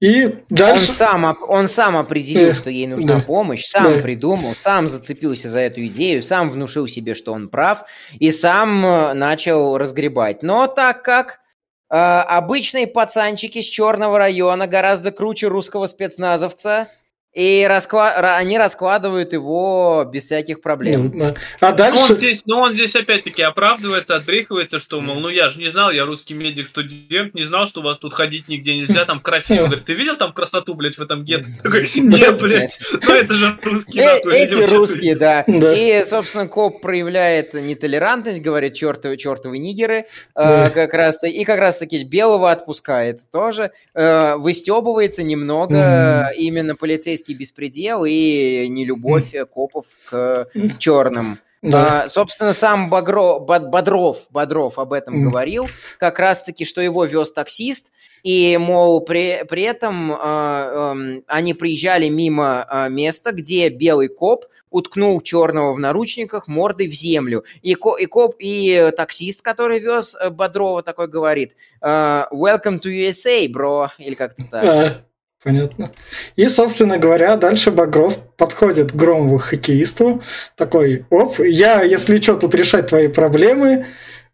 И 0.00 0.44
дальше... 0.50 0.88
Он 0.88 0.94
сам, 0.94 1.36
он 1.48 1.68
сам 1.68 1.96
определил, 1.96 2.52
что 2.52 2.68
ей 2.68 2.86
нужна 2.86 3.18
да. 3.18 3.20
помощь, 3.20 3.64
сам 3.64 3.96
да. 3.96 4.02
придумал, 4.02 4.54
сам 4.56 4.88
зацепился 4.88 5.48
за 5.48 5.60
эту 5.60 5.86
идею, 5.86 6.22
сам 6.22 6.50
внушил 6.50 6.86
себе, 6.86 7.14
что 7.14 7.32
он 7.32 7.48
прав, 7.48 7.84
и 8.12 8.30
сам 8.30 8.84
э, 8.84 9.14
начал 9.14 9.78
разгребать. 9.78 10.42
Но 10.42 10.66
так 10.66 11.02
как 11.02 11.40
э, 11.88 11.96
обычные 11.96 12.86
пацанчики 12.86 13.62
с 13.62 13.66
черного 13.66 14.18
района 14.18 14.66
гораздо 14.66 15.12
круче 15.12 15.48
русского 15.48 15.86
спецназовца, 15.86 16.88
и 17.36 17.66
раскла... 17.68 18.12
они 18.38 18.56
раскладывают 18.56 19.34
его 19.34 20.08
без 20.10 20.24
всяких 20.24 20.62
проблем. 20.62 21.12
Ну, 21.14 21.34
а 21.60 21.72
дальше... 21.72 22.00
Но 22.00 22.06
он 22.06 22.14
здесь, 22.16 22.42
но 22.46 22.60
он 22.62 22.72
здесь 22.72 22.96
опять-таки 22.96 23.42
оправдывается, 23.42 24.16
отбрехивается, 24.16 24.80
что, 24.80 25.02
мол, 25.02 25.16
ну 25.16 25.28
я 25.28 25.50
же 25.50 25.60
не 25.60 25.68
знал, 25.68 25.90
я 25.90 26.06
русский 26.06 26.32
медик-студент, 26.32 27.34
не 27.34 27.44
знал, 27.44 27.66
что 27.66 27.80
у 27.80 27.84
вас 27.84 27.98
тут 27.98 28.14
ходить 28.14 28.48
нигде 28.48 28.74
нельзя, 28.74 29.04
там 29.04 29.20
красиво. 29.20 29.66
Говорит, 29.66 29.84
ты 29.84 29.92
видел 29.92 30.16
там 30.16 30.32
красоту, 30.32 30.72
блядь, 30.72 30.96
в 30.96 31.02
этом 31.02 31.24
гетто? 31.24 31.50
Нет, 31.94 32.40
блядь, 32.40 32.78
ну 33.06 33.12
это 33.12 33.34
же 33.34 33.58
русские. 33.62 34.04
Э, 34.04 34.20
эти 34.32 34.74
русские, 34.74 35.14
да. 35.14 35.42
И, 35.42 36.02
собственно, 36.06 36.48
коп 36.48 36.80
проявляет 36.80 37.52
нетолерантность, 37.52 38.40
говорит, 38.40 38.72
чертовы, 38.72 39.18
чертовы 39.18 39.58
нигеры, 39.58 40.06
э, 40.34 40.70
как 40.70 40.94
раз 40.94 41.22
и 41.22 41.44
как 41.44 41.58
раз-таки 41.58 42.02
белого 42.02 42.50
отпускает 42.50 43.20
тоже, 43.30 43.72
э, 43.92 44.36
выстебывается 44.36 45.22
немного 45.22 46.30
именно 46.34 46.74
полицейский 46.76 47.25
полицейский 47.26 47.34
беспредел 47.34 48.04
и 48.04 48.68
нелюбовь 48.68 49.34
копов 49.50 49.86
к 50.08 50.48
черным. 50.78 51.38
Да. 51.62 52.04
А, 52.04 52.08
собственно, 52.08 52.52
сам 52.52 52.90
Багро, 52.90 53.38
Бодров, 53.38 54.18
Бодров 54.30 54.78
об 54.78 54.92
этом 54.92 55.16
mm. 55.16 55.30
говорил, 55.30 55.68
как 55.98 56.18
раз-таки, 56.18 56.64
что 56.64 56.80
его 56.80 57.04
вез 57.06 57.32
таксист, 57.32 57.92
и, 58.22 58.56
мол, 58.56 59.00
при, 59.00 59.44
при 59.48 59.62
этом 59.62 60.12
э, 60.12 60.16
э, 60.16 61.22
они 61.26 61.54
приезжали 61.54 62.08
мимо 62.08 62.66
э, 62.70 62.88
места, 62.88 63.32
где 63.32 63.68
белый 63.68 64.08
коп 64.08 64.44
уткнул 64.70 65.20
черного 65.22 65.72
в 65.72 65.78
наручниках 65.78 66.46
мордой 66.46 66.88
в 66.88 66.92
землю. 66.92 67.44
И, 67.62 67.74
ко, 67.74 67.96
и 67.96 68.06
коп, 68.06 68.36
и 68.38 68.92
таксист, 68.96 69.42
который 69.42 69.80
вез 69.80 70.14
Бодрова, 70.30 70.82
такой 70.82 71.08
говорит, 71.08 71.56
«Welcome 71.82 72.80
to 72.80 72.90
USA, 72.90 73.48
бро», 73.48 73.90
или 73.98 74.14
как-то 74.14 74.44
так. 74.44 75.04
Понятно. 75.46 75.92
И, 76.34 76.48
собственно 76.48 76.98
говоря, 76.98 77.36
дальше 77.36 77.70
Багров 77.70 78.18
подходит 78.36 78.90
к 78.90 78.96
Громову 78.96 79.38
хоккеисту, 79.38 80.20
такой, 80.56 81.06
оп, 81.08 81.38
я, 81.38 81.82
если 81.82 82.20
что, 82.20 82.34
тут 82.34 82.52
решать 82.56 82.88
твои 82.88 83.06
проблемы, 83.06 83.86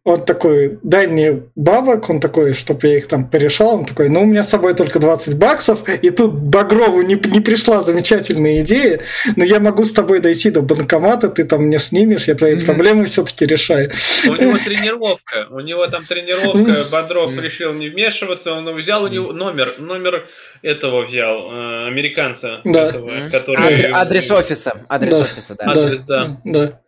он 0.05 0.25
такой, 0.25 0.81
дай 0.83 1.07
мне 1.07 1.45
бабок, 1.55 2.11
он 2.11 2.19
такой, 2.19 2.55
чтобы 2.55 2.89
я 2.89 2.97
их 2.97 3.07
там 3.07 3.31
порешал, 3.31 3.77
он 3.77 3.85
такой, 3.85 4.09
ну, 4.09 4.23
у 4.23 4.27
меня 4.27 4.43
с 4.43 4.49
собой 4.49 4.75
только 4.75 4.99
20 4.99 5.39
баксов, 5.39 5.89
и 5.89 6.11
тут 6.11 6.33
Багрову 6.33 7.03
не, 7.03 7.15
не 7.15 7.41
пришла 7.41 7.83
замечательная 7.83 8.63
идея, 8.63 9.03
но 9.37 9.45
я 9.45 9.61
могу 9.61 9.85
с 9.85 9.93
тобой 9.93 10.19
дойти 10.19 10.51
до 10.51 10.61
банкомата, 10.61 11.29
ты 11.29 11.45
там 11.45 11.67
мне 11.67 11.79
снимешь, 11.79 12.25
я 12.25 12.35
твои 12.35 12.57
mm-hmm. 12.57 12.65
проблемы 12.65 13.05
все-таки 13.05 13.47
решаю. 13.47 13.93
У 14.27 14.35
него 14.35 14.59
тренировка, 14.59 15.47
у 15.51 15.61
него 15.61 15.87
там 15.87 16.05
тренировка, 16.05 16.89
Бодров 16.91 17.39
решил 17.39 17.73
не 17.73 17.89
вмешиваться, 17.89 18.55
он 18.55 18.75
взял 18.75 19.05
у 19.05 19.09
него 19.09 19.33
номер, 19.33 19.75
номер 19.79 20.27
этого 20.63 21.07
взял, 21.07 21.53
э, 21.53 21.87
американца, 21.87 22.61
да. 22.65 22.89
этого, 22.89 23.31
который... 23.31 23.85
Адрес 23.93 24.29
офиса, 24.33 24.85
адрес 24.89 25.13
да. 25.13 25.21
офиса, 25.21 25.55
да. 25.57 25.71
Адрес, 25.71 26.03
да. 26.03 26.41
да. 26.45 26.81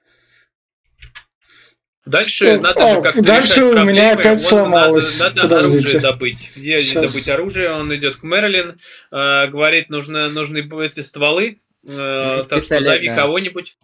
Дальше 2.06 2.48
О, 2.48 2.60
надо 2.60 2.88
же 2.88 3.02
как-то 3.02 3.22
Дальше 3.22 3.64
у 3.64 3.84
меня 3.84 4.12
опять 4.12 4.40
вот 4.40 4.42
сломалось. 4.42 5.18
Надо, 5.18 5.42
надо 5.42 5.56
оружие 5.58 6.00
добыть. 6.00 6.50
Где 6.54 6.78
Сейчас. 6.80 7.12
добыть 7.12 7.28
оружие? 7.28 7.70
Он 7.70 7.94
идет 7.96 8.16
к 8.16 8.22
Мэрилин, 8.22 8.78
э, 9.10 9.46
говорит, 9.48 9.88
нужно, 9.88 10.28
нужны 10.28 10.58
эти 10.58 11.00
стволы. 11.00 11.60
Э, 11.86 12.44
так 12.48 12.60
что 12.60 12.82
зови 12.82 13.08
да. 13.08 13.14
кого-нибудь. 13.14 13.76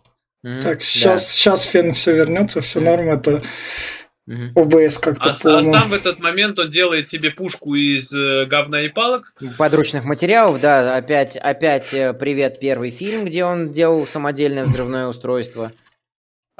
Mm, 0.44 0.62
так, 0.62 0.82
сейчас, 0.82 1.22
да. 1.22 1.26
сейчас 1.26 1.62
Фен 1.64 1.92
все 1.92 2.14
вернется, 2.14 2.60
все 2.62 2.80
норм, 2.80 3.10
это 3.10 3.42
ОБС 4.54 4.98
как-то 4.98 5.30
а, 5.30 5.58
а 5.58 5.64
сам 5.64 5.88
в 5.88 5.92
этот 5.92 6.20
момент 6.20 6.58
он 6.58 6.70
делает 6.70 7.08
себе 7.08 7.30
пушку 7.30 7.74
из 7.74 8.12
э, 8.12 8.46
говна 8.46 8.82
и 8.82 8.88
палок. 8.88 9.32
Подручных 9.58 10.04
материалов, 10.04 10.60
да, 10.60 10.96
опять, 10.96 11.36
опять 11.36 11.92
э, 11.92 12.14
привет 12.14 12.60
первый 12.60 12.90
фильм, 12.90 13.24
где 13.24 13.44
он 13.44 13.72
делал 13.72 14.06
самодельное 14.06 14.64
взрывное 14.64 15.08
устройство. 15.08 15.72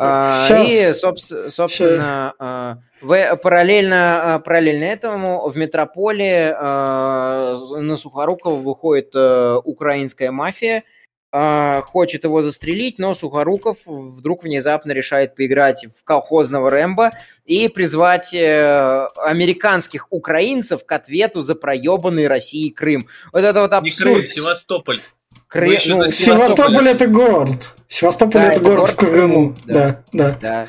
А, 0.00 0.64
и, 0.66 0.92
собственно, 0.94 2.34
а, 2.38 2.78
в, 3.02 3.36
параллельно, 3.36 4.34
а, 4.34 4.38
параллельно 4.38 4.84
этому 4.84 5.48
в 5.48 5.56
метрополе 5.56 6.56
на 6.58 7.96
Сухорукова 7.96 8.56
выходит 8.56 9.14
украинская 9.14 10.30
мафия, 10.32 10.84
хочет 11.32 12.24
его 12.24 12.42
застрелить, 12.42 12.98
но 12.98 13.14
Сухоруков 13.14 13.78
вдруг 13.86 14.42
внезапно 14.42 14.92
решает 14.92 15.36
поиграть 15.36 15.86
в 15.96 16.02
колхозного 16.02 16.70
Рэмбо 16.70 17.10
и 17.44 17.68
призвать 17.68 18.34
э, 18.34 19.06
американских 19.14 20.08
украинцев 20.10 20.84
к 20.84 20.90
ответу 20.90 21.42
за 21.42 21.54
проебанный 21.54 22.26
Россией 22.26 22.70
Крым. 22.70 23.06
Вот 23.32 23.44
это 23.44 23.60
вот 23.60 23.72
абсурд. 23.72 24.08
Не 24.08 24.14
Крым, 24.14 24.26
Севастополь. 24.26 25.00
Кры... 25.50 25.80
Ну, 25.86 26.08
Севастополь 26.08 26.88
это 26.88 27.08
город. 27.08 27.74
Севастополь 27.88 28.40
да, 28.40 28.52
это, 28.52 28.60
город, 28.60 28.78
город 28.78 28.90
в 28.90 28.96
Крыму. 28.96 29.56
Да, 29.66 30.04
да. 30.12 30.38
да. 30.40 30.68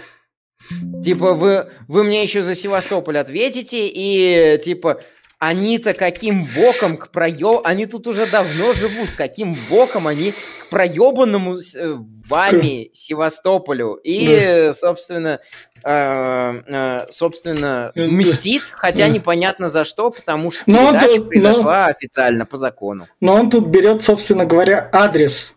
Типа 1.03 1.34
вы, 1.34 1.68
вы 1.88 2.03
мне 2.03 2.24
еще 2.24 2.41
за 2.41 2.56
Севастополь 2.56 3.20
ответите 3.20 3.88
и 3.88 4.60
типа 4.64 5.02
они-то 5.41 5.95
каким 5.95 6.45
боком 6.55 6.97
к 6.97 7.09
проеб... 7.09 7.61
Они 7.63 7.88
тут 7.88 8.05
уже 8.05 8.27
давно 8.27 8.73
живут. 8.73 9.09
Каким 9.18 9.55
боком 9.72 10.05
они 10.05 10.34
к 10.34 10.69
проебанному 10.69 11.57
э, 11.57 11.95
вами 12.30 12.91
Севастополю. 12.93 13.95
И, 14.03 14.27
да. 14.27 14.73
собственно, 14.73 15.39
э, 15.84 16.61
э, 16.68 17.05
собственно, 17.09 17.91
мстит, 17.95 18.61
хотя 18.69 19.07
непонятно 19.07 19.69
за 19.69 19.84
что, 19.84 20.11
потому 20.11 20.51
что 20.51 20.61
но 20.68 20.91
передача 20.91 21.15
тут, 21.15 21.30
произошла 21.30 21.85
но... 21.88 21.91
официально 21.91 22.45
по 22.45 22.57
закону. 22.57 23.07
Но 23.19 23.34
он 23.34 23.49
тут 23.49 23.65
берет, 23.65 24.03
собственно 24.03 24.45
говоря, 24.45 24.88
адрес 24.93 25.55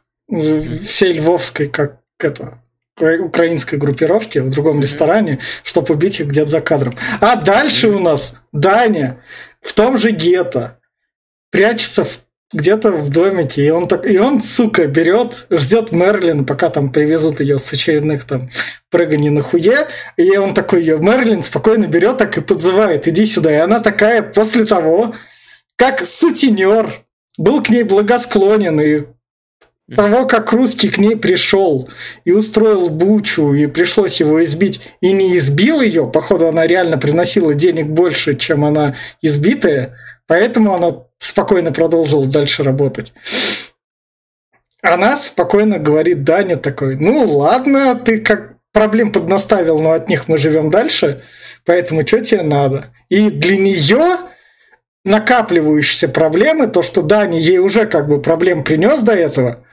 всей 0.87 1.13
Львовской, 1.13 1.69
как 1.69 2.01
это, 2.19 2.59
украинской 2.99 3.77
группировки 3.77 4.39
в 4.39 4.51
другом 4.51 4.81
ресторане, 4.81 5.41
чтобы 5.63 5.95
убить 5.95 6.21
их 6.21 6.29
где-то 6.29 6.49
за 6.49 6.61
кадром. 6.63 6.97
А 7.21 7.37
дальше 7.37 7.89
у 7.89 7.99
нас 7.99 8.37
Даня 8.53 9.21
в 9.65 9.73
том 9.73 9.99
же 9.99 10.11
гетто, 10.11 10.79
прячется 11.51 12.05
в, 12.05 12.21
где-то 12.53 12.93
в 12.93 13.09
домике, 13.09 13.67
и 13.67 13.71
он, 13.71 13.89
так, 13.89 14.07
и 14.07 14.19
он, 14.19 14.41
сука, 14.41 14.87
берет, 14.87 15.47
ждет 15.51 15.91
Мерлин, 15.91 16.45
пока 16.45 16.69
там 16.69 16.93
привезут 16.93 17.41
ее 17.41 17.59
с 17.59 17.73
очередных 17.73 18.25
там 18.25 18.51
прыганий 18.91 19.31
на 19.31 19.43
хуе, 19.43 19.89
и 20.17 20.37
он 20.37 20.55
такой 20.55 20.81
ее, 20.81 20.99
Мерлин 20.99 21.43
спокойно 21.43 21.87
берет 21.87 22.19
так 22.19 22.37
и 22.37 22.43
подзывает, 22.43 23.09
иди 23.09 23.25
сюда, 23.27 23.53
и 23.53 23.59
она 23.59 23.81
такая 23.81 24.23
после 24.23 24.67
того, 24.67 25.15
как 25.77 26.05
сутенер 26.05 27.03
был 27.39 27.63
к 27.63 27.71
ней 27.71 27.83
благосклонен 27.83 28.81
и 28.81 29.07
того, 29.95 30.27
как 30.27 30.53
русский 30.53 30.89
к 30.89 30.99
ней 30.99 31.17
пришел 31.17 31.89
и 32.25 32.33
устроил 32.33 32.89
бучу, 32.89 33.53
и 33.53 33.67
пришлось 33.67 34.21
его 34.21 34.43
избить, 34.43 34.81
и 35.01 35.13
не 35.13 35.37
избил 35.37 35.81
ее, 35.81 36.07
походу 36.07 36.49
она 36.49 36.67
реально 36.67 36.97
приносила 36.97 37.55
денег 37.55 37.87
больше, 37.87 38.37
чем 38.37 38.65
она 38.65 38.97
избитая, 39.21 39.99
поэтому 40.27 40.75
она 40.75 41.05
спокойно 41.19 41.71
продолжила 41.73 42.25
дальше 42.27 42.63
работать. 42.63 43.13
Она 44.83 45.17
спокойно 45.17 45.79
говорит 45.79 46.25
Даня 46.25 46.57
такой, 46.57 46.97
ну 46.97 47.25
ладно, 47.25 47.95
ты 47.95 48.21
как 48.21 48.55
проблем 48.73 49.13
поднаставил, 49.13 49.79
но 49.79 49.93
от 49.93 50.09
них 50.09 50.29
мы 50.29 50.39
живем 50.39 50.71
дальше, 50.71 51.23
поэтому 51.65 52.07
что 52.07 52.21
тебе 52.21 52.43
надо? 52.43 52.93
И 53.09 53.31
для 53.31 53.57
нее 53.57 54.19
накапливающиеся 55.05 56.09
проблемы, 56.09 56.67
то, 56.67 56.83
что 56.83 57.03
Дани 57.03 57.37
ей 57.39 57.59
уже 57.59 57.87
как 57.87 58.09
бы 58.09 58.21
проблем 58.21 58.65
принес 58.65 59.01
до 59.01 59.13
этого, 59.13 59.65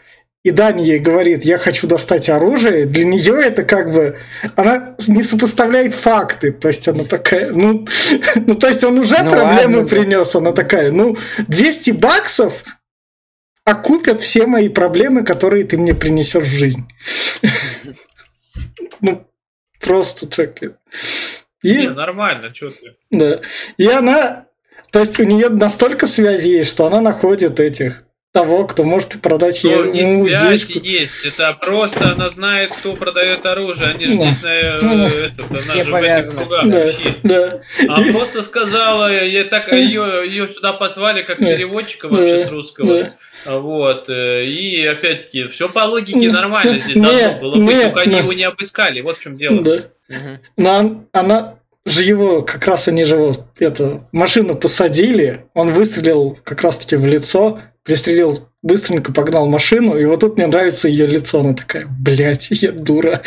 и 0.43 0.49
Дани 0.49 0.84
ей 0.84 0.99
говорит, 0.99 1.45
я 1.45 1.59
хочу 1.59 1.85
достать 1.85 2.27
оружие, 2.30 2.85
для 2.85 3.05
нее 3.05 3.35
это 3.41 3.63
как 3.63 3.91
бы, 3.91 4.19
она 4.55 4.95
не 5.07 5.22
сопоставляет 5.23 5.93
факты, 5.93 6.51
то 6.51 6.68
есть 6.68 6.88
она 6.88 7.03
такая, 7.03 7.51
ну, 7.51 7.88
ну 8.35 8.55
то 8.55 8.68
есть 8.68 8.84
он 8.84 8.97
уже 8.97 9.22
ну, 9.23 9.30
проблемы 9.30 9.77
ладно, 9.81 9.88
принес, 9.88 10.35
она 10.35 10.51
такая, 10.51 10.91
ну, 10.91 11.15
200 11.47 11.91
баксов 11.91 12.63
окупят 13.65 14.22
все 14.22 14.47
мои 14.47 14.69
проблемы, 14.69 15.23
которые 15.23 15.63
ты 15.63 15.77
мне 15.77 15.93
принесешь 15.93 16.47
в 16.47 16.57
жизнь. 16.57 16.88
Ну, 19.03 19.26
просто 19.80 20.27
так. 20.27 20.61
И... 20.61 20.69
Не, 21.63 21.89
нормально, 21.89 22.53
что 22.53 22.69
ты. 22.69 22.95
Да. 23.09 23.41
И 23.77 23.88
она, 23.88 24.45
то 24.91 24.99
есть 24.99 25.19
у 25.19 25.23
нее 25.23 25.49
настолько 25.49 26.05
связи 26.05 26.49
есть, 26.49 26.69
что 26.69 26.85
она 26.85 27.01
находит 27.01 27.59
этих 27.59 28.03
того, 28.31 28.65
кто 28.65 28.83
может 28.83 29.21
продать 29.21 29.61
ей 29.63 29.75
ну, 29.75 29.91
не 29.91 30.29
связи 30.29 30.79
есть, 30.81 31.25
это 31.25 31.57
просто 31.61 32.13
она 32.13 32.29
знает, 32.29 32.71
кто 32.71 32.93
продает 32.93 33.45
оружие, 33.45 33.89
они 33.89 34.05
же 34.05 34.17
да. 34.17 34.31
здесь 34.31 34.41
на 34.41 34.79
ну, 34.81 35.05
этот, 35.05 35.49
она 35.49 35.59
Все 35.59 35.83
же 35.83 35.91
повязаны. 35.91 36.45
в 36.45 36.51
этих 36.51 36.61
кругах 36.61 37.23
да, 37.23 37.39
да. 37.49 37.61
А 37.89 38.11
просто 38.13 38.41
сказала, 38.43 39.23
я 39.23 39.43
так 39.43 39.71
ее, 39.73 40.23
ее 40.25 40.47
сюда 40.47 40.71
позвали 40.71 41.23
как 41.23 41.39
переводчика 41.39 42.07
вообще 42.07 42.43
да, 42.43 42.47
с 42.47 42.51
русского. 42.51 42.87
Да. 42.87 43.13
Вот, 43.45 44.07
э, 44.07 44.45
и 44.45 44.85
опять-таки, 44.85 45.47
все 45.47 45.67
по 45.67 45.79
логике 45.79 46.31
нормально 46.31 46.79
здесь 46.79 46.95
не, 46.95 47.01
должно 47.01 47.39
было 47.39 47.55
быть, 47.55 47.75
не, 47.75 47.81
только 47.81 48.01
они 48.01 48.17
его 48.17 48.33
не 48.33 48.43
обыскали, 48.43 49.01
вот 49.01 49.17
в 49.17 49.21
чем 49.21 49.35
дело. 49.35 49.61
Да. 49.61 49.73
Угу. 50.09 50.39
Но 50.57 51.05
она 51.11 51.55
же 51.85 52.03
его, 52.03 52.43
как 52.43 52.65
раз 52.67 52.87
они 52.87 53.03
же 53.03 53.15
его, 53.15 53.33
это, 53.57 54.07
машину 54.11 54.55
посадили, 54.55 55.45
он 55.53 55.73
выстрелил 55.73 56.37
как 56.43 56.61
раз-таки 56.61 56.95
в 56.95 57.05
лицо, 57.05 57.61
пристрелил, 57.83 58.49
быстренько 58.61 59.11
погнал 59.11 59.47
машину, 59.47 59.97
и 59.97 60.05
вот 60.05 60.19
тут 60.19 60.37
мне 60.37 60.47
нравится 60.47 60.87
ее 60.87 61.07
лицо, 61.07 61.39
она 61.39 61.53
такая, 61.53 61.87
блядь, 61.87 62.49
я 62.51 62.71
дура. 62.71 63.21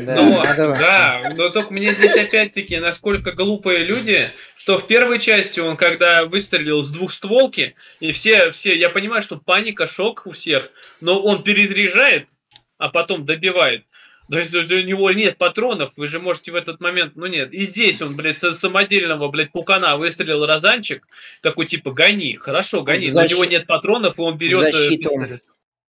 Да, 0.00 0.22
ну, 0.22 0.42
да, 0.56 1.32
но 1.36 1.48
только 1.48 1.72
мне 1.72 1.94
здесь 1.94 2.16
опять-таки, 2.16 2.76
насколько 2.78 3.32
глупые 3.32 3.84
люди, 3.84 4.30
что 4.56 4.76
в 4.76 4.86
первой 4.86 5.18
части 5.18 5.60
он, 5.60 5.76
когда 5.76 6.24
выстрелил 6.24 6.82
с 6.82 6.90
двухстволки, 6.90 7.74
и 8.00 8.10
все, 8.10 8.50
все, 8.50 8.76
я 8.76 8.90
понимаю, 8.90 9.22
что 9.22 9.38
паника, 9.38 9.86
шок 9.86 10.22
у 10.26 10.32
всех, 10.32 10.70
но 11.00 11.22
он 11.22 11.42
перезаряжает, 11.42 12.28
а 12.76 12.88
потом 12.88 13.24
добивает. 13.24 13.84
То 14.32 14.38
есть 14.38 14.54
у 14.54 14.80
него 14.80 15.10
нет 15.10 15.36
патронов, 15.36 15.92
вы 15.98 16.08
же 16.08 16.18
можете 16.18 16.52
в 16.52 16.54
этот 16.54 16.80
момент, 16.80 17.16
ну 17.16 17.26
нет. 17.26 17.52
И 17.52 17.64
здесь 17.64 18.00
он, 18.00 18.16
блядь, 18.16 18.38
с 18.38 18.54
самодельного, 18.54 19.28
блядь, 19.28 19.52
пукана 19.52 19.98
выстрелил 19.98 20.46
розанчик, 20.46 21.06
такой 21.42 21.66
типа 21.66 21.90
гони, 21.90 22.36
хорошо, 22.36 22.80
гони, 22.80 23.08
защ... 23.08 23.30
но 23.30 23.36
у 23.36 23.40
него 23.40 23.50
нет 23.50 23.66
патронов, 23.66 24.18
и 24.18 24.22
он 24.22 24.38
берет... 24.38 24.60
В 24.60 24.62
э, 24.62 24.72
защиту, 24.72 25.10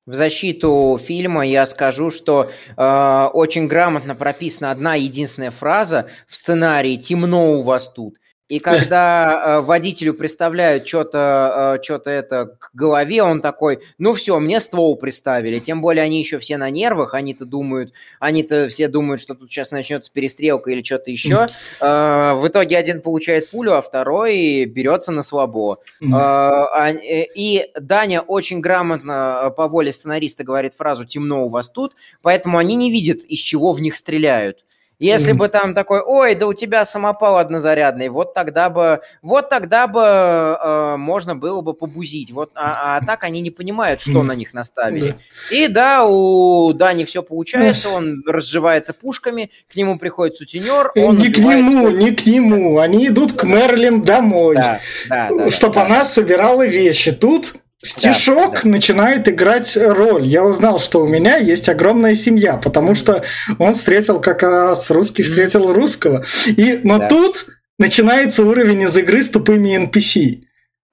в 0.06 0.14
защиту 0.14 1.00
фильма 1.00 1.46
я 1.46 1.64
скажу, 1.66 2.10
что 2.10 2.50
э, 2.76 3.28
очень 3.32 3.68
грамотно 3.68 4.16
прописана 4.16 4.72
одна 4.72 4.96
единственная 4.96 5.52
фраза 5.52 6.10
в 6.26 6.34
сценарии 6.34 6.96
«темно 6.96 7.60
у 7.60 7.62
вас 7.62 7.92
тут». 7.92 8.16
И 8.52 8.58
когда 8.58 9.42
э, 9.44 9.60
водителю 9.62 10.12
представляют 10.12 10.86
что-то 10.86 11.78
э, 11.78 11.82
что 11.82 12.02
это 12.04 12.54
к 12.58 12.70
голове, 12.74 13.22
он 13.22 13.40
такой, 13.40 13.80
ну 13.96 14.12
все, 14.12 14.38
мне 14.40 14.60
ствол 14.60 14.96
приставили. 14.96 15.58
Тем 15.58 15.80
более 15.80 16.04
они 16.04 16.18
еще 16.18 16.38
все 16.38 16.58
на 16.58 16.68
нервах, 16.68 17.14
они-то 17.14 17.46
думают, 17.46 17.94
они-то 18.20 18.68
все 18.68 18.88
думают, 18.88 19.22
что 19.22 19.34
тут 19.34 19.50
сейчас 19.50 19.70
начнется 19.70 20.12
перестрелка 20.12 20.70
или 20.70 20.82
что-то 20.82 21.10
еще. 21.10 21.46
Э, 21.80 22.34
в 22.34 22.46
итоге 22.46 22.76
один 22.76 23.00
получает 23.00 23.50
пулю, 23.50 23.72
а 23.72 23.80
второй 23.80 24.66
берется 24.66 25.12
на 25.12 25.22
слабо. 25.22 25.78
Э, 26.02 26.92
и 27.34 27.70
Даня 27.80 28.20
очень 28.20 28.60
грамотно 28.60 29.50
по 29.56 29.66
воле 29.66 29.94
сценариста 29.94 30.44
говорит 30.44 30.74
фразу 30.74 31.06
«темно 31.06 31.46
у 31.46 31.48
вас 31.48 31.70
тут», 31.70 31.94
поэтому 32.20 32.58
они 32.58 32.74
не 32.74 32.90
видят, 32.90 33.20
из 33.20 33.38
чего 33.38 33.72
в 33.72 33.80
них 33.80 33.96
стреляют. 33.96 34.58
Если 34.98 35.32
mm. 35.32 35.36
бы 35.36 35.48
там 35.48 35.74
такой, 35.74 36.00
ой, 36.00 36.34
да 36.34 36.46
у 36.46 36.54
тебя 36.54 36.84
самопал 36.84 37.38
однозарядный, 37.38 38.08
вот 38.08 38.34
тогда 38.34 38.70
бы, 38.70 39.00
вот 39.20 39.48
тогда 39.48 39.88
бы 39.88 40.00
э, 40.00 40.96
можно 40.96 41.34
было 41.34 41.60
бы 41.60 41.74
побузить. 41.74 42.30
Вот, 42.30 42.52
а, 42.54 42.98
а 42.98 43.04
так 43.04 43.24
они 43.24 43.40
не 43.40 43.50
понимают, 43.50 44.00
что 44.00 44.20
mm. 44.20 44.22
на 44.22 44.32
них 44.32 44.54
наставили. 44.54 45.16
Да. 45.50 45.56
И 45.56 45.68
да, 45.68 46.04
у 46.04 46.72
Дани 46.72 47.04
все 47.04 47.22
получается, 47.22 47.88
он 47.90 48.22
разживается 48.26 48.92
пушками, 48.92 49.50
к 49.72 49.74
нему 49.74 49.98
приходит 49.98 50.36
сутенер. 50.36 50.92
Он 50.94 51.18
не 51.18 51.28
к 51.32 51.38
нему, 51.38 51.90
не 51.90 52.12
к 52.12 52.24
нему, 52.24 52.78
они 52.78 53.08
идут 53.08 53.32
к 53.32 53.44
Мерлин 53.44 54.02
домой, 54.02 54.54
да, 54.56 54.80
да, 55.08 55.30
да, 55.30 55.50
чтобы 55.50 55.74
да, 55.74 55.86
она 55.86 55.98
да. 56.00 56.04
собирала 56.04 56.64
вещи. 56.66 57.12
Тут 57.12 57.54
Стишок 57.84 58.54
да, 58.54 58.60
да. 58.62 58.68
начинает 58.68 59.28
играть 59.28 59.76
роль. 59.76 60.24
Я 60.26 60.44
узнал, 60.44 60.78
что 60.78 61.02
у 61.02 61.08
меня 61.08 61.36
есть 61.36 61.68
огромная 61.68 62.14
семья, 62.14 62.56
потому 62.56 62.94
что 62.94 63.24
он 63.58 63.74
встретил 63.74 64.20
как 64.20 64.44
раз 64.44 64.90
русский 64.90 65.24
встретил 65.24 65.72
русского. 65.72 66.24
И, 66.46 66.80
но 66.84 66.98
да. 66.98 67.08
тут 67.08 67.46
начинается 67.78 68.44
уровень 68.44 68.82
из 68.82 68.96
игры 68.96 69.22
с 69.22 69.30
тупыми 69.30 69.76
NPC. 69.76 70.44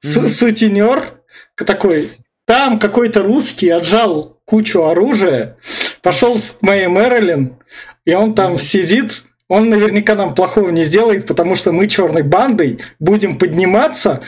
Mm-hmm. 0.04 0.28
Сутенер 0.30 1.04
такой, 1.56 2.10
там 2.46 2.80
какой-то 2.80 3.22
русский 3.22 3.70
отжал 3.70 4.40
кучу 4.46 4.84
оружия, 4.84 5.58
пошел 6.02 6.40
с 6.40 6.58
моей 6.62 6.88
Мэрилин, 6.88 7.58
и 8.06 8.14
он 8.14 8.34
там 8.34 8.54
mm-hmm. 8.54 8.62
сидит, 8.62 9.24
он 9.48 9.70
наверняка 9.70 10.16
нам 10.16 10.34
плохого 10.34 10.70
не 10.70 10.84
сделает, 10.84 11.28
потому 11.28 11.56
что 11.56 11.72
мы 11.72 11.88
черной 11.88 12.24
бандой 12.24 12.80
будем 13.00 13.38
подниматься, 13.38 14.22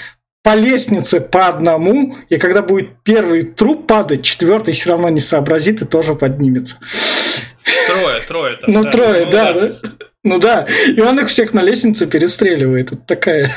по 0.43 0.55
лестнице 0.55 1.21
по 1.21 1.47
одному, 1.47 2.17
и 2.29 2.37
когда 2.37 2.61
будет 2.61 2.89
первый 3.03 3.43
труп 3.43 3.87
падать, 3.87 4.23
четвертый 4.23 4.73
все 4.73 4.91
равно 4.91 5.09
не 5.09 5.19
сообразит 5.19 5.81
и 5.81 5.85
тоже 5.85 6.15
поднимется. 6.15 6.79
Трое, 7.87 8.21
трое. 8.27 8.57
Там, 8.57 8.71
ну, 8.71 8.83
да. 8.83 8.91
трое, 8.91 9.25
ну, 9.25 9.31
да, 9.31 9.53
да. 9.53 9.67
да. 9.67 9.79
Ну 10.23 10.37
да, 10.37 10.67
и 10.87 10.99
он 10.99 11.19
их 11.19 11.29
всех 11.29 11.51
на 11.55 11.63
лестнице 11.63 12.05
перестреливает. 12.05 12.91
Это 12.91 13.01
такая... 13.01 13.55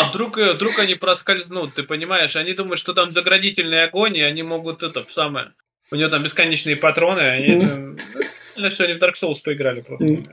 А, 0.00 0.08
вдруг, 0.08 0.38
э, 0.38 0.54
вдруг 0.54 0.78
они 0.78 0.94
проскользнут, 0.94 1.74
ты 1.74 1.82
понимаешь? 1.82 2.34
Они 2.34 2.54
думают, 2.54 2.80
что 2.80 2.94
там 2.94 3.12
заградительный 3.12 3.84
огонь, 3.84 4.16
и 4.16 4.22
они 4.22 4.42
могут 4.42 4.82
это 4.82 5.04
самое... 5.10 5.52
У 5.90 5.96
него 5.96 6.08
там 6.08 6.22
бесконечные 6.22 6.76
патроны, 6.76 7.20
они... 7.20 7.62
Mm. 7.62 8.00
Ну, 8.56 8.70
что, 8.70 8.84
они 8.84 8.94
в 8.94 9.02
Dark 9.02 9.14
Souls 9.22 9.36
поиграли 9.44 9.82
просто. 9.82 10.04
Mm. 10.04 10.32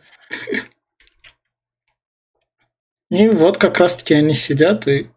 И 3.12 3.28
вот 3.28 3.58
как 3.58 3.78
раз-таки 3.78 4.14
они 4.14 4.34
сидят 4.34 4.88
и 4.88 5.10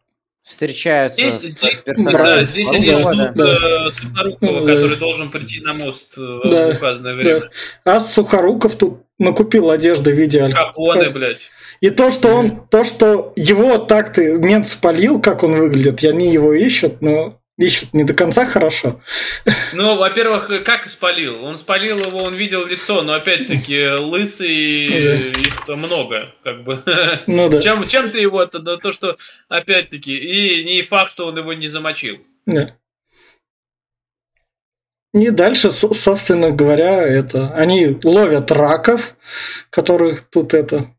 встречаются 0.48 1.30
здесь, 1.30 1.54
с 1.54 1.58
здесь, 1.58 1.76
персонажем. 1.84 2.24
Да, 2.24 2.44
здесь 2.44 2.68
они 2.70 2.88
ждут 2.88 3.34
да. 3.34 3.90
Сухорукова, 3.90 4.66
да. 4.66 4.74
который 4.74 4.96
должен 4.96 5.30
прийти 5.30 5.60
на 5.60 5.74
мост 5.74 6.14
э, 6.16 6.40
да. 6.44 6.72
в 6.72 6.76
указанное 6.76 7.14
время. 7.14 7.40
Да. 7.84 7.94
А 7.96 8.00
Сухоруков 8.00 8.76
тут 8.76 9.02
накупил 9.18 9.70
одежды 9.70 10.12
в 10.12 10.16
виде 10.18 10.48
Капоны, 10.48 11.10
блядь. 11.10 11.50
И 11.80 11.90
то, 11.90 12.10
что 12.10 12.30
он, 12.30 12.66
то, 12.68 12.82
что 12.84 13.32
его 13.36 13.78
так 13.78 14.12
ты 14.12 14.38
мент 14.38 14.68
спалил, 14.68 15.20
как 15.20 15.42
он 15.42 15.54
выглядит, 15.54 16.02
и 16.02 16.08
они 16.08 16.32
его 16.32 16.52
ищут, 16.54 17.02
но 17.02 17.38
ищут 17.58 17.92
не 17.92 18.04
до 18.04 18.14
конца 18.14 18.46
хорошо. 18.46 19.00
Ну, 19.72 19.96
во-первых, 19.96 20.64
как 20.64 20.88
спалил? 20.88 21.44
Он 21.44 21.58
спалил 21.58 21.98
его, 21.98 22.18
он 22.18 22.34
видел 22.34 22.64
лицо, 22.64 23.02
но 23.02 23.14
опять-таки 23.14 23.98
лысый, 23.98 24.88
да. 24.88 25.14
их 25.16 25.68
много, 25.68 26.32
как 26.42 26.62
бы. 26.62 26.82
Ну 27.26 27.48
да. 27.48 27.60
Чем, 27.60 27.86
чем 27.86 28.10
ты 28.10 28.20
его, 28.20 28.46
то, 28.46 28.60
то 28.76 28.92
что, 28.92 29.16
опять-таки, 29.48 30.16
и 30.16 30.64
не 30.64 30.82
факт, 30.82 31.12
что 31.12 31.26
он 31.26 31.36
его 31.36 31.52
не 31.52 31.68
замочил. 31.68 32.18
Да. 32.46 32.74
И 35.14 35.30
дальше, 35.30 35.70
собственно 35.70 36.50
говоря, 36.50 37.02
это 37.02 37.52
они 37.54 37.98
ловят 38.04 38.52
раков, 38.52 39.16
которых 39.70 40.22
тут 40.22 40.54
это 40.54 40.94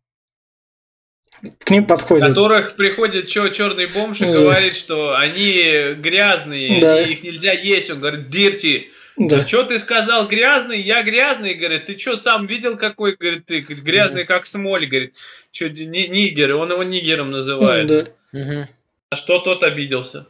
к 1.60 1.70
ним 1.70 1.86
подходит. 1.86 2.28
Которых 2.28 2.76
приходит 2.76 3.28
чё, 3.28 3.49
черный 3.49 3.88
бомж 3.88 4.22
и 4.22 4.26
mm. 4.26 4.34
говорит, 4.34 4.76
что 4.76 5.16
они 5.16 5.95
грязные, 5.98 6.82
да. 6.82 7.02
и 7.02 7.14
их 7.14 7.24
нельзя 7.24 7.53
есть. 7.53 7.90
Он 7.90 7.99
говорит, 7.99 8.30
дирти. 8.30 8.90
Да. 9.18 9.40
А 9.40 9.48
что 9.48 9.64
ты 9.64 9.80
сказал 9.80 10.28
грязный? 10.28 10.80
Я 10.80 11.03
грязный, 11.03 11.53
говорит. 11.53 11.86
Ты 11.86 11.98
что, 11.98 12.16
сам 12.16 12.48
видел, 12.48 12.78
какой, 12.78 13.16
говорит, 13.20 13.45
ты 13.45 13.60
грязный, 13.60 14.26
как 14.26 14.45
смоль, 14.45 14.88
говорит. 14.88 15.14
Что, 15.52 15.70
нигер, 15.70 16.56
он 16.56 16.72
его 16.72 16.84
нигером 16.84 17.32
называет. 17.32 17.88
Да. 17.88 18.68
А 19.10 19.16
что 19.16 19.40
тот 19.40 19.64
обиделся? 19.64 20.28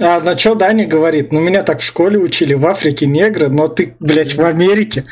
А 0.00 0.20
на 0.20 0.38
что 0.38 0.54
Даня 0.54 0.86
говорит? 0.86 1.32
Ну, 1.32 1.40
меня 1.40 1.64
так 1.64 1.80
в 1.80 1.84
школе 1.84 2.18
учили, 2.18 2.54
в 2.54 2.64
Африке 2.66 3.06
негры, 3.06 3.48
но 3.48 3.66
ты, 3.66 3.96
блядь, 3.98 4.34
в 4.34 4.44
Америке, 4.44 5.06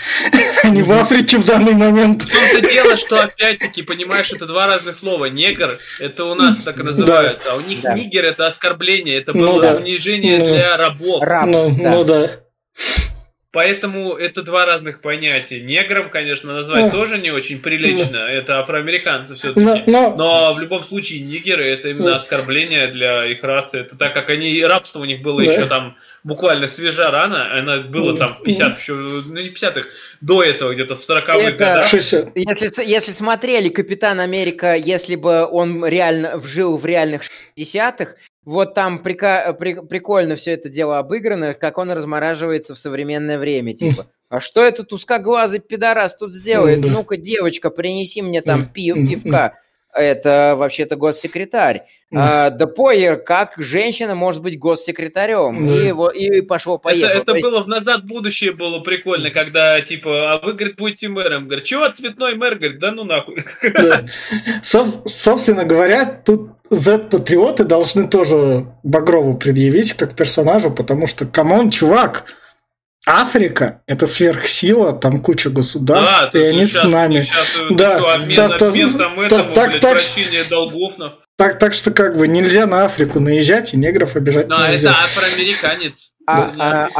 а 0.66 0.70
не 0.70 0.82
в 0.82 0.90
Африке 0.92 1.38
в 1.38 1.44
данный 1.44 1.74
момент. 1.74 2.24
В 2.24 2.32
том-то 2.32 2.68
дело, 2.68 2.96
что 2.96 3.22
опять-таки, 3.22 3.82
понимаешь, 3.82 4.32
это 4.32 4.46
два 4.46 4.66
разных 4.66 4.96
слова. 4.96 5.26
Негр, 5.26 5.78
это 6.00 6.24
у 6.24 6.34
нас 6.34 6.56
так 6.64 6.78
называется, 6.78 7.52
а 7.52 7.56
у 7.56 7.60
них 7.60 7.84
нигер 7.84 8.24
это 8.24 8.46
оскорбление, 8.46 9.16
это 9.18 9.32
было 9.32 9.70
ну 9.70 9.76
унижение 9.78 10.38
ну. 10.38 10.46
для 10.46 10.76
рабов. 10.76 11.22
Ну, 11.46 11.70
ну 11.70 12.04
да. 12.04 12.30
Поэтому 13.56 14.12
это 14.12 14.42
два 14.42 14.66
разных 14.66 15.00
понятия. 15.00 15.62
Негром, 15.62 16.10
конечно, 16.10 16.52
назвать 16.52 16.82
ну, 16.82 16.90
тоже 16.90 17.16
не 17.16 17.30
очень 17.30 17.58
прилично. 17.58 18.18
Ну, 18.18 18.26
это 18.26 18.60
афроамериканцы 18.60 19.34
все-таки. 19.34 19.64
Но, 19.64 19.82
но, 19.86 20.14
но 20.14 20.52
в 20.52 20.60
любом 20.60 20.84
случае 20.84 21.20
нигеры 21.22 21.66
это 21.66 21.88
именно 21.88 22.10
ну, 22.10 22.14
оскорбление 22.16 22.88
для 22.88 23.24
их 23.24 23.42
расы. 23.42 23.78
Это 23.78 23.96
так 23.96 24.12
как 24.12 24.28
они 24.28 24.62
рабство 24.62 25.00
у 25.00 25.06
них 25.06 25.22
было 25.22 25.42
да. 25.42 25.50
еще 25.50 25.64
там 25.64 25.96
буквально 26.22 26.66
свежа 26.66 27.10
рана, 27.10 27.50
она 27.58 27.78
была 27.78 28.18
там 28.18 28.34
в 28.34 28.42
50 28.42 28.78
еще, 28.78 28.92
ну 28.94 29.40
не 29.40 29.48
50-х, 29.48 29.88
до 30.20 30.42
этого 30.42 30.74
где-то 30.74 30.96
в 30.96 31.00
40-х 31.00 31.52
годах. 31.52 31.90
Если, 31.94 32.84
если 32.84 33.12
смотрели 33.12 33.70
Капитан 33.70 34.20
Америка, 34.20 34.74
если 34.74 35.16
бы 35.16 35.48
он 35.50 35.82
реально 35.86 36.42
жил 36.42 36.76
в 36.76 36.84
реальных 36.84 37.22
60-х, 37.56 38.16
вот 38.46 38.72
там 38.74 39.00
прика- 39.04 39.52
при- 39.52 39.86
прикольно 39.86 40.36
все 40.36 40.52
это 40.52 40.70
дело 40.70 40.98
обыграно, 40.98 41.52
как 41.52 41.76
он 41.76 41.90
размораживается 41.90 42.74
в 42.74 42.78
современное 42.78 43.38
время. 43.38 43.72
Типа, 43.76 44.06
а 44.30 44.40
что 44.40 44.64
этот 44.64 44.92
узкоглазый 44.92 45.60
пидорас 45.60 46.16
тут 46.16 46.34
сделает? 46.34 46.78
Ну-ка, 46.92 47.16
девочка, 47.18 47.68
принеси 47.68 48.22
мне 48.22 48.40
там 48.40 48.60
пи- 48.72 48.92
пивка. 49.08 49.54
Это 49.96 50.54
вообще-то 50.56 50.96
госсекретарь. 50.96 51.82
А, 52.14 52.50
да 52.50 52.66
поер, 52.66 53.16
как 53.16 53.54
женщина 53.56 54.14
может 54.14 54.42
быть 54.42 54.58
госсекретарем. 54.58 55.68
Mm. 55.68 56.14
И, 56.14 56.26
и 56.26 56.40
пошло-поехало. 56.42 57.22
Это, 57.22 57.32
это 57.32 57.40
было 57.40 57.62
в 57.62 57.68
«Назад 57.68 58.02
в 58.02 58.06
будущее» 58.06 58.52
было 58.52 58.78
прикольно, 58.80 59.30
когда, 59.30 59.80
типа, 59.80 60.32
а 60.32 60.38
вы, 60.38 60.52
говорит, 60.52 60.76
будете 60.76 61.08
мэром. 61.08 61.46
Говорит, 61.46 61.64
чего 61.64 61.88
цветной 61.88 62.36
мэр? 62.36 62.56
Говорит, 62.56 62.78
да 62.78 62.92
ну 62.92 63.04
нахуй. 63.04 63.44
Да. 63.62 64.04
Собственно 64.62 65.64
говоря, 65.64 66.04
тут 66.24 66.50
Z-патриоты 66.70 67.64
должны 67.64 68.08
тоже 68.08 68.66
Багрову 68.82 69.36
предъявить 69.36 69.94
как 69.94 70.14
персонажу, 70.14 70.70
потому 70.70 71.06
что, 71.06 71.26
come 71.26 71.51
on, 71.51 71.70
чувак, 71.70 72.24
Африка– 73.06 73.82
это 73.86 74.08
сверхсила, 74.08 74.92
там 74.92 75.22
куча 75.22 75.48
государств, 75.48 76.30
да, 76.32 76.40
и 76.40 76.42
они 76.42 76.66
сейчас, 76.66 76.82
с 76.82 76.84
нами. 76.86 77.22
Сейчас, 77.22 77.56
да, 77.70 78.14
обмен, 78.14 78.36
да, 78.36 78.46
обмен, 78.46 78.48
да, 78.48 78.58
там, 78.58 78.74
этому, 78.74 79.28
так, 79.54 79.70
блядь, 79.70 79.80
так, 79.80 79.92
прощение 79.92 80.44
долгов. 80.44 80.94
Так, 81.36 81.58
так 81.58 81.74
что 81.74 81.90
как 81.90 82.16
бы 82.16 82.26
нельзя 82.26 82.66
на 82.66 82.86
Африку 82.86 83.20
наезжать 83.20 83.74
и 83.74 83.76
негров 83.76 84.16
обижать 84.16 84.48
Но 84.48 84.66
нельзя. 84.66 84.90
это 84.90 84.98
афроамериканец. 85.00 86.12
А, 86.28 86.52
а, 86.58 86.90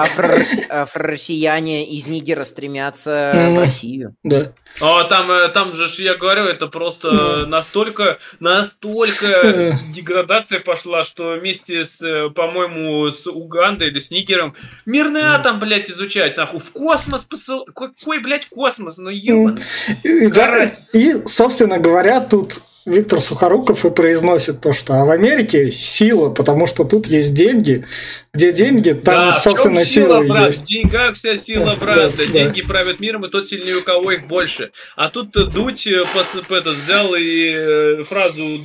афро-россияне 0.70 1.84
из 1.90 2.06
Нигера 2.06 2.44
стремятся 2.44 3.32
mm, 3.34 3.56
в 3.56 3.58
Россию. 3.58 4.14
Да. 4.22 4.52
А 4.80 5.02
там, 5.04 5.32
э, 5.32 5.48
там 5.48 5.74
же, 5.74 5.88
я 6.00 6.14
говорю, 6.14 6.44
это 6.44 6.68
просто 6.68 7.08
mm. 7.08 7.46
настолько, 7.46 8.18
настолько 8.38 9.26
mm. 9.26 9.72
деградация 9.92 10.60
пошла, 10.60 11.02
что 11.02 11.32
вместе 11.32 11.84
с, 11.84 12.00
э, 12.02 12.30
по-моему, 12.30 13.10
с 13.10 13.26
Угандой 13.26 13.88
или 13.88 13.98
с 13.98 14.12
Нигером 14.12 14.54
мирный 14.84 15.22
mm. 15.22 15.34
атом, 15.34 15.58
блядь, 15.58 15.90
изучать, 15.90 16.36
нахуй. 16.36 16.60
В 16.60 16.70
космос 16.70 17.22
посыл... 17.22 17.64
Какой, 17.64 18.20
блядь, 18.20 18.46
космос? 18.46 18.96
Ну, 18.96 19.10
ебаный. 19.10 19.62
Mm. 20.04 20.70
И, 20.96 21.26
собственно 21.26 21.78
говоря, 21.78 22.22
тут 22.22 22.58
Виктор 22.86 23.20
Сухоруков 23.20 23.84
и 23.84 23.90
произносит 23.90 24.60
то, 24.60 24.72
что 24.72 24.94
а 24.94 25.04
в 25.04 25.10
Америке 25.10 25.72
сила, 25.72 26.30
потому 26.30 26.66
что 26.66 26.84
тут 26.84 27.06
есть 27.06 27.34
деньги. 27.34 27.84
Где 28.32 28.52
деньги, 28.52 28.92
там, 28.92 29.30
да, 29.30 29.32
собственно, 29.32 29.84
сила, 29.84 30.18
сила 30.18 30.28
брат? 30.28 30.46
есть. 30.48 30.62
В 30.62 30.66
деньгах 30.66 31.14
вся 31.14 31.36
сила, 31.36 31.74
брат. 31.80 32.14
Да, 32.16 32.26
деньги 32.26 32.60
да. 32.60 32.68
правят 32.68 33.00
миром, 33.00 33.24
и 33.24 33.30
тот 33.30 33.48
сильнее, 33.48 33.76
у 33.76 33.82
кого 33.82 34.12
их 34.12 34.28
больше. 34.28 34.70
А 34.94 35.08
тут 35.08 35.32
Дудь 35.32 35.86
э, 35.86 36.04
этот, 36.50 36.76
взял 36.76 37.14
и 37.14 37.50
э, 37.56 38.04
фразу 38.04 38.58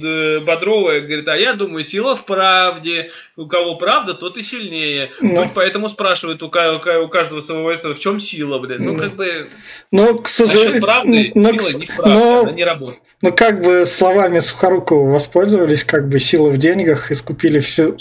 Бодрова, 0.46 1.00
говорит, 1.00 1.28
а 1.28 1.38
я 1.38 1.54
думаю, 1.54 1.84
сила 1.84 2.16
в 2.16 2.26
правде. 2.26 3.12
У 3.38 3.48
кого 3.48 3.76
правда, 3.76 4.14
тот 4.14 4.38
и 4.38 4.44
сильнее. 4.44 5.12
Ну, 5.22 5.36
Дудь 5.36 5.52
поэтому 5.56 5.90
спрашивает 5.90 6.44
у, 6.44 6.48
у 6.48 7.08
каждого 7.08 7.42
своего 7.42 7.72
в 7.96 8.00
чем 8.00 8.20
сила, 8.20 8.60
блин. 8.60 8.84
Ну, 8.84 8.98
как 8.98 9.16
бы... 9.16 9.50
Но, 9.90 10.16
к 10.16 10.28
сожалению... 10.28 10.82
правды, 10.82 11.32
но, 11.34 11.50
сила 11.54 11.80
не 11.80 11.86
в 11.86 11.96
правде, 11.96 12.14
но, 12.22 12.40
она 12.42 12.52
не 12.52 12.64
работает. 12.64 13.02
Ну, 13.22 13.32
как 13.34 13.62
бы 13.62 13.86
словами 13.86 14.40
Сухорукова 14.40 15.10
воспользовались, 15.10 15.84
как 15.84 16.08
бы 16.08 16.20
сила 16.20 16.50
в 16.50 16.58
деньгах, 16.58 17.12
искупили 17.12 17.60
всю 17.60 17.98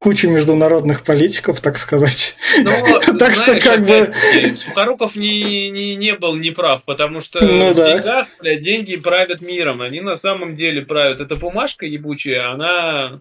кучу 0.00 0.30
международных 0.30 1.04
политиков, 1.04 1.60
так 1.60 1.78
сказать. 1.78 2.36
Но, 2.62 2.70
ну, 3.06 3.18
так 3.18 3.34
что 3.34 3.60
как 3.60 3.84
бы... 3.84 4.12
Сухоруков 4.56 5.14
не, 5.14 5.70
не, 5.70 5.94
не 5.94 6.14
был 6.14 6.34
неправ, 6.36 6.82
потому 6.84 7.20
что 7.20 7.44
ну, 7.44 7.72
в 7.72 7.74
да. 7.76 7.96
деньгах, 7.96 8.28
блядь, 8.40 8.62
деньги 8.62 8.96
правят 8.96 9.42
миром. 9.42 9.82
Они 9.82 10.00
на 10.00 10.16
самом 10.16 10.56
деле 10.56 10.82
правят. 10.82 11.20
Эта 11.20 11.36
бумажка 11.36 11.84
ебучая, 11.84 12.50
она 12.50 13.20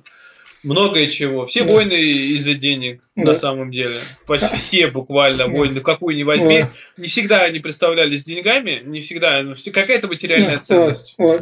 многое 0.64 1.08
чего. 1.08 1.46
Все 1.46 1.64
да. 1.64 1.72
войны 1.72 1.94
из-за 1.94 2.54
денег, 2.54 3.02
да. 3.16 3.32
на 3.32 3.36
самом 3.36 3.72
деле. 3.72 4.00
Почти 4.26 4.56
все 4.56 4.88
буквально 4.88 5.48
войны, 5.48 5.82
какую 5.82 6.16
ни 6.16 6.24
возьми. 6.24 6.62
Да. 6.62 6.72
Не 6.98 7.08
всегда 7.08 7.44
они 7.44 7.60
представлялись 7.60 8.24
деньгами, 8.24 8.82
не 8.86 9.02
всегда. 9.02 9.42
Но 9.42 9.56
какая-то 9.74 10.08
материальная 10.08 10.58
да. 10.58 10.62
ценность. 10.62 11.16
Да. 11.18 11.40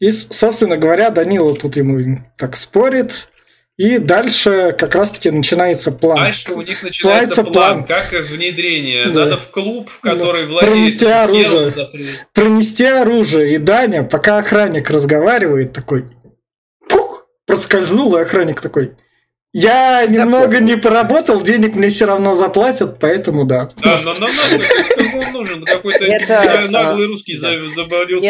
И, 0.00 0.10
собственно 0.10 0.76
говоря, 0.76 1.10
Данила 1.10 1.54
тут 1.54 1.76
ему 1.76 2.18
так 2.36 2.56
спорит. 2.56 3.28
И 3.76 3.98
дальше 3.98 4.74
как 4.78 4.94
раз-таки 4.94 5.30
начинается 5.30 5.92
план. 5.92 6.16
Дальше 6.16 6.52
у 6.52 6.62
них 6.62 6.82
начинается 6.82 7.44
план, 7.44 7.84
план, 7.84 7.84
как 7.84 8.10
внедрение. 8.10 9.10
Да. 9.10 9.24
Надо 9.24 9.36
в 9.36 9.50
клуб, 9.50 9.90
который 10.00 10.46
да. 10.46 10.48
владеет... 10.52 10.72
Пронести 10.72 11.04
оружие. 11.04 11.74
Пронести 12.32 12.84
оружие. 12.86 13.54
И 13.54 13.58
Даня, 13.58 14.02
пока 14.02 14.38
охранник 14.38 14.88
разговаривает, 14.88 15.74
такой... 15.74 16.06
Проскользнул, 17.46 18.16
и 18.16 18.22
охранник 18.22 18.60
такой... 18.60 18.96
Я 19.58 20.04
немного 20.04 20.60
не 20.60 20.76
поработал, 20.76 21.40
денег 21.40 21.76
мне 21.76 21.88
все 21.88 22.04
равно 22.04 22.34
заплатят, 22.34 22.98
поэтому 22.98 23.46
да. 23.46 23.70
Да, 23.82 23.98
но 24.04 24.12
нам 24.12 24.28
надо, 24.28 25.32
нужен 25.32 25.64
какой-то 25.64 26.04
наглый 26.68 27.06
русский 27.06 27.36
заболел. 27.36 28.20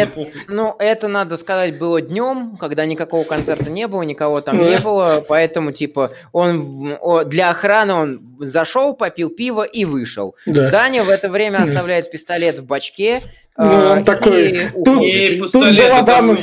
Ну, 0.47 0.73
это, 0.79 1.09
надо 1.09 1.35
сказать, 1.35 1.77
было 1.77 1.99
днем, 1.99 2.55
когда 2.57 2.85
никакого 2.85 3.25
концерта 3.25 3.69
не 3.69 3.89
было, 3.89 4.03
никого 4.03 4.39
там 4.39 4.57
не 4.57 4.79
было, 4.79 5.21
поэтому, 5.27 5.73
типа, 5.73 6.13
он 6.31 6.97
для 7.25 7.49
охраны 7.49 7.93
он 7.93 8.21
зашел, 8.39 8.93
попил 8.95 9.29
пиво 9.29 9.63
и 9.63 9.83
вышел. 9.83 10.33
Даня 10.45 11.03
в 11.03 11.09
это 11.09 11.29
время 11.29 11.57
оставляет 11.61 12.09
пистолет 12.09 12.59
в 12.59 12.65
бачке, 12.65 13.21
ну, 13.59 13.65
он 13.65 13.97
а, 13.99 14.03
такой... 14.03 14.69
Тут, 14.85 15.01
и 15.01 15.39
тут 15.51 15.75
Балабанов... 15.75 16.39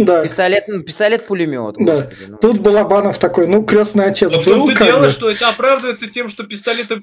Да. 0.00 0.22
Пистолет, 0.22 0.64
ну, 0.68 0.82
пистолет-пулемет, 0.82 1.76
да. 1.78 2.10
ну. 2.28 2.36
Тут 2.36 2.60
Балабанов 2.60 3.18
такой, 3.18 3.46
ну, 3.46 3.62
крестный 3.64 4.04
отец 4.04 4.32
Но 4.32 4.42
был, 4.42 4.42
в 4.42 4.66
том-то 4.66 4.84
дело, 4.84 5.04
бы. 5.04 5.10
что 5.10 5.30
это 5.30 5.48
оправдывается 5.48 6.06
тем, 6.06 6.28
что 6.28 6.44
пистолета, 6.44 7.00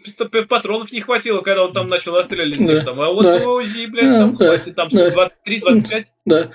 патронов 0.48 0.92
не 0.92 1.02
хватило, 1.02 1.42
когда 1.42 1.64
он 1.64 1.74
там 1.74 1.90
начал 1.90 2.16
отстрелять 2.18 2.64
да. 2.68 2.82
там. 2.82 3.02
А 3.02 3.10
вот 3.10 3.24
да. 3.24 3.38
у 3.38 3.56
УЗИ, 3.56 3.88
блядь, 3.88 4.10
да. 4.10 4.20
там 4.20 4.36
да. 4.36 4.46
хватит, 4.46 4.76
там 4.76 4.90
да. 4.92 5.10
23-25. 5.10 6.06
Да. 6.28 6.52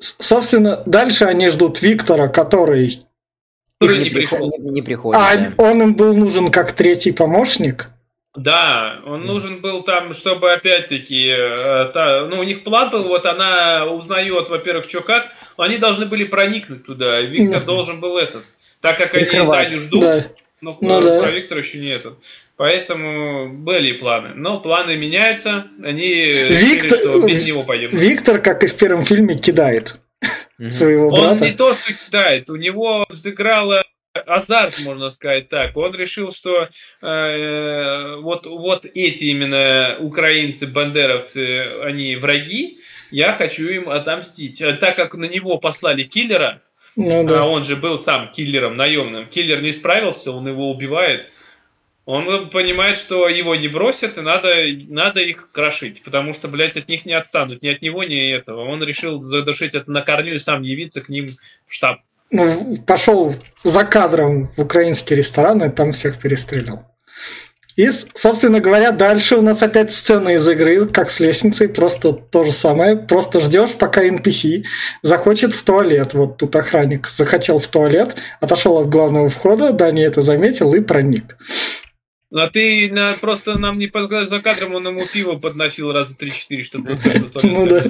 Собственно, 0.00 0.82
дальше 0.86 1.24
они 1.24 1.50
ждут 1.50 1.80
Виктора, 1.82 2.26
который... 2.26 3.06
Который 3.80 4.02
не, 4.02 4.10
пришел. 4.10 4.52
Не, 4.58 4.70
не 4.70 4.82
приходит. 4.82 5.22
А 5.22 5.36
да. 5.36 5.52
он 5.56 5.82
им 5.82 5.94
был 5.94 6.16
нужен 6.16 6.48
как 6.48 6.72
третий 6.72 7.12
помощник. 7.12 7.90
Да, 8.36 9.00
он 9.06 9.24
нужен 9.24 9.60
был 9.60 9.82
там, 9.82 10.12
чтобы 10.14 10.52
опять-таки, 10.52 11.28
э, 11.28 11.90
та, 11.92 12.26
ну 12.26 12.40
у 12.40 12.42
них 12.42 12.62
план 12.62 12.90
был, 12.90 13.04
вот 13.04 13.26
она 13.26 13.86
узнает, 13.86 14.48
во-первых, 14.48 14.88
что 14.88 15.00
как, 15.00 15.32
они 15.56 15.78
должны 15.78 16.06
были 16.06 16.24
проникнуть 16.24 16.84
туда, 16.84 17.20
Виктор 17.20 17.64
должен 17.64 18.00
был 18.00 18.18
этот, 18.18 18.44
так 18.80 18.98
как 18.98 19.10
Прикрывать. 19.10 19.66
они 19.66 19.66
Таню 19.66 19.80
ждут, 19.80 20.00
да. 20.02 20.24
но 20.60 20.78
ну, 20.80 21.00
да. 21.00 21.22
про 21.22 21.30
Виктора 21.30 21.60
еще 21.60 21.78
не 21.78 21.88
этот. 21.88 22.18
Поэтому 22.56 23.52
были 23.52 23.92
планы. 23.92 24.30
Но 24.34 24.58
планы 24.58 24.96
меняются, 24.96 25.68
они 25.80 26.12
Виктор, 26.12 26.50
решили, 26.50 26.88
что 26.88 27.20
без 27.20 27.46
него 27.46 27.62
пойдем. 27.62 27.90
Виктор, 27.90 28.40
как 28.40 28.64
и 28.64 28.66
в 28.66 28.76
первом 28.76 29.04
фильме, 29.04 29.38
кидает 29.38 29.96
своего 30.68 31.10
брата. 31.10 31.30
Он 31.30 31.38
не 31.38 31.52
то, 31.52 31.72
что 31.74 31.92
кидает, 31.92 32.50
у 32.50 32.56
него 32.56 33.06
взыграла 33.08 33.84
азарт, 34.26 34.78
можно 34.80 35.10
сказать 35.10 35.48
так. 35.48 35.76
Он 35.76 35.94
решил, 35.94 36.32
что 36.32 36.68
э, 37.02 38.16
вот, 38.16 38.46
вот 38.46 38.84
эти 38.84 39.24
именно 39.24 39.96
украинцы, 40.00 40.66
бандеровцы, 40.66 41.82
они 41.82 42.16
враги, 42.16 42.80
я 43.10 43.32
хочу 43.32 43.68
им 43.68 43.88
отомстить. 43.88 44.60
А 44.62 44.74
так 44.74 44.96
как 44.96 45.14
на 45.14 45.26
него 45.26 45.58
послали 45.58 46.04
киллера, 46.04 46.62
ну, 46.96 47.24
да. 47.24 47.42
а 47.42 47.44
он 47.44 47.62
же 47.62 47.76
был 47.76 47.98
сам 47.98 48.30
киллером 48.32 48.76
наемным, 48.76 49.26
киллер 49.26 49.62
не 49.62 49.72
справился, 49.72 50.32
он 50.32 50.48
его 50.48 50.70
убивает, 50.70 51.30
он 52.08 52.48
понимает, 52.48 52.96
что 52.96 53.28
его 53.28 53.54
не 53.54 53.68
бросят, 53.68 54.16
и 54.16 54.22
надо, 54.22 54.56
надо 54.88 55.20
их 55.20 55.52
крошить, 55.52 56.02
потому 56.02 56.32
что, 56.32 56.48
блядь, 56.48 56.74
от 56.78 56.88
них 56.88 57.04
не 57.04 57.12
отстанут, 57.12 57.60
ни 57.60 57.68
от 57.68 57.82
него, 57.82 58.02
ни 58.02 58.32
от 58.32 58.44
этого. 58.44 58.64
Он 58.64 58.82
решил 58.82 59.20
задушить 59.20 59.74
это 59.74 59.90
на 59.90 60.00
корню 60.00 60.36
и 60.36 60.38
сам 60.38 60.62
явиться 60.62 61.02
к 61.02 61.10
ним 61.10 61.36
в 61.66 61.74
штаб. 61.74 62.00
Ну, 62.30 62.76
пошел 62.86 63.34
за 63.64 63.84
кадром 63.84 64.50
в 64.56 64.62
украинский 64.62 65.16
ресторан 65.16 65.62
и 65.62 65.70
там 65.70 65.92
всех 65.92 66.18
перестрелял. 66.18 66.84
И, 67.78 67.90
собственно 67.90 68.58
говоря, 68.58 68.90
дальше 68.90 69.36
у 69.36 69.40
нас 69.40 69.62
опять 69.62 69.92
сцена 69.92 70.30
из 70.30 70.48
игры, 70.48 70.86
как 70.86 71.10
с 71.10 71.20
лестницей, 71.20 71.68
просто 71.68 72.12
то 72.12 72.42
же 72.42 72.50
самое. 72.50 72.96
Просто 72.96 73.38
ждешь, 73.38 73.74
пока 73.74 74.04
NPC 74.04 74.64
захочет 75.02 75.54
в 75.54 75.62
туалет. 75.62 76.12
Вот 76.12 76.38
тут 76.38 76.56
охранник 76.56 77.06
захотел 77.06 77.60
в 77.60 77.68
туалет, 77.68 78.16
отошел 78.40 78.78
от 78.78 78.88
главного 78.88 79.28
входа, 79.28 79.72
Дани 79.72 80.02
это 80.02 80.22
заметил 80.22 80.74
и 80.74 80.80
проник. 80.80 81.36
А 82.34 82.48
ты 82.48 82.90
на, 82.90 83.12
просто 83.12 83.56
нам 83.56 83.78
не 83.78 83.88
за 84.26 84.40
кадром, 84.40 84.74
он 84.74 84.88
ему 84.88 85.06
пиво 85.06 85.36
подносил 85.36 85.92
раза 85.92 86.14
3-4, 86.14 86.62
чтобы... 86.64 86.98
Ну 87.44 87.66
да. 87.66 87.84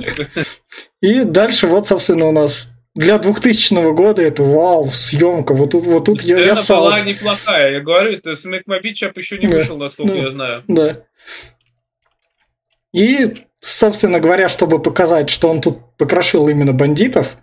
И 1.01 1.25
дальше 1.25 1.67
вот, 1.67 1.87
собственно, 1.87 2.27
у 2.27 2.33
нас 2.33 2.73
для 2.99 3.19
2000 3.19 3.93
года 3.93 4.23
это 4.23 4.43
вау, 4.43 4.91
съемка. 4.91 5.55
Вот 5.55 5.71
тут, 5.71 5.85
вот 5.85 6.05
тут 6.05 6.23
я, 6.23 6.37
я 6.39 6.55
была 6.57 7.01
неплохая. 7.03 7.75
Я 7.75 7.81
говорю, 7.81 8.15
это 8.15 8.35
Смэк 8.35 8.65
Мобичап 8.67 9.17
еще 9.17 9.39
не 9.39 9.47
да. 9.47 9.59
вышел, 9.59 9.79
насколько 9.79 10.13
ну, 10.13 10.23
я 10.23 10.31
знаю. 10.33 10.65
Да. 10.67 11.03
И, 12.93 13.37
собственно 13.61 14.19
говоря, 14.19 14.49
чтобы 14.49 14.83
показать, 14.83 15.31
что 15.31 15.49
он 15.49 15.61
тут 15.61 15.79
покрошил 15.97 16.49
именно 16.49 16.73
бандитов, 16.73 17.37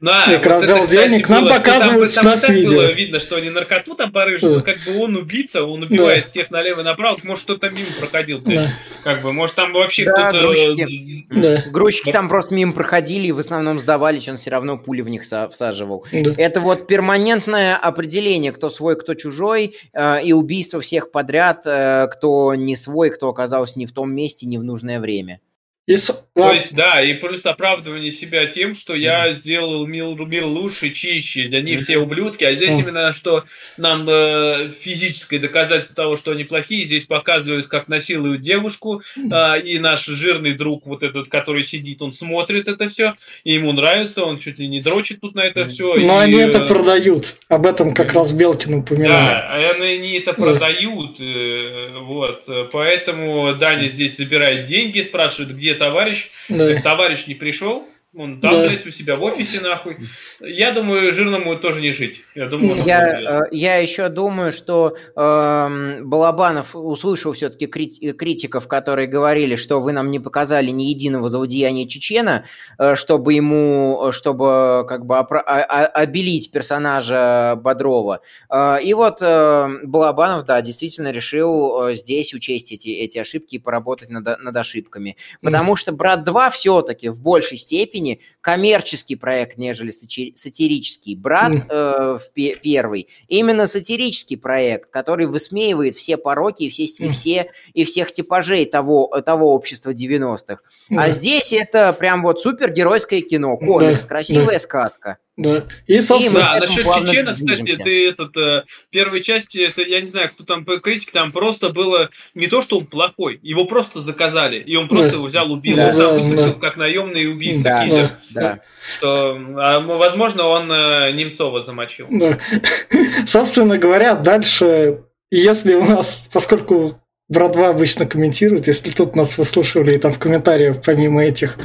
да, 0.00 0.38
как 0.38 0.54
вот 0.54 0.62
взял 0.64 0.86
денег, 0.86 1.28
нам 1.28 1.48
показывают 1.48 2.14
там, 2.14 2.24
там, 2.24 2.40
там 2.40 2.52
видео. 2.54 2.78
было 2.78 2.92
видно, 2.92 3.20
что 3.20 3.36
они 3.36 3.50
наркоту 3.50 3.94
там 3.94 4.12
порыжили, 4.12 4.56
да. 4.56 4.60
как 4.60 4.78
бы 4.80 5.02
он 5.02 5.16
убийца, 5.16 5.64
он 5.64 5.82
убивает 5.82 6.24
да. 6.24 6.30
всех 6.30 6.50
налево 6.50 6.80
и 6.80 6.84
направо, 6.84 7.16
может 7.22 7.44
кто-то 7.44 7.70
мимо 7.70 7.86
проходил, 7.98 8.40
да. 8.40 8.70
как 9.02 9.22
бы, 9.22 9.32
может 9.32 9.56
там 9.56 9.72
вообще 9.72 10.04
да, 10.04 10.30
кто-то... 10.30 10.46
Грузчики, 10.46 11.26
да. 11.30 11.62
грузчики 11.70 12.12
там 12.12 12.28
просто 12.28 12.54
мимо 12.54 12.72
проходили 12.72 13.28
и 13.28 13.32
в 13.32 13.38
основном 13.38 13.78
сдавались, 13.78 14.28
он 14.28 14.36
все 14.36 14.50
равно 14.50 14.76
пули 14.76 15.00
в 15.00 15.08
них 15.08 15.22
всаживал. 15.22 16.04
Да. 16.12 16.34
Это 16.36 16.60
вот 16.60 16.86
перманентное 16.86 17.76
определение, 17.76 18.52
кто 18.52 18.70
свой, 18.70 18.98
кто 18.98 19.14
чужой, 19.14 19.76
э, 19.92 20.24
и 20.24 20.32
убийство 20.32 20.80
всех 20.80 21.12
подряд, 21.12 21.62
э, 21.66 22.08
кто 22.12 22.54
не 22.54 22.76
свой, 22.76 23.10
кто 23.10 23.28
оказался 23.28 23.78
не 23.78 23.86
в 23.86 23.92
том 23.92 24.12
месте, 24.12 24.46
не 24.46 24.58
в 24.58 24.64
нужное 24.64 25.00
время. 25.00 25.40
И. 25.86 25.96
То 26.34 26.50
есть, 26.50 26.74
да, 26.74 27.00
и 27.00 27.14
плюс 27.14 27.46
оправдывание 27.46 28.10
себя 28.10 28.46
тем, 28.46 28.74
что 28.74 28.96
я 28.96 29.32
сделал 29.32 29.86
мир, 29.86 30.16
мир 30.26 30.46
лучше, 30.46 30.90
чище, 30.90 31.48
они 31.52 31.76
все 31.76 31.98
ублюдки, 31.98 32.42
а 32.42 32.54
здесь 32.54 32.72
именно, 32.72 33.12
что 33.12 33.44
нам 33.76 34.04
э, 34.08 34.70
физическое 34.80 35.38
доказательство 35.38 35.94
того, 35.94 36.16
что 36.16 36.32
они 36.32 36.42
плохие, 36.42 36.86
здесь 36.86 37.04
показывают, 37.04 37.68
как 37.68 37.86
насилуют 37.86 38.40
девушку, 38.40 39.02
э, 39.16 39.60
и 39.60 39.78
наш 39.78 40.06
жирный 40.06 40.54
друг, 40.54 40.86
вот 40.86 41.04
этот, 41.04 41.28
который 41.28 41.62
сидит, 41.62 42.02
он 42.02 42.12
смотрит 42.12 42.66
это 42.66 42.88
все, 42.88 43.14
и 43.44 43.52
ему 43.52 43.72
нравится, 43.72 44.24
он 44.24 44.40
чуть 44.40 44.58
ли 44.58 44.66
не 44.66 44.80
дрочит 44.80 45.20
тут 45.20 45.36
на 45.36 45.42
это 45.42 45.66
все. 45.66 45.94
Но 45.94 46.20
и, 46.20 46.24
они 46.24 46.38
это 46.38 46.62
э, 46.62 46.66
продают, 46.66 47.36
об 47.48 47.64
этом 47.64 47.94
как 47.94 48.12
раз 48.12 48.32
Белкин 48.32 48.74
упоминал. 48.74 49.24
Да, 49.24 49.54
они 49.54 50.18
это 50.18 50.32
продают, 50.32 51.20
э, 51.20 51.96
вот, 52.00 52.42
поэтому 52.72 53.54
Даня 53.54 53.86
здесь 53.86 54.16
забирает 54.16 54.66
деньги, 54.66 55.00
спрашивает, 55.00 55.54
где 55.54 55.73
товарищ, 55.74 56.30
да. 56.48 56.80
товарищ 56.80 57.26
не 57.26 57.34
пришел, 57.34 57.88
он 58.16 58.40
там, 58.40 58.52
да. 58.52 58.68
блядь, 58.68 58.86
у 58.86 58.90
себя 58.90 59.16
в 59.16 59.22
офисе, 59.22 59.60
нахуй. 59.60 59.96
Я 60.40 60.72
думаю, 60.72 61.12
жирному 61.12 61.56
тоже 61.56 61.80
не 61.80 61.92
жить. 61.92 62.20
Я, 62.34 62.46
думаю, 62.46 62.84
я, 62.84 63.42
э, 63.42 63.48
я 63.50 63.76
еще 63.78 64.08
думаю, 64.08 64.52
что 64.52 64.96
э, 65.16 66.00
Балабанов 66.02 66.76
услышал 66.76 67.32
все-таки 67.32 67.66
критиков, 67.66 68.68
которые 68.68 69.08
говорили, 69.08 69.56
что 69.56 69.80
вы 69.80 69.92
нам 69.92 70.10
не 70.10 70.20
показали 70.20 70.70
ни 70.70 70.84
единого 70.84 71.28
злодеяния 71.28 71.88
Чечена, 71.88 72.44
э, 72.78 72.94
чтобы 72.94 73.34
ему, 73.34 74.10
чтобы 74.12 74.84
как 74.88 75.06
бы 75.06 75.16
опра- 75.16 75.42
обелить 75.42 76.52
персонажа 76.52 77.58
Бодрова. 77.60 78.20
Э, 78.48 78.78
и 78.82 78.94
вот 78.94 79.18
э, 79.20 79.68
Балабанов, 79.82 80.44
да, 80.44 80.60
действительно 80.62 81.10
решил 81.10 81.88
э, 81.88 81.94
здесь 81.96 82.32
учесть 82.34 82.72
эти, 82.72 82.88
эти 82.88 83.18
ошибки 83.18 83.56
и 83.56 83.58
поработать 83.58 84.10
над, 84.10 84.40
над 84.40 84.56
ошибками. 84.56 85.16
Потому 85.42 85.72
mm-hmm. 85.72 85.78
что 85.78 85.92
«Брат 85.92 86.28
2» 86.28 86.50
все-таки 86.50 87.08
в 87.08 87.18
большей 87.18 87.58
степени 87.58 88.03
степени 88.04 88.20
коммерческий 88.40 89.16
проект, 89.16 89.56
нежели 89.56 89.90
сатирический. 89.90 91.16
«Брат» 91.16 91.52
э, 91.68 92.18
в 92.18 92.58
первый 92.60 93.08
именно 93.28 93.66
сатирический 93.66 94.36
проект, 94.36 94.90
который 94.90 95.26
высмеивает 95.26 95.96
все 95.96 96.16
пороки 96.16 96.64
и 96.64 96.70
все, 96.70 96.84
и 96.84 97.08
все, 97.08 97.50
и 97.72 97.84
всех 97.84 98.12
типажей 98.12 98.66
того, 98.66 99.08
того 99.24 99.54
общества 99.54 99.92
90-х. 99.94 100.58
А 100.90 101.10
здесь 101.10 101.52
это 101.52 101.92
прям 101.92 102.22
вот 102.22 102.40
супергеройское 102.40 103.22
кино, 103.22 103.56
комикс, 103.56 104.04
красивая 104.04 104.58
сказка. 104.58 105.18
Да. 105.36 105.64
И, 105.88 106.00
собственно, 106.00 106.40
да, 106.40 106.58
насчет 106.60 106.84
Чечена, 106.84 107.34
кстати, 107.34 107.76
ты 107.76 108.08
этот, 108.08 108.36
э, 108.36 108.64
первой 108.90 109.20
части, 109.20 109.58
это, 109.58 109.82
я 109.82 110.00
не 110.00 110.06
знаю, 110.06 110.30
кто 110.30 110.44
там 110.44 110.64
критик, 110.64 111.10
там 111.10 111.32
просто 111.32 111.70
было 111.70 112.10
не 112.34 112.46
то, 112.46 112.62
что 112.62 112.78
он 112.78 112.86
плохой, 112.86 113.40
его 113.42 113.64
просто 113.64 114.00
заказали, 114.00 114.60
и 114.60 114.76
он 114.76 114.86
просто 114.86 115.10
да. 115.10 115.16
его 115.16 115.26
взял, 115.26 115.50
убил, 115.50 115.76
да, 115.76 115.88
он 115.88 115.96
там 115.96 116.14
выступил 116.14 116.54
да. 116.54 116.60
как 116.60 116.76
наемный 116.76 117.28
убийца, 117.28 117.64
да, 117.64 117.84
киллер. 117.84 118.10
Да, 118.30 118.40
да. 118.40 118.60
Что, 118.96 119.36
а, 119.56 119.80
возможно, 119.80 120.44
он 120.44 120.70
э, 120.70 121.10
Немцова 121.12 121.62
замочил. 121.62 122.06
Да. 122.10 122.38
Собственно 123.26 123.76
говоря, 123.76 124.14
дальше, 124.14 125.00
если 125.32 125.74
у 125.74 125.84
нас, 125.84 126.28
поскольку 126.32 127.00
Брат-2 127.28 127.70
обычно 127.70 128.06
комментирует, 128.06 128.68
если 128.68 128.90
тут 128.90 129.16
нас 129.16 129.36
выслушивали, 129.36 129.96
и 129.96 129.98
там 129.98 130.12
в 130.12 130.18
комментариях 130.18 130.80
помимо 130.80 131.24
этих 131.24 131.58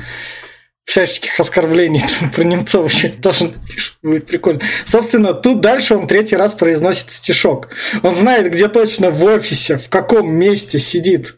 всяческих 0.90 1.40
оскорблений 1.40 2.02
там, 2.02 2.32
про 2.36 2.44
Немцова 2.44 2.88
еще 2.88 3.10
тоже 3.10 3.50
напишут, 3.50 3.98
будет 4.02 4.26
прикольно. 4.26 4.60
Собственно, 4.86 5.34
тут 5.34 5.62
дальше 5.62 5.96
он 5.96 6.08
третий 6.08 6.36
раз 6.36 6.54
произносит 6.54 7.12
стишок. 7.12 7.70
Он 8.02 8.14
знает, 8.14 8.52
где 8.52 8.68
точно 8.68 9.12
в 9.12 9.24
офисе, 9.24 9.78
в 9.78 9.88
каком 9.90 10.32
месте 10.32 10.80
сидит. 10.80 11.38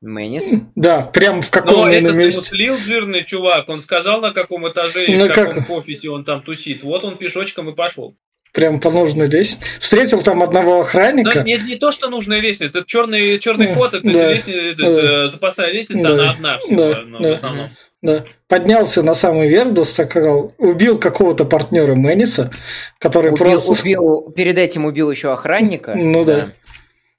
Мэнис? 0.00 0.62
Да, 0.74 1.02
прям 1.02 1.42
в 1.42 1.50
каком 1.50 1.82
Но 1.82 1.90
этот 1.90 2.14
месте. 2.14 2.42
слил 2.42 2.76
жирный 2.76 3.24
чувак, 3.24 3.68
он 3.68 3.80
сказал, 3.82 4.20
на 4.20 4.32
каком 4.32 4.68
этаже 4.68 5.06
и 5.06 5.14
ну, 5.14 5.26
в 5.26 5.32
каком 5.32 5.62
как? 5.62 5.70
офисе 5.70 6.10
он 6.10 6.24
там 6.24 6.42
тусит. 6.42 6.82
Вот 6.82 7.04
он 7.04 7.16
пешочком 7.16 7.70
и 7.70 7.74
пошел 7.74 8.16
прям 8.52 8.80
по 8.80 8.90
нужной 8.90 9.28
лестнице. 9.28 9.64
Встретил 9.80 10.20
там 10.20 10.42
одного 10.42 10.80
охранника. 10.80 11.36
Да, 11.36 11.42
не, 11.42 11.56
не 11.56 11.76
то, 11.76 11.90
что 11.90 12.10
нужная 12.10 12.38
лестница, 12.40 12.80
это 12.80 12.86
черный, 12.86 13.38
черный 13.38 13.74
код, 13.74 13.94
это 13.94 14.04
да, 14.04 14.32
лестница, 14.32 14.60
это, 14.60 15.02
да, 15.02 15.28
запасная 15.28 15.72
лестница, 15.72 16.06
да, 16.06 16.12
она 16.12 16.30
одна 16.32 16.58
всего, 16.58 16.76
да, 16.76 17.28
в 17.30 17.32
основном. 17.32 17.70
Да. 18.02 18.24
Поднялся 18.48 19.02
на 19.02 19.14
самый 19.14 19.48
верх, 19.48 19.72
доскакал, 19.72 20.52
убил 20.58 20.98
какого-то 20.98 21.44
партнера 21.44 21.94
Мэниса, 21.94 22.50
который 22.98 23.32
убил, 23.32 23.46
просто... 23.46 23.70
Убил, 23.70 24.32
перед 24.34 24.58
этим 24.58 24.84
убил 24.84 25.10
еще 25.10 25.32
охранника. 25.32 25.94
Ну 25.94 26.24
да. 26.24 26.36
да. 26.36 26.52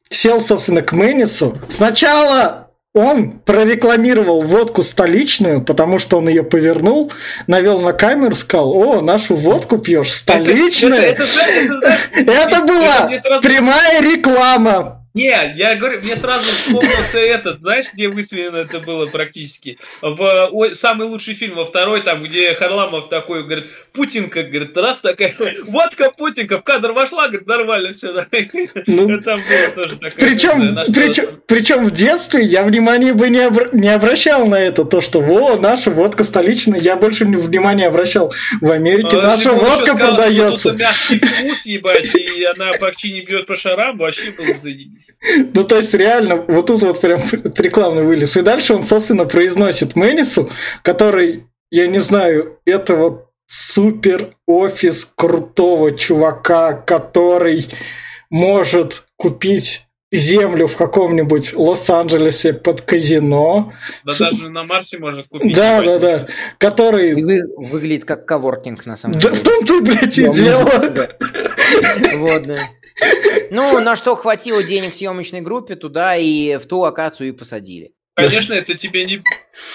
Сел, 0.09 0.41
собственно, 0.41 0.81
к 0.81 0.91
Мэнису. 0.91 1.57
Сначала 1.69 2.63
он 2.93 3.39
прорекламировал 3.39 4.41
водку 4.43 4.83
столичную, 4.83 5.63
потому 5.63 5.97
что 5.99 6.17
он 6.17 6.27
ее 6.27 6.43
повернул, 6.43 7.11
навел 7.47 7.79
на 7.79 7.93
камеру, 7.93 8.35
сказал, 8.35 8.73
о, 8.73 9.01
нашу 9.01 9.35
водку 9.35 9.79
пьешь, 9.79 10.11
столичную. 10.11 11.01
Это, 11.01 11.23
это, 11.23 11.23
это, 12.13 12.31
это, 12.31 12.31
это 12.31 12.61
была 12.61 13.39
прямая 13.41 14.01
реклама. 14.01 15.02
Не, 15.13 15.53
я 15.55 15.75
говорю, 15.75 16.01
мне 16.01 16.15
сразу 16.15 16.45
вспомнился 16.45 17.19
этот, 17.19 17.59
знаешь, 17.59 17.85
где 17.93 18.09
высмеяно 18.09 18.57
это 18.57 18.79
было 18.79 19.05
практически? 19.05 19.77
В 20.01 20.49
ой, 20.51 20.75
самый 20.75 21.07
лучший 21.07 21.35
фильм, 21.35 21.55
во 21.55 21.65
второй, 21.65 22.01
там, 22.01 22.23
где 22.23 22.55
Харламов 22.55 23.09
такой, 23.09 23.43
говорит, 23.43 23.65
Путинка, 23.91 24.41
говорит, 24.41 24.75
раз 24.75 24.99
такая, 24.99 25.35
водка 25.67 26.11
Путинка, 26.17 26.57
в 26.57 26.63
кадр 26.63 26.93
вошла, 26.93 27.27
говорит, 27.27 27.45
нормально 27.45 27.91
все. 27.91 28.11
Да. 28.11 28.25
Ну, 28.87 29.21
там 29.21 29.41
было 29.41 29.83
тоже 29.83 29.97
такое. 29.97 30.11
Причем, 30.11 30.75
да, 30.75 30.85
причем, 30.85 31.25
причем 31.45 31.85
в 31.85 31.91
детстве 31.91 32.43
я 32.43 32.63
внимания 32.63 33.13
бы 33.13 33.29
не, 33.29 33.39
обра- 33.39 33.69
не 33.71 33.89
обращал 33.89 34.47
на 34.47 34.59
это, 34.59 34.83
то, 34.83 35.01
что, 35.01 35.21
во, 35.21 35.57
наша 35.57 35.91
водка 35.91 36.23
столичная, 36.23 36.79
я 36.79 36.95
больше 36.95 37.25
внимания 37.25 37.87
обращал. 37.87 38.33
В 38.61 38.71
Америке 38.71 39.17
а, 39.19 39.21
наша 39.21 39.51
водка 39.51 39.95
сказал, 39.95 40.15
продается. 40.15 40.73
Мягкий 40.73 41.19
вкус, 41.19 41.65
ебать, 41.65 42.15
и 42.15 42.43
она 42.45 42.71
почти 42.79 43.13
не 43.13 43.21
бьет 43.21 43.45
по 43.45 43.55
шарам, 43.55 43.97
вообще 43.97 44.31
было 44.31 44.53
бы 44.53 44.59
заебись. 44.59 45.02
Ну, 45.53 45.63
то 45.63 45.77
есть, 45.77 45.93
реально, 45.93 46.37
вот 46.47 46.67
тут 46.67 46.83
вот 46.83 46.99
прям 47.01 47.19
рекламный 47.57 48.03
вылез. 48.03 48.35
И 48.37 48.41
дальше 48.41 48.73
он, 48.73 48.83
собственно, 48.83 49.25
произносит 49.25 49.95
Мэнису, 49.95 50.49
который, 50.81 51.45
я 51.71 51.87
не 51.87 51.99
знаю, 51.99 52.59
это 52.65 52.95
вот 52.95 53.29
супер 53.47 54.35
офис 54.47 55.11
крутого 55.15 55.91
чувака, 55.91 56.73
который 56.73 57.67
может 58.29 59.05
купить 59.15 59.87
землю 60.13 60.67
в 60.67 60.77
каком-нибудь 60.77 61.53
Лос-Анджелесе 61.55 62.53
под 62.53 62.81
казино. 62.81 63.73
Да 64.05 64.13
с... 64.13 64.19
даже 64.19 64.49
на 64.49 64.63
Марсе 64.63 64.99
может 64.99 65.27
купить. 65.27 65.55
Да, 65.55 65.81
да, 65.81 65.99
да. 65.99 66.27
Который... 66.59 67.15
Вы... 67.15 67.41
Выглядит 67.57 68.05
как 68.05 68.25
коворкинг, 68.25 68.85
на 68.85 68.95
самом 68.95 69.19
да 69.19 69.31
деле. 69.31 69.33
Да 69.33 69.39
в 69.39 69.43
том-то, 69.43 69.81
блядь, 69.81 70.17
и 70.17 70.31
дело. 70.31 71.09
Вот, 72.17 72.43
да. 72.43 72.59
Ну, 73.51 73.79
на 73.79 73.95
что 73.95 74.15
хватило 74.15 74.63
денег 74.63 74.95
съемочной 74.95 75.41
группе, 75.41 75.75
туда 75.75 76.15
и 76.15 76.57
в 76.57 76.65
ту 76.65 76.79
локацию 76.79 77.29
и 77.29 77.31
посадили. 77.31 77.91
Конечно, 78.15 78.53
это 78.53 78.75
тебе 78.75 79.05
не, 79.05 79.23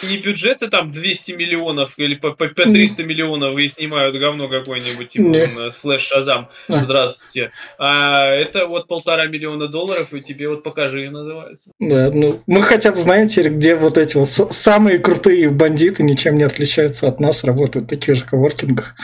не 0.09 0.16
бюджеты 0.19 0.69
там 0.69 0.93
200 0.93 1.32
миллионов 1.32 1.95
или 1.97 2.15
по, 2.15 2.31
по 2.31 2.49
300 2.49 3.03
миллионов 3.03 3.59
и 3.59 3.69
снимают 3.69 4.15
говно 4.16 4.49
какое-нибудь, 4.49 5.11
типа 5.11 5.73
флеш 5.73 6.03
Шазам, 6.03 6.49
здравствуйте. 6.69 7.51
А 7.78 8.27
это 8.27 8.66
вот 8.66 8.86
полтора 8.86 9.27
миллиона 9.27 9.66
долларов, 9.66 10.12
и 10.12 10.20
тебе 10.20 10.49
вот 10.49 10.62
покажи, 10.62 11.11
называется. 11.11 11.73
Да, 11.81 12.11
ну 12.12 12.40
мы 12.47 12.62
хотя 12.62 12.93
бы 12.93 12.99
знаете, 12.99 13.43
где 13.49 13.74
вот 13.74 13.99
эти 13.99 14.16
вот 14.16 14.28
самые 14.28 15.01
крутые 15.01 15.51
бандиты 15.51 16.05
ничем 16.05 16.39
не 16.39 16.45
отличаются 16.45 17.09
от 17.09 17.19
нас, 17.19 17.43
работают 17.43 17.86
в 17.86 17.89
таких 17.89 18.15
же 18.15 18.24
коворкингах. 18.24 18.95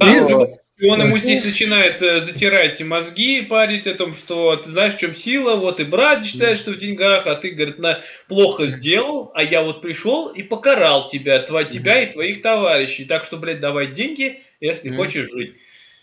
Да, 0.00 0.46
и 0.76 0.86
он 0.88 1.00
ему 1.00 1.18
здесь 1.18 1.44
начинает 1.44 2.02
э, 2.02 2.20
затирать 2.20 2.80
мозги, 2.80 3.42
парить 3.42 3.86
о 3.86 3.94
том, 3.94 4.16
что 4.16 4.56
ты 4.56 4.70
знаешь, 4.70 4.94
в 4.94 4.98
чем 4.98 5.14
сила, 5.14 5.54
вот 5.54 5.78
и 5.78 5.84
брат 5.84 6.26
считает, 6.26 6.58
что 6.58 6.72
в 6.72 6.78
деньгах, 6.78 7.28
а 7.28 7.36
ты, 7.36 7.50
говорит, 7.50 7.78
на, 7.78 8.00
плохо 8.26 8.66
сделал, 8.66 9.30
а 9.34 9.44
я 9.44 9.62
вот 9.62 9.82
пришел 9.82 10.28
и 10.28 10.42
покарал 10.42 11.08
тебя, 11.08 11.38
тва, 11.40 11.62
тебя 11.64 12.02
и 12.02 12.12
твоих 12.12 12.42
товарищей. 12.42 13.04
Так 13.04 13.24
что, 13.24 13.36
блядь, 13.36 13.60
давай 13.60 13.92
деньги, 13.92 14.42
если 14.60 14.90
хочешь 14.90 15.30
жить. 15.30 15.54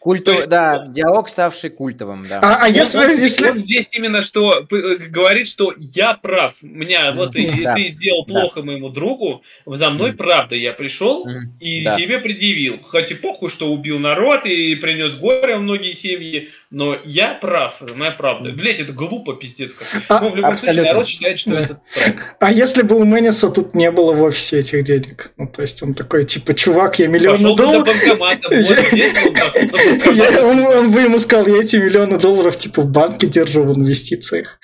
Культов, 0.01 0.35
есть, 0.35 0.49
да, 0.49 0.83
диалог, 0.87 1.29
ставший 1.29 1.69
культовым, 1.69 2.27
да. 2.27 2.39
А, 2.41 2.63
а 2.63 2.67
если, 2.67 2.97
он, 2.97 3.11
если... 3.11 3.51
Он 3.51 3.59
здесь 3.59 3.87
именно 3.91 4.23
что 4.23 4.65
э, 4.67 4.95
говорит, 4.95 5.47
что 5.47 5.75
я 5.77 6.15
прав, 6.15 6.55
меня 6.63 7.11
вот 7.11 7.35
и, 7.35 7.63
да. 7.63 7.75
ты 7.75 7.89
сделал 7.89 8.25
да. 8.25 8.33
плохо 8.33 8.63
моему 8.63 8.89
другу, 8.89 9.43
за 9.63 9.91
мной 9.91 10.13
mm. 10.13 10.15
правда, 10.15 10.55
я 10.55 10.73
пришел 10.73 11.27
mm. 11.27 11.41
и 11.59 11.83
да. 11.83 11.97
тебе 11.97 12.17
предъявил. 12.17 12.79
Хоть 12.81 13.11
и 13.11 13.13
похуй, 13.13 13.51
что 13.51 13.71
убил 13.71 13.99
народ 13.99 14.47
и 14.47 14.73
принес 14.73 15.13
горе 15.13 15.57
в 15.57 15.61
многие 15.61 15.93
семьи, 15.93 16.49
но 16.71 16.97
я 17.05 17.35
прав, 17.35 17.79
моя 17.95 18.09
правда. 18.09 18.49
Mm. 18.49 18.53
Блять, 18.53 18.79
это 18.79 18.93
глупо, 18.93 19.35
пиздец. 19.35 19.71
Как. 19.71 19.87
А, 20.07 20.19
ну, 20.19 20.31
в 20.31 20.35
любом 20.35 20.49
абсолютно. 20.49 20.73
случае, 20.73 20.93
народ 20.93 21.07
считает, 21.07 21.39
что 21.39 21.49
да. 21.51 21.61
это 21.61 21.81
правда. 21.93 22.21
А 22.39 22.51
если 22.51 22.81
бы 22.81 22.95
у 22.95 23.05
Мэниса 23.05 23.51
тут 23.51 23.75
не 23.75 23.91
было 23.91 24.13
в 24.13 24.23
офисе 24.23 24.61
этих 24.61 24.83
денег? 24.83 25.31
Ну, 25.37 25.45
то 25.45 25.61
есть 25.61 25.83
он 25.83 25.93
такой, 25.93 26.23
типа, 26.23 26.55
чувак, 26.55 26.97
я 26.97 27.05
миллион 27.05 27.55
долларов... 27.55 27.87
Я, 30.13 30.45
он, 30.45 30.59
он 30.59 30.91
бы 30.91 31.01
ему 31.01 31.19
сказал, 31.19 31.47
я 31.47 31.61
эти 31.61 31.75
миллионы 31.75 32.17
долларов 32.17 32.57
типа 32.57 32.81
в 32.81 32.87
банке 32.87 33.27
держу 33.27 33.63
в 33.63 33.77
инвестициях. 33.77 34.59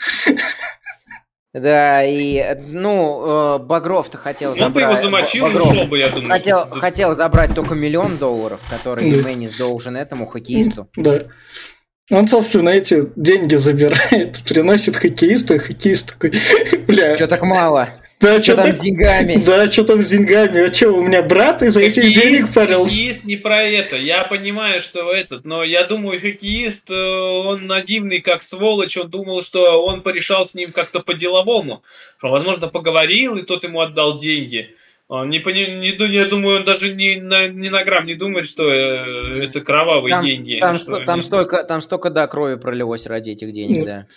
Да, 1.53 2.03
и, 2.03 2.55
ну, 2.67 3.55
э, 3.55 3.59
Багров-то 3.59 4.17
хотел 4.17 4.55
забрать... 4.55 4.67
Он 4.67 4.73
бы 4.73 4.81
его 4.81 4.95
замочил, 4.95 5.45
Багров 5.45 5.71
ушел 5.71 5.85
бы, 5.85 5.97
я 5.97 6.09
думаю. 6.09 6.29
Хотел, 6.29 6.69
хотел 6.69 7.15
забрать 7.15 7.55
только 7.55 7.73
миллион 7.73 8.17
долларов, 8.17 8.59
который 8.69 9.11
да. 9.11 9.23
Мэннис 9.23 9.55
должен 9.57 9.95
этому 9.95 10.27
хоккеисту. 10.27 10.87
Да. 10.95 11.25
Он, 12.11 12.27
собственно, 12.27 12.69
эти 12.69 13.11
деньги 13.15 13.55
забирает, 13.55 14.43
приносит 14.43 14.95
хоккеисту, 14.95 15.55
и 15.55 15.57
хоккеист 15.57 16.13
такой, 16.13 16.33
бля... 16.87 17.15
Что 17.15 17.27
так 17.27 17.41
мало? 17.41 17.89
Да, 18.19 18.41
что 18.41 18.55
там 18.55 18.75
с 18.75 18.79
деньгами? 18.79 19.43
Да, 19.45 19.71
что 19.71 19.83
там 19.83 20.01
с 20.01 20.07
деньгами? 20.07 20.67
А 20.67 20.73
что, 20.73 20.89
у 20.89 21.03
меня 21.03 21.21
брат 21.21 21.61
из 21.61 21.77
этих 21.77 22.01
денег 22.01 22.51
парился? 22.51 22.95
Хоккеист 22.95 23.25
не 23.25 23.35
про 23.35 23.61
это. 23.61 23.95
Я 23.95 24.23
понимаю, 24.23 24.81
что 24.81 25.11
этот, 25.11 25.45
но 25.45 25.63
я 25.63 25.83
думаю, 25.83 26.19
хоккеист, 26.19 26.89
э, 26.89 26.95
он 26.95 27.67
надивный 27.67 28.21
как 28.21 28.41
сволочь, 28.41 28.97
он 28.97 29.09
думал, 29.09 29.43
что 29.43 29.83
он 29.83 30.01
порешал 30.01 30.47
с 30.47 30.55
ним 30.55 30.71
как-то 30.71 30.99
по-деловому. 30.99 31.83
Что, 32.17 32.29
возможно, 32.29 32.67
поговорил, 32.67 33.35
и 33.37 33.43
тот 33.43 33.63
ему 33.63 33.81
отдал 33.81 34.19
деньги. 34.19 34.75
Он 35.09 35.29
не, 35.29 35.39
не, 35.39 36.13
я 36.13 36.25
думаю, 36.25 36.57
он 36.57 36.63
даже 36.65 36.93
ни 36.93 37.15
на, 37.15 37.47
ни 37.47 37.69
на 37.69 37.85
грамм 37.85 38.05
не 38.05 38.15
думает, 38.15 38.45
что 38.45 38.69
э, 38.69 39.45
это 39.45 39.61
кровавые 39.61 40.11
там, 40.11 40.25
деньги. 40.25 40.59
Там, 40.59 40.77
там, 41.05 41.21
столько, 41.21 41.63
там 41.63 41.81
столько, 41.81 42.09
да, 42.09 42.27
крови 42.27 42.55
пролилось 42.55 43.05
ради 43.05 43.29
этих 43.29 43.53
денег, 43.53 43.77
ну, 43.77 43.85
да. 43.85 44.07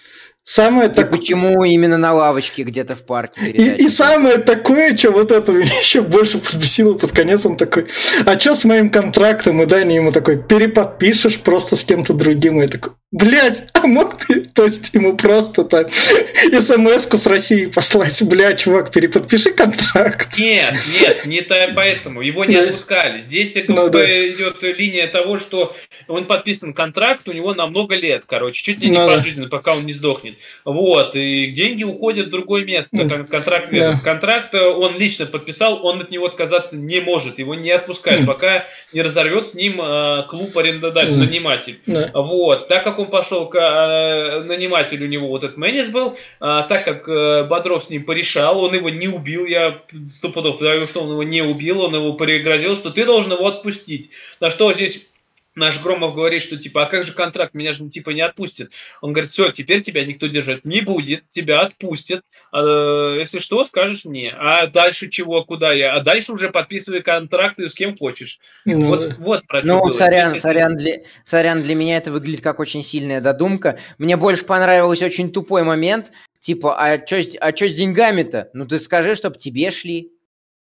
Самое 0.45 0.91
и 0.91 0.93
так... 0.93 1.11
почему 1.11 1.65
именно 1.65 1.97
на 1.97 2.13
лавочке 2.13 2.65
где-то 2.65 2.97
в 2.97 3.05
парке 3.05 3.41
И, 3.47 3.85
и 3.85 3.89
самое 3.89 4.39
такое, 4.39 4.97
что 4.97 5.13
вот 5.13 5.31
это 5.31 5.53
меня 5.53 5.65
еще 5.81 6.03
больше 6.03 6.39
подбесило 6.39 6.95
под 6.95 7.13
конец, 7.13 7.47
он 7.47 7.57
такой, 7.57 7.87
а 8.27 8.39
что 8.39 8.55
с 8.55 8.65
моим 8.65 8.91
контрактом? 8.91 9.63
И 9.63 9.67
Дани 9.67 9.95
ему 9.95 10.13
такой, 10.13 10.43
переподпишешь 10.43 11.39
просто 11.39 11.77
с 11.77 11.85
кем-то 11.85 12.15
другим. 12.15 12.59
И 12.59 12.63
я 12.63 12.69
такой, 12.69 12.93
блядь, 13.13 13.69
а 13.75 13.87
мог 13.87 14.17
ты, 14.17 14.45
то 14.45 14.65
есть 14.65 14.95
ему 14.95 15.17
просто 15.17 15.65
так 15.65 15.91
смс-ку 15.93 17.17
с 17.17 17.27
России 17.27 17.67
послать, 17.67 18.23
блядь, 18.23 18.61
чувак, 18.61 18.93
переподпиши 18.93 19.53
контракт. 19.53 20.39
Нет, 20.39 20.77
нет, 21.01 21.27
не 21.27 21.43
поэтому, 21.75 22.21
его 22.21 22.45
не 22.45 22.57
отпускали. 22.57 23.21
Здесь 23.21 23.57
ну, 23.67 23.89
да. 23.89 24.29
идет 24.29 24.63
линия 24.63 25.09
того, 25.09 25.39
что 25.39 25.75
он 26.07 26.27
подписан 26.27 26.73
контракт, 26.73 27.29
у 27.29 27.33
него 27.33 27.55
на 27.55 27.67
много 27.67 27.97
лет, 27.97 28.25
короче, 28.27 28.63
чуть 28.63 28.81
ли 28.81 28.91
не 28.91 28.99
ну, 28.99 29.09
пожизненно, 29.09 29.49
пока 29.49 29.75
он 29.75 29.85
не 29.85 29.93
сдохнет. 29.93 30.37
Вот, 30.65 31.17
и 31.17 31.51
деньги 31.51 31.83
уходят 31.83 32.29
в 32.29 32.31
другое 32.31 32.65
место. 32.65 33.09
Контракт, 33.29 33.69
да. 33.73 34.01
контракт 34.03 34.55
э, 34.55 34.65
он 34.65 34.99
лично 34.99 35.27
подписал, 35.27 35.85
он 35.85 36.01
от 36.01 36.11
него 36.11 36.27
отказаться 36.27 36.77
не 36.77 37.01
может, 37.01 37.39
его 37.39 37.55
не 37.55 37.71
отпускают, 37.71 38.27
пока 38.27 38.67
не 38.93 39.03
разорвет 39.03 39.49
с 39.49 39.55
ним 39.55 39.81
э, 39.81 40.25
клуб 40.29 40.57
арендодатель, 40.57 41.17
наниматель. 41.17 41.81
Да. 41.87 42.11
Вот, 42.15 42.69
так 42.69 42.85
как 42.85 43.00
он 43.01 43.11
пошел 43.11 43.49
к 43.49 43.57
э, 43.57 44.43
нанимателю, 44.45 45.07
у 45.07 45.09
него 45.09 45.29
вот 45.29 45.45
этот 45.45 45.57
Мэнис 45.57 45.89
был, 45.89 46.17
так 46.39 46.85
как 46.85 47.49
Бодров 47.49 47.85
с 47.85 47.91
ним 47.91 48.05
порешал, 48.05 48.63
он 48.63 48.75
его 48.75 48.89
не 48.89 49.09
убил, 49.09 49.47
я 49.47 49.83
стопудов 50.17 50.59
говорю, 50.59 50.87
что 50.87 51.03
он 51.03 51.11
его 51.11 51.23
не 51.23 51.43
убил, 51.43 51.83
он 51.83 51.95
его 51.95 52.13
пригрозил, 52.15 52.77
что 52.77 52.91
ты 52.91 53.05
должен 53.05 53.33
его 53.33 53.47
отпустить. 53.47 54.11
На 54.41 54.51
что 54.51 54.73
здесь 54.73 55.07
наш 55.55 55.81
Громов 55.83 56.15
говорит, 56.15 56.43
что 56.43 56.57
типа, 56.57 56.83
а 56.83 56.87
как 56.87 57.05
же 57.05 57.13
контракт, 57.13 57.55
меня 57.55 57.73
же 57.73 57.89
типа 57.89 58.11
не 58.11 58.21
отпустят. 58.21 58.71
Он 59.01 59.13
говорит, 59.13 59.33
все, 59.33 59.51
теперь 59.51 59.83
тебя 59.83 60.05
никто 60.05 60.27
держать 60.27 60.65
не 60.65 60.81
будет, 60.81 61.25
тебя 61.31 61.61
отпустят. 61.61 62.23
А, 62.53 63.17
если 63.17 63.39
что, 63.39 63.65
скажешь 63.65 64.05
мне. 64.05 64.33
А 64.37 64.67
дальше 64.67 65.09
чего, 65.09 65.45
куда 65.45 65.73
я? 65.73 65.95
А 65.95 66.01
дальше 66.01 66.33
уже 66.33 66.51
подписывай 66.51 67.03
контракты 67.03 67.69
с 67.69 67.75
кем 67.75 67.97
хочешь. 67.97 68.39
Ну, 68.65 68.87
вот, 68.89 69.17
вот 69.19 69.47
про 69.47 69.63
Ну, 69.63 69.81
было. 69.83 69.93
сорян, 69.93 70.39
сорян 70.39 70.77
для, 70.77 71.01
сорян, 71.25 71.63
для 71.63 71.75
меня 71.75 71.97
это 71.97 72.11
выглядит 72.13 72.43
как 72.43 72.61
очень 72.61 72.83
сильная 72.83 73.21
додумка. 73.21 73.79
Мне 73.99 74.17
больше 74.17 74.45
понравился 74.45 75.07
очень 75.07 75.33
тупой 75.33 75.65
момент, 75.65 76.13
типа, 76.41 76.77
а 76.79 76.99
что 77.05 77.21
а 77.41 77.53
чё 77.53 77.69
с 77.69 77.73
деньгами-то? 77.73 78.51
Ну, 78.55 78.67
ты 78.67 78.79
скажи, 78.79 79.15
чтобы 79.17 79.37
тебе 79.37 79.71
шли. 79.71 80.13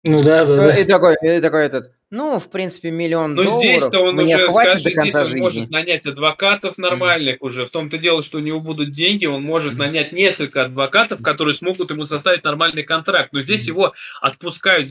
Ну 0.05 0.23
да, 0.23 0.47
да, 0.47 0.57
да. 0.57 0.77
И 0.77 0.85
такой, 0.85 1.17
и 1.23 1.41
такой 1.41 1.67
этот, 1.67 1.93
ну, 2.11 2.41
в 2.41 2.51
принципе, 2.51 2.91
миллион 2.91 3.35
Но 3.35 3.45
долларов 3.45 3.63
здесь-то 3.63 4.01
он 4.01 4.17
мне 4.17 4.37
уже, 4.37 4.49
хватит 4.49 4.81
скажи, 4.81 4.85
до 4.85 4.95
конца 4.97 5.11
здесь 5.11 5.15
он 5.17 5.25
жизни. 5.27 5.41
может 5.41 5.71
нанять 5.71 6.07
адвокатов 6.07 6.77
нормальных 6.77 7.37
mm-hmm. 7.37 7.47
уже. 7.47 7.67
В 7.67 7.71
том-то 7.71 7.99
дело, 7.99 8.21
что 8.23 8.39
у 8.39 8.41
него 8.41 8.61
будут 8.61 8.91
деньги, 8.91 9.27
он 9.27 9.45
может 9.45 9.75
mm-hmm. 9.75 9.79
нанять 9.79 10.13
несколько 10.13 10.65
адвокатов, 10.65 11.23
которые 11.23 11.55
смогут 11.55 11.91
ему 11.91 12.05
составить 12.07 12.43
нормальный 12.43 12.83
контракт. 12.83 13.33
Но 13.33 13.43
здесь 13.43 13.65
mm-hmm. 13.65 13.73
его 13.73 13.95
отпускают 14.21 14.89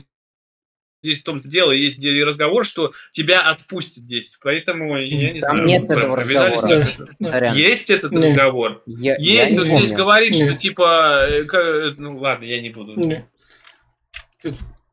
здесь 1.02 1.20
в 1.20 1.24
том-то 1.24 1.48
дело, 1.48 1.72
есть 1.72 2.04
разговор, 2.04 2.64
что 2.64 2.92
тебя 3.12 3.40
отпустят 3.40 4.04
здесь. 4.04 4.38
Поэтому 4.42 4.98
я 4.98 5.32
не 5.32 5.40
Там 5.40 5.56
знаю. 5.56 5.66
нет 5.66 5.90
этого 5.90 6.16
разговора. 6.16 6.88
Сорян. 7.20 7.56
Есть 7.56 7.90
этот 7.90 8.12
нет. 8.12 8.30
разговор. 8.30 8.82
Я, 8.86 9.16
есть, 9.18 9.52
я 9.52 9.62
вот 9.62 9.66
здесь 9.66 9.92
говорит, 9.92 10.32
нет. 10.32 10.48
что 10.48 10.58
типа, 10.58 11.26
э, 11.28 11.90
ну 11.96 12.18
ладно, 12.18 12.44
я 12.44 12.60
не 12.60 12.70
буду. 12.70 12.94
Нет. 12.96 13.24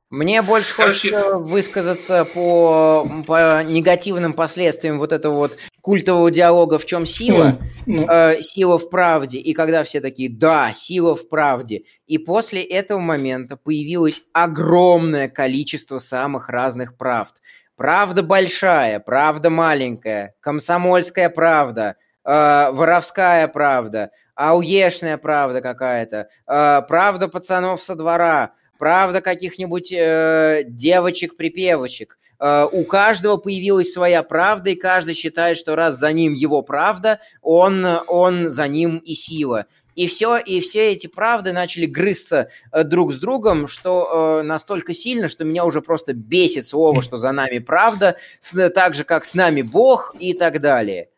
Мне 0.10 0.42
больше 0.42 0.74
Короче... 0.74 1.12
хочется 1.12 1.38
высказаться 1.38 2.26
по, 2.34 3.06
по 3.26 3.62
негативным 3.64 4.32
последствиям 4.32 5.00
вот 5.00 5.12
этого 5.12 5.36
вот 5.36 5.58
культового 5.82 6.32
диалога 6.32 6.80
«В 6.80 6.86
чем 6.86 7.06
сила?» 7.06 7.60
mm. 7.86 8.10
Э, 8.10 8.42
«Сила 8.42 8.80
в 8.80 8.90
правде». 8.90 9.40
И 9.40 9.54
когда 9.54 9.84
все 9.84 10.00
такие 10.00 10.30
«Да, 10.30 10.72
сила 10.74 11.14
в 11.14 11.28
правде». 11.28 11.84
И 12.06 12.18
после 12.18 12.64
этого 12.64 13.00
момента 13.00 13.58
появилось 13.58 14.22
огромное 14.32 15.28
количество 15.28 15.98
самых 15.98 16.48
разных 16.48 16.96
правд. 16.96 17.36
Правда 17.76 18.24
большая, 18.24 19.02
правда 19.02 19.50
маленькая, 19.50 20.36
комсомольская 20.40 21.30
правда, 21.30 21.98
э, 22.24 22.70
воровская 22.72 23.46
правда, 23.50 24.12
ауешная 24.36 25.18
правда 25.18 25.60
какая-то, 25.60 26.30
э, 26.48 26.82
правда 26.88 27.28
пацанов 27.28 27.84
со 27.84 27.96
двора– 27.96 28.54
правда 28.78 29.22
каких-нибудь 29.22 29.92
э, 29.92 30.64
девочек-припевочек. 30.68 32.18
Э, 32.40 32.68
у 32.72 32.84
каждого 32.84 33.38
появилась 33.38 33.92
своя 33.92 34.24
правда, 34.24 34.72
и 34.72 34.76
каждый 34.76 35.16
считает, 35.16 35.58
что 35.58 35.76
раз 35.76 35.98
за 35.98 36.12
ним 36.12 36.34
его 36.34 36.62
правда, 36.62 37.20
он, 37.42 37.86
он 38.08 38.50
за 38.50 38.68
ним 38.68 38.98
и 38.98 39.14
сила. 39.14 39.66
И 39.96 40.06
все, 40.06 40.38
и 40.38 40.60
все 40.60 40.92
эти 40.92 41.08
правды 41.08 41.54
начали 41.54 41.88
грызться 41.88 42.50
э, 42.72 42.84
друг 42.84 43.14
с 43.14 43.18
другом, 43.18 43.68
что 43.68 44.42
э, 44.42 44.44
настолько 44.44 44.94
сильно, 44.94 45.28
что 45.28 45.44
меня 45.44 45.66
уже 45.66 45.82
просто 45.82 46.14
бесит 46.14 46.68
слово, 46.68 47.02
что 47.02 47.18
за 47.18 47.32
нами 47.32 47.58
правда, 47.58 48.18
с, 48.40 48.70
так 48.70 48.94
же, 48.94 49.04
как 49.04 49.26
с 49.26 49.34
нами 49.34 49.64
Бог 49.64 50.16
и 50.20 50.34
так 50.34 50.62
далее. 50.62 51.10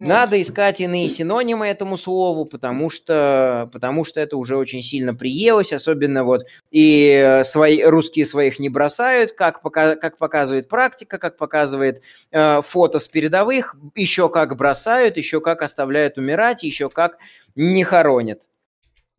Надо 0.00 0.40
искать 0.40 0.80
иные 0.80 1.08
синонимы 1.08 1.66
этому 1.66 1.96
слову, 1.96 2.44
потому 2.44 2.88
что, 2.88 3.68
потому 3.72 4.04
что 4.04 4.20
это 4.20 4.36
уже 4.36 4.56
очень 4.56 4.80
сильно 4.80 5.12
приелось, 5.12 5.72
особенно 5.72 6.22
вот 6.22 6.44
и 6.70 7.10
э, 7.10 7.42
свои, 7.42 7.82
русские 7.82 8.24
своих 8.24 8.60
не 8.60 8.68
бросают, 8.68 9.32
как, 9.32 9.60
пока, 9.60 9.96
как 9.96 10.16
показывает 10.16 10.68
практика, 10.68 11.18
как 11.18 11.36
показывает 11.36 12.02
э, 12.30 12.62
фото 12.62 13.00
с 13.00 13.08
передовых, 13.08 13.74
еще 13.96 14.28
как 14.28 14.56
бросают, 14.56 15.16
еще 15.16 15.40
как 15.40 15.62
оставляют 15.62 16.16
умирать, 16.16 16.62
еще 16.62 16.90
как 16.90 17.18
не 17.56 17.82
хоронят. 17.82 18.48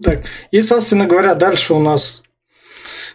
Так, 0.01 0.23
и, 0.51 0.61
собственно 0.61 1.07
говоря, 1.07 1.35
дальше 1.35 1.73
у 1.73 1.79
нас 1.81 2.23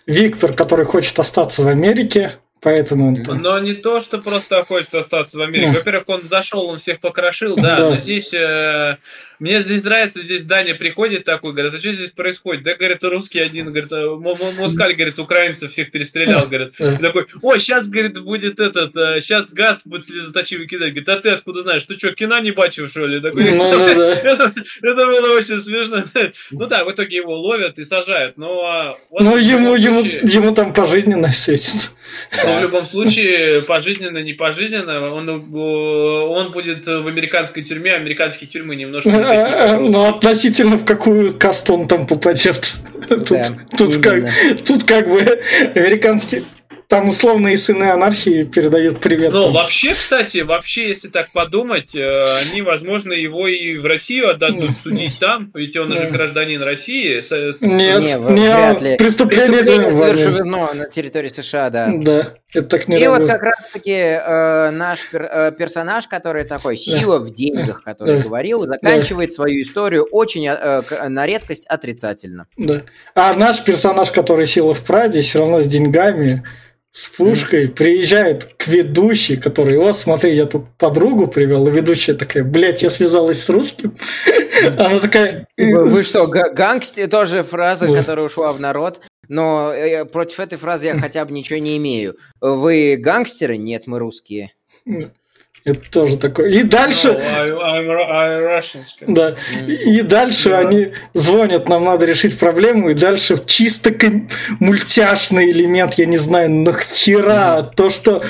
Виктор, 0.05 0.53
который 0.53 0.85
хочет 0.85 1.19
остаться 1.19 1.63
в 1.63 1.69
Америке, 1.69 2.41
Поэтому. 2.65 3.15
Но 3.29 3.59
не 3.59 3.75
то, 3.75 4.01
что 4.01 4.19
просто 4.19 4.65
хочет 4.65 4.95
остаться 4.95 5.39
в 5.39 5.43
Америке. 5.43 5.69
Ну. 5.69 5.75
Во-первых, 5.75 6.09
он 6.09 6.23
зашел, 6.23 6.67
он 6.67 6.79
всех 6.79 6.99
покрошил, 6.99 7.57
да, 7.57 7.77
да. 7.77 7.91
но 7.91 7.97
здесь 7.99 8.33
э, 8.33 8.97
мне 9.39 9.63
здесь 9.63 9.83
нравится, 9.83 10.23
здесь 10.23 10.45
Даня 10.45 10.75
приходит 10.75 11.25
такой, 11.25 11.53
говорит, 11.53 11.75
а 11.75 11.79
что 11.79 11.93
здесь 11.93 12.11
происходит? 12.11 12.63
Да, 12.63 12.75
говорит, 12.75 13.03
русский 13.05 13.41
один, 13.41 13.67
говорит, 13.67 13.93
«А, 13.93 14.17
Москаль, 14.17 14.95
говорит, 14.95 15.19
украинцев 15.19 15.73
всех 15.73 15.91
перестрелял, 15.91 16.47
говорит. 16.47 16.75
И 16.79 16.97
такой, 16.99 17.27
ой, 17.43 17.61
сейчас, 17.61 17.89
говорит, 17.89 18.21
будет 18.23 18.61
этот, 18.61 18.93
сейчас 19.23 19.51
э, 19.51 19.55
газ 19.55 19.83
будет 19.85 20.05
слезоточивый 20.05 20.67
кидать. 20.67 20.91
Говорит, 20.91 21.09
а 21.09 21.17
ты 21.17 21.31
откуда 21.31 21.63
знаешь? 21.63 21.83
Ты 21.83 21.95
что, 21.95 22.13
кино 22.13 22.39
не 22.39 22.53
бачил, 22.53 22.89
что 22.89 23.07
ли? 23.07 23.21
Такой, 23.21 23.51
ну, 23.51 23.73
ну, 23.73 23.87
да. 23.87 24.11
это, 24.23 24.55
это 24.83 25.07
было 25.07 25.37
очень 25.37 25.61
смешно. 25.61 26.05
Ну 26.51 26.67
да, 26.67 26.85
в 26.85 26.91
итоге 26.91 27.17
его 27.17 27.39
ловят 27.39 27.79
и 27.79 27.85
сажают, 27.85 28.37
но... 28.37 28.99
Вот 29.11 29.23
ну, 29.23 29.37
ему, 29.37 29.75
ему, 29.75 30.01
ему 30.01 30.55
там 30.55 30.73
пожизненно 30.73 31.33
светит. 31.33 31.91
Но 32.45 32.59
в 32.59 32.63
любом 32.63 32.87
случае, 32.87 33.63
пожизненно, 33.63 34.19
не 34.19 34.33
пожизненно, 34.33 35.13
он, 35.13 35.29
он 35.29 36.53
будет 36.53 36.87
в 36.87 37.07
американской 37.07 37.63
тюрьме, 37.63 37.95
американские 37.95 38.49
тюрьмы 38.49 38.77
немножко 38.77 39.11
ну, 39.81 40.09
относительно 40.09 40.77
в 40.77 40.85
какую 40.85 41.35
касту 41.35 41.75
он 41.75 41.89
там 41.89 42.07
попадет. 42.07 42.75
Тут, 43.09 43.29
да, 43.29 43.47
тут, 43.77 44.03
как, 44.03 44.25
тут 44.67 44.85
как 44.85 45.07
бы 45.11 45.21
американский 45.75 46.43
там 46.89 47.09
условные 47.09 47.57
сыны 47.57 47.85
анархии 47.85 48.45
передают 48.45 49.01
привет. 49.01 49.33
Ну, 49.33 49.53
вообще, 49.53 49.95
кстати, 49.95 50.39
вообще, 50.39 50.89
если 50.89 51.09
так 51.09 51.31
подумать, 51.33 51.95
э, 51.95 52.37
они, 52.41 52.63
возможно, 52.63 53.13
его 53.13 53.49
и 53.49 53.77
в 53.79 53.85
Россию 53.85 54.31
отдадут 54.31 54.73
судить 54.83 55.19
там, 55.19 55.51
ведь 55.55 55.77
он 55.77 55.93
уже 55.93 56.11
гражданин 56.11 56.63
России. 56.63 57.23
Нет, 57.65 58.03
не, 58.03 58.19
вряд 58.19 58.81
ли. 58.81 58.97
Преступление, 58.97 59.61
Преступление 59.61 59.91
совершено 59.91 60.75
на 60.75 60.87
территории 60.87 61.29
США, 61.29 61.71
да. 61.71 61.91
Да, 61.93 62.35
это 62.53 62.67
так 62.67 62.89
не 62.89 63.01
И 63.01 63.05
работает. 63.05 63.31
вот 63.31 63.39
как 63.39 63.43
раз-таки 63.43 63.93
э, 63.93 64.71
наш 64.71 65.09
пер, 65.11 65.23
э, 65.23 65.53
персонаж, 65.53 66.07
который 66.07 66.45
такой 66.45 66.77
сила 66.77 67.19
да. 67.19 67.25
в 67.25 67.31
деньгах, 67.33 67.83
который 67.83 68.19
да. 68.19 68.23
говорил, 68.23 68.67
заканчивает 68.67 69.31
да. 69.31 69.35
свою 69.35 69.63
историю 69.63 70.05
очень 70.11 70.47
э, 70.47 71.09
на 71.09 71.27
редкость 71.27 71.67
отрицательно. 71.67 72.47
Да. 72.57 72.83
А 73.15 73.35
наш 73.35 73.63
персонаж, 73.65 74.11
который 74.11 74.47
сила 74.47 74.75
в 74.75 74.85
Праде, 74.85 75.21
все 75.23 75.41
равно 75.41 75.61
с 75.61 75.67
деньгами, 75.67 76.45
с 76.95 77.09
пушкой, 77.09 77.67
приезжает 77.67 78.45
к 78.57 78.69
ведущей, 78.69 79.35
который, 79.35 79.77
о, 79.79 79.93
смотри, 79.93 80.37
я 80.37 80.47
тут 80.47 80.67
подругу 80.79 81.27
привел, 81.27 81.67
и 81.67 81.71
ведущая 81.73 82.15
такая, 82.15 82.45
блядь, 82.45 82.85
я 82.85 82.91
связалась 82.91 83.43
с 83.43 83.49
русским. 83.49 83.99
Она 84.79 85.01
такая... 85.01 85.49
Типа, 85.57 85.87
вы 85.87 86.05
что, 86.05 86.29
гангстер, 86.29 87.11
тоже 87.11 87.43
фраза, 87.43 87.93
которая 87.93 88.27
ушла 88.27 88.53
в 88.53 88.61
народ, 88.61 89.01
но 89.27 89.73
э, 89.75 90.05
против 90.05 90.39
этой 90.39 90.57
фразы 90.57 90.87
я 90.87 90.97
хотя 90.97 91.25
бы 91.25 91.33
ничего 91.33 91.59
не 91.59 91.77
имею. 91.79 92.17
Вы 92.41 92.97
гангстеры? 92.97 93.57
Нет, 93.57 93.89
мы 93.89 93.99
русские. 93.99 94.53
Это 95.65 95.91
тоже 95.91 96.19
такое. 96.19 96.51
И 96.51 96.63
дальше... 96.63 97.09
No, 97.09 97.19
I'm, 97.19 97.89
I'm 97.89 98.59
Russian. 98.59 98.85
Да. 99.07 99.35
И, 99.67 99.99
и 99.99 100.03
дальше 100.03 100.51
yeah. 100.51 100.67
они 100.67 100.93
звонят, 101.15 101.71
нам 101.71 101.85
надо 101.85 102.05
решить 102.05 102.39
проблему, 102.39 102.91
и 102.91 102.95
дальше 102.95 103.43
чисто 103.47 103.95
мультяшный 104.61 105.51
элемент, 105.51 105.95
я 105.95 106.05
не 106.05 106.19
знаю, 106.19 106.51
нахера, 106.51 107.63
то, 107.63 107.89
что 107.89 108.23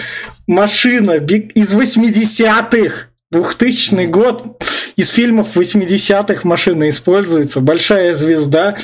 машина 0.46 1.12
из 1.14 1.74
80-х, 1.74 3.08
2000 3.32 4.06
год, 4.06 4.62
из 4.94 5.08
фильмов 5.08 5.56
80-х 5.56 6.40
машина 6.44 6.88
используется, 6.88 7.60
большая 7.60 8.14
звезда, 8.14 8.76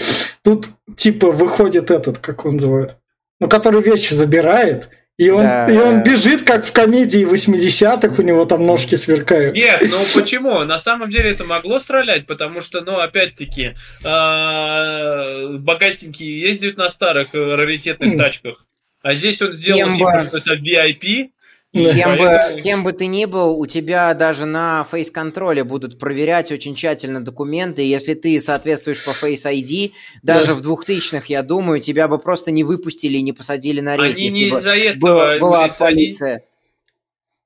тут 0.42 0.66
типа 0.96 1.30
выходит 1.30 1.92
этот, 1.92 2.18
как 2.18 2.44
он 2.44 2.54
называет, 2.54 2.96
ну, 3.38 3.48
который 3.48 3.80
вещи 3.80 4.12
забирает, 4.12 4.88
и 5.20 5.28
он, 5.28 5.42
да. 5.42 5.70
и 5.70 5.76
он 5.76 6.02
бежит, 6.02 6.44
как 6.44 6.64
в 6.64 6.72
комедии 6.72 7.26
80-х, 7.30 8.14
у 8.16 8.22
него 8.22 8.46
там 8.46 8.64
ножки 8.64 8.94
сверкают. 8.94 9.54
Нет, 9.54 9.82
ну 9.90 9.98
почему? 10.14 10.64
На 10.64 10.78
самом 10.78 11.10
деле 11.10 11.32
это 11.32 11.44
могло 11.44 11.78
стрелять, 11.78 12.26
потому 12.26 12.62
что, 12.62 12.80
ну, 12.80 12.98
опять-таки, 12.98 13.74
а, 14.02 15.58
богатенькие 15.58 16.40
ездят 16.40 16.78
на 16.78 16.88
старых 16.88 17.34
э, 17.34 17.54
раритетных 17.54 18.16
тачках. 18.16 18.64
А 19.02 19.14
здесь 19.14 19.42
он 19.42 19.52
сделал, 19.52 19.94
типа, 19.94 20.20
что 20.20 20.38
это 20.38 20.54
VIP, 20.54 21.32
Кем 21.72 22.18
бы, 22.18 22.62
кем 22.62 22.82
бы 22.82 22.92
ты 22.92 23.06
ни 23.06 23.26
был, 23.26 23.56
у 23.58 23.66
тебя 23.66 24.12
даже 24.14 24.44
на 24.44 24.82
фейс-контроле 24.84 25.62
будут 25.62 26.00
проверять 26.00 26.50
очень 26.50 26.74
тщательно 26.74 27.24
документы. 27.24 27.82
Если 27.82 28.14
ты 28.14 28.40
соответствуешь 28.40 29.04
по 29.04 29.10
Face 29.10 29.46
ID, 29.46 29.92
даже 30.22 30.48
да. 30.48 30.54
в 30.54 30.62
2000-х, 30.62 31.26
я 31.28 31.44
думаю, 31.44 31.80
тебя 31.80 32.08
бы 32.08 32.18
просто 32.18 32.50
не 32.50 32.64
выпустили 32.64 33.18
и 33.18 33.22
не 33.22 33.32
посадили 33.32 33.80
на 33.80 33.96
рейс, 33.96 34.16
Они 34.16 34.26
если 34.26 34.38
не 34.38 34.50
бы 34.50 34.58
из-за 34.58 34.76
этого 34.76 35.38
была 35.38 35.68
полиция. 35.68 36.42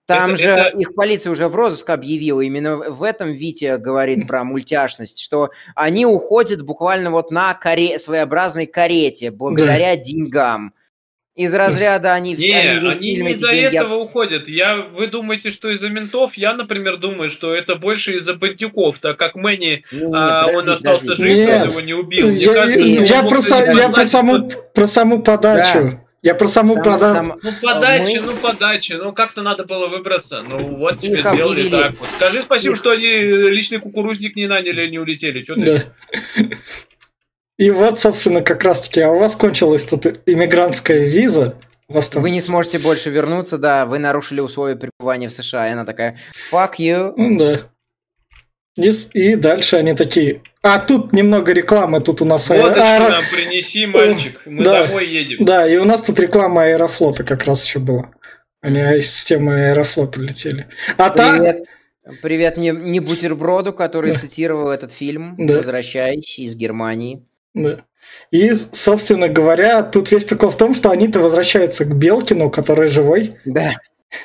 Там 0.06 0.32
это, 0.32 0.42
же 0.42 0.48
это... 0.48 0.78
их 0.78 0.94
полиция 0.94 1.30
уже 1.30 1.48
в 1.48 1.54
розыск 1.54 1.88
объявила. 1.90 2.40
Именно 2.40 2.76
в 2.76 3.02
этом 3.02 3.32
Витя 3.32 3.78
говорит 3.78 4.26
про 4.26 4.44
мультяшность, 4.44 5.20
что 5.20 5.50
они 5.74 6.04
уходят 6.04 6.62
буквально 6.62 7.10
вот 7.10 7.30
на 7.30 7.54
каре... 7.54 7.98
своеобразной 7.98 8.66
карете 8.66 9.30
благодаря 9.30 9.96
да. 9.96 10.02
деньгам. 10.02 10.74
Из 11.34 11.52
разряда 11.52 12.14
они 12.14 12.36
все. 12.36 12.46
Не, 12.46 12.68
они, 12.70 12.88
они 12.88 13.16
не 13.16 13.32
из-за 13.32 13.50
деньги... 13.50 13.76
этого 13.76 13.96
уходят. 13.96 14.46
Я, 14.48 14.76
вы 14.76 15.08
думаете, 15.08 15.50
что 15.50 15.68
из-за 15.70 15.88
ментов? 15.88 16.36
Я, 16.36 16.54
например, 16.54 16.96
думаю, 16.96 17.28
что 17.28 17.52
это 17.52 17.74
больше 17.74 18.18
из-за 18.18 18.34
бандюков, 18.34 18.98
так 19.00 19.16
как 19.16 19.34
Мэнни, 19.34 19.82
ну, 19.90 20.12
а, 20.14 20.44
подожди, 20.44 20.68
он 20.68 20.74
остался 20.74 21.00
подожди. 21.02 21.22
жив, 21.24 21.32
Нет. 21.38 21.62
он 21.62 21.68
его 21.70 21.80
не 21.80 21.92
убил. 21.94 22.28
Мне 22.28 22.38
я, 22.38 22.52
кажется, 22.54 23.14
я, 23.14 23.22
про, 23.24 23.40
са, 23.40 23.56
я 23.64 23.88
про, 23.88 24.06
саму, 24.06 24.48
про 24.74 24.86
саму 24.86 25.22
подачу. 25.22 25.82
Да. 25.82 26.00
Я 26.22 26.34
про 26.34 26.48
саму 26.48 26.74
сам, 26.74 26.82
подачу. 26.84 27.14
Сам... 27.14 27.40
Ну, 27.42 27.52
подача, 27.60 28.02
Мы... 28.04 28.20
ну, 28.20 28.32
подача. 28.36 28.96
Ну, 28.96 29.12
как-то 29.12 29.42
надо 29.42 29.64
было 29.64 29.88
выбраться. 29.88 30.42
Ну, 30.48 30.76
вот 30.76 31.00
тебе 31.00 31.18
Их 31.18 31.20
сделали 31.20 31.60
объявили. 31.60 31.70
так 31.70 32.00
вот. 32.00 32.08
Скажи 32.16 32.40
спасибо, 32.42 32.74
Их... 32.74 32.80
что 32.80 32.92
они 32.92 33.06
личный 33.08 33.78
кукурузник 33.78 34.34
не 34.34 34.46
наняли, 34.46 34.86
не 34.86 34.98
улетели. 34.98 35.42
Что 35.42 35.56
ты? 35.56 35.86
И 37.56 37.70
вот, 37.70 38.00
собственно, 38.00 38.42
как 38.42 38.64
раз-таки, 38.64 39.00
а 39.00 39.10
у 39.10 39.18
вас 39.18 39.36
кончилась 39.36 39.84
тут 39.84 40.06
иммигрантская 40.26 41.04
виза. 41.04 41.56
вас 41.88 42.08
там... 42.08 42.22
Вы 42.22 42.30
не 42.30 42.40
сможете 42.40 42.78
больше 42.78 43.10
вернуться, 43.10 43.58
да, 43.58 43.86
вы 43.86 43.98
нарушили 43.98 44.40
условия 44.40 44.76
пребывания 44.76 45.28
в 45.28 45.32
США. 45.32 45.68
И 45.68 45.72
она 45.72 45.84
такая, 45.84 46.18
fuck 46.50 46.74
you. 46.78 47.12
Ну 47.16 47.38
да. 47.38 47.70
И, 48.76 48.90
и 49.12 49.36
дальше 49.36 49.76
они 49.76 49.94
такие, 49.94 50.42
а 50.60 50.80
тут 50.80 51.12
немного 51.12 51.52
рекламы, 51.52 52.00
тут 52.00 52.22
у 52.22 52.24
нас... 52.24 52.48
Водочки 52.48 52.80
аэро... 52.80 53.08
нам 53.08 53.24
принеси, 53.30 53.86
мальчик, 53.86 54.40
мы 54.46 54.64
да, 54.64 54.86
домой 54.86 55.06
едем. 55.06 55.44
Да, 55.44 55.68
и 55.68 55.76
у 55.76 55.84
нас 55.84 56.02
тут 56.02 56.18
реклама 56.18 56.64
Аэрофлота 56.64 57.22
как 57.22 57.44
раз 57.44 57.64
еще 57.64 57.78
была. 57.78 58.10
Они 58.62 58.80
из 58.80 59.12
системы 59.12 59.68
Аэрофлота 59.68 60.20
летели. 60.20 60.66
А 60.96 61.10
Привет. 61.10 61.66
Та... 62.02 62.12
Привет 62.20 62.56
не, 62.56 62.70
не 62.70 62.98
бутерброду, 62.98 63.72
который 63.72 64.12
да. 64.12 64.18
цитировал 64.18 64.70
этот 64.70 64.90
фильм, 64.90 65.36
да. 65.38 65.58
возвращаясь 65.58 66.38
из 66.38 66.56
Германии. 66.56 67.22
Да. 67.54 67.84
И, 68.30 68.52
собственно 68.72 69.28
говоря, 69.28 69.82
тут 69.82 70.10
весь 70.10 70.24
прикол 70.24 70.50
в 70.50 70.58
том, 70.58 70.74
что 70.74 70.90
они-то 70.90 71.20
возвращаются 71.20 71.84
к 71.84 71.96
Белкину, 71.96 72.50
который 72.50 72.88
живой. 72.88 73.36
Да. 73.44 73.74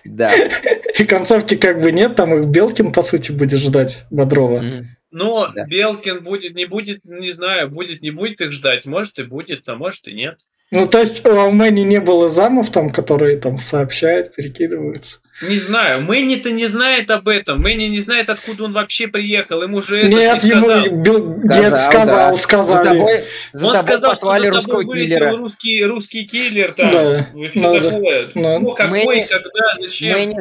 Да. 0.03 0.31
И 0.99 1.05
концовки 1.05 1.55
как 1.55 1.81
бы 1.81 1.91
нет, 1.91 2.15
там 2.15 2.35
их 2.35 2.45
Белкин, 2.47 2.91
по 2.91 3.01
сути, 3.01 3.31
будет 3.31 3.59
ждать 3.59 4.05
Бодрова. 4.11 4.63
Но 5.11 5.47
да. 5.47 5.65
Белкин 5.65 6.23
будет, 6.23 6.55
не 6.55 6.65
будет, 6.65 7.03
не 7.05 7.31
знаю, 7.31 7.69
будет, 7.69 8.01
не 8.01 8.11
будет 8.11 8.41
их 8.41 8.51
ждать. 8.51 8.85
Может 8.85 9.17
и 9.19 9.23
будет, 9.23 9.67
а 9.67 9.75
может 9.75 10.07
и 10.07 10.13
нет. 10.13 10.39
Ну, 10.71 10.87
то 10.87 10.99
есть 10.99 11.25
у 11.25 11.29
Алмэни 11.29 11.81
не 11.81 11.99
было 11.99 12.29
замов 12.29 12.69
там, 12.69 12.91
которые 12.91 13.37
там 13.37 13.57
сообщают, 13.57 14.35
перекидываются. 14.35 15.19
Не 15.41 15.57
знаю, 15.57 16.01
Мэнни-то 16.03 16.51
не 16.51 16.67
знает 16.67 17.09
об 17.09 17.27
этом. 17.27 17.61
Мэнни 17.61 17.85
не 17.85 18.01
знает, 18.01 18.29
откуда 18.29 18.65
он 18.65 18.73
вообще 18.73 19.07
приехал. 19.07 19.63
Ему 19.63 19.81
же 19.81 20.03
Нет, 20.03 20.43
ему 20.43 21.01
бил... 21.01 21.39
Дед 21.41 21.79
сказал, 21.79 22.33
да. 22.33 22.37
сказали. 22.37 22.87
За 22.87 22.93
тобой, 22.93 23.23
за 23.53 23.65
он 23.67 23.73
тобой 23.73 23.91
сказал, 23.93 24.09
послали 24.11 24.47
что 24.47 24.55
русского 24.57 24.83
киллера. 24.83 25.37
Русский, 25.37 25.85
русский 25.85 26.25
киллер 26.25 26.73
там. 26.73 26.91
Да. 26.91 27.29
Все 27.49 27.59
ну, 27.59 27.79
такое. 27.79 28.31
Да. 28.35 28.59
Ну, 28.59 28.75
какой, 28.75 29.05
Мэнни, 29.05 29.27
когда, 29.29 29.75
зачем? 29.79 30.11
Мэнни, 30.11 30.39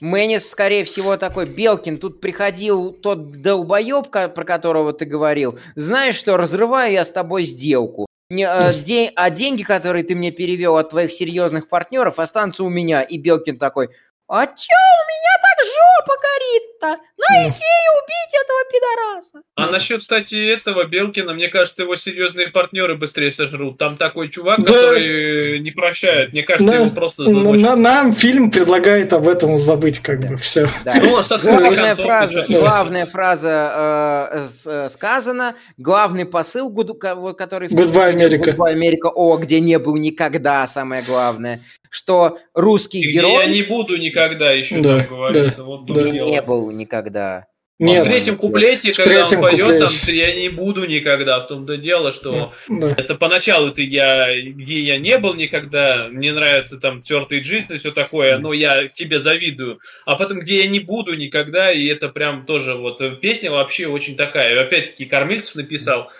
Мэнис, 0.00 0.48
скорее 0.48 0.84
всего, 0.84 1.16
такой, 1.16 1.46
Белкин, 1.46 1.98
тут 1.98 2.20
приходил 2.20 2.92
тот 2.92 3.42
долбоеб, 3.42 4.08
про 4.10 4.44
которого 4.44 4.92
ты 4.92 5.04
говорил. 5.04 5.58
Знаешь 5.74 6.14
что, 6.14 6.36
разрываю 6.36 6.92
я 6.92 7.04
с 7.04 7.10
тобой 7.10 7.44
сделку. 7.44 8.06
Не, 8.30 8.44
а, 8.44 8.72
де, 8.72 9.10
а 9.16 9.28
деньги, 9.30 9.64
которые 9.64 10.04
ты 10.04 10.14
мне 10.14 10.30
перевел 10.30 10.76
от 10.76 10.90
твоих 10.90 11.12
серьезных 11.12 11.68
партнеров, 11.68 12.20
останутся 12.20 12.62
у 12.62 12.68
меня. 12.68 13.02
И 13.02 13.18
Белкин 13.18 13.58
такой, 13.58 13.88
а 14.28 14.46
чё, 14.46 14.76
у 14.76 15.02
меня 15.10 15.34
так 15.42 15.66
жопа 15.66 16.19
Маргарита! 16.20 17.02
Найти 17.28 17.64
и 17.64 17.88
убить 18.02 18.34
этого 18.42 18.58
пидораса! 18.72 19.42
А 19.56 19.70
насчет, 19.70 20.00
кстати, 20.00 20.34
этого 20.34 20.84
Белкина, 20.84 21.34
мне 21.34 21.48
кажется, 21.48 21.82
его 21.82 21.96
серьезные 21.96 22.48
партнеры 22.48 22.96
быстрее 22.96 23.30
сожрут. 23.30 23.78
Там 23.78 23.96
такой 23.96 24.28
чувак, 24.30 24.58
да. 24.58 24.64
который 24.64 25.60
не 25.60 25.70
прощает. 25.70 26.32
Мне 26.32 26.42
кажется, 26.42 26.72
на, 26.72 26.80
его 26.80 26.90
просто 26.90 27.24
замочат. 27.24 27.62
На, 27.62 27.76
нам 27.76 28.14
фильм 28.14 28.50
предлагает 28.50 29.12
об 29.12 29.28
этом 29.28 29.58
забыть, 29.58 30.00
как 30.00 30.20
бы, 30.20 30.36
все. 30.36 30.68
Да. 30.84 30.94
Ну, 31.00 31.22
главная 31.42 31.96
фраза, 31.96 32.46
главная 32.48 33.06
фраза 33.06 34.30
э, 34.32 34.46
э, 34.66 34.88
сказана, 34.88 35.54
главный 35.76 36.24
посыл, 36.24 36.72
который... 37.34 37.68
Goodbye, 37.68 38.10
Америка. 38.10 38.50
Goodbye, 38.50 38.70
Америка, 38.70 39.06
о, 39.08 39.36
где 39.36 39.60
не 39.60 39.78
был 39.78 39.96
никогда, 39.96 40.66
самое 40.66 41.02
главное 41.02 41.62
что 41.90 42.38
русский 42.54 43.00
Где 43.02 43.18
герой... 43.18 43.44
я 43.44 43.46
не 43.46 43.62
буду 43.62 43.96
никогда 43.96 44.52
еще, 44.52 44.80
да, 44.80 45.00
там 45.00 45.08
говорится. 45.08 45.58
Да, 45.58 45.64
вот 45.64 45.86
да. 45.86 45.94
Не 46.10 46.42
был 46.42 46.70
никогда. 46.70 47.46
Нет, 47.80 48.06
в 48.06 48.10
третьем 48.10 48.36
куплете, 48.36 48.92
в 48.92 48.96
когда 48.96 49.26
третьем 49.26 49.38
он 49.38 49.44
поет, 49.46 49.62
куплете. 49.62 50.06
там 50.06 50.14
я 50.14 50.34
не 50.34 50.50
буду 50.50 50.84
никогда. 50.84 51.40
В 51.40 51.46
том-то 51.46 51.78
дело, 51.78 52.12
что 52.12 52.52
да. 52.68 52.90
это 52.90 53.14
поначалу 53.14 53.70
ты 53.70 53.84
я, 53.84 54.28
где 54.38 54.80
я 54.80 54.98
не 54.98 55.16
был 55.16 55.32
никогда, 55.32 56.08
мне 56.10 56.34
нравится 56.34 56.78
там 56.78 57.00
тертый 57.00 57.40
джиз 57.40 57.70
и 57.70 57.78
все 57.78 57.90
такое, 57.90 58.36
но 58.36 58.52
я 58.52 58.88
тебе 58.88 59.18
завидую. 59.18 59.80
А 60.04 60.16
потом, 60.16 60.40
где 60.40 60.58
я 60.58 60.68
не 60.68 60.80
буду 60.80 61.14
никогда, 61.14 61.72
и 61.72 61.86
это 61.86 62.10
прям 62.10 62.44
тоже 62.44 62.74
вот 62.74 63.00
песня 63.20 63.50
вообще 63.50 63.86
очень 63.86 64.14
такая. 64.14 64.60
Опять-таки 64.60 65.06
Кормильцев 65.06 65.54
написал 65.54 66.10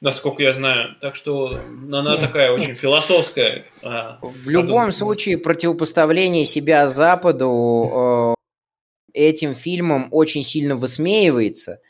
насколько 0.00 0.42
я 0.42 0.52
знаю. 0.52 0.96
Так 1.00 1.14
что 1.14 1.60
она 1.92 2.16
такая 2.16 2.52
очень 2.52 2.74
философская. 2.74 3.64
А, 3.82 4.18
в 4.20 4.48
любом 4.48 4.92
случае, 4.92 5.38
противопоставление 5.38 6.44
себя 6.44 6.88
Западу 6.88 8.34
э, 8.34 8.37
этим 9.18 9.54
фильмом 9.54 10.08
очень 10.10 10.42
сильно 10.42 10.76
высмеивается. 10.76 11.80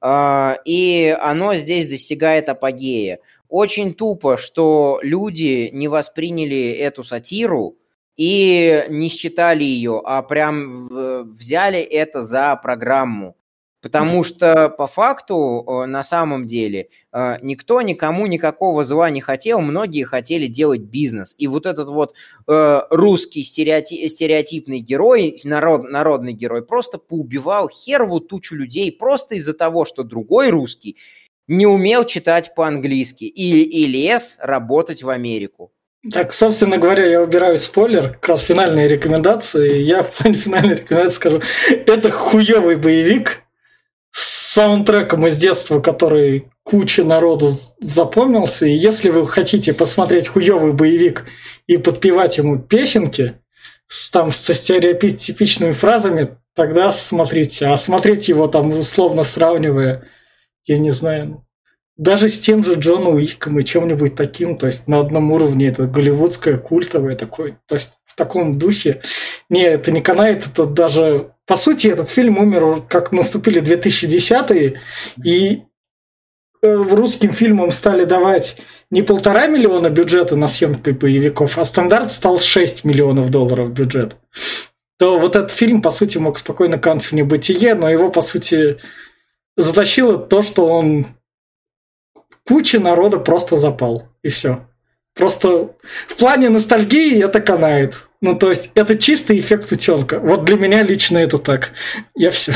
Э, 0.00 0.56
и 0.64 1.16
оно 1.20 1.54
здесь 1.56 1.88
достигает 1.88 2.48
апогея. 2.48 3.20
Очень 3.48 3.94
тупо, 3.94 4.36
что 4.36 5.00
люди 5.02 5.70
не 5.72 5.88
восприняли 5.88 6.70
эту 6.70 7.02
сатиру 7.02 7.76
и 8.16 8.84
не 8.90 9.08
считали 9.08 9.64
ее, 9.64 10.02
а 10.04 10.22
прям 10.22 10.88
взяли 11.32 11.78
это 11.80 12.20
за 12.20 12.56
программу. 12.56 13.36
Потому 13.80 14.24
что 14.24 14.70
по 14.70 14.88
факту, 14.88 15.84
на 15.86 16.02
самом 16.02 16.48
деле, 16.48 16.88
э, 17.12 17.36
никто 17.42 17.80
никому 17.80 18.26
никакого 18.26 18.82
зла 18.82 19.08
не 19.08 19.20
хотел, 19.20 19.60
многие 19.60 20.02
хотели 20.02 20.48
делать 20.48 20.80
бизнес. 20.80 21.36
И 21.38 21.46
вот 21.46 21.64
этот 21.64 21.88
вот 21.88 22.14
э, 22.48 22.82
русский 22.90 23.44
стереотип, 23.44 24.10
стереотипный 24.10 24.80
герой, 24.80 25.40
народ, 25.44 25.88
народный 25.88 26.32
герой, 26.32 26.64
просто 26.64 26.98
поубивал 26.98 27.68
херову 27.68 28.18
тучу 28.18 28.56
людей 28.56 28.90
просто 28.90 29.36
из-за 29.36 29.54
того, 29.54 29.84
что 29.84 30.02
другой 30.02 30.50
русский 30.50 30.96
не 31.46 31.66
умел 31.66 32.04
читать 32.04 32.54
по-английски 32.56 33.24
и, 33.24 33.62
и 33.62 33.86
лез 33.86 34.38
работать 34.40 35.04
в 35.04 35.08
Америку. 35.08 35.70
Так, 36.12 36.32
собственно 36.32 36.78
говоря, 36.78 37.06
я 37.06 37.22
убираю 37.22 37.58
спойлер, 37.58 38.10
как 38.14 38.28
раз 38.28 38.42
финальные 38.42 38.88
рекомендации. 38.88 39.82
Я 39.82 40.02
в 40.04 40.10
плане 40.10 40.36
финальной 40.36 40.74
рекомендации 40.76 41.16
скажу, 41.16 41.42
это 41.86 42.10
хуёвый 42.10 42.76
боевик, 42.76 43.42
саундтреком 44.20 45.26
из 45.26 45.36
детства, 45.36 45.80
который 45.80 46.50
куча 46.62 47.04
народу 47.04 47.50
запомнился. 47.80 48.66
И 48.66 48.76
если 48.76 49.10
вы 49.10 49.26
хотите 49.26 49.72
посмотреть 49.72 50.28
хуёвый 50.28 50.72
боевик 50.72 51.26
и 51.66 51.76
подпевать 51.76 52.38
ему 52.38 52.58
песенки 52.58 53.40
с, 53.86 54.10
там, 54.10 54.32
со 54.32 54.54
стереотипичными 54.54 55.72
фразами, 55.72 56.36
тогда 56.54 56.92
смотрите. 56.92 57.66
А 57.66 57.76
смотреть 57.76 58.28
его 58.28 58.48
там 58.48 58.70
условно 58.70 59.22
сравнивая, 59.22 60.08
я 60.66 60.78
не 60.78 60.90
знаю, 60.90 61.46
даже 61.96 62.28
с 62.28 62.38
тем 62.38 62.64
же 62.64 62.74
Джоном 62.74 63.14
Уиком 63.14 63.58
и 63.58 63.64
чем-нибудь 63.64 64.14
таким, 64.14 64.56
то 64.56 64.66
есть 64.66 64.88
на 64.88 65.00
одном 65.00 65.32
уровне 65.32 65.68
это 65.68 65.86
голливудское, 65.86 66.56
культовое 66.56 67.16
такое, 67.16 67.60
то 67.66 67.74
есть 67.74 67.97
таком 68.18 68.58
духе. 68.58 69.00
Не, 69.48 69.62
это 69.62 69.90
не 69.90 70.02
канает, 70.02 70.46
это 70.46 70.66
даже 70.66 71.32
по 71.48 71.56
сути, 71.56 71.86
этот 71.86 72.10
фильм 72.10 72.36
умер, 72.36 72.82
как 72.88 73.10
наступили 73.10 73.62
2010-е, 73.62 74.82
и 75.24 75.62
э, 76.60 76.74
русским 76.74 77.32
фильмам 77.32 77.70
стали 77.70 78.04
давать 78.04 78.58
не 78.90 79.00
полтора 79.00 79.46
миллиона 79.46 79.88
бюджета 79.88 80.36
на 80.36 80.46
съемку 80.46 80.92
боевиков, 80.92 81.56
а 81.56 81.64
стандарт 81.64 82.12
стал 82.12 82.38
6 82.38 82.84
миллионов 82.84 83.30
долларов 83.30 83.72
бюджет. 83.72 84.16
То 84.98 85.18
вот 85.18 85.36
этот 85.36 85.52
фильм, 85.52 85.80
по 85.80 85.88
сути, 85.88 86.18
мог 86.18 86.36
спокойно 86.36 86.76
кануть 86.76 87.04
в 87.04 87.12
небытие, 87.12 87.74
но 87.74 87.88
его, 87.88 88.10
по 88.10 88.20
сути, 88.20 88.78
затащило 89.56 90.18
то, 90.18 90.42
что 90.42 90.66
он 90.66 91.06
куча 92.46 92.78
народа 92.78 93.18
просто 93.20 93.56
запал. 93.56 94.08
И 94.22 94.28
все. 94.28 94.66
Просто 95.14 95.74
в 96.08 96.16
плане 96.16 96.50
ностальгии 96.50 97.24
это 97.24 97.40
канает. 97.40 98.07
Ну, 98.20 98.36
то 98.36 98.50
есть, 98.50 98.72
это 98.74 98.98
чистый 98.98 99.38
эффект 99.38 99.70
утенка. 99.70 100.18
Вот 100.18 100.44
для 100.44 100.56
меня 100.56 100.82
лично 100.82 101.18
это 101.18 101.38
так. 101.38 101.72
Я 102.14 102.30
все. 102.30 102.52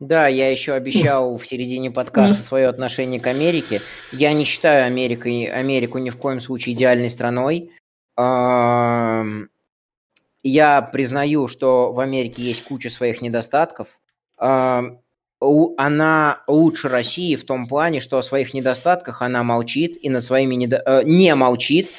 Да, 0.00 0.26
я 0.26 0.50
еще 0.50 0.74
обещал 0.74 1.38
в 1.38 1.46
середине 1.46 1.90
подкаста 1.90 2.42
свое 2.42 2.68
отношение 2.68 3.20
к 3.20 3.26
Америке. 3.26 3.80
Я 4.12 4.34
не 4.34 4.44
считаю 4.44 4.86
Америкой, 4.86 5.46
Америку 5.46 5.98
ни 5.98 6.10
в 6.10 6.16
коем 6.16 6.42
случае 6.42 6.74
идеальной 6.74 7.08
страной. 7.08 7.70
Я 10.46 10.82
признаю, 10.92 11.48
что 11.48 11.92
в 11.92 12.00
Америке 12.00 12.42
есть 12.42 12.64
куча 12.64 12.90
своих 12.90 13.22
недостатков. 13.22 13.88
Она 14.36 16.42
лучше 16.46 16.88
России 16.88 17.36
в 17.36 17.44
том 17.44 17.66
плане, 17.66 18.00
что 18.00 18.18
о 18.18 18.22
своих 18.22 18.52
недостатках 18.52 19.22
она 19.22 19.42
молчит 19.42 19.96
и 20.02 20.10
над 20.10 20.24
своими 20.24 20.54
недо... 20.54 20.82
Э, 20.84 21.02
не 21.04 21.34
молчит, 21.34 21.90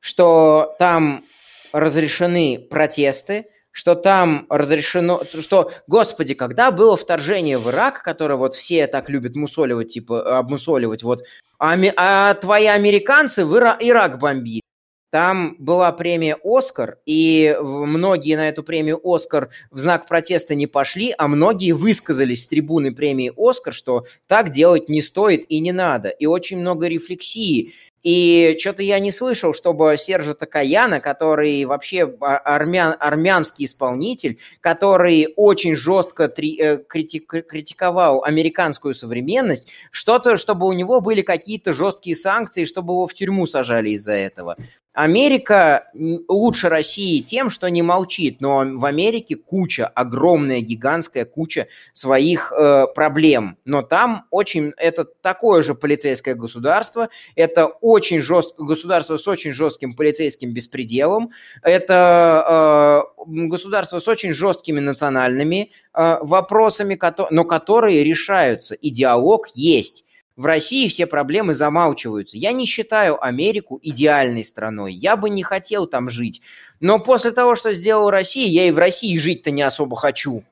что 0.00 0.74
там 0.78 1.24
разрешены 1.72 2.58
протесты, 2.70 3.46
что 3.70 3.94
там 3.94 4.46
разрешено, 4.48 5.22
что, 5.40 5.70
господи, 5.86 6.34
когда 6.34 6.70
было 6.70 6.96
вторжение 6.96 7.58
в 7.58 7.70
Ирак, 7.70 8.02
которое 8.02 8.36
вот 8.36 8.54
все 8.54 8.86
так 8.86 9.08
любят 9.08 9.36
мусоливать, 9.36 9.88
типа, 9.88 10.38
обмусоливать, 10.38 11.02
вот, 11.02 11.22
а, 11.58 11.76
а 11.96 12.34
твои 12.34 12.66
американцы 12.66 13.44
в 13.44 13.56
Ира, 13.56 13.76
Ирак 13.80 14.18
бомбили. 14.18 14.62
Там 15.10 15.56
была 15.58 15.90
премия 15.92 16.36
«Оскар», 16.44 16.98
и 17.06 17.56
многие 17.62 18.36
на 18.36 18.50
эту 18.50 18.62
премию 18.62 19.00
«Оскар» 19.02 19.48
в 19.70 19.78
знак 19.78 20.06
протеста 20.06 20.54
не 20.54 20.66
пошли, 20.66 21.14
а 21.16 21.28
многие 21.28 21.72
высказались 21.72 22.42
с 22.42 22.48
трибуны 22.48 22.94
премии 22.94 23.32
«Оскар», 23.34 23.72
что 23.72 24.04
так 24.26 24.50
делать 24.50 24.90
не 24.90 25.00
стоит 25.00 25.46
и 25.48 25.60
не 25.60 25.72
надо. 25.72 26.10
И 26.10 26.26
очень 26.26 26.58
много 26.58 26.88
рефлексии 26.88 27.72
и 28.02 28.56
что-то 28.60 28.82
я 28.82 29.00
не 29.00 29.10
слышал, 29.10 29.52
чтобы 29.52 29.96
Сержа 29.98 30.34
Такаяна, 30.34 31.00
который 31.00 31.64
вообще 31.64 32.04
армян, 32.20 32.94
армянский 32.98 33.64
исполнитель, 33.64 34.38
который 34.60 35.32
очень 35.36 35.74
жестко 35.74 36.28
три, 36.28 36.58
э, 36.60 36.78
критик, 36.78 37.28
критиковал 37.46 38.22
американскую 38.22 38.94
современность, 38.94 39.68
что-то, 39.90 40.36
чтобы 40.36 40.66
у 40.66 40.72
него 40.72 41.00
были 41.00 41.22
какие-то 41.22 41.72
жесткие 41.72 42.14
санкции, 42.14 42.64
чтобы 42.64 42.92
его 42.92 43.06
в 43.06 43.14
тюрьму 43.14 43.46
сажали 43.46 43.90
из-за 43.90 44.12
этого. 44.12 44.56
Америка 44.98 45.92
лучше 45.94 46.68
России 46.68 47.22
тем, 47.22 47.50
что 47.50 47.68
не 47.68 47.82
молчит, 47.82 48.40
но 48.40 48.64
в 48.64 48.84
Америке 48.84 49.36
куча, 49.36 49.86
огромная, 49.86 50.60
гигантская 50.60 51.24
куча 51.24 51.68
своих 51.92 52.52
э, 52.52 52.86
проблем. 52.96 53.58
Но 53.64 53.82
там 53.82 54.26
очень, 54.32 54.72
это 54.76 55.04
такое 55.04 55.62
же 55.62 55.76
полицейское 55.76 56.34
государство, 56.34 57.10
это 57.36 57.66
очень 57.66 58.20
жесткое 58.20 58.66
государство 58.66 59.18
с 59.18 59.28
очень 59.28 59.52
жестким 59.52 59.94
полицейским 59.94 60.52
беспределом, 60.52 61.30
это 61.62 63.04
э, 63.16 63.24
государство 63.46 64.00
с 64.00 64.08
очень 64.08 64.32
жесткими 64.32 64.80
национальными 64.80 65.70
э, 65.94 66.18
вопросами, 66.22 66.98
но 67.30 67.44
которые 67.44 68.02
решаются, 68.02 68.74
и 68.74 68.90
диалог 68.90 69.46
есть. 69.54 70.07
В 70.38 70.46
России 70.46 70.86
все 70.86 71.08
проблемы 71.08 71.52
замалчиваются. 71.52 72.38
Я 72.38 72.52
не 72.52 72.64
считаю 72.64 73.20
Америку 73.20 73.80
идеальной 73.82 74.44
страной. 74.44 74.92
Я 74.92 75.16
бы 75.16 75.30
не 75.30 75.42
хотел 75.42 75.88
там 75.88 76.08
жить. 76.08 76.42
Но 76.78 77.00
после 77.00 77.32
того, 77.32 77.56
что 77.56 77.72
сделала 77.72 78.12
Россия, 78.12 78.46
я 78.46 78.68
и 78.68 78.70
в 78.70 78.78
России 78.78 79.18
жить-то 79.18 79.50
не 79.50 79.62
особо 79.62 79.96
хочу. 79.96 80.44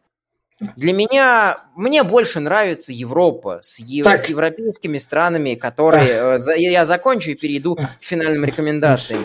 Для 0.74 0.92
меня, 0.92 1.58
мне 1.76 2.02
больше 2.02 2.40
нравится 2.40 2.92
Европа 2.92 3.60
с, 3.62 3.78
ев, 3.78 4.08
с 4.08 4.28
европейскими 4.28 4.98
странами, 4.98 5.54
которые... 5.54 6.34
А. 6.34 6.56
Я 6.56 6.84
закончу 6.84 7.30
и 7.30 7.34
перейду 7.34 7.76
к 7.76 7.88
финальным 8.00 8.44
рекомендациям. 8.44 9.24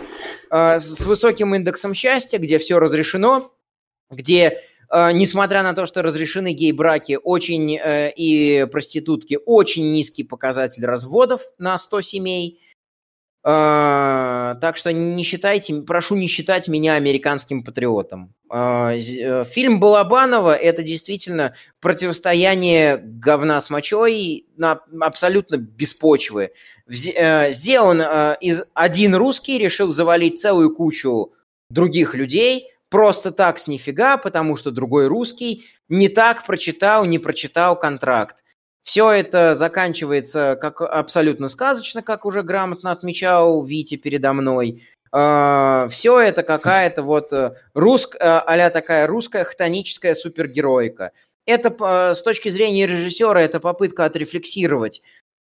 Э, 0.51 0.77
с 0.77 0.99
высоким 1.03 1.55
индексом 1.55 1.95
счастья, 1.95 2.38
где 2.38 2.59
все 2.59 2.77
разрешено, 2.77 3.51
где 4.11 4.47
Э, 4.49 4.70
несмотря 4.93 5.63
на 5.63 5.73
то, 5.73 5.85
что 5.85 6.01
разрешены 6.01 6.53
гей-браки 6.53 7.18
очень, 7.23 7.77
э, 7.77 8.11
и 8.11 8.65
проститутки, 8.72 9.39
очень 9.45 9.91
низкий 9.91 10.23
показатель 10.23 10.85
разводов 10.85 11.41
на 11.57 11.77
100 11.77 12.01
семей. 12.01 12.61
Э, 13.43 14.55
так 14.61 14.77
что 14.77 14.91
не 14.93 15.23
считайте, 15.23 15.81
прошу 15.81 16.15
не 16.15 16.27
считать 16.27 16.68
меня 16.68 16.95
американским 16.95 17.63
патриотом. 17.63 18.34
Э, 18.51 18.97
фильм 19.45 19.80
Балабанова– 19.80 20.53
это 20.57 20.84
действительно 20.84 21.55
противостояние 21.80 22.97
говна 22.97 23.61
с 23.61 23.69
мочой 23.69 24.45
на 24.57 24.81
абсолютно 24.99 25.55
без 25.57 25.93
почвы. 25.93 26.51
Э, 27.15 27.51
сделан 27.51 28.01
э, 28.01 28.38
из 28.41 28.63
один 28.73 29.15
русский 29.15 29.57
решил 29.57 29.93
завалить 29.93 30.41
целую 30.41 30.76
кучу 30.76 31.31
других 31.69 32.13
людей 32.13 32.70
просто 32.91 33.31
так 33.31 33.57
с 33.57 33.68
нифига, 33.68 34.18
потому 34.18 34.57
что 34.57 34.69
другой 34.69 35.07
русский 35.07 35.65
не 35.89 36.09
так 36.09 36.45
прочитал, 36.45 37.05
не 37.05 37.18
прочитал 37.18 37.80
контракт. 37.80 38.43
Все 38.84 39.09
это 39.09 39.55
заканчивается 39.55 40.57
как 40.59 40.81
абсолютно 40.81 41.47
сказочно, 41.47 42.03
как 42.03 42.26
уже 42.26 42.43
грамотно 42.43 42.91
отмечал 42.91 43.63
Витя 43.63 43.95
передо 43.95 44.34
мной. 44.34 44.84
Uh, 45.13 45.89
все 45.89 46.22
это 46.22 46.41
какая-то 46.41 47.03
вот 47.03 47.34
русская, 47.73 48.39
а 48.39 48.69
такая 48.69 49.07
русская 49.07 49.43
хтоническая 49.43 50.13
супергероика. 50.13 51.11
Это 51.45 52.13
с 52.13 52.22
точки 52.22 52.47
зрения 52.47 52.88
режиссера, 52.88 53.41
это 53.41 53.59
попытка 53.59 54.05
отрефлексировать 54.05 55.01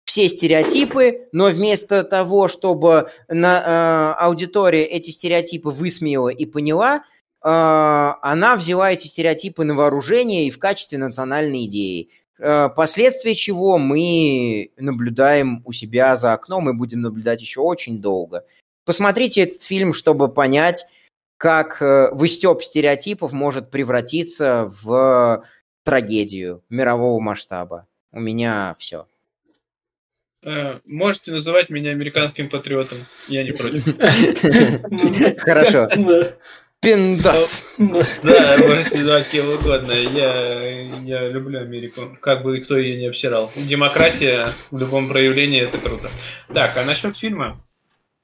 все 0.08 0.30
стереотипы, 0.30 1.28
но 1.34 1.50
вместо 1.50 2.04
того, 2.04 2.48
чтобы 2.48 3.10
на, 3.28 4.16
э, 4.18 4.24
аудитория 4.24 4.86
эти 4.86 5.12
стереотипы 5.12 5.70
высмеяла 5.70 6.30
и 6.30 6.46
поняла, 6.46 6.98
э, 6.98 7.17
она 7.42 8.56
взяла 8.58 8.92
эти 8.92 9.08
стереотипы 9.08 9.64
на 9.64 9.76
вооружение 9.76 10.48
и 10.48 10.52
в 10.52 10.60
качестве 10.60 10.98
национальной 10.98 11.66
идеи. 11.66 12.10
Э, 12.40 12.70
последствия 12.70 13.36
чего 13.36 13.78
мы 13.78 14.72
наблюдаем 14.78 15.62
у 15.66 15.72
себя 15.72 16.16
за 16.16 16.34
окном 16.34 16.70
и 16.70 16.74
будем 16.74 17.02
наблюдать 17.02 17.42
еще 17.42 17.62
очень 17.62 18.02
долго. 18.02 18.46
Посмотрите 18.86 19.42
этот 19.42 19.64
фильм, 19.64 19.94
чтобы 19.94 20.32
понять, 20.32 20.86
как 21.38 21.82
э, 21.82 22.10
выстеп 22.12 22.62
стереотипов 22.62 23.32
может 23.34 23.72
превратиться 23.72 24.72
в 24.82 25.44
трагедию 25.84 26.64
мирового 26.70 27.20
масштаба. 27.20 27.88
У 28.12 28.20
меня 28.20 28.76
все. 28.78 29.08
Э, 30.44 30.80
можете 30.86 31.32
называть 31.32 31.70
меня 31.70 31.92
американским 31.92 32.50
патриотом. 32.50 33.00
Я 33.28 33.44
не 33.44 33.52
против. 33.52 33.84
Хорошо. 35.42 35.90
Пиндос. 36.82 37.76
Да, 37.78 38.58
можете 38.60 39.00
называть 39.00 39.30
кем 39.30 39.50
угодно. 39.50 39.92
Я, 39.92 40.82
я 41.04 41.28
люблю 41.28 41.60
Америку. 41.60 42.18
Как 42.22 42.44
бы 42.44 42.60
кто 42.60 42.78
ее 42.78 42.98
не 42.98 43.08
обсирал. 43.08 43.52
Демократия 43.56 44.54
в 44.72 44.80
любом 44.80 45.10
проявлении 45.10 45.62
это 45.62 45.78
круто. 45.80 46.10
Так, 46.54 46.78
а 46.78 46.84
насчет 46.84 47.18
фильма? 47.18 47.60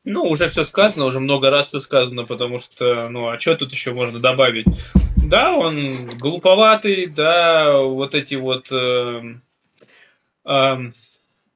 Ну, 0.06 0.24
уже 0.24 0.50
все 0.50 0.66
сказано, 0.66 1.06
уже 1.06 1.20
много 1.20 1.50
раз 1.50 1.68
все 1.68 1.80
сказано, 1.80 2.26
потому 2.26 2.60
что, 2.60 3.08
ну, 3.08 3.30
а 3.30 3.40
что 3.40 3.56
тут 3.56 3.72
еще 3.72 3.94
можно 3.94 4.20
добавить? 4.20 4.66
Да, 5.16 5.54
он 5.54 6.10
глуповатый, 6.18 7.08
да, 7.08 7.78
вот 7.78 8.14
эти 8.14 8.36
вот 8.36 8.70
э, 8.70 9.36
э, 10.46 10.78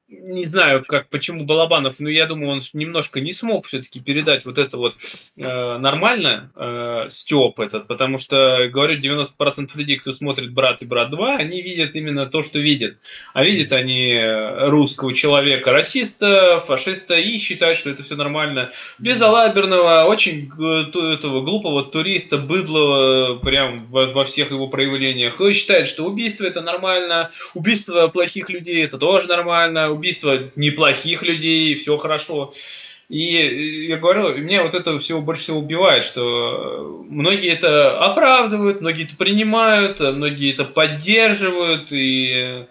не 0.08 0.46
знаю, 0.46 0.84
как, 0.86 1.08
почему 1.10 1.44
Балабанов, 1.44 1.96
но 1.98 2.08
я 2.08 2.24
думаю, 2.24 2.52
он 2.52 2.62
немножко 2.72 3.20
не 3.20 3.32
смог 3.32 3.66
все-таки 3.66 4.00
передать 4.00 4.46
вот 4.46 4.56
это 4.56 4.78
вот 4.78 4.96
э, 5.36 5.78
нормально, 5.78 6.50
э, 6.56 7.06
Степ 7.10 7.60
этот, 7.60 7.86
потому 7.88 8.16
что, 8.16 8.68
говорю, 8.72 8.98
90% 8.98 9.68
людей, 9.74 9.96
кто 9.98 10.12
смотрит 10.12 10.52
«Брат» 10.54 10.80
и 10.80 10.86
«Брат 10.86 11.12
2», 11.12 11.36
они 11.36 11.60
видят 11.60 11.94
именно 11.94 12.24
то, 12.24 12.42
что 12.42 12.58
видят. 12.58 12.96
А 13.34 13.44
видят 13.44 13.72
они 13.72 14.18
русского 14.18 15.14
человека, 15.14 15.72
расиста, 15.72 16.60
фашиста 16.66 17.14
и 17.14 17.36
считают, 17.36 17.76
что 17.76 17.90
это 17.90 18.02
все 18.02 18.16
нормально. 18.16 18.70
Безалаберного, 18.98 20.04
очень 20.04 20.48
этого 20.48 21.42
глупого 21.42 21.84
туриста, 21.84 22.38
быдлого, 22.38 23.38
прям 23.40 23.86
во, 23.88 24.06
во 24.06 24.24
всех 24.24 24.50
его 24.50 24.68
проявлениях. 24.68 25.38
И 25.40 25.52
считает, 25.52 25.86
что 25.88 26.04
убийство 26.04 26.44
это 26.44 26.62
нормально, 26.62 27.30
убийство 27.54 28.08
плохих 28.08 28.48
людей 28.48 28.84
это 28.84 28.96
тоже 28.96 29.28
нормально, 29.28 29.97
убийство 29.98 30.50
неплохих 30.56 31.22
людей, 31.22 31.74
все 31.74 31.96
хорошо. 31.98 32.54
И 33.08 33.86
я 33.88 33.96
говорю, 33.96 34.36
меня 34.36 34.62
вот 34.62 34.74
это 34.74 34.98
всего 34.98 35.22
больше 35.22 35.42
всего 35.42 35.60
убивает, 35.60 36.04
что 36.04 37.04
многие 37.08 37.50
это 37.50 37.98
оправдывают, 38.04 38.80
многие 38.82 39.04
это 39.04 39.16
принимают, 39.16 40.00
многие 40.00 40.52
это 40.52 40.64
поддерживают, 40.64 41.90
и 41.90 42.66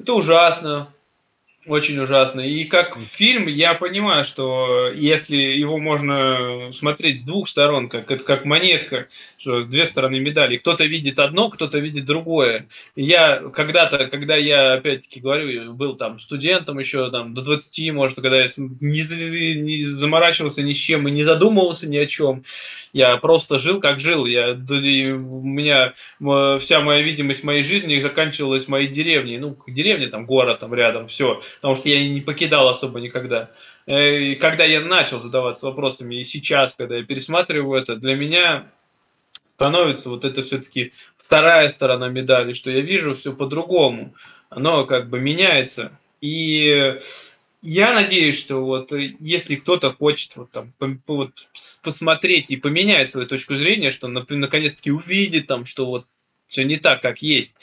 это 0.00 0.14
ужасно. 0.14 0.92
Очень 1.66 1.98
ужасно. 1.98 2.42
И 2.42 2.64
как 2.64 2.96
фильм, 2.96 3.48
я 3.48 3.74
понимаю, 3.74 4.24
что 4.24 4.88
если 4.94 5.36
его 5.36 5.78
можно 5.78 6.70
смотреть 6.72 7.20
с 7.20 7.24
двух 7.24 7.48
сторон, 7.48 7.88
как 7.88 8.08
это 8.08 8.22
как 8.22 8.44
монетка, 8.44 9.08
что 9.36 9.64
две 9.64 9.86
стороны 9.86 10.20
медали, 10.20 10.58
кто-то 10.58 10.84
видит 10.84 11.18
одно, 11.18 11.50
кто-то 11.50 11.78
видит 11.78 12.04
другое. 12.04 12.68
Я 12.94 13.38
когда-то, 13.52 14.06
когда 14.06 14.36
я, 14.36 14.74
опять-таки 14.74 15.18
говорю, 15.18 15.72
был 15.72 15.96
там 15.96 16.20
студентом 16.20 16.78
еще 16.78 17.10
там 17.10 17.34
до 17.34 17.42
20, 17.42 17.92
может, 17.92 18.16
когда 18.20 18.42
я 18.42 18.46
не, 18.56 19.54
не 19.60 19.84
заморачивался 19.86 20.62
ни 20.62 20.72
с 20.72 20.76
чем 20.76 21.08
и 21.08 21.10
не 21.10 21.24
задумывался 21.24 21.88
ни 21.88 21.96
о 21.96 22.06
чем, 22.06 22.44
я 22.96 23.18
просто 23.18 23.58
жил, 23.58 23.78
как 23.78 24.00
жил. 24.00 24.24
Я, 24.24 24.52
у 24.52 25.42
меня 25.42 25.92
вся 26.18 26.80
моя 26.80 27.02
видимость 27.02 27.44
моей 27.44 27.62
жизни 27.62 27.98
заканчивалась 27.98 28.68
моей 28.68 28.88
деревней. 28.88 29.36
Ну, 29.36 29.54
деревня, 29.66 30.08
там, 30.08 30.24
город 30.24 30.60
там 30.60 30.72
рядом, 30.72 31.08
все. 31.08 31.42
Потому 31.56 31.74
что 31.74 31.90
я 31.90 32.08
не 32.08 32.22
покидал 32.22 32.70
особо 32.70 33.00
никогда. 33.00 33.50
Э, 33.86 34.18
и 34.18 34.34
когда 34.36 34.64
я 34.64 34.80
начал 34.80 35.20
задаваться 35.20 35.66
вопросами, 35.66 36.14
и 36.14 36.24
сейчас, 36.24 36.72
когда 36.72 36.96
я 36.96 37.04
пересматриваю 37.04 37.78
это, 37.78 37.96
для 37.96 38.16
меня 38.16 38.72
становится 39.56 40.08
вот 40.08 40.24
это 40.24 40.42
все-таки 40.42 40.94
вторая 41.18 41.68
сторона 41.68 42.08
медали, 42.08 42.54
что 42.54 42.70
я 42.70 42.80
вижу 42.80 43.14
все 43.14 43.34
по-другому. 43.34 44.14
Оно 44.48 44.86
как 44.86 45.10
бы 45.10 45.20
меняется. 45.20 45.92
И 46.22 46.98
я 47.62 47.92
надеюсь, 47.94 48.38
что 48.38 48.64
вот 48.64 48.92
э, 48.92 49.14
если 49.18 49.56
кто-то 49.56 49.92
хочет 49.92 50.36
вот 50.36 50.50
там 50.50 50.72
вот 51.06 51.48
посмотреть 51.82 52.50
и 52.50 52.56
поменять 52.56 53.10
свою 53.10 53.26
точку 53.26 53.56
зрения, 53.56 53.90
что 53.90 54.08
наконец-таки 54.08 54.90
увидит 54.90 55.46
там, 55.46 55.64
что 55.64 55.86
вот 55.86 56.06
все 56.48 56.64
не 56.64 56.76
так, 56.76 57.02
как 57.02 57.22
есть. 57.22 57.54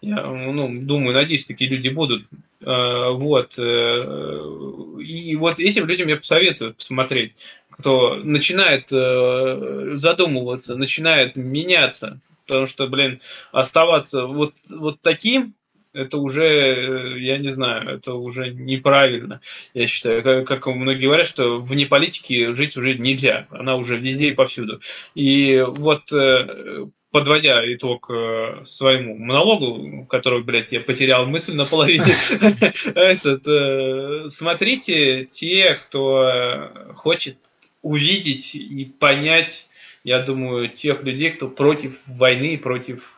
Я 0.00 0.26
ну, 0.26 0.68
думаю, 0.82 1.14
надеюсь, 1.14 1.44
такие 1.44 1.70
люди 1.70 1.88
будут. 1.88 2.26
Э, 2.60 3.10
вот. 3.10 3.54
Э, 3.58 5.00
и 5.00 5.36
вот 5.36 5.58
этим 5.60 5.86
людям 5.86 6.08
я 6.08 6.16
посоветую 6.16 6.74
посмотреть, 6.74 7.34
кто 7.70 8.16
начинает 8.16 8.88
задумываться, 8.88 10.76
начинает 10.76 11.36
меняться. 11.36 12.20
Потому 12.46 12.66
что, 12.66 12.86
блин, 12.86 13.20
оставаться 13.52 14.26
вот, 14.26 14.54
вот 14.68 15.00
таким, 15.00 15.54
это 15.94 16.18
уже, 16.18 16.44
э, 16.44 17.18
я 17.20 17.38
не 17.38 17.52
знаю, 17.52 17.96
это 17.96 18.14
уже 18.14 18.50
неправильно, 18.52 19.40
я 19.72 19.86
считаю. 19.86 20.22
Как, 20.22 20.46
как 20.46 20.66
многие 20.66 21.06
говорят, 21.06 21.26
что 21.26 21.60
вне 21.60 21.86
политики 21.86 22.52
жить 22.52 22.76
уже 22.76 22.98
нельзя, 22.98 23.46
она 23.50 23.76
уже 23.76 23.96
везде 23.96 24.28
и 24.28 24.34
повсюду. 24.34 24.80
И 25.14 25.64
вот 25.66 26.12
э, 26.12 26.86
подводя 27.10 27.62
итог 27.72 28.10
э, 28.10 28.64
своему 28.66 29.16
монологу, 29.16 30.04
который, 30.06 30.42
блядь, 30.42 30.72
я 30.72 30.80
потерял 30.80 31.26
мысль 31.26 31.54
наполовине, 31.54 32.14
этот, 32.94 34.32
смотрите 34.32 35.26
те, 35.26 35.74
кто 35.74 36.70
хочет 36.96 37.38
увидеть 37.82 38.54
и 38.54 38.84
понять, 38.98 39.68
я 40.02 40.18
думаю, 40.20 40.68
тех 40.68 41.02
людей, 41.04 41.30
кто 41.30 41.48
против 41.48 41.96
войны, 42.06 42.58
против, 42.58 43.16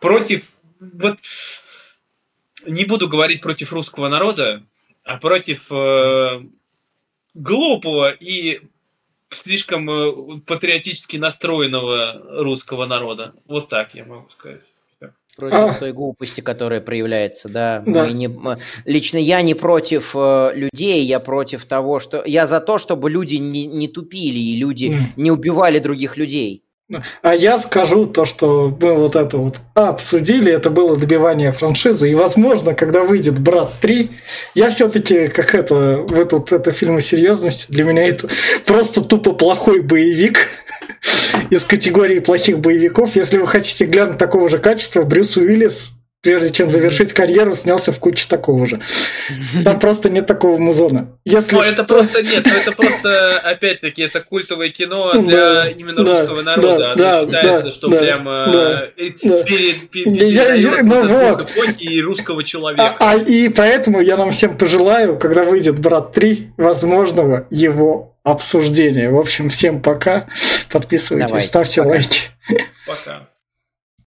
против 0.00 0.42
вот 0.80 1.18
не 2.66 2.84
буду 2.84 3.08
говорить 3.08 3.40
против 3.42 3.72
русского 3.72 4.08
народа, 4.08 4.62
а 5.04 5.18
против 5.18 5.70
э, 5.70 6.42
глупого 7.34 8.10
и 8.10 8.60
слишком 9.30 9.90
э, 9.90 10.40
патриотически 10.46 11.16
настроенного 11.16 12.42
русского 12.42 12.86
народа. 12.86 13.34
Вот 13.46 13.68
так 13.68 13.94
я 13.94 14.04
могу 14.04 14.28
сказать. 14.30 14.62
Против 15.36 15.58
а. 15.58 15.74
той 15.74 15.92
глупости, 15.94 16.42
которая 16.42 16.82
проявляется, 16.82 17.48
да. 17.48 17.82
да. 17.86 18.04
Мы 18.04 18.12
не, 18.12 18.28
лично 18.84 19.16
я 19.16 19.40
не 19.40 19.54
против 19.54 20.14
э, 20.14 20.52
людей, 20.54 21.06
я 21.06 21.20
против 21.20 21.64
того, 21.64 22.00
что 22.00 22.22
я 22.26 22.46
за 22.46 22.60
то, 22.60 22.76
чтобы 22.76 23.08
люди 23.08 23.36
не, 23.36 23.64
не 23.64 23.88
тупили 23.88 24.38
и 24.38 24.56
люди 24.56 24.86
mm. 24.86 24.98
не 25.16 25.30
убивали 25.30 25.78
других 25.78 26.18
людей. 26.18 26.64
А 27.22 27.34
я 27.34 27.58
скажу 27.58 28.06
то, 28.06 28.24
что 28.24 28.76
мы 28.80 28.94
вот 28.94 29.16
это 29.16 29.38
вот 29.38 29.56
обсудили, 29.74 30.52
это 30.52 30.70
было 30.70 30.96
добивание 30.96 31.52
франшизы. 31.52 32.10
И, 32.10 32.14
возможно, 32.14 32.74
когда 32.74 33.02
выйдет 33.02 33.38
«Брат 33.38 33.72
3», 33.80 34.10
я 34.54 34.70
все 34.70 34.88
таки 34.88 35.28
как 35.28 35.54
это, 35.54 36.04
вы 36.08 36.24
тут, 36.24 36.52
это 36.52 36.72
фильмы 36.72 37.00
серьезности, 37.00 37.66
для 37.68 37.84
меня 37.84 38.08
это 38.08 38.28
просто 38.66 39.00
тупо 39.00 39.32
плохой 39.32 39.80
боевик 39.80 40.48
из 41.50 41.64
категории 41.64 42.18
плохих 42.18 42.58
боевиков. 42.58 43.16
Если 43.16 43.38
вы 43.38 43.46
хотите 43.46 43.86
глянуть 43.86 44.18
такого 44.18 44.48
же 44.48 44.58
качества, 44.58 45.02
Брюс 45.02 45.36
Уиллис 45.36 45.94
прежде 46.22 46.52
чем 46.52 46.70
завершить 46.70 47.12
карьеру, 47.12 47.54
снялся 47.56 47.92
в 47.92 47.98
куче 47.98 48.26
такого 48.28 48.64
же. 48.64 48.80
Там 49.64 49.78
просто 49.78 50.08
нет 50.08 50.26
такого 50.26 50.56
музона. 50.56 51.18
Если 51.24 51.54
ну, 51.54 51.62
это 51.62 51.84
просто 51.84 52.22
нет, 52.22 52.46
ну, 52.46 52.56
это 52.56 52.72
просто, 52.72 53.38
опять-таки, 53.40 54.02
это 54.02 54.20
культовое 54.20 54.70
кино 54.70 55.12
для 55.14 55.48
да, 55.48 55.68
именно 55.68 56.04
да, 56.04 56.20
русского 56.20 56.42
народа. 56.42 56.94
Да, 56.96 57.18
Оно 57.20 57.26
да, 57.26 57.38
считается, 57.38 57.66
да, 57.66 57.72
что 57.72 57.88
да, 57.88 57.98
прямо 57.98 58.50
да, 58.52 58.86
перед, 58.96 59.90
перед, 59.90 60.82
ну, 60.84 61.06
вот. 61.08 61.50
эпохи 61.50 61.82
и 61.82 62.00
русского 62.00 62.44
человека. 62.44 62.96
А, 63.00 63.12
а, 63.12 63.16
и 63.16 63.48
поэтому 63.48 64.00
я 64.00 64.16
нам 64.16 64.30
всем 64.30 64.56
пожелаю, 64.56 65.18
когда 65.18 65.44
выйдет 65.44 65.80
«Брат 65.80 66.16
3», 66.16 66.52
возможного 66.56 67.48
его 67.50 68.16
обсуждения. 68.22 69.10
В 69.10 69.18
общем, 69.18 69.50
всем 69.50 69.82
пока. 69.82 70.28
Подписывайтесь, 70.70 71.28
Давайте, 71.28 71.46
ставьте 71.48 71.80
пока. 71.82 71.90
лайки. 71.90 72.20
Пока. 72.86 73.31